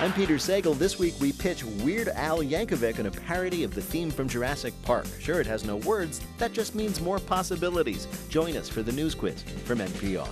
I'm 0.00 0.14
Peter 0.14 0.36
Sagal. 0.36 0.78
This 0.78 0.98
week 0.98 1.12
we 1.20 1.30
pitch 1.30 1.62
Weird 1.62 2.08
Al 2.08 2.38
Yankovic 2.38 2.98
in 2.98 3.04
a 3.04 3.10
parody 3.10 3.64
of 3.64 3.74
the 3.74 3.82
theme 3.82 4.10
from 4.10 4.30
Jurassic 4.30 4.72
Park. 4.82 5.04
Sure, 5.20 5.42
it 5.42 5.46
has 5.46 5.66
no 5.66 5.76
words, 5.76 6.22
that 6.38 6.54
just 6.54 6.74
means 6.74 7.02
more 7.02 7.18
possibilities. 7.18 8.08
Join 8.30 8.56
us 8.56 8.70
for 8.70 8.82
the 8.82 8.92
news 8.92 9.14
quiz 9.14 9.42
from 9.66 9.80
NPR. 9.80 10.26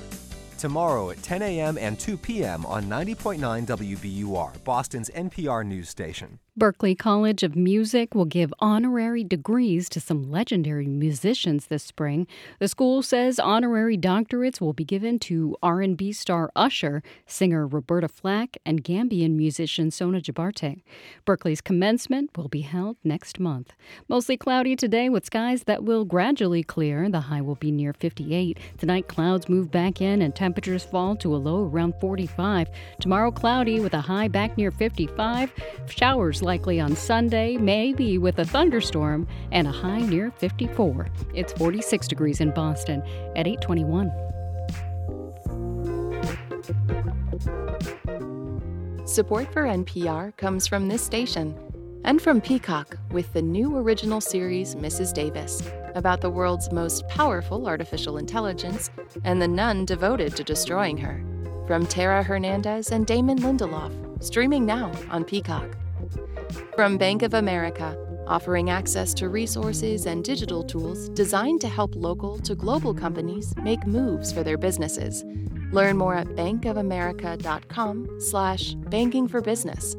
Tomorrow 0.63 1.11
at 1.11 1.21
10 1.25 1.43
a.m. 1.43 1.77
and 1.77 1.99
2 1.99 2.17
p.m. 2.17 2.65
on 2.67 2.85
90.9 2.85 3.67
WBUR, 3.67 4.63
Boston's 4.63 5.11
NPR 5.11 5.67
news 5.67 5.89
station. 5.89 6.39
Berklee 6.61 6.99
College 6.99 7.43
of 7.43 7.57
Music 7.57 8.15
will 8.15 8.27
give 8.27 8.53
honorary 8.59 9.25
degrees 9.25 9.89
to 9.89 9.99
some 9.99 10.31
legendary 10.31 10.87
musicians 10.87 11.69
this 11.69 11.83
spring. 11.83 12.27
The 12.59 12.69
school 12.69 13.01
says 13.01 13.39
honorary 13.39 13.97
doctorates 13.97 14.61
will 14.61 14.75
be 14.75 14.85
given 14.85 15.19
to 15.21 15.57
R&B 15.63 16.13
star 16.13 16.53
Usher, 16.55 17.03
singer 17.27 17.67
Roberta 17.67 18.07
Flack, 18.07 18.59
and 18.67 18.85
Gambian 18.85 19.31
musician 19.31 19.91
Sona 19.91 20.21
Jobarteh. 20.21 20.83
Berklee's 21.25 21.63
commencement 21.63 22.37
will 22.37 22.49
be 22.49 22.61
held 22.61 22.99
next 23.03 23.41
month. 23.41 23.73
Mostly 24.07 24.37
cloudy 24.37 24.77
today 24.77 25.09
with 25.09 25.25
skies 25.25 25.65
that 25.65 25.85
will 25.85 26.05
gradually 26.05 26.63
clear. 26.63 27.09
The 27.09 27.21
high 27.21 27.41
will 27.41 27.55
be 27.55 27.73
near 27.73 27.95
58. 27.95 28.59
Tonight 28.77 29.09
clouds 29.09 29.49
move 29.49 29.71
back 29.71 30.03
in 30.03 30.21
and 30.21 30.37
temperatures 30.37 30.85
fall 30.85 31.17
to 31.17 31.35
a 31.35 31.39
low 31.39 31.65
around 31.65 31.95
45. 31.99 32.69
Tomorrow 33.01 33.31
cloudy 33.31 33.81
with 33.81 33.95
a 33.95 34.03
high 34.03 34.29
back 34.29 34.59
near 34.59 34.71
55. 34.71 35.51
Showers 35.89 36.42
likely 36.43 36.81
on 36.81 36.95
Sunday, 36.95 37.57
maybe 37.57 38.19
with 38.19 38.39
a 38.39 38.45
thunderstorm, 38.45 39.27
and 39.51 39.67
a 39.67 39.73
high 39.73 40.01
near 40.01 40.31
54. 40.33 41.09
It's 41.35 41.53
46 41.55 42.09
degrees 42.09 42.41
in 42.41 42.51
Boston 42.51 43.03
at 43.37 43.47
821. 43.47 44.13
Support 49.07 49.53
for 49.53 49.65
NPR 49.65 50.37
comes 50.37 50.67
from 50.67 50.89
this 50.89 51.03
station 51.03 51.55
and 52.05 52.21
from 52.21 52.41
Peacock 52.41 52.97
with 53.11 53.33
the 53.33 53.43
new 53.43 53.77
original 53.77 54.21
series 54.21 54.75
Mrs. 54.75 55.13
Davis 55.13 55.63
about 55.95 56.21
the 56.21 56.31
world's 56.31 56.73
most 56.73 57.07
powerful 57.09 57.67
artificial 57.67 58.17
intelligence 58.17 58.91
and 59.25 59.41
the 59.41 59.49
nun 59.49 59.85
devoted 59.85 60.35
to 60.37 60.45
destroying 60.45 60.97
her. 60.97 61.23
From 61.67 61.87
Tara 61.87 62.23
Hernandez 62.23 62.91
and 62.91 63.07
Damon 63.07 63.39
Lindelof, 63.39 64.23
streaming 64.23 64.67
now 64.67 64.91
on 65.11 65.25
Peacock. 65.25 65.77
From 66.77 66.99
Bank 66.99 67.23
of 67.23 67.35
America, 67.35 67.97
offering 68.27 68.71
access 68.71 69.15
to 69.15 69.29
resources 69.29 70.07
and 70.07 70.25
digital 70.25 70.63
tools 70.63 71.09
designed 71.11 71.61
to 71.61 71.69
help 71.69 71.95
local 71.95 72.39
to 72.39 72.55
global 72.55 72.95
companies 72.95 73.55
make 73.57 73.87
moves 73.87 74.33
for 74.33 74.43
their 74.43 74.59
businesses. 74.59 75.25
Learn 75.73 75.97
more 75.97 76.15
at 76.15 76.29
bankofamerica.com 76.29 78.21
slash 78.21 78.75
banking 78.75 79.29
for 79.29 79.41
business. 79.41 79.95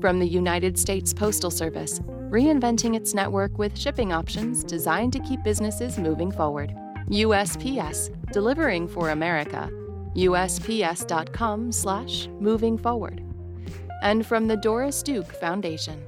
From 0.00 0.18
the 0.18 0.26
United 0.26 0.78
States 0.78 1.12
Postal 1.12 1.50
Service, 1.50 2.00
reinventing 2.30 2.94
its 2.94 3.14
network 3.14 3.58
with 3.58 3.76
shipping 3.76 4.12
options 4.12 4.62
designed 4.62 5.12
to 5.12 5.20
keep 5.20 5.42
businesses 5.42 5.98
moving 5.98 6.30
forward. 6.30 6.74
USPS, 7.08 8.10
delivering 8.32 8.88
for 8.88 9.10
America. 9.10 9.70
USPS.com 10.14 11.72
slash 11.72 12.28
moving 12.40 12.78
forward 12.78 13.25
and 14.02 14.26
from 14.26 14.48
the 14.48 14.56
Doris 14.56 15.02
Duke 15.02 15.32
Foundation. 15.32 16.02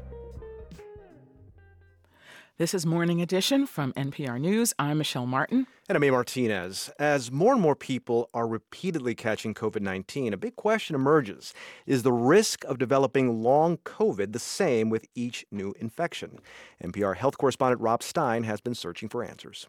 This 2.59 2.75
is 2.75 2.85
Morning 2.85 3.23
Edition 3.23 3.67
from 3.67 3.93
NPR 3.93 4.41
News. 4.41 4.75
I'm 4.81 4.99
Michelle 4.99 5.27
Martin. 5.27 5.69
And 5.89 5.95
I'm 5.95 6.03
A. 6.03 6.11
Martinez. 6.11 6.91
As 6.99 7.31
more 7.31 7.53
and 7.53 7.63
more 7.63 7.77
people 7.77 8.29
are 8.35 8.49
repeatedly 8.49 9.15
catching 9.15 9.55
COVID 9.55 9.81
19, 9.81 10.33
a 10.33 10.37
big 10.37 10.57
question 10.57 10.97
emerges 10.97 11.55
Is 11.87 12.03
the 12.03 12.13
risk 12.13 12.65
of 12.65 12.79
developing 12.79 13.45
long 13.45 13.77
COVID 13.79 14.33
the 14.33 14.41
same 14.41 14.91
with 14.91 15.07
each 15.15 15.47
new 15.53 15.73
infection? 15.79 16.41
NPR 16.83 17.17
health 17.17 17.39
correspondent 17.39 17.81
Rob 17.81 18.03
Stein 18.03 18.43
has 18.43 18.61
been 18.61 18.75
searching 18.75 19.09
for 19.09 19.23
answers. 19.23 19.69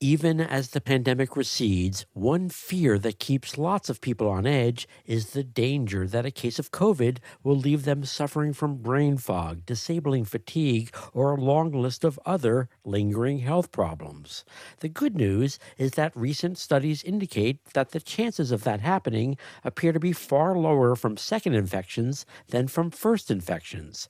Even 0.00 0.42
as 0.42 0.70
the 0.70 0.80
pandemic 0.82 1.36
recedes, 1.36 2.04
one 2.12 2.50
fear 2.50 2.98
that 2.98 3.18
keeps 3.18 3.56
lots 3.56 3.88
of 3.88 4.02
people 4.02 4.28
on 4.28 4.46
edge 4.46 4.86
is 5.06 5.30
the 5.30 5.42
danger 5.42 6.06
that 6.06 6.26
a 6.26 6.30
case 6.30 6.58
of 6.58 6.70
COVID 6.70 7.16
will 7.42 7.56
leave 7.56 7.86
them 7.86 8.04
suffering 8.04 8.52
from 8.52 8.76
brain 8.76 9.16
fog, 9.16 9.64
disabling 9.64 10.26
fatigue, 10.26 10.94
or 11.14 11.30
a 11.30 11.40
long 11.40 11.70
list 11.72 12.04
of 12.04 12.20
other 12.26 12.68
lingering 12.86 13.40
health 13.40 13.72
problems. 13.72 14.44
The 14.80 14.88
good 14.88 15.16
news 15.16 15.58
is 15.76 15.92
that 15.92 16.16
recent 16.16 16.58
studies 16.58 17.02
indicate 17.02 17.64
that 17.74 17.90
the 17.90 18.00
chances 18.00 18.52
of 18.52 18.64
that 18.64 18.80
happening 18.80 19.36
appear 19.64 19.92
to 19.92 20.00
be 20.00 20.12
far 20.12 20.56
lower 20.56 20.94
from 20.94 21.16
second 21.16 21.54
infections 21.54 22.24
than 22.48 22.68
from 22.68 22.90
first 22.90 23.30
infections. 23.30 24.08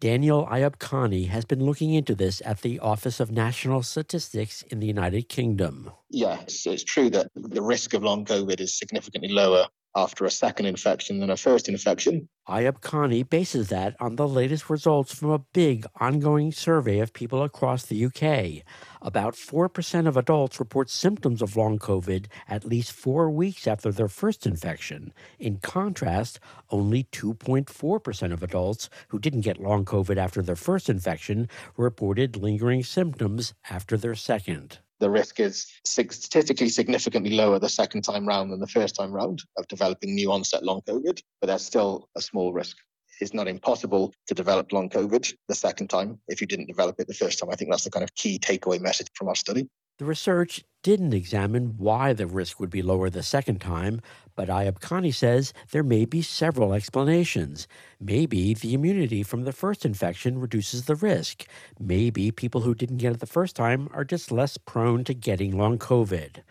Daniel 0.00 0.46
Ayub 0.46 1.26
has 1.28 1.44
been 1.44 1.64
looking 1.64 1.94
into 1.94 2.14
this 2.14 2.42
at 2.44 2.60
the 2.60 2.78
Office 2.80 3.20
of 3.20 3.30
National 3.30 3.82
Statistics 3.82 4.62
in 4.62 4.80
the 4.80 4.86
United 4.86 5.28
Kingdom. 5.28 5.90
Yes, 6.10 6.66
it's 6.66 6.84
true 6.84 7.08
that 7.10 7.30
the 7.34 7.62
risk 7.62 7.94
of 7.94 8.02
long 8.02 8.24
COVID 8.24 8.60
is 8.60 8.76
significantly 8.76 9.30
lower 9.30 9.66
after 9.96 10.26
a 10.26 10.30
second 10.30 10.66
infection 10.66 11.18
than 11.18 11.30
a 11.30 11.36
first 11.36 11.68
infection. 11.68 12.28
Ayoubkhani 12.48 13.28
bases 13.28 13.70
that 13.70 13.96
on 13.98 14.14
the 14.16 14.28
latest 14.28 14.70
results 14.70 15.12
from 15.12 15.30
a 15.30 15.40
big 15.52 15.84
ongoing 15.98 16.52
survey 16.52 17.00
of 17.00 17.12
people 17.12 17.42
across 17.42 17.86
the 17.86 18.04
UK. 18.04 18.62
About 19.02 19.34
4% 19.34 20.06
of 20.06 20.16
adults 20.16 20.60
report 20.60 20.90
symptoms 20.90 21.42
of 21.42 21.56
long 21.56 21.78
COVID 21.78 22.26
at 22.46 22.64
least 22.64 22.92
four 22.92 23.30
weeks 23.30 23.66
after 23.66 23.90
their 23.90 24.08
first 24.08 24.46
infection. 24.46 25.12
In 25.38 25.56
contrast, 25.58 26.38
only 26.70 27.04
2.4% 27.04 28.32
of 28.32 28.42
adults 28.42 28.88
who 29.08 29.18
didn't 29.18 29.40
get 29.40 29.60
long 29.60 29.84
COVID 29.84 30.16
after 30.16 30.42
their 30.42 30.56
first 30.56 30.88
infection 30.88 31.48
reported 31.76 32.36
lingering 32.36 32.84
symptoms 32.84 33.54
after 33.70 33.96
their 33.96 34.14
second 34.14 34.80
the 35.00 35.10
risk 35.10 35.40
is 35.40 35.66
statistically 35.84 36.68
significantly 36.68 37.32
lower 37.32 37.58
the 37.58 37.68
second 37.68 38.02
time 38.02 38.26
round 38.26 38.52
than 38.52 38.60
the 38.60 38.66
first 38.66 38.96
time 38.96 39.12
round 39.12 39.42
of 39.58 39.68
developing 39.68 40.14
new 40.14 40.32
onset 40.32 40.62
long 40.62 40.80
COVID, 40.82 41.20
but 41.40 41.46
that's 41.46 41.64
still 41.64 42.08
a 42.16 42.22
small 42.22 42.52
risk. 42.52 42.76
It's 43.20 43.34
not 43.34 43.48
impossible 43.48 44.12
to 44.26 44.34
develop 44.34 44.72
long 44.72 44.88
COVID 44.88 45.34
the 45.48 45.54
second 45.54 45.88
time 45.88 46.18
if 46.28 46.40
you 46.40 46.46
didn't 46.46 46.66
develop 46.66 47.00
it 47.00 47.08
the 47.08 47.14
first 47.14 47.38
time. 47.38 47.50
I 47.50 47.56
think 47.56 47.70
that's 47.70 47.84
the 47.84 47.90
kind 47.90 48.04
of 48.04 48.14
key 48.14 48.38
takeaway 48.38 48.80
message 48.80 49.08
from 49.14 49.28
our 49.28 49.34
study. 49.34 49.68
The 49.98 50.04
research 50.04 50.62
didn't 50.82 51.14
examine 51.14 51.78
why 51.78 52.12
the 52.12 52.26
risk 52.26 52.60
would 52.60 52.68
be 52.68 52.82
lower 52.82 53.08
the 53.08 53.22
second 53.22 53.62
time, 53.62 54.02
but 54.34 54.48
Ayoubkhani 54.48 55.14
says 55.14 55.54
there 55.70 55.82
may 55.82 56.04
be 56.04 56.20
several 56.20 56.74
explanations. 56.74 57.66
Maybe 57.98 58.52
the 58.52 58.74
immunity 58.74 59.22
from 59.22 59.44
the 59.44 59.52
first 59.52 59.86
infection 59.86 60.38
reduces 60.38 60.84
the 60.84 60.96
risk. 60.96 61.46
Maybe 61.80 62.30
people 62.30 62.60
who 62.60 62.74
didn't 62.74 62.98
get 62.98 63.14
it 63.14 63.20
the 63.20 63.26
first 63.26 63.56
time 63.56 63.88
are 63.94 64.04
just 64.04 64.30
less 64.30 64.58
prone 64.58 65.02
to 65.04 65.14
getting 65.14 65.56
long 65.56 65.78
COVID. 65.78 66.42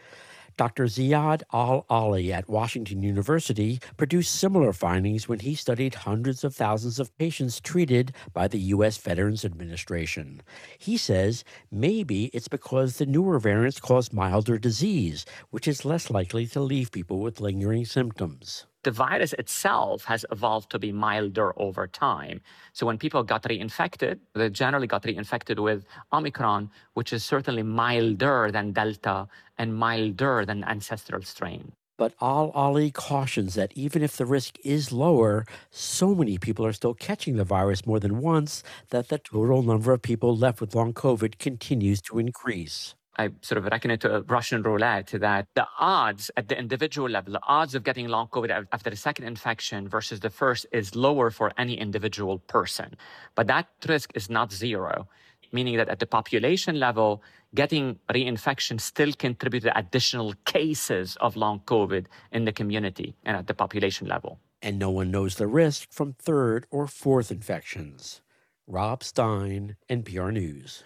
Dr. 0.58 0.86
Ziad 0.86 1.44
Al-Aly 1.52 2.32
at 2.32 2.50
Washington 2.50 3.04
University 3.04 3.80
produced 3.98 4.34
similar 4.34 4.72
findings 4.72 5.28
when 5.28 5.40
he 5.40 5.56
studied 5.56 5.96
hundreds 5.96 6.44
of 6.44 6.56
thousands 6.56 7.00
of 7.00 7.16
patients 7.18 7.60
treated 7.60 8.14
by 8.34 8.48
the 8.48 8.60
U.S. 8.76 8.98
Veterans 8.98 9.44
Administration. 9.44 10.42
He 10.78 10.98
says 10.98 11.44
maybe 11.72 12.26
it's 12.34 12.48
because 12.48 12.98
the 12.98 13.06
newer 13.06 13.40
variants 13.40 13.80
cause 13.80 14.14
milder 14.14 14.58
disease, 14.58 15.26
which 15.50 15.68
is 15.68 15.86
less 15.86 16.10
likely 16.10 16.46
to 16.48 16.60
leave 16.62 16.92
people 16.92 17.20
with 17.20 17.42
lingering 17.42 17.86
symptoms 17.86 18.66
the 18.86 18.92
virus 18.92 19.34
itself 19.34 20.06
has 20.06 20.26
evolved 20.32 20.70
to 20.70 20.80
be 20.80 20.92
milder 20.92 21.60
over 21.60 21.88
time. 21.88 22.40
So 22.72 22.86
when 22.86 23.00
people 23.00 23.24
got 23.24 23.42
reinfected, 23.44 24.20
they 24.36 24.50
generally 24.52 24.86
got 24.86 25.04
reinfected 25.04 25.58
with 25.60 25.86
Omicron, 26.14 26.70
which 26.94 27.12
is 27.12 27.26
certainly 27.26 27.64
milder 27.64 28.52
than 28.52 28.74
Delta 28.74 29.28
and 29.58 29.76
milder 29.76 30.46
than 30.46 30.64
ancestral 30.64 31.24
strain. 31.24 31.72
But 31.98 32.14
Al-Aly 32.22 32.92
cautions 32.92 33.56
that 33.56 33.72
even 33.74 34.04
if 34.04 34.18
the 34.18 34.26
risk 34.26 34.58
is 34.64 34.92
lower, 34.92 35.46
so 35.72 36.14
many 36.14 36.38
people 36.38 36.66
are 36.66 36.74
still 36.74 36.94
catching 36.94 37.38
the 37.38 37.44
virus 37.44 37.88
more 37.88 38.00
than 38.00 38.22
once 38.22 38.64
that 38.92 39.10
the 39.10 39.18
total 39.18 39.64
number 39.64 39.94
of 39.94 40.02
people 40.04 40.38
left 40.38 40.62
with 40.62 40.76
long 40.76 40.94
COVID 40.94 41.40
continues 41.40 42.02
to 42.04 42.20
increase. 42.20 42.94
I 43.18 43.30
sort 43.42 43.58
of 43.60 43.66
reckon 43.66 43.92
it 43.92 44.02
to 44.02 44.16
a 44.18 44.22
Russian 44.24 44.62
roulette 44.62 45.08
that 45.14 45.48
the 45.56 45.68
odds 45.80 46.30
at 46.36 46.50
the 46.50 46.58
individual 46.58 47.10
level, 47.10 47.34
the 47.34 47.40
odds 47.48 47.74
of 47.76 47.84
getting 47.84 48.08
long 48.08 48.28
COVID 48.28 48.68
after 48.72 48.90
the 48.90 48.96
second 48.96 49.26
infection 49.26 49.88
versus 49.88 50.20
the 50.20 50.30
first 50.30 50.66
is 50.72 50.96
lower 50.96 51.32
for 51.32 51.52
any 51.58 51.76
individual 51.76 52.40
person. 52.40 52.96
But 53.36 53.48
that 53.48 53.68
risk 53.88 54.12
is 54.16 54.30
not 54.30 54.52
zero, 54.52 55.08
meaning 55.52 55.78
that 55.78 55.90
at 55.90 56.00
the 56.00 56.06
population 56.06 56.80
level, 56.80 57.24
getting 57.54 58.00
reinfection 58.10 58.82
still 58.82 59.14
contributes 59.14 59.66
to 59.66 59.78
additional 59.78 60.34
cases 60.46 61.16
of 61.22 61.38
long 61.38 61.62
COVID 61.66 62.08
in 62.32 62.44
the 62.44 62.52
community 62.52 63.16
and 63.24 63.38
at 63.38 63.48
the 63.48 63.54
population 63.54 64.08
level. 64.08 64.40
And 64.62 64.78
no 64.78 64.90
one 64.90 65.12
knows 65.12 65.36
the 65.36 65.48
risk 65.48 65.92
from 65.92 66.14
third 66.14 66.66
or 66.70 66.88
fourth 66.88 67.32
infections. 67.32 68.22
Rob 68.68 69.04
Stein, 69.04 69.76
NPR 69.90 70.34
News. 70.34 70.84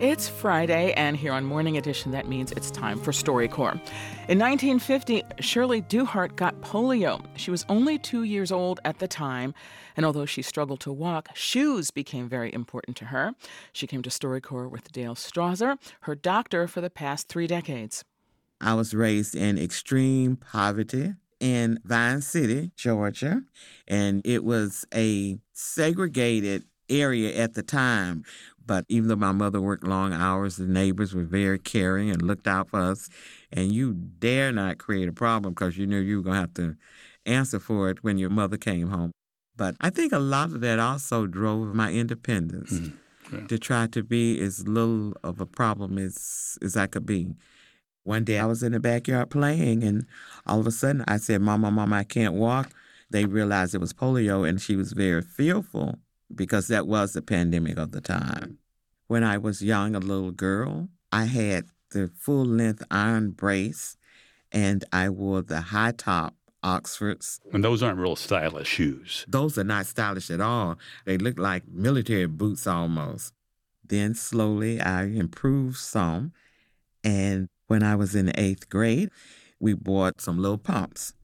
It's 0.00 0.30
Friday, 0.30 0.94
and 0.94 1.14
here 1.14 1.30
on 1.30 1.44
Morning 1.44 1.76
Edition, 1.76 2.10
that 2.12 2.26
means 2.26 2.52
it's 2.52 2.70
time 2.70 2.98
for 2.98 3.12
StoryCorps. 3.12 3.82
In 4.28 4.38
1950, 4.38 5.22
Shirley 5.40 5.82
Duhart 5.82 6.36
got 6.36 6.58
polio. 6.62 7.22
She 7.36 7.50
was 7.50 7.66
only 7.68 7.98
two 7.98 8.22
years 8.22 8.50
old 8.50 8.80
at 8.86 8.98
the 8.98 9.06
time, 9.06 9.52
and 9.98 10.06
although 10.06 10.24
she 10.24 10.40
struggled 10.40 10.80
to 10.80 10.90
walk, 10.90 11.28
shoes 11.34 11.90
became 11.90 12.30
very 12.30 12.50
important 12.54 12.96
to 12.96 13.04
her. 13.04 13.34
She 13.74 13.86
came 13.86 14.00
to 14.00 14.08
StoryCorps 14.08 14.70
with 14.70 14.90
Dale 14.90 15.14
Strasser, 15.14 15.76
her 16.00 16.14
doctor 16.14 16.66
for 16.66 16.80
the 16.80 16.88
past 16.88 17.28
three 17.28 17.46
decades. 17.46 18.02
I 18.58 18.72
was 18.72 18.94
raised 18.94 19.36
in 19.36 19.58
extreme 19.58 20.36
poverty 20.36 21.12
in 21.40 21.78
Vine 21.84 22.22
City, 22.22 22.70
Georgia, 22.74 23.42
and 23.86 24.22
it 24.24 24.44
was 24.44 24.86
a 24.94 25.40
segregated 25.52 26.64
area 26.90 27.36
at 27.36 27.54
the 27.54 27.62
time 27.62 28.24
but 28.70 28.84
even 28.88 29.08
though 29.08 29.16
my 29.16 29.32
mother 29.32 29.60
worked 29.60 29.82
long 29.82 30.12
hours, 30.12 30.56
the 30.56 30.64
neighbors 30.64 31.12
were 31.12 31.24
very 31.24 31.58
caring 31.58 32.08
and 32.08 32.22
looked 32.22 32.46
out 32.46 32.68
for 32.68 32.78
us. 32.78 33.08
And 33.52 33.72
you 33.72 33.92
dare 33.94 34.52
not 34.52 34.78
create 34.78 35.08
a 35.08 35.12
problem 35.12 35.54
because 35.54 35.76
you 35.76 35.88
knew 35.88 35.98
you 35.98 36.18
were 36.18 36.22
going 36.22 36.34
to 36.34 36.40
have 36.40 36.54
to 36.54 36.76
answer 37.26 37.58
for 37.58 37.90
it 37.90 38.04
when 38.04 38.16
your 38.16 38.30
mother 38.30 38.56
came 38.56 38.90
home. 38.90 39.10
But 39.56 39.74
I 39.80 39.90
think 39.90 40.12
a 40.12 40.20
lot 40.20 40.52
of 40.52 40.60
that 40.60 40.78
also 40.78 41.26
drove 41.26 41.74
my 41.74 41.90
independence 41.90 42.74
mm-hmm. 42.74 43.38
yeah. 43.38 43.46
to 43.48 43.58
try 43.58 43.88
to 43.88 44.04
be 44.04 44.40
as 44.40 44.68
little 44.68 45.14
of 45.24 45.40
a 45.40 45.46
problem 45.46 45.98
as, 45.98 46.56
as 46.62 46.76
I 46.76 46.86
could 46.86 47.06
be. 47.06 47.34
One 48.04 48.22
day 48.22 48.38
I 48.38 48.46
was 48.46 48.62
in 48.62 48.70
the 48.70 48.78
backyard 48.78 49.30
playing, 49.30 49.82
and 49.82 50.06
all 50.46 50.60
of 50.60 50.66
a 50.68 50.70
sudden 50.70 51.02
I 51.08 51.16
said, 51.16 51.40
Mama, 51.40 51.72
Mama, 51.72 51.96
I 51.96 52.04
can't 52.04 52.34
walk. 52.34 52.70
They 53.10 53.24
realized 53.24 53.74
it 53.74 53.78
was 53.78 53.92
polio, 53.92 54.48
and 54.48 54.60
she 54.60 54.76
was 54.76 54.92
very 54.92 55.22
fearful 55.22 55.98
because 56.34 56.68
that 56.68 56.86
was 56.86 57.12
the 57.12 57.22
pandemic 57.22 57.78
of 57.78 57.92
the 57.92 58.00
time. 58.00 58.58
When 59.06 59.24
I 59.24 59.38
was 59.38 59.62
young, 59.62 59.94
a 59.94 59.98
little 59.98 60.30
girl, 60.30 60.88
I 61.10 61.24
had 61.24 61.66
the 61.90 62.10
full 62.16 62.44
length 62.44 62.84
iron 62.90 63.30
brace 63.30 63.96
and 64.52 64.84
I 64.92 65.08
wore 65.08 65.42
the 65.42 65.60
high 65.60 65.92
top 65.92 66.34
Oxfords. 66.62 67.40
And 67.52 67.64
those 67.64 67.82
aren't 67.82 67.98
real 67.98 68.16
stylish 68.16 68.68
shoes. 68.68 69.24
Those 69.26 69.56
are 69.56 69.64
not 69.64 69.86
stylish 69.86 70.30
at 70.30 70.40
all. 70.40 70.78
They 71.06 71.16
look 71.16 71.38
like 71.38 71.66
military 71.68 72.26
boots 72.26 72.66
almost. 72.66 73.32
Then 73.84 74.14
slowly 74.14 74.80
I 74.80 75.04
improved 75.04 75.78
some. 75.78 76.32
And 77.02 77.48
when 77.66 77.82
I 77.82 77.96
was 77.96 78.14
in 78.14 78.32
eighth 78.38 78.68
grade, 78.68 79.10
we 79.58 79.74
bought 79.74 80.20
some 80.20 80.38
little 80.38 80.58
pumps. 80.58 81.14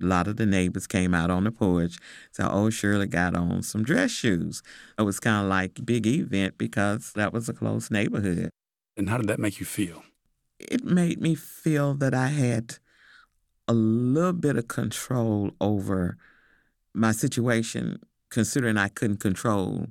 A 0.00 0.04
lot 0.04 0.28
of 0.28 0.36
the 0.36 0.46
neighbors 0.46 0.86
came 0.86 1.14
out 1.14 1.30
on 1.30 1.44
the 1.44 1.50
porch. 1.50 1.96
So, 2.32 2.48
old 2.48 2.74
Shirley 2.74 3.06
got 3.06 3.34
on 3.34 3.62
some 3.62 3.82
dress 3.82 4.10
shoes. 4.10 4.62
It 4.98 5.02
was 5.02 5.18
kind 5.18 5.44
of 5.44 5.48
like 5.48 5.78
a 5.78 5.82
big 5.82 6.06
event 6.06 6.58
because 6.58 7.12
that 7.14 7.32
was 7.32 7.48
a 7.48 7.54
close 7.54 7.90
neighborhood. 7.90 8.50
And 8.96 9.08
how 9.08 9.16
did 9.16 9.28
that 9.28 9.38
make 9.38 9.58
you 9.58 9.66
feel? 9.66 10.02
It 10.58 10.84
made 10.84 11.20
me 11.20 11.34
feel 11.34 11.94
that 11.94 12.14
I 12.14 12.28
had 12.28 12.78
a 13.68 13.72
little 13.72 14.32
bit 14.32 14.56
of 14.56 14.68
control 14.68 15.50
over 15.60 16.16
my 16.94 17.12
situation, 17.12 17.98
considering 18.30 18.76
I 18.76 18.88
couldn't 18.88 19.20
control 19.20 19.88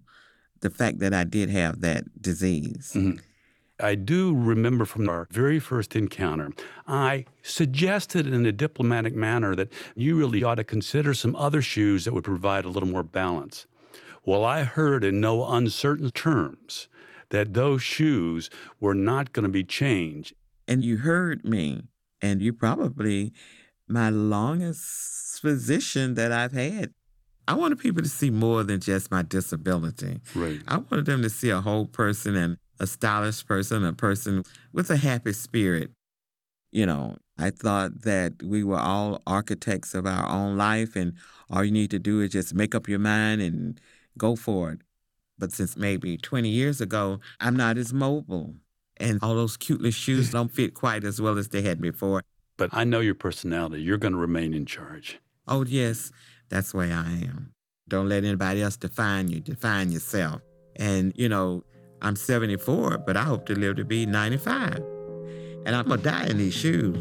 the 0.62 0.70
fact 0.70 1.00
that 1.00 1.14
I 1.14 1.24
did 1.24 1.50
have 1.50 1.82
that 1.82 2.22
disease. 2.22 2.94
Mm-hmm. 2.96 3.20
I 3.80 3.96
do 3.96 4.34
remember 4.34 4.86
from 4.86 5.10
our 5.10 5.28
very 5.32 5.60
first 5.60 5.96
encounter, 5.96 6.52
I 6.88 7.26
suggested 7.42 8.26
in 8.28 8.46
a 8.46 8.52
diplomatic 8.52 9.16
manner 9.16 9.56
that 9.56 9.72
you 9.96 10.18
really 10.18 10.44
ought 10.44 10.56
to 10.56 10.64
consider 10.64 11.14
some 11.14 11.36
other 11.36 11.62
shoes 11.62 12.06
that 12.06 12.14
would 12.14 12.24
provide 12.24 12.66
a 12.66 12.70
little 12.70 12.90
more 12.90 13.04
balance. 13.04 13.68
Well, 14.24 14.46
I 14.46 14.64
heard 14.64 15.04
in 15.04 15.20
no 15.20 15.46
uncertain 15.48 16.12
terms 16.12 16.88
that 17.30 17.54
those 17.54 17.84
shoes 17.84 18.50
were 18.80 18.96
not 18.96 19.34
going 19.34 19.44
to 19.44 19.50
be 19.50 19.64
changed. 19.64 20.34
And 20.68 20.84
you 20.84 20.98
heard 20.98 21.44
me, 21.44 21.84
and 22.22 22.42
you 22.42 22.54
probably 22.54 23.34
my 23.88 24.10
longest 24.10 25.42
physician 25.42 26.16
that 26.16 26.32
I've 26.32 26.54
had. 26.54 26.94
I 27.48 27.54
wanted 27.54 27.78
people 27.78 28.02
to 28.02 28.10
see 28.10 28.32
more 28.32 28.64
than 28.64 28.80
just 28.80 29.12
my 29.12 29.22
disability. 29.22 30.22
Right. 30.34 30.62
I 30.68 30.78
wanted 30.78 31.06
them 31.06 31.22
to 31.22 31.30
see 31.30 31.52
a 31.52 31.62
whole 31.62 31.86
person 31.86 32.36
and 32.36 32.58
a 32.80 32.88
stylish 32.88 33.46
person, 33.46 33.86
a 33.86 33.94
person 33.94 34.44
with 34.74 34.90
a 34.90 34.98
happy 34.98 35.34
spirit. 35.34 35.92
You 36.72 36.86
know, 36.86 37.18
I 37.38 37.52
thought 37.52 38.02
that 38.02 38.34
we 38.44 38.64
were 38.64 38.80
all 38.80 39.22
architects 39.26 39.94
of 39.94 40.06
our 40.06 40.28
own 40.28 40.58
life, 40.58 40.96
and 40.96 41.14
all 41.50 41.64
you 41.64 41.72
need 41.72 41.92
to 41.92 42.00
do 42.00 42.22
is 42.22 42.32
just 42.32 42.54
make 42.54 42.76
up 42.76 42.88
your 42.88 43.00
mind 43.00 43.42
and 43.42 43.80
go 44.18 44.36
for 44.36 44.72
it. 44.72 44.80
But 45.38 45.52
since 45.52 45.76
maybe 45.76 46.18
20 46.18 46.50
years 46.50 46.82
ago, 46.82 47.20
I'm 47.40 47.56
not 47.56 47.78
as 47.78 47.94
mobile, 47.94 48.56
and 48.98 49.20
all 49.22 49.36
those 49.36 49.58
cute 49.58 49.80
little 49.80 49.92
shoes 49.92 50.32
don't 50.32 50.52
fit 50.52 50.74
quite 50.74 51.04
as 51.04 51.22
well 51.22 51.38
as 51.38 51.50
they 51.50 51.62
had 51.62 51.82
before. 51.82 52.24
But 52.58 52.70
I 52.72 52.86
know 52.86 53.02
your 53.02 53.16
personality. 53.16 53.82
You're 53.82 53.98
going 53.98 54.14
to 54.14 54.20
remain 54.20 54.54
in 54.54 54.66
charge. 54.66 55.20
Oh, 55.48 55.66
yes, 55.66 56.12
that's 56.50 56.72
the 56.72 56.78
way 56.78 56.92
I 56.92 57.06
am. 57.06 57.52
Don't 57.88 58.10
let 58.10 58.24
anybody 58.24 58.62
else 58.62 58.78
define 58.78 59.28
you, 59.28 59.42
define 59.42 59.92
yourself. 59.92 60.42
And, 60.78 61.14
you 61.16 61.30
know, 61.30 61.64
I'm 62.02 62.16
74, 62.16 63.00
but 63.00 63.18
I 63.18 63.24
hope 63.24 63.46
to 63.48 63.54
live 63.54 63.78
to 63.78 63.86
be 63.86 64.06
95. 64.06 64.84
And 65.66 65.76
I'm 65.76 65.88
going 65.88 66.02
to 66.02 66.04
die 66.04 66.28
in 66.28 66.38
these 66.38 66.54
shoes. 66.54 66.96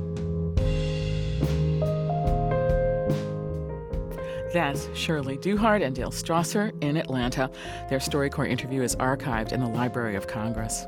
That's 4.54 4.88
Shirley 4.96 5.36
Duhart 5.36 5.82
and 5.82 5.96
Dale 5.96 6.12
Strasser 6.12 6.72
in 6.82 6.96
Atlanta. 6.96 7.50
Their 7.90 7.98
StoryCorps 7.98 8.48
interview 8.48 8.82
is 8.82 8.94
archived 8.96 9.52
in 9.52 9.60
the 9.60 9.68
Library 9.68 10.14
of 10.14 10.28
Congress. 10.28 10.86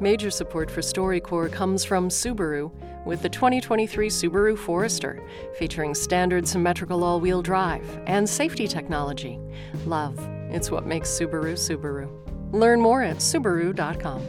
Major 0.00 0.30
support 0.30 0.70
for 0.70 0.80
StoryCorps 0.80 1.52
comes 1.52 1.84
from 1.84 2.08
Subaru 2.08 2.72
with 3.06 3.22
the 3.22 3.28
2023 3.28 4.08
Subaru 4.08 4.58
Forester, 4.58 5.22
featuring 5.56 5.94
standard 5.94 6.48
symmetrical 6.48 7.04
all 7.04 7.20
wheel 7.20 7.42
drive 7.42 8.00
and 8.06 8.28
safety 8.28 8.66
technology. 8.66 9.38
Love, 9.86 10.18
it's 10.50 10.70
what 10.70 10.84
makes 10.84 11.08
Subaru 11.08 11.54
Subaru. 11.54 12.19
Learn 12.52 12.80
more 12.80 13.02
at 13.02 13.18
Subaru.com. 13.18 14.22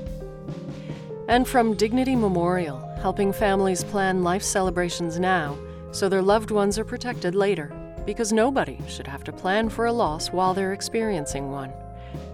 And 1.27 1.47
from 1.47 1.75
Dignity 1.75 2.15
Memorial, 2.15 2.79
helping 3.01 3.33
families 3.33 3.83
plan 3.83 4.23
life 4.23 4.43
celebrations 4.43 5.19
now, 5.19 5.57
so 5.91 6.07
their 6.07 6.21
loved 6.21 6.51
ones 6.51 6.77
are 6.77 6.85
protected 6.85 7.35
later, 7.35 7.73
because 8.05 8.31
nobody 8.31 8.77
should 8.87 9.07
have 9.07 9.23
to 9.23 9.31
plan 9.31 9.69
for 9.69 9.85
a 9.85 9.93
loss 9.93 10.29
while 10.29 10.53
they're 10.53 10.73
experiencing 10.73 11.51
one. 11.51 11.71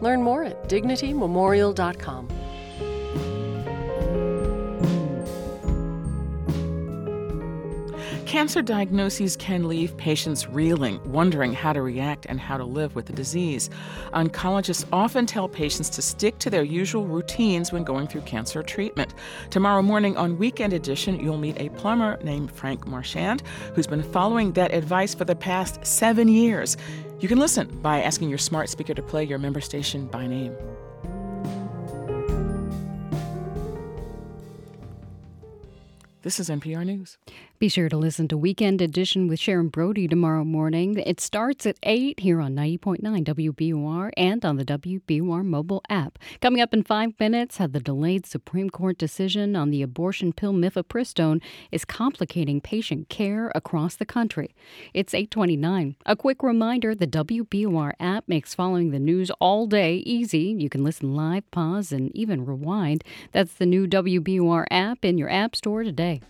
Learn 0.01 0.22
more 0.22 0.43
at 0.43 0.68
dignitymemorial.com. 0.68 2.27
Cancer 8.28 8.62
diagnoses 8.62 9.38
can 9.38 9.70
leave 9.70 9.95
patients 9.95 10.49
reeling, 10.49 10.99
wondering 11.10 11.54
how 11.54 11.72
to 11.72 11.82
react 11.82 12.26
and 12.26 12.41
how 12.41 12.58
to 12.58 12.66
live 12.66 12.94
with 12.94 13.06
the 13.06 13.14
disease. 13.14 13.70
Oncologists 14.12 14.84
often 14.91 15.26
tell 15.26 15.48
patients 15.48 15.90
to 15.91 16.02
stick 16.02 16.38
to 16.40 16.49
their 16.49 16.62
usual 16.62 17.08
routines 17.08 17.72
when 17.72 17.86
going 17.86 18.06
through 18.06 18.20
cancer 18.24 18.62
treatment. 18.62 19.14
Tomorrow 19.49 19.82
morning 19.82 20.18
on 20.18 20.38
Weekend 20.38 20.74
Edition, 20.74 21.22
you'll 21.22 21.38
meet 21.38 21.58
a 21.58 21.70
plumber 21.70 22.22
named 22.22 22.52
Frank 22.52 22.86
Marchand 22.86 23.44
who's 23.74 23.88
been 23.88 24.04
following 24.04 24.52
that 24.52 24.74
advice 24.74 25.16
for 25.16 25.24
the 25.24 25.34
past 25.34 25.86
seven 25.86 26.28
years. 26.28 26.76
You 27.22 27.30
can 27.30 27.40
listen 27.40 27.80
by 27.82 28.02
asking 28.02 28.28
your 28.28 28.40
smart 28.40 28.68
speaker 28.68 28.94
to 28.94 29.02
play 29.02 29.24
your 29.24 29.40
member 29.40 29.62
station 29.62 30.06
by 30.06 30.28
name. 30.28 30.54
This 36.24 36.41
is 36.41 36.49
NPR 36.49 36.86
News. 36.86 37.18
Be 37.60 37.70
sure 37.70 37.90
to 37.90 37.98
listen 37.98 38.28
to 38.28 38.38
Weekend 38.38 38.84
Edition 38.84 39.28
with 39.28 39.40
Sharon 39.40 39.70
Brody 39.70 40.08
tomorrow 40.08 40.44
morning. 40.44 40.96
It 41.00 41.20
starts 41.20 41.66
at 41.66 41.80
8 41.82 42.20
here 42.20 42.40
on 42.40 42.54
90.9 42.54 43.02
WBUR 43.02 44.12
and 44.16 44.46
on 44.46 44.58
the 44.58 44.64
WBUR 44.64 45.44
mobile 45.44 45.82
app. 45.90 46.20
Coming 46.40 46.62
up 46.62 46.72
in 46.72 46.84
five 46.84 47.20
minutes, 47.20 47.58
how 47.58 47.66
the 47.66 47.80
delayed 47.80 48.28
Supreme 48.28 48.70
Court 48.70 49.00
decision 49.00 49.56
on 49.56 49.72
the 49.72 49.82
abortion 49.82 50.34
pill 50.34 50.54
mifepristone 50.54 51.42
is 51.72 51.84
complicating 51.84 52.62
patient 52.62 53.10
care 53.10 53.52
across 53.56 53.96
the 53.96 54.06
country. 54.06 54.54
It's 54.94 55.16
829. 55.16 55.96
A 56.06 56.16
quick 56.16 56.44
reminder, 56.44 56.94
the 56.94 57.08
WBUR 57.08 57.94
app 58.00 58.28
makes 58.28 58.54
following 58.54 58.92
the 58.92 59.00
news 59.00 59.32
all 59.42 59.66
day 59.66 59.96
easy. 60.06 60.56
You 60.60 60.70
can 60.70 60.84
listen 60.84 61.16
live, 61.16 61.50
pause, 61.50 61.92
and 61.92 62.16
even 62.16 62.46
rewind. 62.46 63.04
That's 63.32 63.56
the 63.56 63.66
new 63.66 63.88
WBUR 63.88 64.66
app 64.70 65.04
in 65.04 65.18
your 65.18 65.32
app 65.32 65.56
store 65.56 65.82
today. 65.82 66.22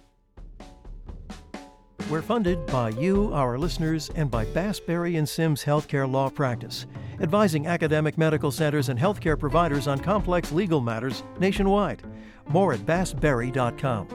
We're 2.10 2.22
funded 2.22 2.66
by 2.68 2.90
you, 2.90 3.34
our 3.34 3.58
listeners, 3.58 4.10
and 4.16 4.32
by 4.32 4.46
Bass, 4.46 4.80
Berry 4.80 5.18
and 5.18 5.28
Sims 5.28 5.64
Healthcare 5.64 6.10
Law 6.10 6.30
Practice, 6.30 6.86
advising 7.20 7.68
academic 7.68 8.18
medical 8.18 8.50
centers 8.50 8.88
and 8.88 8.98
healthcare 8.98 9.38
providers 9.38 9.88
on 9.88 10.00
complex 10.00 10.54
legal 10.54 10.80
matters 10.80 11.24
nationwide. 11.38 12.04
More 12.48 12.72
at 12.72 12.80
bassberry.com. 12.82 14.08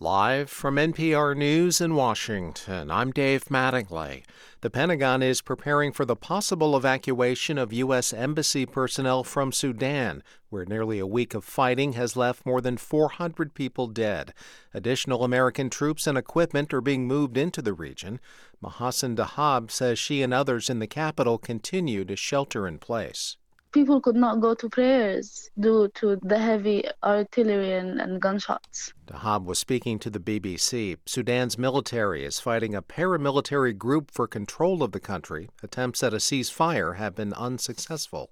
Live 0.00 0.50
from 0.50 0.74
NPR 0.74 1.36
News 1.36 1.80
in 1.80 1.94
Washington, 1.94 2.90
I'm 2.90 3.12
Dave 3.12 3.44
Mattingly. 3.44 4.24
The 4.60 4.68
Pentagon 4.68 5.22
is 5.22 5.40
preparing 5.40 5.92
for 5.92 6.04
the 6.04 6.16
possible 6.16 6.76
evacuation 6.76 7.58
of 7.58 7.72
U.S. 7.72 8.12
Embassy 8.12 8.66
personnel 8.66 9.22
from 9.22 9.52
Sudan, 9.52 10.24
where 10.50 10.64
nearly 10.64 10.98
a 10.98 11.06
week 11.06 11.32
of 11.32 11.44
fighting 11.44 11.92
has 11.92 12.16
left 12.16 12.44
more 12.44 12.60
than 12.60 12.76
400 12.76 13.54
people 13.54 13.86
dead. 13.86 14.34
Additional 14.74 15.22
American 15.22 15.70
troops 15.70 16.08
and 16.08 16.18
equipment 16.18 16.74
are 16.74 16.80
being 16.80 17.06
moved 17.06 17.36
into 17.36 17.62
the 17.62 17.72
region. 17.72 18.18
Mahasin 18.60 19.14
Dahab 19.14 19.70
says 19.70 19.96
she 19.96 20.22
and 20.22 20.34
others 20.34 20.68
in 20.68 20.80
the 20.80 20.88
capital 20.88 21.38
continue 21.38 22.04
to 22.04 22.16
shelter 22.16 22.66
in 22.66 22.78
place 22.78 23.36
people 23.74 24.00
could 24.00 24.14
not 24.14 24.40
go 24.40 24.54
to 24.54 24.68
prayers 24.70 25.50
due 25.58 25.88
to 25.96 26.16
the 26.22 26.38
heavy 26.38 26.84
artillery 27.02 27.72
and, 27.72 28.00
and 28.00 28.22
gunshots. 28.22 28.94
Dahab 29.06 29.44
was 29.44 29.58
speaking 29.58 29.98
to 29.98 30.08
the 30.08 30.20
BBC. 30.20 30.96
Sudan's 31.04 31.58
military 31.58 32.24
is 32.24 32.38
fighting 32.38 32.74
a 32.74 32.80
paramilitary 32.80 33.76
group 33.76 34.12
for 34.12 34.28
control 34.28 34.82
of 34.82 34.92
the 34.92 35.00
country. 35.00 35.50
Attempts 35.62 36.04
at 36.04 36.14
a 36.14 36.18
ceasefire 36.18 36.96
have 36.96 37.16
been 37.16 37.34
unsuccessful. 37.34 38.30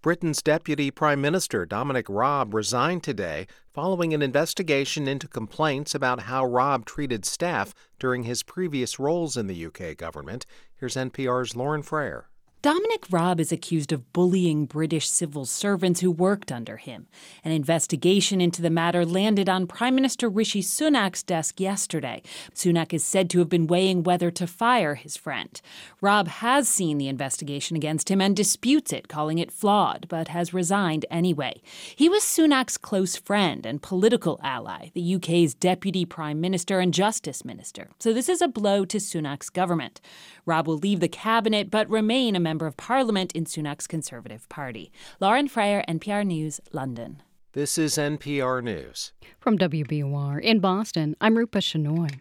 Britain's 0.00 0.42
Deputy 0.42 0.90
Prime 0.90 1.20
Minister 1.20 1.66
Dominic 1.66 2.06
Raab 2.08 2.54
resigned 2.54 3.02
today 3.02 3.46
following 3.70 4.14
an 4.14 4.22
investigation 4.22 5.06
into 5.06 5.28
complaints 5.28 5.94
about 5.94 6.22
how 6.22 6.44
Raab 6.44 6.86
treated 6.86 7.26
staff 7.26 7.74
during 7.98 8.22
his 8.22 8.42
previous 8.42 8.98
roles 8.98 9.36
in 9.36 9.46
the 9.46 9.66
UK 9.66 9.96
government. 9.98 10.46
Here's 10.74 10.96
NPR's 10.96 11.54
Lauren 11.54 11.82
Frayer. 11.82 12.24
Dominic 12.60 13.04
Raab 13.08 13.38
is 13.38 13.52
accused 13.52 13.92
of 13.92 14.12
bullying 14.12 14.66
British 14.66 15.08
civil 15.08 15.44
servants 15.44 16.00
who 16.00 16.10
worked 16.10 16.50
under 16.50 16.76
him. 16.76 17.06
An 17.44 17.52
investigation 17.52 18.40
into 18.40 18.60
the 18.60 18.68
matter 18.68 19.06
landed 19.06 19.48
on 19.48 19.68
Prime 19.68 19.94
Minister 19.94 20.28
Rishi 20.28 20.60
Sunak's 20.60 21.22
desk 21.22 21.60
yesterday. 21.60 22.20
Sunak 22.52 22.92
is 22.92 23.04
said 23.04 23.30
to 23.30 23.38
have 23.38 23.48
been 23.48 23.68
weighing 23.68 24.02
whether 24.02 24.32
to 24.32 24.48
fire 24.48 24.96
his 24.96 25.16
friend. 25.16 25.60
Raab 26.00 26.26
has 26.26 26.68
seen 26.68 26.98
the 26.98 27.06
investigation 27.06 27.76
against 27.76 28.10
him 28.10 28.20
and 28.20 28.34
disputes 28.34 28.92
it, 28.92 29.06
calling 29.06 29.38
it 29.38 29.52
flawed, 29.52 30.06
but 30.08 30.26
has 30.26 30.52
resigned 30.52 31.06
anyway. 31.12 31.62
He 31.94 32.08
was 32.08 32.24
Sunak's 32.24 32.76
close 32.76 33.14
friend 33.14 33.66
and 33.66 33.82
political 33.82 34.40
ally, 34.42 34.90
the 34.94 35.14
UK's 35.14 35.54
Deputy 35.54 36.04
Prime 36.04 36.40
Minister 36.40 36.80
and 36.80 36.92
Justice 36.92 37.44
Minister. 37.44 37.90
So 38.00 38.12
this 38.12 38.28
is 38.28 38.42
a 38.42 38.48
blow 38.48 38.84
to 38.86 38.96
Sunak's 38.96 39.48
government. 39.48 40.00
Raab 40.44 40.66
will 40.66 40.78
leave 40.78 40.98
the 40.98 41.08
cabinet 41.08 41.70
but 41.70 41.88
remain 41.88 42.34
a 42.34 42.47
member 42.48 42.66
of 42.66 42.78
parliament 42.78 43.30
in 43.32 43.44
Sunak's 43.44 43.86
Conservative 43.86 44.48
Party. 44.48 44.90
Lauren 45.20 45.48
Frayer, 45.50 45.84
NPR 45.86 46.24
News, 46.24 46.62
London. 46.72 47.22
This 47.52 47.76
is 47.76 47.98
NPR 47.98 48.62
News. 48.62 49.12
From 49.38 49.58
WBUR 49.58 50.40
in 50.40 50.58
Boston, 50.58 51.14
I'm 51.20 51.36
Rupa 51.36 51.58
Shenoy. 51.58 52.20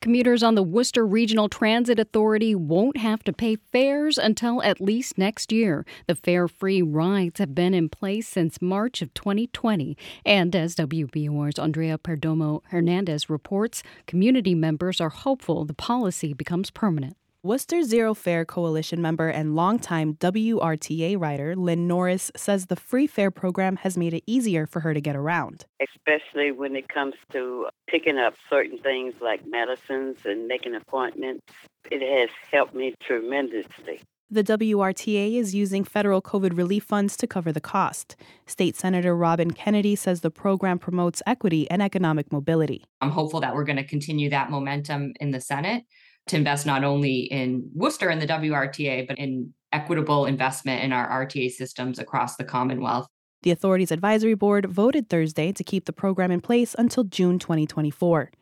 Commuters 0.00 0.42
on 0.42 0.54
the 0.54 0.62
Worcester 0.62 1.06
Regional 1.06 1.48
Transit 1.48 1.98
Authority 1.98 2.54
won't 2.54 2.96
have 2.96 3.22
to 3.24 3.32
pay 3.32 3.56
fares 3.56 4.18
until 4.18 4.62
at 4.62 4.80
least 4.80 5.18
next 5.18 5.52
year. 5.52 5.84
The 6.06 6.14
fare 6.14 6.48
free 6.48 6.82
rides 6.82 7.38
have 7.38 7.54
been 7.54 7.74
in 7.74 7.88
place 7.88 8.28
since 8.28 8.62
March 8.62 9.02
of 9.02 9.12
2020. 9.14 9.96
And 10.24 10.54
as 10.54 10.76
WBUR's 10.76 11.58
Andrea 11.58 11.98
Perdomo 11.98 12.62
Hernandez 12.68 13.28
reports, 13.28 13.82
community 14.06 14.54
members 14.54 15.00
are 15.00 15.08
hopeful 15.08 15.64
the 15.64 15.74
policy 15.74 16.32
becomes 16.32 16.70
permanent. 16.70 17.16
Worcester 17.46 17.84
Zero 17.84 18.12
Fare 18.12 18.44
Coalition 18.44 19.00
member 19.00 19.28
and 19.28 19.54
longtime 19.54 20.14
WRTA 20.14 21.16
writer 21.16 21.54
Lynn 21.54 21.86
Norris 21.86 22.32
says 22.34 22.66
the 22.66 22.74
free 22.74 23.06
fare 23.06 23.30
program 23.30 23.76
has 23.76 23.96
made 23.96 24.14
it 24.14 24.24
easier 24.26 24.66
for 24.66 24.80
her 24.80 24.92
to 24.92 25.00
get 25.00 25.14
around. 25.14 25.64
Especially 25.80 26.50
when 26.50 26.74
it 26.74 26.88
comes 26.88 27.14
to 27.30 27.68
picking 27.86 28.18
up 28.18 28.34
certain 28.50 28.78
things 28.78 29.14
like 29.20 29.46
medicines 29.46 30.16
and 30.24 30.48
making 30.48 30.74
appointments, 30.74 31.46
it 31.88 32.02
has 32.02 32.30
helped 32.50 32.74
me 32.74 32.96
tremendously. 33.00 34.00
The 34.28 34.42
WRTA 34.42 35.36
is 35.36 35.54
using 35.54 35.84
federal 35.84 36.20
COVID 36.20 36.56
relief 36.56 36.82
funds 36.82 37.16
to 37.18 37.28
cover 37.28 37.52
the 37.52 37.60
cost. 37.60 38.16
State 38.46 38.74
Senator 38.74 39.16
Robyn 39.16 39.52
Kennedy 39.52 39.94
says 39.94 40.22
the 40.22 40.32
program 40.32 40.80
promotes 40.80 41.22
equity 41.28 41.70
and 41.70 41.80
economic 41.80 42.32
mobility. 42.32 42.82
I'm 43.00 43.10
hopeful 43.10 43.38
that 43.38 43.54
we're 43.54 43.62
going 43.62 43.76
to 43.76 43.84
continue 43.84 44.30
that 44.30 44.50
momentum 44.50 45.12
in 45.20 45.30
the 45.30 45.40
Senate 45.40 45.84
to 46.28 46.36
invest 46.36 46.66
not 46.66 46.84
only 46.84 47.20
in 47.20 47.70
Worcester 47.74 48.08
and 48.08 48.20
the 48.20 48.26
WRTA, 48.26 49.06
but 49.06 49.18
in 49.18 49.52
equitable 49.72 50.26
investment 50.26 50.82
in 50.82 50.92
our 50.92 51.26
RTA 51.26 51.50
systems 51.50 51.98
across 51.98 52.36
the 52.36 52.44
Commonwealth. 52.44 53.06
The 53.42 53.50
authority's 53.50 53.92
advisory 53.92 54.34
board 54.34 54.66
voted 54.66 55.08
Thursday 55.08 55.52
to 55.52 55.62
keep 55.62 55.84
the 55.84 55.92
program 55.92 56.30
in 56.30 56.40
place 56.40 56.74
until 56.78 57.04
June 57.04 57.38
2024. 57.38 58.32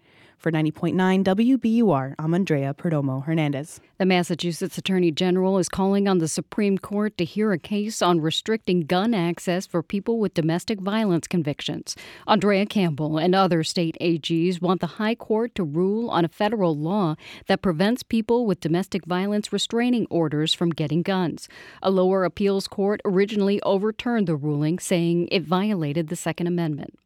For 0.44 0.52
90.9 0.52 1.24
WBUR, 1.24 2.16
I'm 2.18 2.34
Andrea 2.34 2.74
Perdomo 2.74 3.24
Hernandez. 3.24 3.80
The 3.96 4.04
Massachusetts 4.04 4.76
Attorney 4.76 5.10
General 5.10 5.56
is 5.56 5.70
calling 5.70 6.06
on 6.06 6.18
the 6.18 6.28
Supreme 6.28 6.76
Court 6.76 7.16
to 7.16 7.24
hear 7.24 7.52
a 7.52 7.58
case 7.58 8.02
on 8.02 8.20
restricting 8.20 8.82
gun 8.82 9.14
access 9.14 9.66
for 9.66 9.82
people 9.82 10.18
with 10.18 10.34
domestic 10.34 10.82
violence 10.82 11.26
convictions. 11.26 11.96
Andrea 12.26 12.66
Campbell 12.66 13.16
and 13.16 13.34
other 13.34 13.64
state 13.64 13.96
AGs 14.02 14.60
want 14.60 14.82
the 14.82 14.98
High 14.98 15.14
Court 15.14 15.54
to 15.54 15.64
rule 15.64 16.10
on 16.10 16.26
a 16.26 16.28
federal 16.28 16.76
law 16.76 17.14
that 17.46 17.62
prevents 17.62 18.02
people 18.02 18.44
with 18.44 18.60
domestic 18.60 19.06
violence 19.06 19.50
restraining 19.50 20.06
orders 20.10 20.52
from 20.52 20.68
getting 20.68 21.00
guns. 21.00 21.48
A 21.82 21.90
lower 21.90 22.22
appeals 22.22 22.68
court 22.68 23.00
originally 23.06 23.62
overturned 23.62 24.26
the 24.26 24.36
ruling, 24.36 24.78
saying 24.78 25.26
it 25.32 25.44
violated 25.44 26.08
the 26.08 26.16
Second 26.16 26.48
Amendment. 26.48 26.98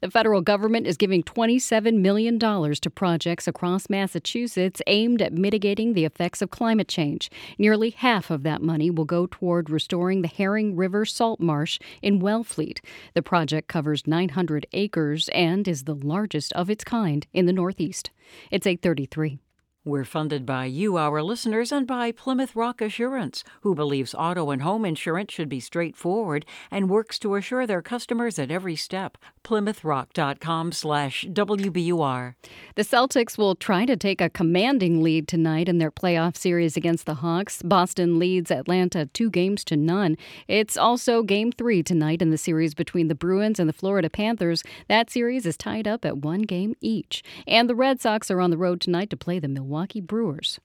The 0.00 0.10
federal 0.10 0.40
government 0.40 0.86
is 0.86 0.96
giving 0.96 1.22
$27 1.22 2.00
million 2.00 2.38
to 2.38 2.90
projects 2.94 3.48
across 3.48 3.90
Massachusetts 3.90 4.82
aimed 4.86 5.22
at 5.22 5.32
mitigating 5.32 5.92
the 5.92 6.04
effects 6.04 6.42
of 6.42 6.50
climate 6.50 6.88
change. 6.88 7.30
Nearly 7.58 7.90
half 7.90 8.30
of 8.30 8.42
that 8.42 8.62
money 8.62 8.90
will 8.90 9.04
go 9.04 9.26
toward 9.26 9.70
restoring 9.70 10.22
the 10.22 10.28
Herring 10.28 10.76
River 10.76 11.04
salt 11.04 11.40
marsh 11.40 11.78
in 12.02 12.20
Wellfleet. 12.20 12.80
The 13.14 13.22
project 13.22 13.68
covers 13.68 14.06
900 14.06 14.66
acres 14.72 15.28
and 15.34 15.66
is 15.66 15.84
the 15.84 15.94
largest 15.94 16.52
of 16.54 16.70
its 16.70 16.84
kind 16.84 17.26
in 17.32 17.46
the 17.46 17.52
Northeast. 17.52 18.10
It's 18.50 18.66
833. 18.66 19.38
We're 19.82 20.04
funded 20.04 20.44
by 20.44 20.66
you, 20.66 20.98
our 20.98 21.22
listeners, 21.22 21.72
and 21.72 21.86
by 21.86 22.12
Plymouth 22.12 22.54
Rock 22.54 22.82
Assurance, 22.82 23.42
who 23.62 23.74
believes 23.74 24.14
auto 24.14 24.50
and 24.50 24.60
home 24.60 24.84
insurance 24.84 25.32
should 25.32 25.48
be 25.48 25.58
straightforward 25.58 26.44
and 26.70 26.90
works 26.90 27.18
to 27.20 27.34
assure 27.34 27.66
their 27.66 27.80
customers 27.80 28.38
at 28.38 28.50
every 28.50 28.76
step. 28.76 29.16
PlymouthRock.com 29.42 30.72
slash 30.72 31.24
WBUR. 31.30 32.34
The 32.74 32.82
Celtics 32.82 33.38
will 33.38 33.54
try 33.54 33.86
to 33.86 33.96
take 33.96 34.20
a 34.20 34.28
commanding 34.28 35.02
lead 35.02 35.26
tonight 35.26 35.66
in 35.66 35.78
their 35.78 35.90
playoff 35.90 36.36
series 36.36 36.76
against 36.76 37.06
the 37.06 37.14
Hawks. 37.14 37.62
Boston 37.62 38.18
leads 38.18 38.50
Atlanta 38.50 39.06
two 39.14 39.30
games 39.30 39.64
to 39.64 39.78
none. 39.78 40.18
It's 40.46 40.76
also 40.76 41.22
game 41.22 41.52
three 41.52 41.82
tonight 41.82 42.20
in 42.20 42.28
the 42.28 42.36
series 42.36 42.74
between 42.74 43.08
the 43.08 43.14
Bruins 43.14 43.58
and 43.58 43.66
the 43.66 43.72
Florida 43.72 44.10
Panthers. 44.10 44.62
That 44.88 45.08
series 45.08 45.46
is 45.46 45.56
tied 45.56 45.88
up 45.88 46.04
at 46.04 46.18
one 46.18 46.42
game 46.42 46.74
each. 46.82 47.24
And 47.46 47.66
the 47.66 47.74
Red 47.74 47.98
Sox 47.98 48.30
are 48.30 48.42
on 48.42 48.50
the 48.50 48.58
road 48.58 48.82
tonight 48.82 49.08
to 49.08 49.16
play 49.16 49.38
the 49.38 49.48
Milwaukee 49.48 49.69
Milwaukee 49.70 50.00
Brewers. 50.00 50.58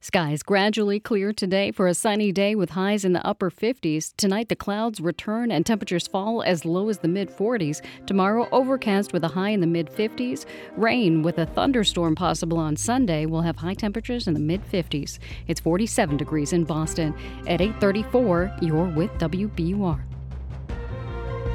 Skies 0.00 0.42
gradually 0.42 0.98
clear 0.98 1.32
today 1.32 1.70
for 1.70 1.86
a 1.86 1.94
sunny 1.94 2.32
day 2.32 2.56
with 2.56 2.70
highs 2.70 3.04
in 3.04 3.12
the 3.12 3.24
upper 3.24 3.52
50s. 3.52 4.12
Tonight, 4.16 4.48
the 4.48 4.56
clouds 4.56 5.00
return 5.00 5.52
and 5.52 5.64
temperatures 5.64 6.08
fall 6.08 6.42
as 6.42 6.64
low 6.64 6.88
as 6.88 6.98
the 6.98 7.06
mid 7.06 7.30
40s. 7.30 7.80
Tomorrow, 8.06 8.48
overcast 8.50 9.12
with 9.12 9.22
a 9.22 9.28
high 9.28 9.50
in 9.50 9.60
the 9.60 9.66
mid 9.68 9.86
50s. 9.86 10.44
Rain 10.76 11.22
with 11.22 11.38
a 11.38 11.46
thunderstorm 11.46 12.16
possible 12.16 12.58
on 12.58 12.74
Sunday 12.74 13.26
will 13.26 13.42
have 13.42 13.56
high 13.56 13.74
temperatures 13.74 14.26
in 14.26 14.34
the 14.34 14.40
mid 14.40 14.64
50s. 14.64 15.20
It's 15.46 15.60
47 15.60 16.16
degrees 16.16 16.52
in 16.52 16.64
Boston. 16.64 17.14
At 17.46 17.60
834, 17.60 18.56
you're 18.60 18.86
with 18.86 19.12
WBUR. 19.18 20.00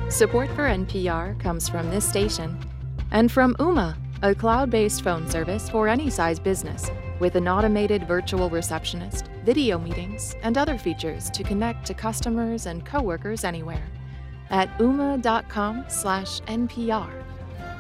Support 0.10 0.48
for 0.52 0.64
NPR 0.64 1.38
comes 1.42 1.68
from 1.68 1.90
this 1.90 2.08
station 2.08 2.58
and 3.12 3.30
from 3.30 3.56
Ooma 3.56 3.98
a 4.24 4.34
cloud 4.34 4.72
based 4.72 5.04
phone 5.04 5.30
service 5.30 5.70
for 5.70 5.90
any 5.90 6.10
size 6.10 6.40
business 6.40 6.90
with 7.20 7.36
an 7.36 7.48
automated 7.48 8.08
virtual 8.08 8.50
receptionist, 8.50 9.28
video 9.44 9.78
meetings, 9.78 10.36
and 10.44 10.58
other 10.58 10.78
features 10.78 11.30
to 11.30 11.44
connect 11.44 11.86
to 11.86 11.94
customers 11.94 12.66
and 12.66 12.86
coworkers 12.86 13.44
anywhere 13.44 13.84
at 14.50 14.70
ooma.com/npr. 14.78 17.10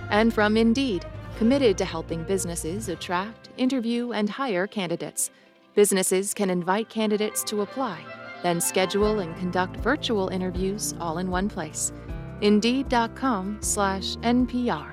And 0.09 0.33
from 0.33 0.57
Indeed, 0.57 1.05
committed 1.37 1.77
to 1.77 1.85
helping 1.85 2.23
businesses 2.23 2.89
attract, 2.89 3.47
interview, 3.57 4.11
and 4.11 4.29
hire 4.29 4.67
candidates. 4.67 5.31
Businesses 5.75 6.33
can 6.33 6.49
invite 6.49 6.89
candidates 6.89 7.41
to 7.45 7.61
apply, 7.61 7.99
then 8.43 8.59
schedule 8.59 9.19
and 9.19 9.33
conduct 9.37 9.77
virtual 9.77 10.27
interviews 10.27 10.93
all 10.99 11.19
in 11.19 11.31
one 11.31 11.47
place. 11.47 11.93
Indeed.com/npr. 12.41 14.92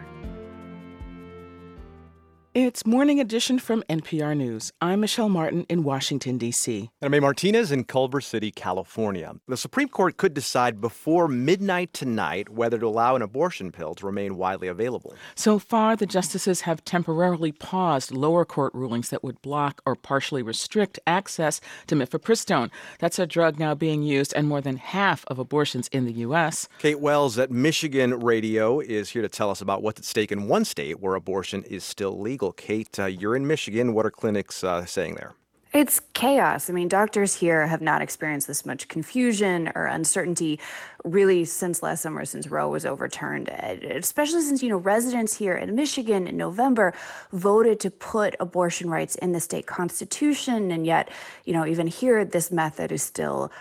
It's 2.52 2.84
Morning 2.84 3.20
Edition 3.20 3.60
from 3.60 3.84
NPR 3.88 4.36
News. 4.36 4.72
I'm 4.80 4.98
Michelle 4.98 5.28
Martin 5.28 5.66
in 5.68 5.84
Washington, 5.84 6.36
D.C. 6.36 6.90
And 7.00 7.14
I'm 7.14 7.14
A. 7.14 7.20
Martinez 7.20 7.70
in 7.70 7.84
Culver 7.84 8.20
City, 8.20 8.50
California. 8.50 9.36
The 9.46 9.56
Supreme 9.56 9.88
Court 9.88 10.16
could 10.16 10.34
decide 10.34 10.80
before 10.80 11.28
midnight 11.28 11.92
tonight 11.92 12.48
whether 12.48 12.76
to 12.76 12.86
allow 12.88 13.14
an 13.14 13.22
abortion 13.22 13.70
pill 13.70 13.94
to 13.94 14.04
remain 14.04 14.36
widely 14.36 14.66
available. 14.66 15.14
So 15.36 15.60
far, 15.60 15.94
the 15.94 16.06
justices 16.06 16.62
have 16.62 16.84
temporarily 16.84 17.52
paused 17.52 18.10
lower 18.10 18.44
court 18.44 18.74
rulings 18.74 19.10
that 19.10 19.22
would 19.22 19.40
block 19.42 19.80
or 19.86 19.94
partially 19.94 20.42
restrict 20.42 20.98
access 21.06 21.60
to 21.86 21.94
mifepristone. 21.94 22.70
That's 22.98 23.20
a 23.20 23.28
drug 23.28 23.60
now 23.60 23.76
being 23.76 24.02
used 24.02 24.32
in 24.32 24.48
more 24.48 24.60
than 24.60 24.76
half 24.76 25.24
of 25.28 25.38
abortions 25.38 25.86
in 25.92 26.04
the 26.04 26.14
U.S. 26.14 26.66
Kate 26.80 26.98
Wells 26.98 27.38
at 27.38 27.52
Michigan 27.52 28.18
Radio 28.18 28.80
is 28.80 29.10
here 29.10 29.22
to 29.22 29.28
tell 29.28 29.50
us 29.50 29.60
about 29.60 29.84
what's 29.84 30.00
at 30.00 30.04
stake 30.04 30.32
in 30.32 30.48
one 30.48 30.64
state 30.64 30.98
where 30.98 31.14
abortion 31.14 31.62
is 31.62 31.84
still 31.84 32.18
legal 32.18 32.39
legal. 32.40 32.52
Kate, 32.52 32.98
uh, 32.98 33.06
you're 33.06 33.36
in 33.36 33.46
Michigan. 33.46 33.92
What 33.92 34.06
are 34.06 34.10
clinics 34.10 34.64
uh, 34.64 34.86
saying 34.86 35.16
there? 35.16 35.34
It's 35.72 36.00
chaos. 36.14 36.68
I 36.68 36.72
mean, 36.72 36.88
doctors 36.88 37.34
here 37.34 37.64
have 37.66 37.80
not 37.80 38.02
experienced 38.02 38.48
this 38.48 38.66
much 38.66 38.88
confusion 38.88 39.70
or 39.76 39.86
uncertainty 39.86 40.58
really 41.04 41.44
since 41.44 41.80
last 41.80 42.02
summer, 42.02 42.24
since 42.24 42.48
Roe 42.48 42.68
was 42.68 42.84
overturned, 42.84 43.48
especially 43.48 44.40
since, 44.40 44.64
you 44.64 44.68
know, 44.68 44.78
residents 44.78 45.36
here 45.36 45.56
in 45.56 45.76
Michigan 45.76 46.26
in 46.26 46.36
November 46.36 46.92
voted 47.32 47.78
to 47.80 47.90
put 47.90 48.34
abortion 48.40 48.90
rights 48.90 49.14
in 49.16 49.30
the 49.30 49.38
state 49.38 49.66
constitution. 49.66 50.72
And 50.72 50.84
yet, 50.84 51.08
you 51.44 51.52
know, 51.52 51.64
even 51.64 51.86
here, 51.86 52.24
this 52.24 52.50
method 52.50 52.90
is 52.90 53.02
still 53.02 53.52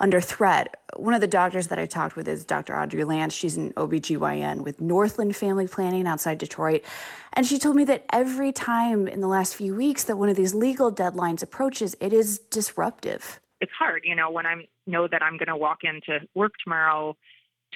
under 0.00 0.20
threat. 0.20 0.74
One 0.96 1.14
of 1.14 1.20
the 1.20 1.26
doctors 1.26 1.68
that 1.68 1.78
I 1.78 1.86
talked 1.86 2.16
with 2.16 2.28
is 2.28 2.44
Dr. 2.44 2.78
Audrey 2.78 3.04
Lance. 3.04 3.32
She's 3.32 3.56
an 3.56 3.72
OBGYN 3.72 4.62
with 4.62 4.80
Northland 4.80 5.34
Family 5.36 5.66
Planning 5.66 6.06
outside 6.06 6.38
Detroit. 6.38 6.84
And 7.32 7.46
she 7.46 7.58
told 7.58 7.76
me 7.76 7.84
that 7.84 8.04
every 8.12 8.52
time 8.52 9.08
in 9.08 9.20
the 9.20 9.28
last 9.28 9.54
few 9.54 9.74
weeks 9.74 10.04
that 10.04 10.16
one 10.16 10.28
of 10.28 10.36
these 10.36 10.54
legal 10.54 10.92
deadlines 10.92 11.42
approaches, 11.42 11.96
it 12.00 12.12
is 12.12 12.38
disruptive. 12.38 13.40
It's 13.60 13.72
hard, 13.78 14.02
you 14.04 14.14
know, 14.14 14.30
when 14.30 14.46
I 14.46 14.66
know 14.86 15.08
that 15.08 15.22
I'm 15.22 15.36
going 15.38 15.48
to 15.48 15.56
walk 15.56 15.78
into 15.84 16.20
work 16.34 16.52
tomorrow 16.62 17.16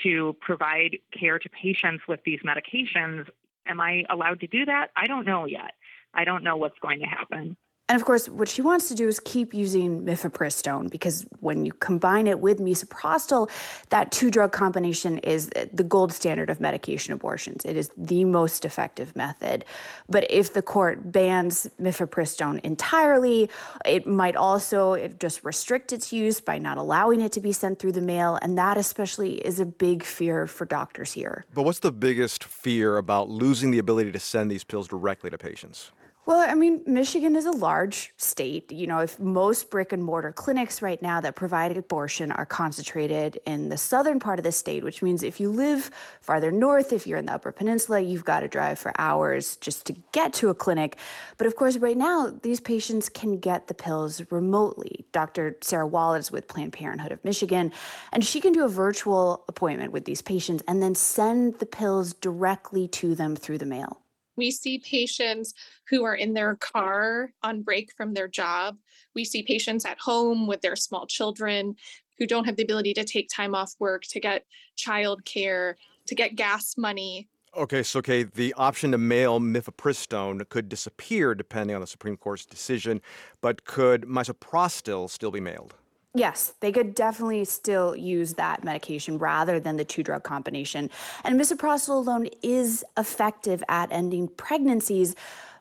to 0.03 0.37
provide 0.41 0.99
care 1.19 1.39
to 1.39 1.49
patients 1.49 2.05
with 2.07 2.21
these 2.25 2.41
medications. 2.41 3.27
Am 3.67 3.81
I 3.81 4.05
allowed 4.11 4.41
to 4.41 4.47
do 4.47 4.65
that? 4.67 4.91
I 4.97 5.07
don't 5.07 5.25
know 5.25 5.45
yet. 5.45 5.73
I 6.15 6.25
don't 6.25 6.45
know 6.45 6.57
what's 6.57 6.79
going 6.81 7.01
to 7.01 7.07
happen. 7.07 7.57
And 7.89 7.97
of 7.97 8.05
course, 8.05 8.29
what 8.29 8.49
she 8.49 8.61
wants 8.61 8.89
to 8.89 8.95
do 8.95 9.09
is 9.09 9.19
keep 9.19 9.55
using 9.55 10.05
mifepristone 10.05 10.91
because 10.91 11.25
when 11.41 11.65
you 11.65 11.73
combine 11.73 12.27
it 12.27 12.39
with 12.39 12.59
misoprostol, 12.59 13.49
that 13.89 14.13
two 14.13 14.31
drug 14.31 14.53
combination 14.53 15.17
is 15.19 15.49
the 15.73 15.85
gold 15.85 16.13
standard 16.13 16.51
of 16.51 16.61
medication 16.61 17.15
abortions. 17.15 17.65
It 17.65 17.79
is 17.79 17.91
the 17.97 18.27
most 18.27 18.67
effective 18.67 19.17
method. 19.17 19.65
But 20.07 20.31
if 20.31 20.53
the 20.53 20.61
court 20.61 21.11
bans 21.11 21.67
mifepristone 21.81 22.61
entirely, 22.61 23.49
it 23.87 24.07
might 24.07 24.37
also 24.37 25.09
just 25.19 25.43
restrict 25.43 25.91
its 25.91 26.13
use 26.13 26.43
by 26.43 26.59
not 26.59 26.77
allowing 26.77 27.23
it 27.23 27.33
to 27.33 27.41
be 27.41 27.53
sent 27.53 27.79
through 27.79 27.93
the 27.93 28.03
mail. 28.03 28.39
And 28.43 28.59
that, 28.59 28.77
especially, 28.77 29.37
is 29.37 29.61
a 29.61 29.67
big 29.67 30.03
fear 30.03 30.47
for 30.47 30.67
doctors 30.67 31.13
here. 31.13 31.47
But 31.55 31.63
what's 31.63 31.79
the 31.79 31.93
biggest 31.93 32.45
fear 32.45 32.99
about 32.99 33.31
losing 33.31 33.71
the 33.71 33.79
ability 33.79 34.13
to 34.13 34.21
send 34.21 34.51
these 34.51 34.63
pills 34.63 34.89
directly 34.89 35.31
to 35.31 35.39
patients? 35.39 35.91
Well, 36.29 36.47
I 36.47 36.55
mean, 36.55 36.83
Michigan 36.85 37.37
is 37.37 37.47
a 37.47 37.53
large 37.53 38.13
state. 38.19 38.71
You 38.71 38.87
know, 38.87 38.99
if 38.99 39.19
most 39.19 39.71
brick 39.71 39.95
and 39.95 40.05
mortar 40.05 40.31
clinics 40.31 40.83
right 40.83 41.01
now 41.01 41.23
that 41.23 41.37
provide 41.37 41.75
abortion 41.75 42.33
are 42.33 42.45
concentrated 42.45 43.41
in 43.47 43.71
the 43.71 43.79
southern 43.79 44.21
part 44.21 44.39
of 44.39 44.45
the 44.45 44.53
state, 44.53 44.85
which 44.85 45.01
means 45.01 45.23
if 45.23 45.41
you 45.41 45.49
live 45.49 45.91
farther 46.21 46.53
north, 46.53 46.93
if 46.93 47.07
you're 47.07 47.17
in 47.17 47.25
the 47.25 47.33
Upper 47.33 47.51
Peninsula, 47.51 48.01
you've 48.01 48.27
got 48.27 48.41
to 48.41 48.49
drive 48.49 48.79
for 48.79 48.93
hours 48.99 49.57
just 49.57 49.87
to 49.87 49.95
get 50.13 50.35
to 50.35 50.51
a 50.51 50.55
clinic. 50.55 50.99
But 51.39 51.47
of 51.47 51.57
course, 51.57 51.79
right 51.79 51.97
now, 51.97 52.31
these 52.43 52.61
patients 52.61 53.09
can 53.09 53.39
get 53.39 53.69
the 53.69 53.73
pills 53.73 54.21
remotely. 54.31 55.07
Dr. 55.13 55.57
Sarah 55.63 55.87
Wallett 55.87 56.31
with 56.31 56.47
Planned 56.47 56.75
Parenthood 56.75 57.13
of 57.13 57.25
Michigan, 57.25 57.73
and 58.13 58.23
she 58.23 58.43
can 58.43 58.53
do 58.53 58.67
a 58.67 58.69
virtual 58.69 59.47
appointment 59.49 59.93
with 59.93 60.05
these 60.05 60.21
patients 60.21 60.63
and 60.69 60.83
then 60.83 60.95
send 60.95 61.59
the 61.59 61.65
pills 61.65 62.13
directly 62.13 62.87
to 62.89 63.15
them 63.15 63.35
through 63.35 63.57
the 63.57 63.65
mail. 63.65 64.03
We 64.39 64.53
see 64.53 64.79
patients 64.79 65.53
who 65.91 66.05
are 66.05 66.15
in 66.15 66.33
their 66.33 66.55
car 66.55 67.33
on 67.43 67.63
break 67.63 67.93
from 67.97 68.15
their 68.15 68.29
job. 68.29 68.79
We 69.15 69.25
see 69.25 69.43
patients 69.43 69.85
at 69.85 69.99
home 69.99 70.47
with 70.47 70.61
their 70.61 70.77
small 70.77 71.07
children 71.07 71.75
who 72.19 72.27
don't 72.27 72.45
have 72.45 72.55
the 72.55 72.63
ability 72.63 72.95
to 72.95 73.05
take 73.05 73.29
time 73.29 73.55
off 73.57 73.75
work 73.81 74.05
to 74.11 74.21
get 74.21 74.47
childcare, 74.77 75.75
to 76.07 76.15
get 76.15 76.37
gas 76.37 76.77
money. 76.79 77.29
Okay, 77.57 77.83
so 77.83 77.99
okay, 77.99 78.23
the 78.23 78.55
option 78.55 78.93
to 78.93 78.99
mail 78.99 79.41
mifepristone 79.41 80.49
could 80.49 80.69
disappear 80.69 81.35
depending 81.35 81.75
on 81.75 81.81
the 81.81 81.87
Supreme 81.89 82.17
Court's 82.17 82.47
decision, 82.47 83.01
but 83.41 83.65
could 83.65 84.03
misoprostol 84.03 85.11
still 85.11 85.33
be 85.33 85.41
mailed? 85.41 85.75
Yes, 86.15 86.55
they 86.61 86.73
could 86.73 86.95
definitely 86.95 87.45
still 87.45 87.95
use 87.95 88.35
that 88.35 88.65
medication 88.65 89.19
rather 89.19 89.61
than 89.61 89.77
the 89.77 89.85
two 89.85 90.03
drug 90.03 90.25
combination. 90.25 90.91
And 91.23 91.39
misoprostol 91.39 91.97
alone 91.97 92.29
is 92.43 92.85
effective 92.97 93.63
at 93.69 93.93
ending 93.93 94.29
pregnancies. 94.29 95.15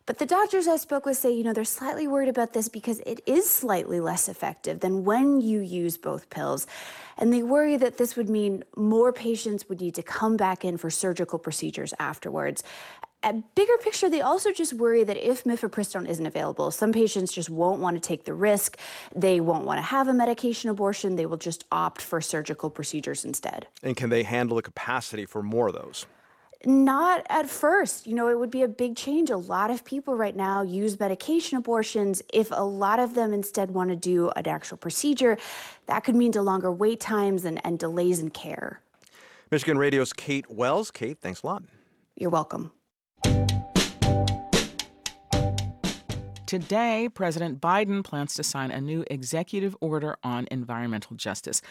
But 0.06 0.20
the 0.20 0.26
doctors 0.26 0.70
I 0.70 0.78
spoke 0.78 1.06
with 1.06 1.18
say, 1.18 1.34
you 1.34 1.44
know, 1.44 1.52
they're 1.52 1.66
slightly 1.66 2.08
worried 2.08 2.30
about 2.30 2.54
this 2.54 2.70
because 2.70 3.02
it 3.02 3.22
is 3.26 3.50
slightly 3.50 4.00
less 4.00 4.30
effective 4.30 4.80
than 4.80 5.04
when 5.04 5.42
you 5.42 5.60
use 5.60 5.98
both 5.98 6.30
pills. 6.30 6.66
And 7.18 7.34
they 7.34 7.44
worry 7.44 7.76
that 7.76 7.98
this 7.98 8.16
would 8.16 8.30
mean 8.30 8.64
more 8.78 9.12
patients 9.12 9.68
would 9.68 9.82
need 9.82 9.96
to 9.96 10.04
come 10.04 10.38
back 10.38 10.64
in 10.64 10.78
for 10.78 10.90
surgical 10.90 11.38
procedures 11.38 11.94
afterwards 12.00 12.64
at 13.24 13.56
bigger 13.56 13.78
picture, 13.82 14.10
they 14.10 14.22
also 14.22 14.52
just 14.52 14.74
worry 14.74 15.04
that 15.04 15.18
if 15.18 15.44
mifepristone 15.44 16.08
isn't 16.08 16.26
available, 16.26 16.70
some 16.72 16.94
patients 16.94 17.34
just 17.34 17.50
won't 17.50 17.82
want 17.82 17.96
to 17.96 18.08
take 18.08 18.26
the 18.26 18.34
risk. 18.34 18.78
They 19.16 19.40
won't 19.40 19.66
want 19.66 19.80
to 19.80 19.82
have 19.82 20.08
a 20.08 20.14
medication 20.14 20.70
abortion. 20.70 21.16
They 21.16 21.26
will 21.26 21.38
just 21.38 21.66
opt 21.72 22.02
for 22.02 22.22
surgical 22.22 22.70
procedures 22.70 23.26
instead. 23.26 23.68
And 23.82 23.98
can 23.98 24.10
they 24.10 24.24
handle 24.24 24.58
the 24.58 24.62
capacity 24.62 25.26
for 25.26 25.42
more 25.42 25.68
of 25.68 25.74
those? 25.74 26.06
Not 26.66 27.26
at 27.30 27.50
first. 27.50 28.08
You 28.08 28.16
know, 28.16 28.30
it 28.30 28.40
would 28.40 28.50
be 28.50 28.64
a 28.64 28.68
big 28.68 28.96
change. 28.96 29.30
A 29.30 29.38
lot 29.38 29.70
of 29.70 29.84
people 29.84 30.16
right 30.16 30.36
now 30.36 30.62
use 30.64 31.00
medication 31.00 31.58
abortions. 31.58 32.22
If 32.34 32.50
a 32.52 32.64
lot 32.64 33.00
of 33.00 33.14
them 33.14 33.34
instead 33.34 33.72
want 33.72 33.90
to 33.90 33.96
do 33.96 34.30
an 34.32 34.48
actual 34.48 34.78
procedure, 34.78 35.38
that 35.86 36.04
could 36.04 36.16
mean 36.16 36.32
to 36.34 36.42
longer 36.42 36.72
wait 36.72 37.00
times 37.00 37.46
and, 37.46 37.64
and 37.66 37.78
delays 37.78 38.20
in 38.20 38.30
care. 38.32 38.82
Michigan 39.52 39.78
Radio's 39.78 40.14
Kate 40.14 40.50
Wells. 40.50 40.92
Kate, 40.92 41.20
thanks 41.20 41.44
a 41.44 41.46
lot. 41.46 41.64
You're 42.16 42.32
welcome 42.32 42.72
thank 43.28 43.52
you 43.52 43.57
Today, 46.48 47.10
President 47.14 47.60
Biden 47.60 48.06
plans 48.06 48.34
to 48.36 48.44
sign 48.44 48.72
a 48.72 48.80
new 48.80 49.04
executive 49.12 49.76
order 49.82 50.16
on 50.24 50.48
environmental 50.50 51.18
justice. 51.18 51.62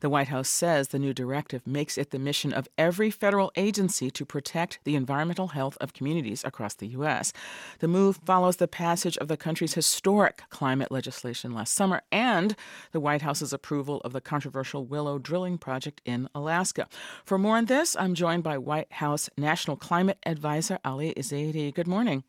The 0.00 0.10
White 0.10 0.26
House 0.26 0.48
says 0.48 0.88
the 0.88 0.98
new 0.98 1.14
directive 1.14 1.64
makes 1.68 1.96
it 1.96 2.10
the 2.10 2.18
mission 2.18 2.52
of 2.52 2.66
every 2.76 3.12
federal 3.12 3.52
agency 3.54 4.10
to 4.10 4.26
protect 4.26 4.80
the 4.82 4.96
environmental 4.96 5.46
health 5.48 5.78
of 5.80 5.92
communities 5.92 6.42
across 6.42 6.74
the 6.74 6.88
U.S. 6.88 7.32
The 7.78 7.86
move 7.86 8.18
follows 8.24 8.56
the 8.56 8.66
passage 8.66 9.16
of 9.18 9.28
the 9.28 9.36
country's 9.36 9.74
historic 9.74 10.42
climate 10.50 10.90
legislation 10.90 11.54
last 11.54 11.72
summer 11.72 12.02
and 12.10 12.56
the 12.90 12.98
White 12.98 13.22
House's 13.22 13.52
approval 13.52 14.00
of 14.04 14.12
the 14.12 14.20
controversial 14.20 14.84
Willow 14.84 15.20
drilling 15.20 15.58
project 15.58 16.00
in 16.04 16.28
Alaska. 16.34 16.88
For 17.24 17.38
more 17.38 17.56
on 17.56 17.66
this, 17.66 17.94
I'm 17.94 18.14
joined 18.14 18.42
by 18.42 18.58
White 18.58 18.94
House 18.94 19.30
National 19.38 19.76
Climate 19.76 20.18
Advisor 20.26 20.80
Ali 20.84 21.14
Zaidi. 21.18 21.72
Good 21.72 21.86
morning. 21.86 22.24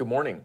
Good 0.00 0.08
morning. 0.08 0.44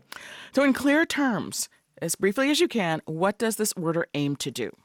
So, 0.53 0.63
in 0.63 0.73
clear 0.73 1.05
terms, 1.05 1.69
as 2.01 2.15
briefly 2.15 2.51
as 2.51 2.59
you 2.59 2.67
can, 2.67 3.01
what 3.05 3.37
does 3.37 3.55
this 3.55 3.71
order 3.77 4.05
aim 4.13 4.35
to 4.35 4.51
do? 4.51 4.75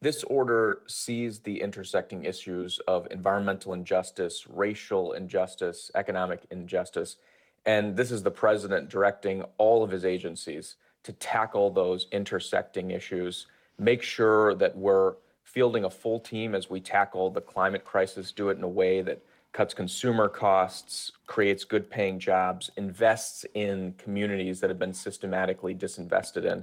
This 0.00 0.24
order 0.24 0.80
sees 0.88 1.38
the 1.38 1.60
intersecting 1.60 2.24
issues 2.24 2.80
of 2.88 3.06
environmental 3.12 3.74
injustice, 3.74 4.44
racial 4.48 5.12
injustice, 5.12 5.92
economic 5.94 6.40
injustice, 6.50 7.18
and 7.64 7.96
this 7.96 8.10
is 8.10 8.24
the 8.24 8.30
president 8.32 8.88
directing 8.88 9.44
all 9.56 9.84
of 9.84 9.92
his 9.92 10.04
agencies 10.04 10.74
to 11.04 11.12
tackle 11.12 11.70
those 11.70 12.08
intersecting 12.10 12.90
issues, 12.90 13.46
make 13.78 14.02
sure 14.02 14.56
that 14.56 14.76
we're 14.76 15.14
fielding 15.44 15.84
a 15.84 15.90
full 15.90 16.18
team 16.18 16.56
as 16.56 16.68
we 16.68 16.80
tackle 16.80 17.30
the 17.30 17.40
climate 17.40 17.84
crisis, 17.84 18.32
do 18.32 18.48
it 18.48 18.58
in 18.58 18.64
a 18.64 18.68
way 18.68 19.00
that 19.00 19.22
cuts 19.56 19.72
consumer 19.72 20.28
costs, 20.28 21.12
creates 21.26 21.64
good 21.64 21.88
paying 21.88 22.18
jobs, 22.18 22.70
invests 22.76 23.46
in 23.54 23.94
communities 23.96 24.60
that 24.60 24.68
have 24.68 24.78
been 24.78 24.92
systematically 24.92 25.74
disinvested 25.74 26.44
in. 26.44 26.62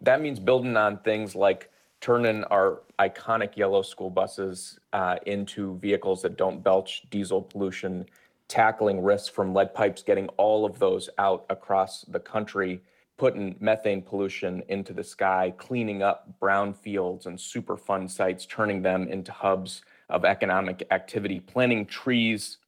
That 0.00 0.22
means 0.22 0.40
building 0.40 0.74
on 0.74 0.96
things 1.00 1.36
like 1.36 1.70
turning 2.00 2.42
our 2.44 2.80
iconic 2.98 3.54
yellow 3.58 3.82
school 3.82 4.08
buses 4.08 4.78
uh, 4.94 5.16
into 5.26 5.76
vehicles 5.76 6.22
that 6.22 6.38
don't 6.38 6.64
belch 6.64 7.02
diesel 7.10 7.42
pollution, 7.42 8.06
tackling 8.48 9.02
risks 9.02 9.28
from 9.28 9.52
lead 9.52 9.74
pipes, 9.74 10.02
getting 10.02 10.28
all 10.38 10.64
of 10.64 10.78
those 10.78 11.10
out 11.18 11.44
across 11.50 12.00
the 12.08 12.18
country, 12.18 12.80
putting 13.18 13.56
methane 13.60 14.00
pollution 14.00 14.62
into 14.68 14.94
the 14.94 15.04
sky, 15.04 15.52
cleaning 15.58 16.02
up 16.02 16.26
brown 16.40 16.72
fields 16.72 17.26
and 17.26 17.36
Superfund 17.36 18.10
sites, 18.10 18.46
turning 18.46 18.80
them 18.80 19.06
into 19.08 19.32
hubs 19.32 19.82
of 20.12 20.24
economic 20.24 20.86
activity, 20.90 21.40
planting 21.40 21.86
trees 21.86 22.58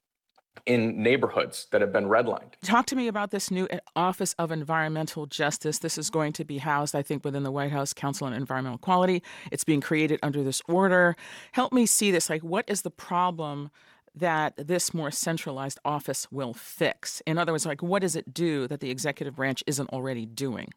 in 0.66 1.02
neighborhoods 1.02 1.66
that 1.70 1.80
have 1.80 1.92
been 1.92 2.06
redlined. 2.06 2.52
Talk 2.62 2.86
to 2.86 2.96
me 2.96 3.08
about 3.08 3.30
this 3.30 3.50
new 3.50 3.68
eh, 3.70 3.80
Office 3.94 4.34
of 4.38 4.50
Environmental 4.50 5.26
Justice. 5.26 5.78
This 5.78 5.98
is 5.98 6.10
going 6.10 6.32
to 6.34 6.44
be 6.44 6.58
housed, 6.58 6.94
I 6.94 7.02
think, 7.02 7.24
within 7.24 7.42
the 7.42 7.52
White 7.52 7.70
House 7.72 7.92
Council 7.92 8.26
on 8.26 8.32
Environmental 8.32 8.78
Quality. 8.78 9.22
It's 9.52 9.64
being 9.64 9.80
created 9.80 10.20
under 10.22 10.42
this 10.42 10.62
order. 10.66 11.16
Help 11.52 11.72
me 11.72 11.86
see 11.86 12.10
this. 12.10 12.30
Like, 12.30 12.42
what 12.42 12.64
is 12.66 12.82
the 12.82 12.90
problem 12.90 13.70
that 14.14 14.54
this 14.56 14.94
more 14.94 15.10
centralized 15.10 15.78
office 15.84 16.30
will 16.30 16.54
fix? 16.54 17.20
In 17.26 17.36
other 17.36 17.52
words, 17.52 17.66
like, 17.66 17.82
what 17.82 18.00
does 18.00 18.16
it 18.16 18.32
do 18.32 18.66
that 18.68 18.80
the 18.80 18.90
executive 18.90 19.36
branch 19.36 19.62
isn't 19.66 19.90
already 19.90 20.24
doing? 20.24 20.70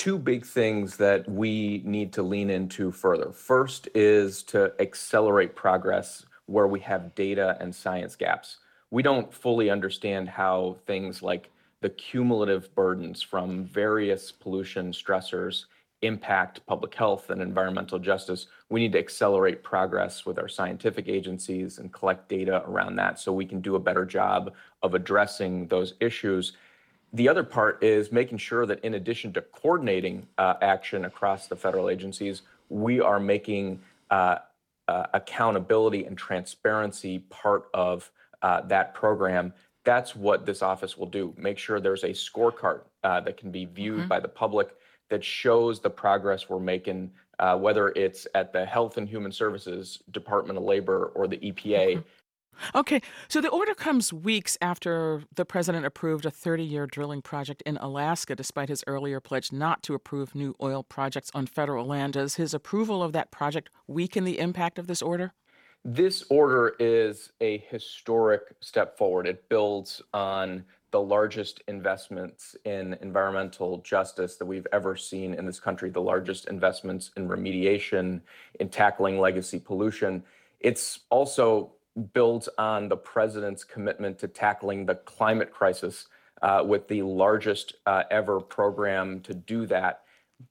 Two 0.00 0.16
big 0.16 0.46
things 0.46 0.96
that 0.96 1.28
we 1.28 1.82
need 1.84 2.10
to 2.10 2.22
lean 2.22 2.48
into 2.48 2.90
further. 2.90 3.30
First 3.32 3.86
is 3.94 4.42
to 4.44 4.72
accelerate 4.80 5.54
progress 5.54 6.24
where 6.46 6.66
we 6.66 6.80
have 6.80 7.14
data 7.14 7.58
and 7.60 7.74
science 7.74 8.16
gaps. 8.16 8.60
We 8.90 9.02
don't 9.02 9.30
fully 9.30 9.68
understand 9.68 10.26
how 10.26 10.78
things 10.86 11.22
like 11.22 11.50
the 11.82 11.90
cumulative 11.90 12.74
burdens 12.74 13.20
from 13.20 13.66
various 13.66 14.32
pollution 14.32 14.90
stressors 14.90 15.66
impact 16.00 16.64
public 16.64 16.94
health 16.94 17.28
and 17.28 17.42
environmental 17.42 17.98
justice. 17.98 18.46
We 18.70 18.80
need 18.80 18.92
to 18.92 18.98
accelerate 18.98 19.62
progress 19.62 20.24
with 20.24 20.38
our 20.38 20.48
scientific 20.48 21.08
agencies 21.08 21.76
and 21.76 21.92
collect 21.92 22.26
data 22.26 22.62
around 22.66 22.96
that 22.96 23.18
so 23.18 23.34
we 23.34 23.44
can 23.44 23.60
do 23.60 23.74
a 23.74 23.78
better 23.78 24.06
job 24.06 24.54
of 24.82 24.94
addressing 24.94 25.66
those 25.66 25.92
issues 26.00 26.54
the 27.12 27.28
other 27.28 27.42
part 27.42 27.82
is 27.82 28.12
making 28.12 28.38
sure 28.38 28.66
that 28.66 28.84
in 28.84 28.94
addition 28.94 29.32
to 29.32 29.40
coordinating 29.40 30.26
uh, 30.38 30.54
action 30.62 31.04
across 31.06 31.48
the 31.48 31.56
federal 31.56 31.88
agencies, 31.88 32.42
we 32.68 33.00
are 33.00 33.18
making 33.18 33.80
uh, 34.10 34.36
uh, 34.86 35.06
accountability 35.14 36.04
and 36.04 36.16
transparency 36.16 37.20
part 37.30 37.68
of 37.74 38.10
uh, 38.42 38.60
that 38.62 38.94
program. 38.94 39.52
That's 39.84 40.14
what 40.14 40.46
this 40.46 40.62
office 40.62 40.96
will 40.96 41.06
do. 41.06 41.34
Make 41.36 41.58
sure 41.58 41.80
there's 41.80 42.04
a 42.04 42.10
scorecard 42.10 42.82
uh, 43.02 43.20
that 43.20 43.36
can 43.36 43.50
be 43.50 43.64
viewed 43.64 44.00
mm-hmm. 44.00 44.08
by 44.08 44.20
the 44.20 44.28
public 44.28 44.76
that 45.08 45.24
shows 45.24 45.80
the 45.80 45.90
progress 45.90 46.48
we're 46.48 46.60
making, 46.60 47.10
uh, 47.40 47.56
whether 47.56 47.88
it's 47.90 48.28
at 48.36 48.52
the 48.52 48.64
Health 48.64 48.98
and 48.98 49.08
Human 49.08 49.32
Services 49.32 50.00
Department 50.12 50.58
of 50.58 50.64
Labor 50.64 51.06
or 51.14 51.26
the 51.26 51.38
EPA. 51.38 51.96
Mm-hmm 51.96 52.00
Okay, 52.74 53.00
so 53.28 53.40
the 53.40 53.48
order 53.48 53.74
comes 53.74 54.12
weeks 54.12 54.56
after 54.60 55.22
the 55.34 55.44
president 55.44 55.86
approved 55.86 56.24
a 56.24 56.30
30 56.30 56.62
year 56.62 56.86
drilling 56.86 57.22
project 57.22 57.62
in 57.66 57.76
Alaska, 57.78 58.36
despite 58.36 58.68
his 58.68 58.84
earlier 58.86 59.20
pledge 59.20 59.50
not 59.50 59.82
to 59.84 59.94
approve 59.94 60.34
new 60.34 60.54
oil 60.62 60.82
projects 60.82 61.30
on 61.34 61.46
federal 61.46 61.86
land. 61.86 62.12
Does 62.12 62.36
his 62.36 62.54
approval 62.54 63.02
of 63.02 63.12
that 63.12 63.30
project 63.30 63.70
weaken 63.86 64.24
the 64.24 64.38
impact 64.38 64.78
of 64.78 64.86
this 64.86 65.02
order? 65.02 65.32
This 65.84 66.24
order 66.28 66.74
is 66.78 67.32
a 67.40 67.58
historic 67.68 68.54
step 68.60 68.96
forward. 68.98 69.26
It 69.26 69.48
builds 69.48 70.02
on 70.12 70.64
the 70.90 71.00
largest 71.00 71.62
investments 71.68 72.56
in 72.64 72.96
environmental 73.00 73.78
justice 73.78 74.36
that 74.36 74.44
we've 74.44 74.66
ever 74.72 74.96
seen 74.96 75.34
in 75.34 75.46
this 75.46 75.60
country, 75.60 75.88
the 75.88 76.00
largest 76.00 76.48
investments 76.48 77.12
in 77.16 77.28
remediation, 77.28 78.20
in 78.58 78.68
tackling 78.68 79.18
legacy 79.18 79.58
pollution. 79.58 80.22
It's 80.58 81.00
also 81.08 81.72
builds 82.14 82.48
on 82.58 82.88
the 82.88 82.96
president's 82.96 83.64
commitment 83.64 84.18
to 84.18 84.28
tackling 84.28 84.86
the 84.86 84.94
climate 84.94 85.52
crisis 85.52 86.06
uh, 86.42 86.62
with 86.64 86.88
the 86.88 87.02
largest 87.02 87.74
uh, 87.86 88.04
ever 88.10 88.40
program 88.40 89.20
to 89.20 89.34
do 89.34 89.66
that, 89.66 90.02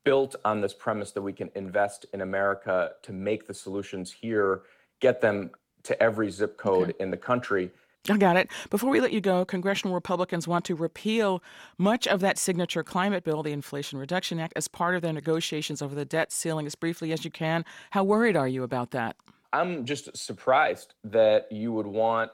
built 0.04 0.36
on 0.46 0.62
this 0.62 0.74
premise 0.74 1.12
that 1.12 1.22
we 1.22 1.34
can 1.34 1.50
invest 1.56 2.06
in 2.14 2.22
America 2.22 2.92
to 3.02 3.12
make 3.12 3.48
the 3.48 3.54
solutions 3.54 4.12
here, 4.12 4.64
get 5.00 5.22
them 5.22 5.50
to 5.84 6.02
every 6.02 6.30
zip 6.30 6.58
code 6.58 6.90
okay. 6.90 7.04
in 7.04 7.10
the 7.10 7.18
country. 7.18 7.72
I 8.10 8.18
got 8.18 8.38
it. 8.38 8.50
Before 8.70 8.90
we 8.90 9.02
let 9.02 9.12
you 9.12 9.22
go, 9.22 9.46
congressional 9.46 9.94
Republicans 9.94 10.48
want 10.48 10.66
to 10.66 10.76
repeal 10.76 11.44
much 11.78 12.08
of 12.08 12.22
that 12.22 12.38
signature 12.38 12.84
climate 12.84 13.24
bill, 13.24 13.44
the 13.44 13.52
Inflation 13.52 14.00
Reduction 14.00 14.40
Act, 14.40 14.54
as 14.56 14.68
part 14.68 14.96
of 14.96 15.02
their 15.02 15.14
negotiations 15.14 15.82
over 15.82 15.94
the 15.94 16.06
debt 16.06 16.32
ceiling. 16.32 16.66
As 16.66 16.76
briefly 16.76 17.12
as 17.12 17.26
you 17.26 17.32
can, 17.32 17.66
how 17.92 18.04
worried 18.04 18.38
are 18.38 18.48
you 18.48 18.64
about 18.64 18.92
that? 18.92 19.16
I'm 19.54 19.86
just 19.86 20.16
surprised 20.16 20.94
that 21.04 21.52
you 21.52 21.74
would 21.74 21.88
want 21.88 22.32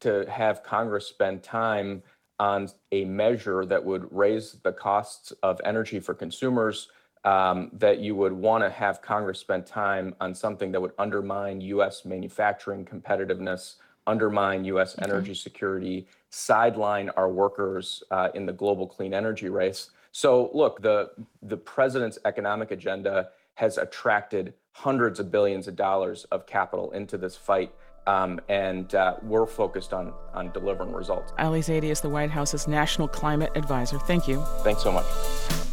to 0.00 0.28
have 0.30 0.62
Congress 0.62 1.06
spend 1.06 1.42
time 1.42 2.02
on 2.38 2.68
a 2.92 3.04
measure 3.04 3.64
that 3.66 3.82
would 3.82 4.06
raise 4.10 4.52
the 4.62 4.72
costs 4.72 5.32
of 5.42 5.60
energy 5.64 6.00
for 6.00 6.14
consumers, 6.14 6.88
um, 7.24 7.70
that 7.72 7.98
you 7.98 8.14
would 8.14 8.32
want 8.32 8.62
to 8.62 8.70
have 8.70 9.00
Congress 9.02 9.40
spend 9.40 9.66
time 9.66 10.14
on 10.20 10.34
something 10.34 10.70
that 10.72 10.80
would 10.80 10.92
undermine 10.98 11.60
U.S. 11.62 12.04
manufacturing 12.04 12.84
competitiveness, 12.84 13.76
undermine 14.06 14.64
U.S. 14.66 14.94
Okay. 14.98 15.10
energy 15.10 15.34
security, 15.34 16.06
sideline 16.30 17.10
our 17.16 17.28
workers 17.28 18.02
uh, 18.10 18.28
in 18.34 18.46
the 18.46 18.52
global 18.52 18.86
clean 18.86 19.14
energy 19.14 19.48
race. 19.48 19.90
So, 20.12 20.50
look, 20.54 20.80
the 20.80 21.10
the 21.42 21.56
president's 21.56 22.18
economic 22.24 22.70
agenda 22.70 23.30
has 23.56 23.76
attracted 23.78 24.54
hundreds 24.72 25.18
of 25.18 25.30
billions 25.30 25.66
of 25.66 25.76
dollars 25.76 26.24
of 26.30 26.46
capital 26.46 26.90
into 26.92 27.18
this 27.18 27.36
fight. 27.36 27.72
Um, 28.06 28.40
and 28.48 28.94
uh, 28.94 29.16
we're 29.22 29.46
focused 29.46 29.92
on, 29.92 30.12
on 30.32 30.52
delivering 30.52 30.92
results. 30.92 31.32
Ali 31.38 31.60
Zaidi 31.60 31.90
is 31.90 32.00
the 32.00 32.08
White 32.08 32.30
House's 32.30 32.68
National 32.68 33.08
Climate 33.08 33.50
Advisor. 33.56 33.98
Thank 33.98 34.28
you. 34.28 34.44
Thanks 34.62 34.82
so 34.82 34.92
much. 34.92 35.65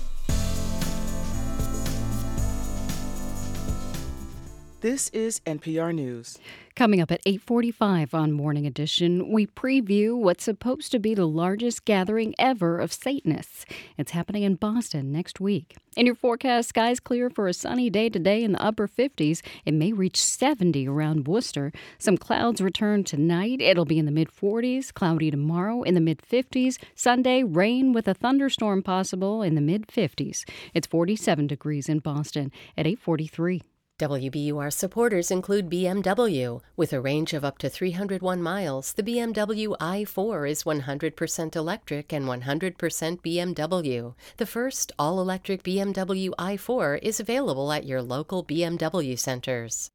This 4.84 5.08
is 5.12 5.40
NPR 5.46 5.96
News. 5.96 6.38
Coming 6.76 7.00
up 7.00 7.10
at 7.10 7.22
8:45 7.26 8.14
on 8.14 8.34
Morning 8.34 8.68
Edition, 8.68 9.32
we 9.32 9.48
preview 9.48 10.14
what's 10.18 10.44
supposed 10.44 10.92
to 10.92 11.00
be 11.00 11.16
the 11.16 11.26
largest 11.26 11.86
gathering 11.86 12.36
ever 12.38 12.80
of 12.80 12.92
Satanists. 12.92 13.66
It's 13.98 14.12
happening 14.12 14.44
in 14.44 14.56
Boston 14.56 15.10
next 15.10 15.40
week. 15.40 15.78
In 15.96 16.06
your 16.06 16.16
forecast, 16.16 16.68
skies 16.68 17.00
clear 17.00 17.30
for 17.30 17.48
a 17.48 17.54
sunny 17.54 17.90
day 17.90 18.10
today 18.10 18.44
in 18.44 18.52
the 18.52 18.62
upper 18.62 18.90
50s. 18.90 19.42
It 19.64 19.74
may 19.74 19.94
reach 19.94 20.22
70 20.22 20.86
around 20.86 21.30
Worcester. 21.30 21.72
Some 21.98 22.18
clouds 22.18 22.60
return 22.60 23.06
tonight. 23.06 23.62
It'll 23.62 23.86
be 23.86 24.00
in 24.00 24.06
the 24.06 24.12
mid 24.12 24.32
40s, 24.32 24.94
cloudy 24.94 25.32
tomorrow 25.32 25.84
in 25.84 25.94
the 25.94 26.02
mid 26.02 26.22
50s. 26.22 26.78
Sunday, 26.94 27.42
rain 27.42 27.94
with 27.94 28.10
a 28.10 28.14
thunderstorm 28.14 28.84
possible 28.84 29.44
in 29.44 29.56
the 29.56 29.62
mid 29.62 29.88
50s. 29.88 30.44
It's 30.74 30.88
47 30.88 31.48
degrees 31.48 31.88
in 31.88 32.00
Boston 32.00 32.52
at 32.76 32.86
8:43. 32.86 33.62
WBUR 34.00 34.74
supporters 34.74 35.30
include 35.30 35.70
BMW. 35.70 36.60
With 36.76 36.94
a 36.94 37.00
range 37.00 37.34
of 37.34 37.46
up 37.46 37.60
to 37.60 37.70
301 37.70 38.42
miles, 38.42 38.94
the 38.94 39.04
BMW 39.04 39.78
i4 39.78 40.50
is 40.50 40.64
100% 40.64 41.56
electric 41.56 42.12
and 42.12 42.26
100% 42.26 42.74
BMW. 43.22 44.16
The 44.38 44.46
first 44.48 44.92
all 44.98 45.22
electric 45.22 45.62
BMW 45.62 46.32
i4 46.40 47.00
is 47.04 47.20
available 47.20 47.72
at 47.72 47.86
your 47.86 48.02
local 48.02 48.44
BMW 48.44 49.18
centers. 49.18 49.92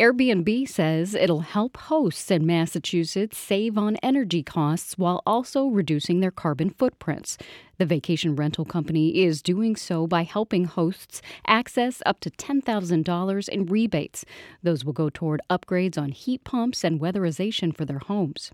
Airbnb 0.00 0.66
says 0.68 1.14
it'll 1.14 1.40
help 1.40 1.76
hosts 1.76 2.30
in 2.30 2.46
Massachusetts 2.46 3.36
save 3.36 3.76
on 3.76 3.96
energy 3.96 4.42
costs 4.42 4.96
while 4.96 5.22
also 5.26 5.66
reducing 5.66 6.20
their 6.20 6.30
carbon 6.30 6.70
footprints. 6.70 7.36
The 7.76 7.84
vacation 7.84 8.34
rental 8.34 8.64
company 8.64 9.22
is 9.22 9.42
doing 9.42 9.76
so 9.76 10.06
by 10.06 10.22
helping 10.22 10.64
hosts 10.64 11.20
access 11.46 12.02
up 12.06 12.20
to 12.20 12.30
$10,000 12.30 13.48
in 13.50 13.66
rebates. 13.66 14.24
Those 14.62 14.82
will 14.82 14.94
go 14.94 15.10
toward 15.10 15.42
upgrades 15.50 15.98
on 15.98 16.12
heat 16.12 16.42
pumps 16.42 16.84
and 16.84 16.98
weatherization 16.98 17.76
for 17.76 17.84
their 17.84 17.98
homes. 17.98 18.50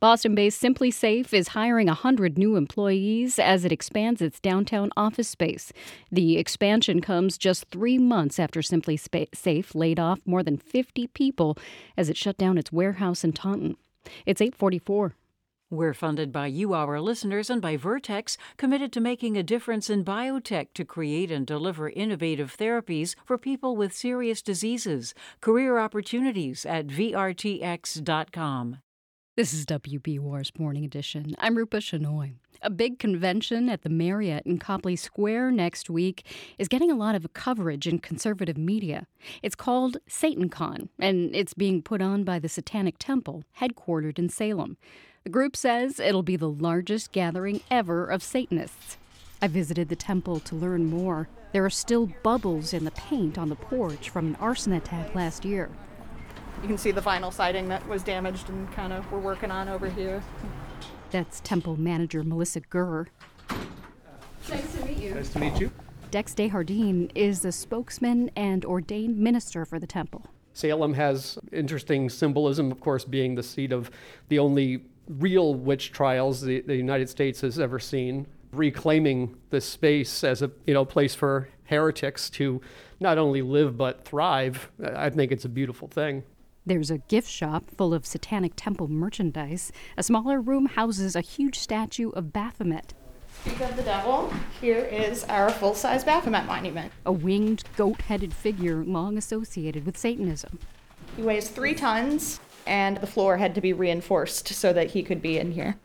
Boston 0.00 0.34
based 0.34 0.62
SimpliSafe 0.62 1.32
is 1.32 1.48
hiring 1.48 1.86
100 1.86 2.38
new 2.38 2.56
employees 2.56 3.38
as 3.38 3.64
it 3.64 3.72
expands 3.72 4.22
its 4.22 4.40
downtown 4.40 4.90
office 4.96 5.28
space. 5.28 5.72
The 6.10 6.38
expansion 6.38 7.00
comes 7.00 7.38
just 7.38 7.66
three 7.66 7.98
months 7.98 8.38
after 8.38 8.60
SimpliSafe 8.60 9.74
laid 9.74 9.98
off 10.00 10.20
more 10.24 10.42
than 10.42 10.56
50 10.56 11.06
people 11.08 11.56
as 11.96 12.08
it 12.08 12.16
shut 12.16 12.36
down 12.36 12.58
its 12.58 12.72
warehouse 12.72 13.24
in 13.24 13.32
Taunton. 13.32 13.76
It's 14.24 14.40
844. 14.40 15.14
We're 15.68 15.94
funded 15.94 16.30
by 16.30 16.46
you, 16.46 16.74
our 16.74 17.00
listeners, 17.00 17.50
and 17.50 17.60
by 17.60 17.76
Vertex, 17.76 18.38
committed 18.56 18.92
to 18.92 19.00
making 19.00 19.36
a 19.36 19.42
difference 19.42 19.90
in 19.90 20.04
biotech 20.04 20.68
to 20.74 20.84
create 20.84 21.32
and 21.32 21.44
deliver 21.44 21.88
innovative 21.90 22.56
therapies 22.56 23.16
for 23.24 23.36
people 23.36 23.74
with 23.74 23.92
serious 23.92 24.42
diseases. 24.42 25.12
Career 25.40 25.80
opportunities 25.80 26.64
at 26.64 26.86
VRTX.com. 26.86 28.78
This 29.36 29.52
is 29.52 29.66
WBUR's 29.66 30.58
Morning 30.58 30.82
Edition. 30.82 31.34
I'm 31.38 31.58
Rupa 31.58 31.76
Shenoy. 31.76 32.36
A 32.62 32.70
big 32.70 32.98
convention 32.98 33.68
at 33.68 33.82
the 33.82 33.90
Marriott 33.90 34.46
in 34.46 34.58
Copley 34.58 34.96
Square 34.96 35.50
next 35.50 35.90
week 35.90 36.24
is 36.56 36.68
getting 36.68 36.90
a 36.90 36.96
lot 36.96 37.14
of 37.14 37.34
coverage 37.34 37.86
in 37.86 37.98
conservative 37.98 38.56
media. 38.56 39.06
It's 39.42 39.54
called 39.54 39.98
SatanCon, 40.08 40.88
and 40.98 41.36
it's 41.36 41.52
being 41.52 41.82
put 41.82 42.00
on 42.00 42.24
by 42.24 42.38
the 42.38 42.48
Satanic 42.48 42.94
Temple, 42.98 43.44
headquartered 43.60 44.18
in 44.18 44.30
Salem. 44.30 44.78
The 45.24 45.28
group 45.28 45.54
says 45.54 46.00
it'll 46.00 46.22
be 46.22 46.36
the 46.36 46.48
largest 46.48 47.12
gathering 47.12 47.60
ever 47.70 48.06
of 48.06 48.22
Satanists. 48.22 48.96
I 49.42 49.48
visited 49.48 49.90
the 49.90 49.96
temple 49.96 50.40
to 50.40 50.56
learn 50.56 50.86
more. 50.86 51.28
There 51.52 51.66
are 51.66 51.68
still 51.68 52.10
bubbles 52.22 52.72
in 52.72 52.86
the 52.86 52.90
paint 52.92 53.36
on 53.36 53.50
the 53.50 53.54
porch 53.54 54.08
from 54.08 54.28
an 54.28 54.36
arson 54.36 54.72
attack 54.72 55.14
last 55.14 55.44
year. 55.44 55.68
You 56.62 56.68
can 56.68 56.78
see 56.78 56.90
the 56.90 57.02
vinyl 57.02 57.32
siding 57.32 57.68
that 57.68 57.86
was 57.88 58.02
damaged 58.02 58.48
and 58.48 58.70
kind 58.72 58.92
of 58.92 59.10
we're 59.12 59.18
working 59.18 59.50
on 59.50 59.68
over 59.68 59.88
here. 59.88 60.22
That's 61.10 61.40
temple 61.40 61.76
manager 61.78 62.22
Melissa 62.22 62.60
Gurr. 62.60 63.06
Nice 64.48 64.74
to 64.74 64.84
meet 64.84 64.98
you. 64.98 65.14
Nice 65.14 65.28
to 65.30 65.38
meet 65.38 65.60
you. 65.60 65.70
Dex 66.10 66.34
Desjardins 66.34 67.10
is 67.14 67.40
the 67.40 67.52
spokesman 67.52 68.30
and 68.36 68.64
ordained 68.64 69.18
minister 69.18 69.64
for 69.64 69.78
the 69.78 69.86
temple. 69.86 70.26
Salem 70.52 70.94
has 70.94 71.38
interesting 71.52 72.08
symbolism, 72.08 72.72
of 72.72 72.80
course, 72.80 73.04
being 73.04 73.34
the 73.34 73.42
seat 73.42 73.72
of 73.72 73.90
the 74.28 74.38
only 74.38 74.82
real 75.08 75.54
witch 75.54 75.92
trials 75.92 76.40
the, 76.40 76.60
the 76.62 76.76
United 76.76 77.08
States 77.08 77.40
has 77.42 77.58
ever 77.58 77.78
seen. 77.78 78.26
Reclaiming 78.52 79.36
this 79.50 79.66
space 79.66 80.24
as 80.24 80.40
a 80.40 80.50
you 80.66 80.72
know 80.72 80.84
place 80.84 81.14
for 81.14 81.48
heretics 81.64 82.30
to 82.30 82.60
not 83.00 83.18
only 83.18 83.42
live 83.42 83.76
but 83.76 84.04
thrive, 84.04 84.70
I 84.94 85.10
think 85.10 85.32
it's 85.32 85.44
a 85.44 85.48
beautiful 85.48 85.88
thing. 85.88 86.22
There's 86.68 86.90
a 86.90 86.98
gift 86.98 87.30
shop 87.30 87.70
full 87.70 87.94
of 87.94 88.04
Satanic 88.04 88.54
Temple 88.56 88.88
merchandise. 88.88 89.70
A 89.96 90.02
smaller 90.02 90.40
room 90.40 90.66
houses 90.66 91.14
a 91.14 91.20
huge 91.20 91.60
statue 91.60 92.10
of 92.10 92.32
Baphomet. 92.32 92.92
Speak 93.42 93.60
of 93.60 93.76
the 93.76 93.84
devil, 93.84 94.32
here 94.60 94.84
is 94.84 95.22
our 95.24 95.48
full 95.48 95.76
size 95.76 96.02
Baphomet 96.02 96.44
monument. 96.46 96.90
A 97.04 97.12
winged, 97.12 97.62
goat 97.76 98.02
headed 98.02 98.34
figure 98.34 98.84
long 98.84 99.16
associated 99.16 99.86
with 99.86 99.96
Satanism. 99.96 100.58
He 101.14 101.22
weighs 101.22 101.48
three 101.48 101.74
tons, 101.74 102.40
and 102.66 102.96
the 102.96 103.06
floor 103.06 103.36
had 103.36 103.54
to 103.54 103.60
be 103.60 103.72
reinforced 103.72 104.48
so 104.48 104.72
that 104.72 104.90
he 104.90 105.04
could 105.04 105.22
be 105.22 105.38
in 105.38 105.52
here. 105.52 105.76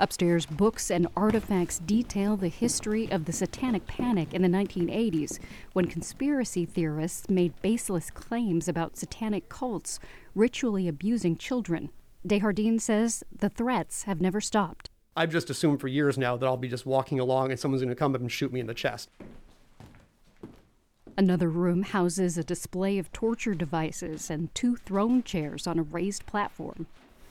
Upstairs, 0.00 0.46
books 0.46 0.90
and 0.92 1.08
artifacts 1.16 1.80
detail 1.80 2.36
the 2.36 2.48
history 2.48 3.10
of 3.10 3.24
the 3.24 3.32
satanic 3.32 3.86
panic 3.88 4.32
in 4.32 4.42
the 4.42 4.48
1980s 4.48 5.40
when 5.72 5.86
conspiracy 5.86 6.64
theorists 6.64 7.28
made 7.28 7.60
baseless 7.62 8.10
claims 8.10 8.68
about 8.68 8.96
satanic 8.96 9.48
cults 9.48 9.98
ritually 10.36 10.86
abusing 10.86 11.36
children. 11.36 11.90
Desjardins 12.24 12.84
says 12.84 13.24
the 13.36 13.48
threats 13.48 14.04
have 14.04 14.20
never 14.20 14.40
stopped. 14.40 14.88
I've 15.16 15.32
just 15.32 15.50
assumed 15.50 15.80
for 15.80 15.88
years 15.88 16.16
now 16.16 16.36
that 16.36 16.46
I'll 16.46 16.56
be 16.56 16.68
just 16.68 16.86
walking 16.86 17.18
along 17.18 17.50
and 17.50 17.58
someone's 17.58 17.82
going 17.82 17.88
to 17.88 17.96
come 17.96 18.14
up 18.14 18.20
and 18.20 18.30
shoot 18.30 18.52
me 18.52 18.60
in 18.60 18.66
the 18.66 18.74
chest. 18.74 19.10
Another 21.16 21.48
room 21.48 21.82
houses 21.82 22.38
a 22.38 22.44
display 22.44 22.98
of 22.98 23.10
torture 23.10 23.54
devices 23.54 24.30
and 24.30 24.54
two 24.54 24.76
throne 24.76 25.24
chairs 25.24 25.66
on 25.66 25.76
a 25.80 25.82
raised 25.82 26.24
platform. 26.26 26.86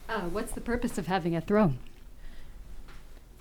Uh, 0.10 0.24
what's 0.24 0.52
the 0.52 0.60
purpose 0.60 0.98
of 0.98 1.08
having 1.08 1.34
a 1.34 1.40
throne? 1.40 1.80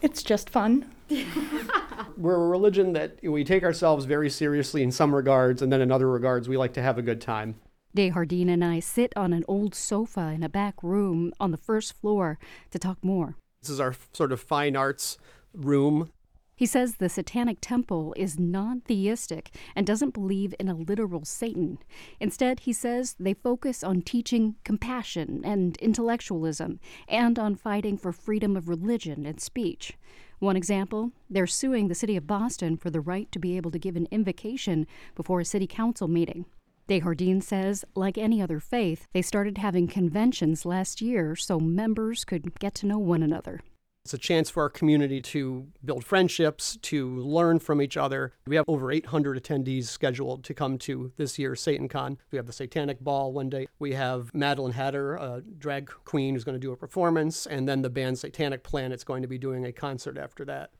It's 0.03 0.23
just 0.23 0.51
fun. 0.51 0.87
We're 2.17 2.35
a 2.35 2.49
religion 2.49 2.93
that 2.95 3.19
we 3.23 3.45
take 3.45 3.63
ourselves 3.63 4.05
very 4.05 4.31
seriously 4.31 4.83
in 4.83 4.91
some 4.93 5.15
regards, 5.15 5.63
and 5.63 5.73
then 5.73 5.81
in 5.81 5.91
other 5.91 6.09
regards, 6.09 6.49
we 6.49 6.57
like 6.57 6.75
to 6.75 6.83
have 6.83 6.99
a 6.99 7.03
good 7.03 7.21
time. 7.21 7.57
Desjardins 7.95 8.51
and 8.51 8.65
I 8.65 8.81
sit 8.81 9.13
on 9.17 9.33
an 9.33 9.45
old 9.49 9.75
sofa 9.75 10.33
in 10.35 10.43
a 10.43 10.49
back 10.49 10.83
room 10.83 11.33
on 11.41 11.51
the 11.51 11.57
first 11.57 11.95
floor 11.95 12.39
to 12.71 12.79
talk 12.79 12.99
more. 13.03 13.37
This 13.63 13.71
is 13.71 13.81
our 13.81 13.95
sort 14.13 14.33
of 14.33 14.41
fine 14.41 14.77
arts 14.77 15.17
room. 15.55 16.11
He 16.57 16.65
says 16.65 16.95
the 16.95 17.11
Satanic 17.11 17.59
Temple 17.61 18.15
is 18.17 18.39
non 18.39 18.81
theistic 18.81 19.55
and 19.75 19.87
doesn't 19.87 20.15
believe 20.15 20.55
in 20.59 20.71
a 20.71 20.75
literal 20.75 21.27
Satan. 21.27 21.77
Instead, 22.19 22.61
he 22.61 22.73
says 22.73 23.15
they 23.21 23.35
focus 23.35 23.85
on 23.85 24.01
teaching 24.01 24.57
compassion 24.65 25.43
and 25.45 25.77
intellectualism 25.77 26.81
and 27.09 27.39
on 27.39 27.57
fighting 27.57 27.99
for 27.99 28.11
freedom 28.11 28.57
of 28.57 28.71
religion 28.71 29.27
and 29.27 29.39
speech. 29.39 29.99
One 30.39 30.57
example, 30.57 31.13
they're 31.29 31.47
suing 31.47 31.89
the 31.89 31.95
city 31.95 32.17
of 32.17 32.27
Boston 32.27 32.79
for 32.79 32.89
the 32.89 33.03
right 33.03 33.31
to 33.33 33.39
be 33.39 33.59
able 33.59 33.71
to 33.73 33.79
give 33.79 33.97
an 33.97 34.09
invocation 34.11 34.87
before 35.15 35.41
a 35.41 35.45
city 35.45 35.67
council 35.67 36.09
meeting. 36.09 36.47
Desjardins 36.89 37.47
says, 37.47 37.85
like 37.95 38.17
any 38.17 38.41
other 38.41 38.61
faith, 38.61 39.07
they 39.13 39.21
started 39.21 39.59
having 39.59 39.89
conventions 39.89 40.65
last 40.65 41.03
year 41.03 41.37
so 41.37 41.61
members 41.61 42.25
could 42.25 42.59
get 42.59 42.75
to 42.77 42.87
know 42.87 42.99
one 42.99 43.23
another. 43.23 43.61
It's 44.07 44.15
a 44.15 44.19
chance 44.19 44.51
for 44.51 44.63
our 44.63 44.69
community 44.69 45.21
to 45.21 45.67
build 45.85 46.05
friendships, 46.05 46.79
to 46.83 47.17
learn 47.17 47.59
from 47.59 47.83
each 47.83 47.97
other. 47.97 48.35
We 48.47 48.55
have 48.55 48.65
over 48.69 48.93
800 48.93 49.43
attendees 49.43 49.87
scheduled 49.87 50.45
to 50.45 50.55
come 50.55 50.79
to 50.79 51.11
this 51.17 51.41
year's 51.41 51.61
SatanCon. 51.61 52.19
We 52.31 52.37
have 52.37 52.47
the 52.47 52.53
Satanic 52.53 53.01
Ball 53.01 53.33
one 53.33 53.51
day. 53.51 53.67
We 53.81 53.95
have 53.95 54.33
Madeline 54.33 54.75
Hatter, 54.75 55.17
a 55.17 55.43
drag 55.59 55.91
queen, 56.05 56.35
who's 56.35 56.45
going 56.45 56.55
to 56.55 56.61
do 56.61 56.71
a 56.71 56.77
performance, 56.77 57.47
and 57.47 57.69
then 57.69 57.83
the 57.83 57.91
band 57.91 58.21
Satanic 58.21 58.63
Planet's 58.63 59.03
going 59.03 59.23
to 59.23 59.29
be 59.29 59.39
doing 59.39 59.67
a 59.67 59.73
concert 59.73 60.17
after 60.17 60.45
that. 60.45 60.71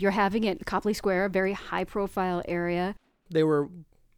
You're 0.00 0.10
having 0.10 0.42
it 0.42 0.58
in 0.58 0.64
Copley 0.64 0.94
Square, 0.94 1.26
a 1.26 1.30
very 1.30 1.52
high 1.52 1.84
profile 1.84 2.42
area. 2.48 2.96
They 3.30 3.44
were 3.44 3.68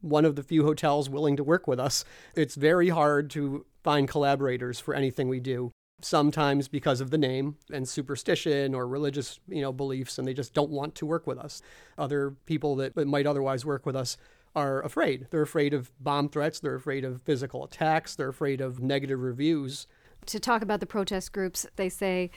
one 0.00 0.24
of 0.24 0.34
the 0.34 0.42
few 0.42 0.64
hotels 0.64 1.10
willing 1.10 1.36
to 1.36 1.44
work 1.44 1.66
with 1.68 1.78
us. 1.78 2.06
It's 2.34 2.54
very 2.54 2.88
hard 2.88 3.28
to 3.32 3.66
find 3.84 4.08
collaborators 4.08 4.80
for 4.80 4.94
anything 4.94 5.28
we 5.28 5.40
do 5.40 5.72
sometimes 6.02 6.68
because 6.68 7.00
of 7.00 7.10
the 7.10 7.18
name 7.18 7.56
and 7.72 7.88
superstition 7.88 8.74
or 8.74 8.86
religious 8.86 9.40
you 9.48 9.62
know 9.62 9.72
beliefs 9.72 10.18
and 10.18 10.28
they 10.28 10.34
just 10.34 10.52
don't 10.52 10.70
want 10.70 10.94
to 10.96 11.06
work 11.06 11.26
with 11.26 11.38
us. 11.38 11.62
Other 11.96 12.34
people 12.46 12.76
that 12.76 12.96
might 13.06 13.26
otherwise 13.26 13.64
work 13.64 13.86
with 13.86 13.96
us 13.96 14.16
are 14.54 14.82
afraid. 14.82 15.26
They're 15.30 15.42
afraid 15.42 15.74
of 15.74 15.90
bomb 16.02 16.28
threats. 16.28 16.60
They're 16.60 16.74
afraid 16.74 17.04
of 17.04 17.22
physical 17.22 17.64
attacks. 17.64 18.14
They're 18.14 18.28
afraid 18.28 18.60
of 18.60 18.80
negative 18.80 19.20
reviews. 19.20 19.86
To 20.26 20.40
talk 20.40 20.62
about 20.62 20.80
the 20.80 20.86
protest 20.86 21.32
groups 21.32 21.66
they 21.76 21.88
say 21.88 22.30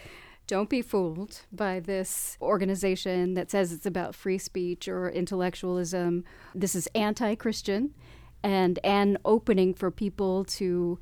don't 0.48 0.70
be 0.70 0.82
fooled 0.82 1.42
by 1.52 1.80
this 1.80 2.36
organization 2.42 3.36
that 3.36 3.52
says 3.52 3.72
it's 3.72 3.86
about 3.86 4.16
free 4.16 4.40
speech 4.40 4.88
or 4.88 5.08
intellectualism. 5.08 6.24
This 6.56 6.74
is 6.74 6.88
anti-christian 6.96 7.94
and 8.42 8.80
an 8.84 9.18
opening 9.26 9.74
for 9.74 9.92
people 9.92 10.46
to 10.46 10.98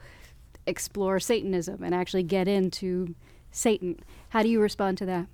explore 0.67 1.19
Satanism 1.19 1.81
and 1.83 1.95
actually 1.95 2.23
get 2.23 2.47
into 2.47 3.15
Satan. 3.51 3.99
How 4.29 4.43
do 4.43 4.49
you 4.49 4.61
respond 4.61 4.97
to 4.99 5.05
that? 5.05 5.27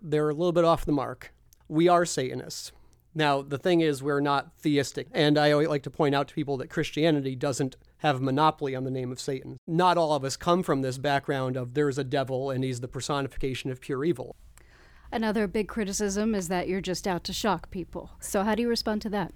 They're 0.00 0.28
a 0.28 0.34
little 0.34 0.52
bit 0.52 0.64
off 0.64 0.84
the 0.84 0.92
mark. 0.92 1.32
We 1.68 1.88
are 1.88 2.04
Satanists. 2.04 2.72
Now, 3.14 3.42
the 3.42 3.58
thing 3.58 3.80
is, 3.80 4.02
we're 4.02 4.20
not 4.20 4.52
theistic. 4.60 5.08
And 5.12 5.36
I 5.36 5.50
always 5.50 5.68
like 5.68 5.82
to 5.82 5.90
point 5.90 6.14
out 6.14 6.28
to 6.28 6.34
people 6.34 6.56
that 6.58 6.70
Christianity 6.70 7.34
doesn't 7.34 7.76
have 7.98 8.16
a 8.16 8.20
monopoly 8.20 8.74
on 8.74 8.84
the 8.84 8.90
name 8.90 9.10
of 9.10 9.20
Satan. 9.20 9.56
Not 9.66 9.98
all 9.98 10.14
of 10.14 10.24
us 10.24 10.36
come 10.36 10.62
from 10.62 10.82
this 10.82 10.96
background 10.96 11.56
of 11.56 11.74
there's 11.74 11.98
a 11.98 12.04
devil 12.04 12.50
and 12.50 12.62
he's 12.62 12.80
the 12.80 12.88
personification 12.88 13.70
of 13.70 13.80
pure 13.80 14.04
evil. 14.04 14.36
Another 15.12 15.48
big 15.48 15.66
criticism 15.66 16.36
is 16.36 16.48
that 16.48 16.68
you're 16.68 16.80
just 16.80 17.08
out 17.08 17.24
to 17.24 17.32
shock 17.32 17.70
people. 17.70 18.12
So, 18.20 18.44
how 18.44 18.54
do 18.54 18.62
you 18.62 18.68
respond 18.68 19.02
to 19.02 19.08
that? 19.10 19.32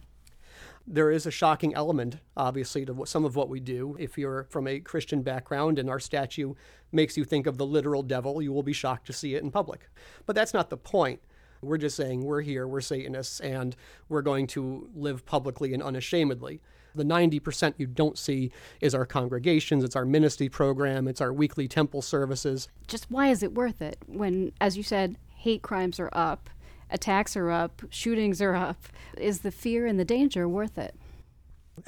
There 0.86 1.10
is 1.10 1.24
a 1.24 1.30
shocking 1.30 1.74
element, 1.74 2.18
obviously, 2.36 2.84
to 2.84 3.06
some 3.06 3.24
of 3.24 3.36
what 3.36 3.48
we 3.48 3.58
do. 3.58 3.96
If 3.98 4.18
you're 4.18 4.46
from 4.50 4.66
a 4.66 4.80
Christian 4.80 5.22
background 5.22 5.78
and 5.78 5.88
our 5.88 5.98
statue 5.98 6.54
makes 6.92 7.16
you 7.16 7.24
think 7.24 7.46
of 7.46 7.56
the 7.56 7.64
literal 7.64 8.02
devil, 8.02 8.42
you 8.42 8.52
will 8.52 8.62
be 8.62 8.74
shocked 8.74 9.06
to 9.06 9.12
see 9.14 9.34
it 9.34 9.42
in 9.42 9.50
public. 9.50 9.88
But 10.26 10.36
that's 10.36 10.52
not 10.52 10.68
the 10.68 10.76
point. 10.76 11.20
We're 11.62 11.78
just 11.78 11.96
saying 11.96 12.22
we're 12.22 12.42
here, 12.42 12.68
we're 12.68 12.82
Satanists, 12.82 13.40
and 13.40 13.74
we're 14.10 14.20
going 14.20 14.46
to 14.48 14.90
live 14.94 15.24
publicly 15.24 15.72
and 15.72 15.82
unashamedly. 15.82 16.60
The 16.94 17.04
90% 17.04 17.74
you 17.78 17.86
don't 17.86 18.18
see 18.18 18.52
is 18.80 18.94
our 18.94 19.06
congregations, 19.06 19.82
it's 19.82 19.96
our 19.96 20.04
ministry 20.04 20.48
program, 20.48 21.08
it's 21.08 21.20
our 21.20 21.32
weekly 21.32 21.66
temple 21.66 22.02
services. 22.02 22.68
Just 22.86 23.10
why 23.10 23.28
is 23.28 23.42
it 23.42 23.54
worth 23.54 23.80
it 23.80 23.98
when, 24.06 24.52
as 24.60 24.76
you 24.76 24.82
said, 24.82 25.16
hate 25.34 25.62
crimes 25.62 25.98
are 25.98 26.10
up, 26.12 26.50
attacks 26.94 27.36
are 27.36 27.50
up, 27.50 27.82
shootings 27.90 28.40
are 28.40 28.54
up? 28.54 28.86
Is 29.18 29.40
the 29.40 29.50
fear 29.50 29.84
and 29.84 29.98
the 29.98 30.04
danger 30.04 30.48
worth 30.48 30.78
it? 30.78 30.94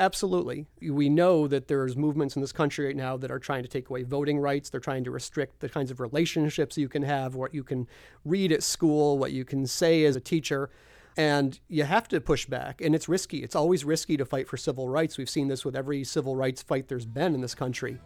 Absolutely. 0.01 0.67
We 0.83 1.09
know 1.09 1.47
that 1.47 1.69
there's 1.69 1.97
movements 1.97 2.35
in 2.35 2.43
this 2.43 2.53
country 2.53 2.87
right 2.87 2.97
now 2.97 3.17
that 3.19 3.31
are 3.31 3.39
trying 3.39 3.63
to 3.63 3.69
take 3.69 3.89
away 3.89 4.03
voting 4.03 4.41
rights. 4.41 4.69
They're 4.69 4.81
trying 4.81 5.05
to 5.05 5.13
restrict 5.13 5.61
the 5.61 5.69
kinds 5.69 5.93
of 5.93 6.01
relationships 6.01 6.77
you 6.77 6.89
can 6.89 7.05
have, 7.05 7.37
what 7.37 7.55
you 7.55 7.63
can 7.63 7.87
read 8.25 8.51
at 8.51 8.65
school, 8.65 9.17
what 9.17 9.31
you 9.31 9.45
can 9.45 9.65
say 9.65 10.05
as 10.05 10.17
a 10.17 10.21
teacher. 10.21 10.71
And 11.17 11.59
you 11.69 11.85
have 11.85 12.09
to 12.09 12.21
push 12.21 12.47
back. 12.47 12.81
And 12.81 12.97
it's 12.97 13.09
risky. 13.09 13.45
It's 13.45 13.55
always 13.55 13.85
risky 13.85 14.17
to 14.17 14.27
fight 14.27 14.49
for 14.49 14.57
civil 14.57 14.89
rights. 14.89 15.17
We've 15.17 15.31
seen 15.31 15.47
this 15.47 15.65
with 15.65 15.77
every 15.77 16.03
civil 16.03 16.35
rights 16.35 16.63
fight 16.63 16.89
there's 16.89 17.07
been 17.07 17.35
in 17.35 17.41
this 17.41 17.55
country. 17.55 17.99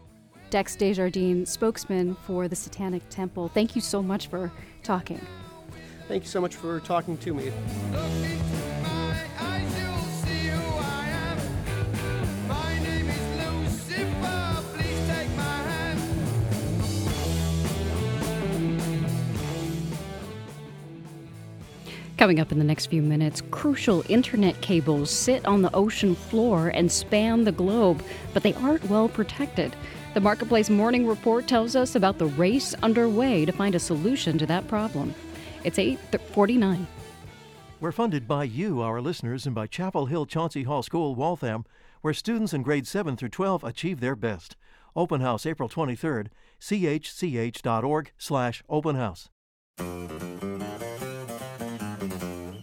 Dex 0.51 0.77
Desjardins, 0.77 1.49
spokesman 1.49 2.15
for 2.27 2.47
the 2.47 2.57
Satanic 2.57 3.09
Temple, 3.09 3.49
thank 3.49 3.75
you 3.75 3.81
so 3.81 4.03
much 4.03 4.27
for 4.27 4.53
talking. 4.83 5.25
Thank 6.11 6.25
you 6.25 6.29
so 6.29 6.41
much 6.41 6.57
for 6.57 6.81
talking 6.81 7.17
to 7.19 7.33
me. 7.33 7.53
Coming 22.17 22.41
up 22.41 22.51
in 22.51 22.59
the 22.59 22.65
next 22.65 22.87
few 22.87 23.03
minutes, 23.03 23.41
crucial 23.53 24.03
internet 24.09 24.61
cables 24.61 25.13
sit 25.13 25.47
on 25.47 25.63
the 25.63 25.73
ocean 25.73 26.17
floor 26.17 26.71
and 26.75 26.91
span 26.91 27.45
the 27.45 27.53
globe, 27.53 28.03
but 28.35 28.43
they 28.43 28.55
aren't 28.55 28.85
well 28.91 29.09
protected. 29.09 29.77
The 30.15 30.21
Marketplace 30.21 30.71
Morning 30.71 31.07
Report 31.07 31.47
tells 31.47 31.77
us 31.77 31.95
about 31.95 32.19
the 32.19 32.27
race 32.27 32.75
underway 32.83 33.45
to 33.45 33.53
find 33.53 33.77
a 33.77 33.79
solution 33.79 34.39
to 34.39 34.47
that 34.47 34.67
problem. 34.67 35.15
It's 35.63 35.79
849. 35.79 36.87
We're 37.81 37.93
funded 37.93 38.27
by 38.29 38.45
you, 38.45 38.81
our 38.81 39.01
listeners, 39.01 39.47
and 39.47 39.55
by 39.55 39.67
Chapel 39.67 40.07
Hill 40.07 40.27
Chauncey 40.27 40.65
Hall 40.65 40.83
School, 40.83 41.15
Waltham, 41.15 41.65
where 42.03 42.15
students 42.15 42.53
in 42.53 42.63
grades 42.63 42.89
7 42.89 43.17
through 43.17 43.29
12 43.31 43.65
achieve 43.65 44.01
their 44.01 44.17
best. 44.17 44.57
Open 44.97 45.21
house 45.21 45.47
April 45.47 45.69
23rd, 45.69 46.29
chch.org 46.61 48.13
slash 48.19 48.63
open 48.69 48.97
house. 48.97 49.29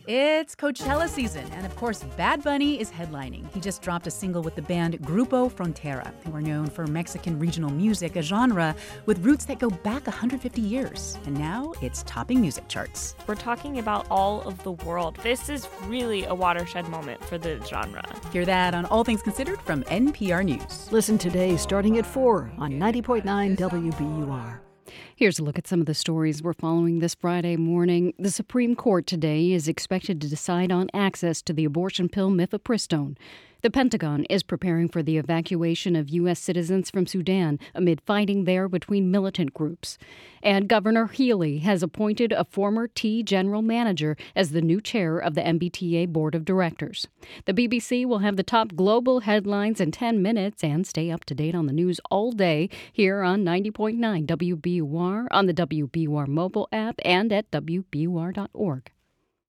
It's 0.10 0.56
Coachella 0.56 1.10
season, 1.10 1.44
and 1.52 1.66
of 1.66 1.76
course, 1.76 2.02
Bad 2.16 2.42
Bunny 2.42 2.80
is 2.80 2.90
headlining. 2.90 3.54
He 3.54 3.60
just 3.60 3.82
dropped 3.82 4.08
a 4.08 4.12
single 4.12 4.42
with 4.42 4.56
the 4.56 4.62
band 4.62 4.98
Grupo 5.02 5.52
Frontera, 5.52 6.14
who 6.24 6.34
are 6.34 6.40
known 6.40 6.68
for 6.68 6.88
Mexican 6.88 7.38
regional 7.38 7.70
music, 7.70 8.16
a 8.16 8.22
genre 8.22 8.74
with 9.06 9.20
roots 9.20 9.44
that 9.44 9.60
go 9.60 9.70
back 9.70 10.08
150 10.08 10.62
years. 10.62 11.18
And 11.26 11.38
now 11.38 11.74
it's 11.82 12.04
topping 12.04 12.40
music 12.40 12.70
charts. 12.70 13.16
We're 13.28 13.36
talking 13.36 13.80
about 13.80 14.08
all 14.10 14.44
of 14.44 14.64
the 14.64 14.72
world. 14.72 15.18
This 15.24 15.50
is 15.50 15.68
really 15.88 16.24
a 16.24 16.34
watershed 16.34 16.88
moment 16.88 17.22
for 17.26 17.38
the 17.38 17.62
genre. 17.66 18.06
Hear 18.32 18.46
that 18.46 18.74
on 18.74 18.86
All 18.86 19.04
Things 19.04 19.22
Considered 19.22 19.60
from 19.60 19.84
NPR 19.84 20.46
News. 20.46 20.90
Listen 20.90 21.18
today 21.18 21.58
starting 21.58 21.98
at 21.98 22.06
4 22.06 22.50
on 22.58 22.72
90.9 22.72 23.58
WBUR. 23.58 24.67
Here's 25.16 25.40
a 25.40 25.44
look 25.44 25.58
at 25.58 25.68
some 25.68 25.80
of 25.80 25.86
the 25.86 25.94
stories 25.94 26.42
we're 26.42 26.54
following 26.54 27.00
this 27.00 27.16
Friday 27.16 27.58
morning. 27.58 28.14
The 28.18 28.32
Supreme 28.32 28.76
Court 28.76 29.08
today 29.08 29.52
is 29.52 29.68
expected 29.68 30.22
to 30.22 30.30
decide 30.30 30.72
on 30.72 30.90
access 30.94 31.42
to 31.44 31.54
the 31.54 31.66
abortion 31.66 32.10
pill 32.10 32.30
mifepristone. 32.30 33.18
The 33.64 33.72
Pentagon 33.72 34.26
is 34.26 34.44
preparing 34.44 34.88
for 34.88 35.02
the 35.02 35.18
evacuation 35.18 35.96
of 35.96 36.10
U.S. 36.10 36.40
citizens 36.40 36.92
from 36.92 37.08
Sudan 37.08 37.58
amid 37.74 38.02
fighting 38.02 38.44
there 38.44 38.70
between 38.70 39.10
militant 39.10 39.54
groups. 39.54 39.98
And 40.44 40.70
Governor 40.70 41.08
Healey 41.08 41.60
has 41.60 41.82
appointed 41.82 42.32
a 42.32 42.46
former 42.46 42.88
T 42.88 43.24
general 43.24 43.64
manager 43.64 44.16
as 44.36 44.52
the 44.52 44.62
new 44.62 44.80
chair 44.80 45.18
of 45.18 45.34
the 45.34 45.42
MBTA 45.42 46.10
Board 46.10 46.36
of 46.36 46.46
Directors. 46.46 47.08
The 47.46 47.54
BBC 47.54 48.06
will 48.06 48.20
have 48.20 48.36
the 48.36 48.44
top 48.44 48.76
global 48.76 49.22
headlines 49.22 49.82
in 49.82 49.92
10 49.92 50.22
minutes 50.22 50.64
and 50.64 50.86
stay 50.86 51.10
up 51.10 51.26
to 51.26 51.34
date 51.34 51.56
on 51.56 51.66
the 51.66 51.74
news 51.74 52.00
all 52.12 52.32
day 52.32 52.70
here 52.94 53.24
on 53.24 53.44
90.9 53.44 54.28
WBUR, 54.28 55.28
on 55.32 55.46
the 55.48 55.54
WBUR 55.54 56.28
mobile 56.28 56.70
app, 56.72 57.00
and 57.04 57.34
at 57.34 57.50
WBUR.org. 57.52 58.92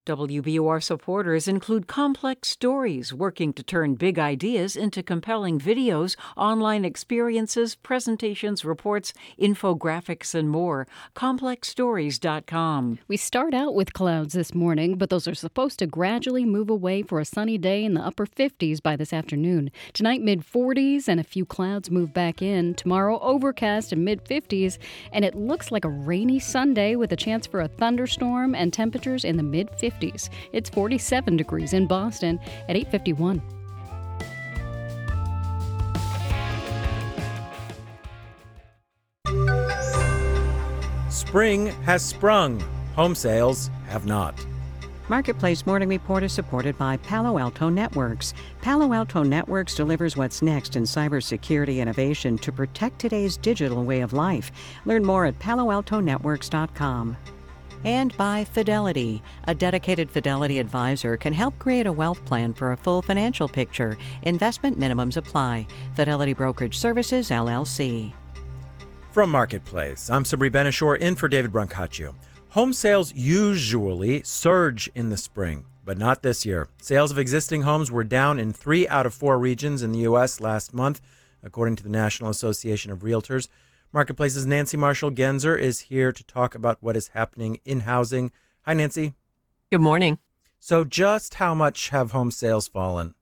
WBUR 0.09 0.81
supporters 0.81 1.47
include 1.47 1.85
complex 1.85 2.49
stories 2.49 3.13
working 3.13 3.53
to 3.53 3.61
turn 3.61 3.93
big 3.93 4.17
ideas 4.17 4.75
into 4.75 5.03
compelling 5.03 5.59
videos, 5.59 6.15
online 6.35 6.83
experiences, 6.83 7.75
presentations, 7.75 8.65
reports, 8.65 9.13
infographics, 9.39 10.33
and 10.33 10.49
more. 10.49 10.87
ComplexStories.com. 11.15 12.97
We 13.07 13.17
start 13.17 13.53
out 13.53 13.75
with 13.75 13.93
clouds 13.93 14.33
this 14.33 14.55
morning, 14.55 14.97
but 14.97 15.11
those 15.11 15.27
are 15.27 15.35
supposed 15.35 15.77
to 15.77 15.85
gradually 15.85 16.43
move 16.43 16.71
away 16.71 17.03
for 17.03 17.19
a 17.19 17.25
sunny 17.25 17.59
day 17.59 17.85
in 17.85 17.93
the 17.93 18.01
upper 18.01 18.25
50s 18.25 18.81
by 18.81 18.95
this 18.95 19.13
afternoon. 19.13 19.69
Tonight, 19.93 20.23
mid 20.23 20.41
40s, 20.41 21.07
and 21.07 21.19
a 21.19 21.23
few 21.23 21.45
clouds 21.45 21.91
move 21.91 22.15
back 22.15 22.41
in. 22.41 22.73
Tomorrow, 22.73 23.19
overcast 23.19 23.91
and 23.91 24.03
mid 24.03 24.25
50s, 24.25 24.79
and 25.13 25.23
it 25.23 25.35
looks 25.35 25.71
like 25.71 25.85
a 25.85 25.89
rainy 25.89 26.39
Sunday 26.39 26.95
with 26.95 27.11
a 27.11 27.15
chance 27.15 27.45
for 27.45 27.61
a 27.61 27.67
thunderstorm 27.67 28.55
and 28.55 28.73
temperatures 28.73 29.23
in 29.23 29.37
the 29.37 29.43
mid 29.43 29.69
50s. 29.73 29.98
50s. 29.99 30.29
It's 30.53 30.69
47 30.69 31.37
degrees 31.37 31.73
in 31.73 31.87
Boston 31.87 32.39
at 32.67 32.75
851. 32.75 33.41
Spring 41.09 41.67
has 41.83 42.03
sprung. 42.03 42.59
Home 42.95 43.13
sales 43.13 43.69
have 43.87 44.05
not. 44.05 44.33
Marketplace 45.09 45.65
Morning 45.65 45.89
Report 45.89 46.21
is 46.21 46.31
supported 46.31 46.77
by 46.77 46.97
Palo 46.97 47.39
Alto 47.39 47.67
Networks. 47.69 48.33
Palo 48.61 48.93
Alto 48.93 49.23
Networks 49.23 49.73
delivers 49.73 50.15
what's 50.15 50.43
next 50.43 50.75
in 50.75 50.83
cybersecurity 50.83 51.77
innovation 51.77 52.37
to 52.37 52.51
protect 52.51 52.99
today's 52.99 53.35
digital 53.37 53.83
way 53.83 54.01
of 54.01 54.13
life. 54.13 54.51
Learn 54.85 55.03
more 55.03 55.25
at 55.25 55.39
paloaltonetworks.com 55.39 57.17
and 57.83 58.15
by 58.17 58.43
Fidelity. 58.45 59.21
A 59.45 59.55
dedicated 59.55 60.09
Fidelity 60.09 60.59
advisor 60.59 61.17
can 61.17 61.33
help 61.33 61.57
create 61.59 61.87
a 61.87 61.91
wealth 61.91 62.23
plan 62.25 62.53
for 62.53 62.71
a 62.71 62.77
full 62.77 63.01
financial 63.01 63.47
picture. 63.47 63.97
Investment 64.23 64.79
minimums 64.79 65.17
apply. 65.17 65.67
Fidelity 65.95 66.33
Brokerage 66.33 66.77
Services, 66.77 67.29
LLC. 67.29 68.13
From 69.11 69.31
Marketplace, 69.31 70.09
I'm 70.09 70.23
Sabri 70.23 70.51
Ben-Achour 70.51 70.95
in 70.95 71.15
for 71.15 71.27
David 71.27 71.51
Brancaccio. 71.51 72.13
Home 72.49 72.73
sales 72.73 73.13
usually 73.13 74.23
surge 74.23 74.89
in 74.95 75.09
the 75.09 75.17
spring, 75.17 75.65
but 75.85 75.97
not 75.97 76.23
this 76.23 76.45
year. 76.45 76.67
Sales 76.81 77.11
of 77.11 77.19
existing 77.19 77.63
homes 77.63 77.91
were 77.91 78.03
down 78.03 78.39
in 78.39 78.53
three 78.53 78.87
out 78.87 79.05
of 79.05 79.13
four 79.13 79.37
regions 79.37 79.83
in 79.83 79.91
the 79.91 79.99
U.S. 79.99 80.39
last 80.39 80.73
month, 80.73 81.01
according 81.43 81.75
to 81.75 81.83
the 81.83 81.89
National 81.89 82.29
Association 82.29 82.91
of 82.91 82.99
Realtors. 82.99 83.47
Marketplace's 83.91 84.45
Nancy 84.45 84.77
Marshall 84.77 85.09
Genzer 85.09 85.57
is 85.57 85.79
here 85.79 86.11
to 86.11 86.23
talk 86.23 86.53
about 86.53 86.77
what 86.79 86.95
is 86.95 87.07
happening 87.09 87.59
in 87.65 87.81
housing. 87.81 88.31
Hi, 88.61 88.75
Nancy. 88.75 89.15
Good 89.71 89.81
morning. 89.81 90.19
So, 90.59 90.83
just 90.83 91.35
how 91.35 91.55
much 91.55 91.89
have 91.89 92.11
home 92.11 92.29
sales 92.29 92.67
fallen? 92.67 93.15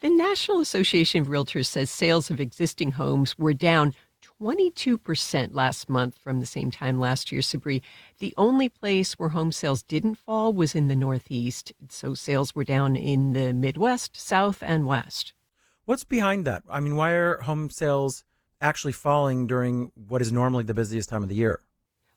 The 0.00 0.10
National 0.10 0.60
Association 0.60 1.20
of 1.20 1.28
Realtors 1.28 1.66
says 1.66 1.92
sales 1.92 2.28
of 2.28 2.40
existing 2.40 2.92
homes 2.92 3.38
were 3.38 3.54
down 3.54 3.94
22% 4.40 5.54
last 5.54 5.88
month 5.88 6.18
from 6.18 6.40
the 6.40 6.46
same 6.46 6.72
time 6.72 6.98
last 6.98 7.30
year, 7.30 7.40
Sabri. 7.40 7.80
The 8.18 8.34
only 8.36 8.68
place 8.68 9.12
where 9.12 9.28
home 9.28 9.52
sales 9.52 9.84
didn't 9.84 10.16
fall 10.16 10.52
was 10.52 10.74
in 10.74 10.88
the 10.88 10.96
Northeast. 10.96 11.72
So, 11.88 12.14
sales 12.14 12.52
were 12.52 12.64
down 12.64 12.96
in 12.96 13.32
the 13.32 13.52
Midwest, 13.52 14.16
South, 14.16 14.60
and 14.60 14.86
West. 14.86 15.34
What's 15.84 16.04
behind 16.04 16.46
that? 16.46 16.64
I 16.68 16.80
mean, 16.80 16.96
why 16.96 17.12
are 17.12 17.42
home 17.42 17.70
sales 17.70 18.24
actually 18.60 18.92
falling 18.92 19.46
during 19.46 19.92
what 20.08 20.22
is 20.22 20.32
normally 20.32 20.64
the 20.64 20.74
busiest 20.74 21.08
time 21.08 21.22
of 21.22 21.28
the 21.28 21.34
year? 21.34 21.60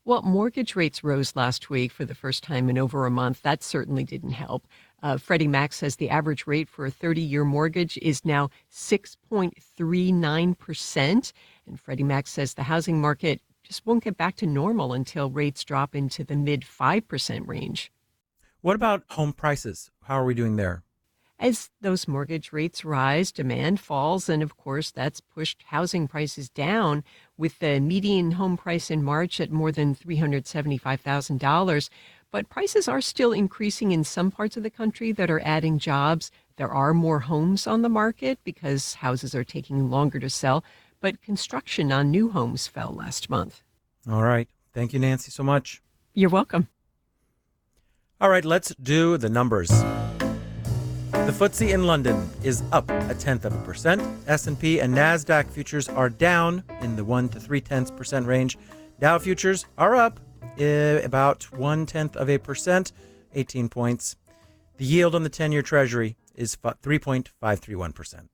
Well, 0.05 0.21
mortgage 0.21 0.75
rates 0.75 1.01
rose 1.01 1.33
last 1.33 1.69
week 1.69 1.89
for 1.91 2.03
the 2.03 2.13
first 2.13 2.43
time 2.43 2.69
in 2.69 2.77
over 2.77 3.05
a 3.05 3.11
month. 3.11 3.41
That 3.43 3.63
certainly 3.63 4.03
didn't 4.03 4.31
help. 4.31 4.67
Uh, 5.01 5.17
Freddie 5.17 5.47
Mac 5.47 5.71
says 5.71 5.95
the 5.95 6.09
average 6.09 6.45
rate 6.45 6.67
for 6.67 6.85
a 6.85 6.91
30 6.91 7.21
year 7.21 7.45
mortgage 7.45 7.97
is 8.01 8.25
now 8.25 8.49
6.39%. 8.69 11.33
And 11.65 11.79
Freddie 11.79 12.03
Mac 12.03 12.27
says 12.27 12.53
the 12.53 12.63
housing 12.63 12.99
market 12.99 13.39
just 13.63 13.85
won't 13.85 14.03
get 14.03 14.17
back 14.17 14.35
to 14.37 14.45
normal 14.45 14.91
until 14.91 15.29
rates 15.29 15.63
drop 15.63 15.95
into 15.95 16.25
the 16.25 16.35
mid 16.35 16.63
5% 16.63 17.47
range. 17.47 17.89
What 18.59 18.75
about 18.75 19.03
home 19.11 19.31
prices? 19.31 19.89
How 20.03 20.15
are 20.15 20.25
we 20.25 20.33
doing 20.33 20.57
there? 20.57 20.83
As 21.39 21.69
those 21.81 22.07
mortgage 22.07 22.53
rates 22.53 22.85
rise, 22.85 23.31
demand 23.31 23.79
falls, 23.79 24.29
and 24.29 24.41
of 24.41 24.55
course, 24.55 24.91
that's 24.91 25.19
pushed 25.19 25.63
housing 25.67 26.07
prices 26.07 26.49
down. 26.49 27.03
With 27.37 27.59
the 27.59 27.79
median 27.79 28.31
home 28.31 28.55
price 28.55 28.91
in 28.91 29.03
March 29.03 29.39
at 29.41 29.51
more 29.51 29.71
than 29.71 29.95
$375,000. 29.95 31.89
But 32.31 32.49
prices 32.49 32.87
are 32.87 33.01
still 33.01 33.31
increasing 33.31 33.91
in 33.91 34.03
some 34.03 34.31
parts 34.31 34.57
of 34.57 34.63
the 34.63 34.69
country 34.69 35.11
that 35.11 35.29
are 35.29 35.41
adding 35.43 35.77
jobs. 35.77 36.31
There 36.55 36.71
are 36.71 36.93
more 36.93 37.19
homes 37.19 37.67
on 37.67 37.81
the 37.81 37.89
market 37.89 38.39
because 38.43 38.95
houses 38.95 39.35
are 39.35 39.43
taking 39.43 39.89
longer 39.89 40.19
to 40.19 40.29
sell, 40.29 40.63
but 40.99 41.21
construction 41.21 41.91
on 41.91 42.09
new 42.09 42.31
homes 42.31 42.67
fell 42.67 42.91
last 42.91 43.29
month. 43.29 43.61
All 44.09 44.23
right. 44.23 44.47
Thank 44.73 44.93
you, 44.93 44.99
Nancy, 44.99 45.29
so 45.29 45.43
much. 45.43 45.81
You're 46.13 46.29
welcome. 46.29 46.67
All 48.19 48.29
right, 48.29 48.45
let's 48.45 48.73
do 48.81 49.17
the 49.17 49.29
numbers. 49.29 49.71
The 51.25 51.31
FTSE 51.31 51.73
in 51.73 51.87
London 51.87 52.29
is 52.43 52.63
up 52.73 52.91
a 52.91 53.15
tenth 53.15 53.45
of 53.45 53.55
a 53.55 53.57
percent. 53.59 54.01
S&P 54.27 54.81
and 54.81 54.93
Nasdaq 54.93 55.49
futures 55.49 55.87
are 55.87 56.09
down 56.09 56.63
in 56.81 56.97
the 56.97 57.05
one 57.05 57.29
to 57.29 57.39
three 57.39 57.61
tenths 57.61 57.89
percent 57.91 58.27
range. 58.27 58.57
Dow 58.99 59.17
futures 59.19 59.65
are 59.77 59.95
up 59.95 60.19
uh, 60.59 60.99
about 61.01 61.43
one 61.53 61.85
tenth 61.85 62.17
of 62.17 62.29
a 62.29 62.37
percent, 62.37 62.91
18 63.33 63.69
points. 63.69 64.17
The 64.75 64.83
yield 64.83 65.15
on 65.15 65.23
the 65.23 65.29
10-year 65.29 65.61
Treasury 65.61 66.17
is 66.35 66.57
3.531 66.57 67.95
percent. 67.95 68.29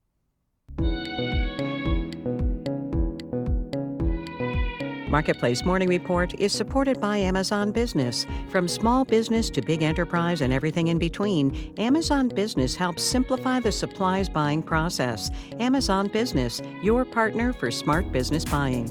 Marketplace 5.09 5.65
Morning 5.65 5.89
Report 5.89 6.35
is 6.39 6.53
supported 6.53 7.01
by 7.01 7.17
Amazon 7.17 7.71
Business. 7.71 8.27
From 8.49 8.67
small 8.67 9.03
business 9.03 9.49
to 9.49 9.59
big 9.59 9.81
enterprise 9.81 10.41
and 10.41 10.53
everything 10.53 10.89
in 10.89 10.99
between, 10.99 11.73
Amazon 11.79 12.27
Business 12.27 12.75
helps 12.75 13.01
simplify 13.01 13.59
the 13.59 13.71
supplies 13.71 14.29
buying 14.29 14.61
process. 14.61 15.31
Amazon 15.59 16.09
Business, 16.09 16.61
your 16.83 17.05
partner 17.05 17.53
for 17.53 17.71
smart 17.71 18.11
business 18.11 18.45
buying. 18.45 18.87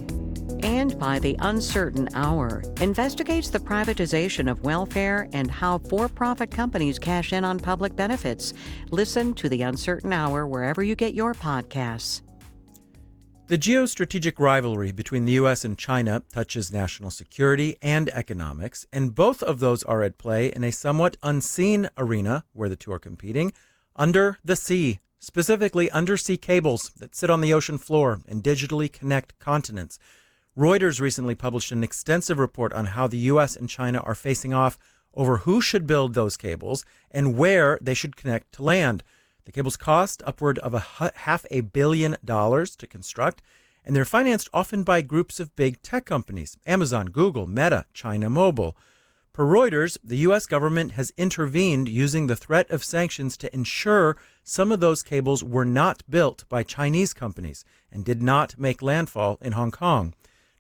And 0.65 0.99
by 0.99 1.21
The 1.21 1.37
Uncertain 1.39 2.09
Hour, 2.15 2.65
investigates 2.81 3.49
the 3.49 3.61
privatization 3.61 4.51
of 4.51 4.65
welfare 4.65 5.29
and 5.33 5.49
how 5.49 5.79
for 5.79 6.09
profit 6.09 6.51
companies 6.51 6.99
cash 6.99 7.33
in 7.33 7.45
on 7.45 7.61
public 7.61 7.95
benefits. 7.95 8.55
Listen 8.91 9.35
to 9.35 9.49
The 9.49 9.63
Uncertain 9.63 10.13
Hour 10.13 10.49
wherever 10.49 10.83
you 10.83 10.97
get 10.97 11.15
your 11.15 11.33
podcasts. 11.33 12.23
The 13.49 13.57
geostrategic 13.57 14.39
rivalry 14.39 14.93
between 14.93 15.25
the 15.25 15.33
U.S. 15.33 15.65
and 15.65 15.79
China 15.79 16.23
touches 16.31 16.71
national 16.71 17.11
security 17.11 17.79
and 17.81 18.11
economics, 18.11 18.85
and 18.93 19.15
both 19.15 19.43
of 19.43 19.59
those 19.59 19.83
are 19.85 20.03
at 20.03 20.19
play 20.19 20.53
in 20.53 20.65
a 20.65 20.71
somewhat 20.71 21.17
unseen 21.23 21.89
arena 21.97 22.45
where 22.53 22.69
the 22.69 22.77
two 22.77 22.93
are 22.93 22.99
competing 22.99 23.55
under 23.97 24.37
the 24.45 24.55
sea, 24.55 25.01
specifically 25.19 25.91
undersea 25.93 26.37
cables 26.37 26.91
that 26.99 27.17
sit 27.17 27.31
on 27.31 27.41
the 27.41 27.55
ocean 27.55 27.79
floor 27.79 28.21
and 28.29 28.45
digitally 28.45 28.93
connect 28.93 29.39
continents. 29.39 29.99
Reuters 30.55 31.01
recently 31.01 31.35
published 31.35 31.73
an 31.73 31.83
extensive 31.83 32.39
report 32.39 32.75
on 32.75 32.85
how 32.85 33.07
the 33.07 33.17
U.S. 33.33 33.57
and 33.57 33.67
China 33.67 34.01
are 34.01 34.15
facing 34.15 34.53
off 34.53 34.79
over 35.15 35.39
who 35.39 35.63
should 35.63 35.87
build 35.87 36.13
those 36.13 36.37
cables 36.37 36.85
and 37.11 37.39
where 37.39 37.79
they 37.81 37.95
should 37.95 38.15
connect 38.15 38.53
to 38.53 38.63
land. 38.63 39.03
The 39.49 39.53
cables 39.53 39.79
cost 39.79 40.23
upward 40.27 40.59
of 40.59 40.75
a 40.75 41.11
half 41.21 41.47
a 41.51 41.63
billion 41.63 42.19
dollars 42.23 42.77
to 42.77 42.87
construct, 42.87 43.41
and 43.83 43.97
they're 43.97 44.05
financed 44.05 44.51
often 44.53 44.83
by 44.83 45.01
groups 45.01 45.41
of 45.41 45.57
big 45.57 45.81
tech 45.81 46.05
companies 46.05 46.59
Amazon, 46.67 47.07
Google, 47.07 47.47
Meta, 47.47 47.87
China 47.95 48.29
Mobile. 48.29 48.77
Per 49.33 49.47
Reuters, 49.47 49.97
the 50.05 50.19
U.S. 50.19 50.45
government 50.45 50.93
has 50.93 51.15
intervened 51.17 51.89
using 51.89 52.27
the 52.27 52.37
threat 52.37 52.71
of 52.71 52.85
sanctions 52.85 53.39
to 53.39 53.55
ensure 53.55 54.19
some 54.45 54.71
of 54.71 54.81
those 54.81 55.03
cables 55.03 55.43
were 55.43 55.65
not 55.65 56.03
built 56.11 56.45
by 56.51 56.63
Chinese 56.63 57.15
companies 57.15 57.65
and 57.91 58.05
did 58.05 58.21
not 58.21 58.59
make 58.59 58.83
landfall 58.83 59.39
in 59.41 59.53
Hong 59.53 59.71
Kong. 59.71 60.13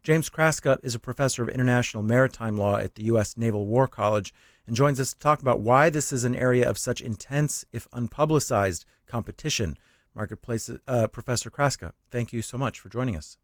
James 0.02 0.30
Kraska 0.30 0.78
is 0.82 0.94
a 0.94 0.98
professor 0.98 1.42
of 1.42 1.50
international 1.50 2.02
maritime 2.02 2.56
law 2.56 2.78
at 2.78 2.94
the 2.94 3.04
U.S. 3.04 3.36
Naval 3.36 3.66
War 3.66 3.86
College 3.86 4.32
and 4.68 4.76
joins 4.76 5.00
us 5.00 5.14
to 5.14 5.18
talk 5.18 5.40
about 5.40 5.60
why 5.60 5.88
this 5.88 6.12
is 6.12 6.24
an 6.24 6.36
area 6.36 6.68
of 6.68 6.78
such 6.78 7.00
intense, 7.00 7.64
if 7.72 7.90
unpublicized, 7.90 8.84
competition. 9.06 9.76
Marketplace 10.14 10.70
uh, 10.86 11.06
Professor 11.08 11.50
Kraska, 11.50 11.92
thank 12.10 12.32
you 12.32 12.42
so 12.42 12.58
much 12.58 12.78
for 12.78 12.88
joining 12.90 13.16
us. 13.16 13.38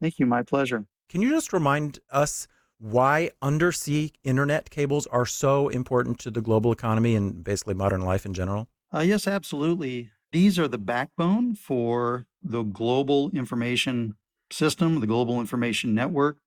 Thank 0.00 0.18
you. 0.18 0.26
My 0.26 0.42
pleasure. 0.42 0.84
Can 1.08 1.22
you 1.22 1.30
just 1.30 1.52
remind 1.52 2.00
us 2.10 2.48
why 2.78 3.30
undersea 3.40 4.12
internet 4.24 4.68
cables 4.68 5.06
are 5.06 5.24
so 5.24 5.68
important 5.68 6.18
to 6.20 6.30
the 6.30 6.40
global 6.40 6.72
economy 6.72 7.14
and 7.14 7.44
basically 7.44 7.74
modern 7.74 8.00
life 8.00 8.26
in 8.26 8.34
general? 8.34 8.68
Uh, 8.92 9.00
yes, 9.00 9.28
absolutely. 9.28 10.10
These 10.32 10.58
are 10.58 10.66
the 10.66 10.78
backbone 10.78 11.54
for 11.54 12.26
the 12.42 12.62
global 12.62 13.30
information 13.30 14.16
system, 14.50 15.00
the 15.00 15.06
global 15.06 15.38
information 15.38 15.94
network 15.94 16.38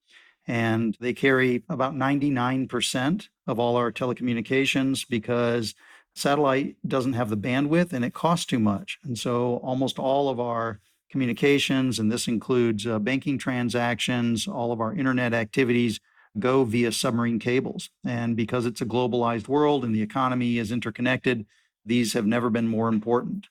and 0.48 0.98
they 1.00 1.14
carry 1.14 1.64
about 1.68 1.94
99% 1.94 3.30
of 3.48 3.60
all 3.60 3.76
our 3.76 3.92
telecommunications 3.92 5.08
because 5.08 5.74
satellite 6.14 6.76
doesn't 6.88 7.14
have 7.14 7.30
the 7.30 7.38
bandwidth 7.38 7.94
and 7.94 8.04
it 8.04 8.14
costs 8.14 8.46
too 8.46 8.60
much. 8.60 9.00
And 9.04 9.18
so 9.18 9.58
almost 9.58 9.98
all 9.98 10.30
of 10.30 10.40
our 10.40 10.80
communications, 11.10 12.00
and 12.00 12.12
this 12.12 12.28
includes 12.28 12.86
uh, 12.86 13.00
banking 13.00 13.38
transactions, 13.38 14.48
all 14.48 14.72
of 14.72 14.82
our 14.82 14.94
internet 14.94 15.34
activities 15.34 16.00
go 16.38 16.64
via 16.64 16.92
submarine 16.92 17.40
cables. 17.40 17.90
And 18.04 18.36
because 18.36 18.66
it's 18.66 18.82
a 18.82 18.86
globalized 18.86 19.48
world 19.48 19.84
and 19.84 19.96
the 19.96 20.02
economy 20.02 20.58
is 20.58 20.72
interconnected, 20.72 21.46
these 21.86 22.14
have 22.14 22.26
never 22.26 22.50
been 22.50 22.68
more 22.68 22.90
important. 22.90 23.48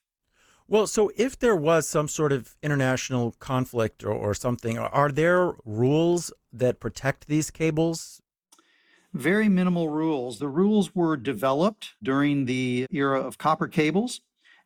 Well, 0.69 0.87
so 0.87 1.13
if 1.17 1.39
there 1.39 1.57
was 1.57 1.89
some 1.89 2.09
sort 2.09 2.33
of 2.33 2.57
international 2.63 3.37
conflict 3.39 4.03
or, 4.05 4.13
or 4.13 4.35
something, 4.35 4.79
are 4.79 5.13
there 5.13 5.55
rules 5.65 6.33
that 6.53 6.81
protect 6.81 7.29
these 7.29 7.51
cables? 7.51 8.21
Very 9.15 9.49
minimal 9.49 9.89
rules. 9.89 10.39
The 10.39 10.49
rules 10.49 10.95
were 10.95 11.17
developed 11.17 11.95
during 12.03 12.45
the 12.45 12.87
era 12.91 13.21
of 13.21 13.39
copper 13.39 13.69
cables, 13.69 14.21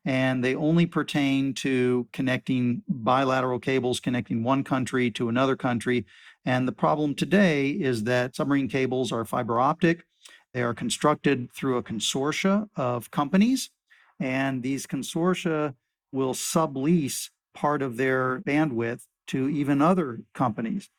and 0.05 0.43
they 0.43 0.55
only 0.55 0.87
pertain 0.87 1.55
to 1.55 2.09
connecting 2.13 2.83
bilateral 2.89 3.59
cables 3.59 4.01
connecting 4.01 4.43
one 4.43 4.65
country 4.65 5.11
to 5.13 5.29
another 5.29 5.57
country. 5.57 6.05
And 6.45 6.67
the 6.67 6.73
problem 6.73 7.15
today 7.15 7.71
is 7.71 8.05
that 8.05 8.35
submarine 8.35 8.69
cables 8.69 9.13
are 9.13 9.25
fiber 9.25 9.61
optic. 9.61 10.05
They 10.53 10.63
are 10.63 10.75
constructed 10.75 11.53
through 11.53 11.77
a 11.77 11.83
consortia 11.83 12.69
of 12.75 13.11
companies, 13.11 13.71
and 14.19 14.63
these 14.63 14.87
consortia 14.87 15.75
will 16.13 16.35
sublease 16.35 17.31
part 17.55 17.83
of 17.83 17.97
their 17.97 18.41
bandwidth 18.41 19.03
to 19.29 19.49
even 19.49 19.81
other 19.81 20.23
companies. 20.35 20.91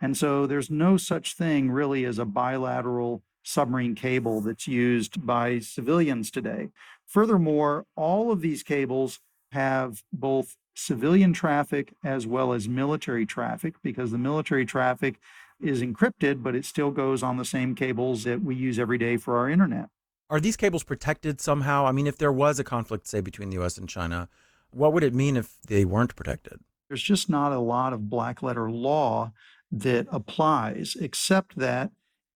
And 0.00 0.16
so 0.16 0.46
there's 0.46 0.70
no 0.70 0.96
such 0.96 1.34
thing 1.34 1.70
really 1.70 2.04
as 2.04 2.18
a 2.18 2.24
bilateral 2.24 3.22
submarine 3.42 3.94
cable 3.94 4.40
that's 4.40 4.68
used 4.68 5.26
by 5.26 5.58
civilians 5.58 6.30
today. 6.30 6.68
Furthermore, 7.06 7.86
all 7.96 8.30
of 8.30 8.40
these 8.40 8.62
cables 8.62 9.20
have 9.52 10.02
both 10.12 10.56
civilian 10.74 11.32
traffic 11.32 11.94
as 12.04 12.26
well 12.26 12.52
as 12.52 12.68
military 12.68 13.26
traffic 13.26 13.74
because 13.82 14.10
the 14.10 14.18
military 14.18 14.64
traffic 14.64 15.20
is 15.60 15.82
encrypted, 15.82 16.42
but 16.42 16.54
it 16.54 16.64
still 16.64 16.90
goes 16.90 17.22
on 17.22 17.36
the 17.36 17.44
same 17.44 17.74
cables 17.74 18.24
that 18.24 18.42
we 18.42 18.54
use 18.54 18.78
every 18.78 18.96
day 18.96 19.16
for 19.16 19.36
our 19.36 19.48
internet. 19.48 19.88
Are 20.30 20.40
these 20.40 20.56
cables 20.56 20.84
protected 20.84 21.40
somehow? 21.40 21.86
I 21.86 21.92
mean, 21.92 22.06
if 22.06 22.16
there 22.16 22.32
was 22.32 22.58
a 22.58 22.64
conflict, 22.64 23.06
say, 23.06 23.20
between 23.20 23.50
the 23.50 23.60
US 23.60 23.76
and 23.76 23.88
China, 23.88 24.28
what 24.70 24.92
would 24.92 25.02
it 25.02 25.14
mean 25.14 25.36
if 25.36 25.56
they 25.66 25.84
weren't 25.84 26.16
protected? 26.16 26.60
There's 26.88 27.02
just 27.02 27.28
not 27.28 27.52
a 27.52 27.58
lot 27.58 27.92
of 27.92 28.08
black 28.08 28.42
letter 28.42 28.70
law 28.70 29.32
that 29.70 30.06
applies, 30.10 30.96
except 31.00 31.56
that 31.56 31.90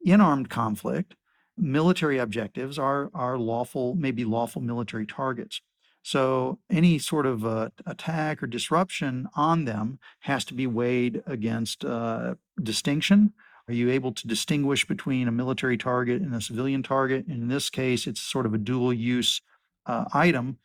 in 0.04 0.20
armed 0.20 0.50
conflict, 0.50 1.16
military 1.56 2.18
objectives 2.18 2.78
are, 2.78 3.10
are 3.14 3.38
lawful, 3.38 3.94
maybe 3.94 4.24
lawful 4.24 4.62
military 4.62 5.06
targets. 5.06 5.60
So 6.02 6.58
any 6.68 6.98
sort 6.98 7.24
of 7.24 7.46
uh, 7.46 7.70
attack 7.86 8.42
or 8.42 8.46
disruption 8.46 9.26
on 9.34 9.64
them 9.64 9.98
has 10.20 10.44
to 10.46 10.54
be 10.54 10.66
weighed 10.66 11.22
against 11.26 11.84
uh, 11.84 12.34
distinction. 12.62 13.32
Are 13.68 13.74
you 13.74 13.90
able 13.90 14.12
to 14.12 14.28
distinguish 14.28 14.86
between 14.86 15.28
a 15.28 15.32
military 15.32 15.78
target 15.78 16.20
and 16.20 16.34
a 16.34 16.42
civilian 16.42 16.82
target? 16.82 17.26
And 17.26 17.42
in 17.44 17.48
this 17.48 17.70
case, 17.70 18.06
it's 18.06 18.20
sort 18.20 18.44
of 18.44 18.52
a 18.52 18.58
dual 18.58 18.92
use 18.92 19.40
uh, 19.86 20.04
item, 20.12 20.58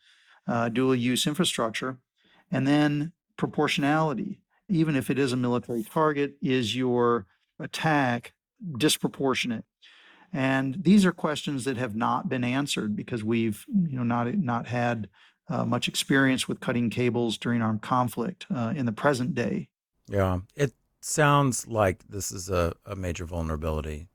uh, 0.46 0.68
dual 0.68 0.94
use 0.94 1.26
infrastructure. 1.26 1.96
And 2.50 2.66
then 2.66 3.12
proportionality, 3.38 4.42
even 4.70 4.96
if 4.96 5.10
it 5.10 5.18
is 5.18 5.32
a 5.32 5.36
military 5.36 5.82
target, 5.82 6.34
is 6.40 6.76
your 6.76 7.26
attack 7.58 8.32
disproportionate? 8.78 9.64
And 10.32 10.76
these 10.82 11.04
are 11.04 11.12
questions 11.12 11.64
that 11.64 11.76
have 11.76 11.96
not 11.96 12.28
been 12.28 12.44
answered 12.44 12.94
because 12.94 13.24
we've, 13.24 13.64
you 13.68 13.96
know, 13.96 14.04
not 14.04 14.32
not 14.34 14.66
had 14.66 15.08
uh, 15.48 15.64
much 15.64 15.88
experience 15.88 16.46
with 16.46 16.60
cutting 16.60 16.88
cables 16.90 17.36
during 17.36 17.60
armed 17.60 17.82
conflict 17.82 18.46
uh, 18.54 18.72
in 18.76 18.86
the 18.86 18.92
present 18.92 19.34
day. 19.34 19.68
Yeah, 20.08 20.40
it 20.54 20.72
sounds 21.00 21.66
like 21.66 22.06
this 22.08 22.30
is 22.30 22.48
a, 22.48 22.74
a 22.86 22.94
major 22.94 23.24
vulnerability. 23.24 24.08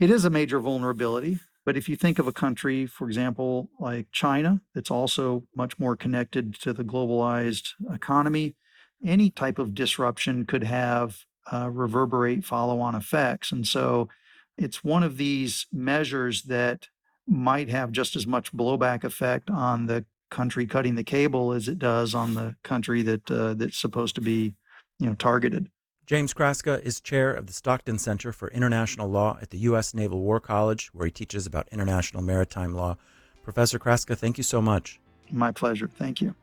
It 0.00 0.10
is 0.10 0.24
a 0.24 0.30
major 0.30 0.58
vulnerability. 0.58 1.38
But 1.64 1.76
if 1.76 1.88
you 1.88 1.96
think 1.96 2.18
of 2.18 2.26
a 2.26 2.32
country, 2.32 2.86
for 2.86 3.06
example, 3.06 3.70
like 3.78 4.08
China, 4.10 4.60
that's 4.74 4.90
also 4.90 5.44
much 5.54 5.78
more 5.78 5.94
connected 5.96 6.54
to 6.62 6.72
the 6.72 6.82
globalized 6.82 7.68
economy, 7.92 8.56
any 9.04 9.30
type 9.30 9.58
of 9.58 9.74
disruption 9.74 10.46
could 10.46 10.64
have 10.64 11.24
uh, 11.52 11.68
reverberate 11.70 12.44
follow 12.44 12.80
on 12.80 12.94
effects. 12.94 13.52
And 13.52 13.66
so 13.66 14.08
it's 14.56 14.84
one 14.84 15.02
of 15.02 15.16
these 15.16 15.66
measures 15.72 16.42
that 16.44 16.88
might 17.26 17.68
have 17.68 17.92
just 17.92 18.16
as 18.16 18.26
much 18.26 18.52
blowback 18.52 19.04
effect 19.04 19.50
on 19.50 19.86
the 19.86 20.04
country 20.30 20.66
cutting 20.66 20.94
the 20.94 21.04
cable 21.04 21.52
as 21.52 21.68
it 21.68 21.78
does 21.78 22.14
on 22.14 22.34
the 22.34 22.56
country 22.62 23.02
that 23.02 23.30
uh, 23.30 23.54
that's 23.54 23.78
supposed 23.78 24.14
to 24.14 24.20
be, 24.20 24.54
you 24.98 25.06
know, 25.06 25.14
targeted. 25.14 25.68
James 26.06 26.34
Kraska 26.34 26.82
is 26.82 27.00
chair 27.00 27.32
of 27.32 27.46
the 27.46 27.52
Stockton 27.52 27.98
Center 27.98 28.32
for 28.32 28.50
International 28.50 29.08
Law 29.08 29.38
at 29.40 29.50
the 29.50 29.58
U.S. 29.58 29.94
Naval 29.94 30.20
War 30.20 30.40
College, 30.40 30.90
where 30.92 31.06
he 31.06 31.12
teaches 31.12 31.46
about 31.46 31.68
international 31.70 32.22
maritime 32.22 32.74
law. 32.74 32.96
Professor 33.42 33.78
Kraska, 33.78 34.16
thank 34.16 34.36
you 34.36 34.44
so 34.44 34.60
much. 34.60 35.00
My 35.30 35.52
pleasure. 35.52 35.88
Thank 35.88 36.20
you. 36.20 36.34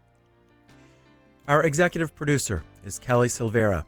Our 1.50 1.64
executive 1.64 2.14
producer 2.14 2.64
is 2.86 3.00
Kelly 3.00 3.28
Silvera. 3.28 3.84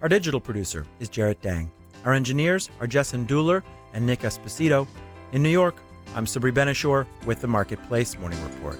Our 0.00 0.08
digital 0.08 0.40
producer 0.40 0.86
is 0.98 1.10
Jarrett 1.10 1.42
Dang. 1.42 1.70
Our 2.06 2.14
engineers 2.14 2.70
are 2.80 2.86
Jessen 2.86 3.26
Dueller 3.26 3.62
and 3.92 4.06
Nick 4.06 4.20
Esposito. 4.20 4.88
In 5.32 5.42
New 5.42 5.50
York, 5.50 5.76
I'm 6.16 6.24
Sabri 6.24 6.54
Ben-Achour 6.54 7.06
with 7.26 7.42
the 7.42 7.48
Marketplace 7.48 8.18
Morning 8.18 8.42
Report. 8.42 8.76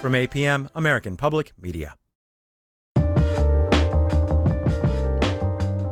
From 0.00 0.12
APM, 0.12 0.70
American 0.76 1.16
Public 1.16 1.52
Media. 1.60 1.96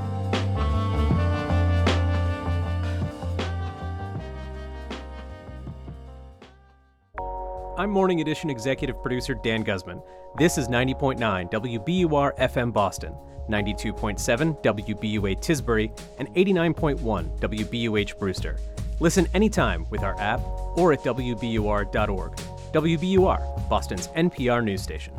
I'm 7.79 7.91
Morning 7.91 8.23
Edition 8.23 8.49
executive 8.49 9.03
producer 9.03 9.35
Dan 9.35 9.63
Guzman. 9.63 10.01
This 10.39 10.57
is 10.57 10.67
90.9 10.67 11.19
WBUR 11.51 12.39
FM 12.39 12.73
Boston, 12.73 13.15
92.7 13.51 14.63
WBUA 14.63 15.37
Tisbury, 15.41 15.91
and 16.19 16.35
89.1 16.35 17.39
WBUH 17.39 18.19
Brewster. 18.19 18.57
Listen 18.99 19.27
anytime 19.35 19.85
with 19.91 20.05
our 20.05 20.19
app 20.19 20.41
or 20.79 20.95
at 20.95 21.01
WBUR.org. 21.01 22.37
WBUR, 22.73 23.69
Boston's 23.69 24.09
NPR 24.09 24.65
news 24.65 24.81
station. 24.81 25.13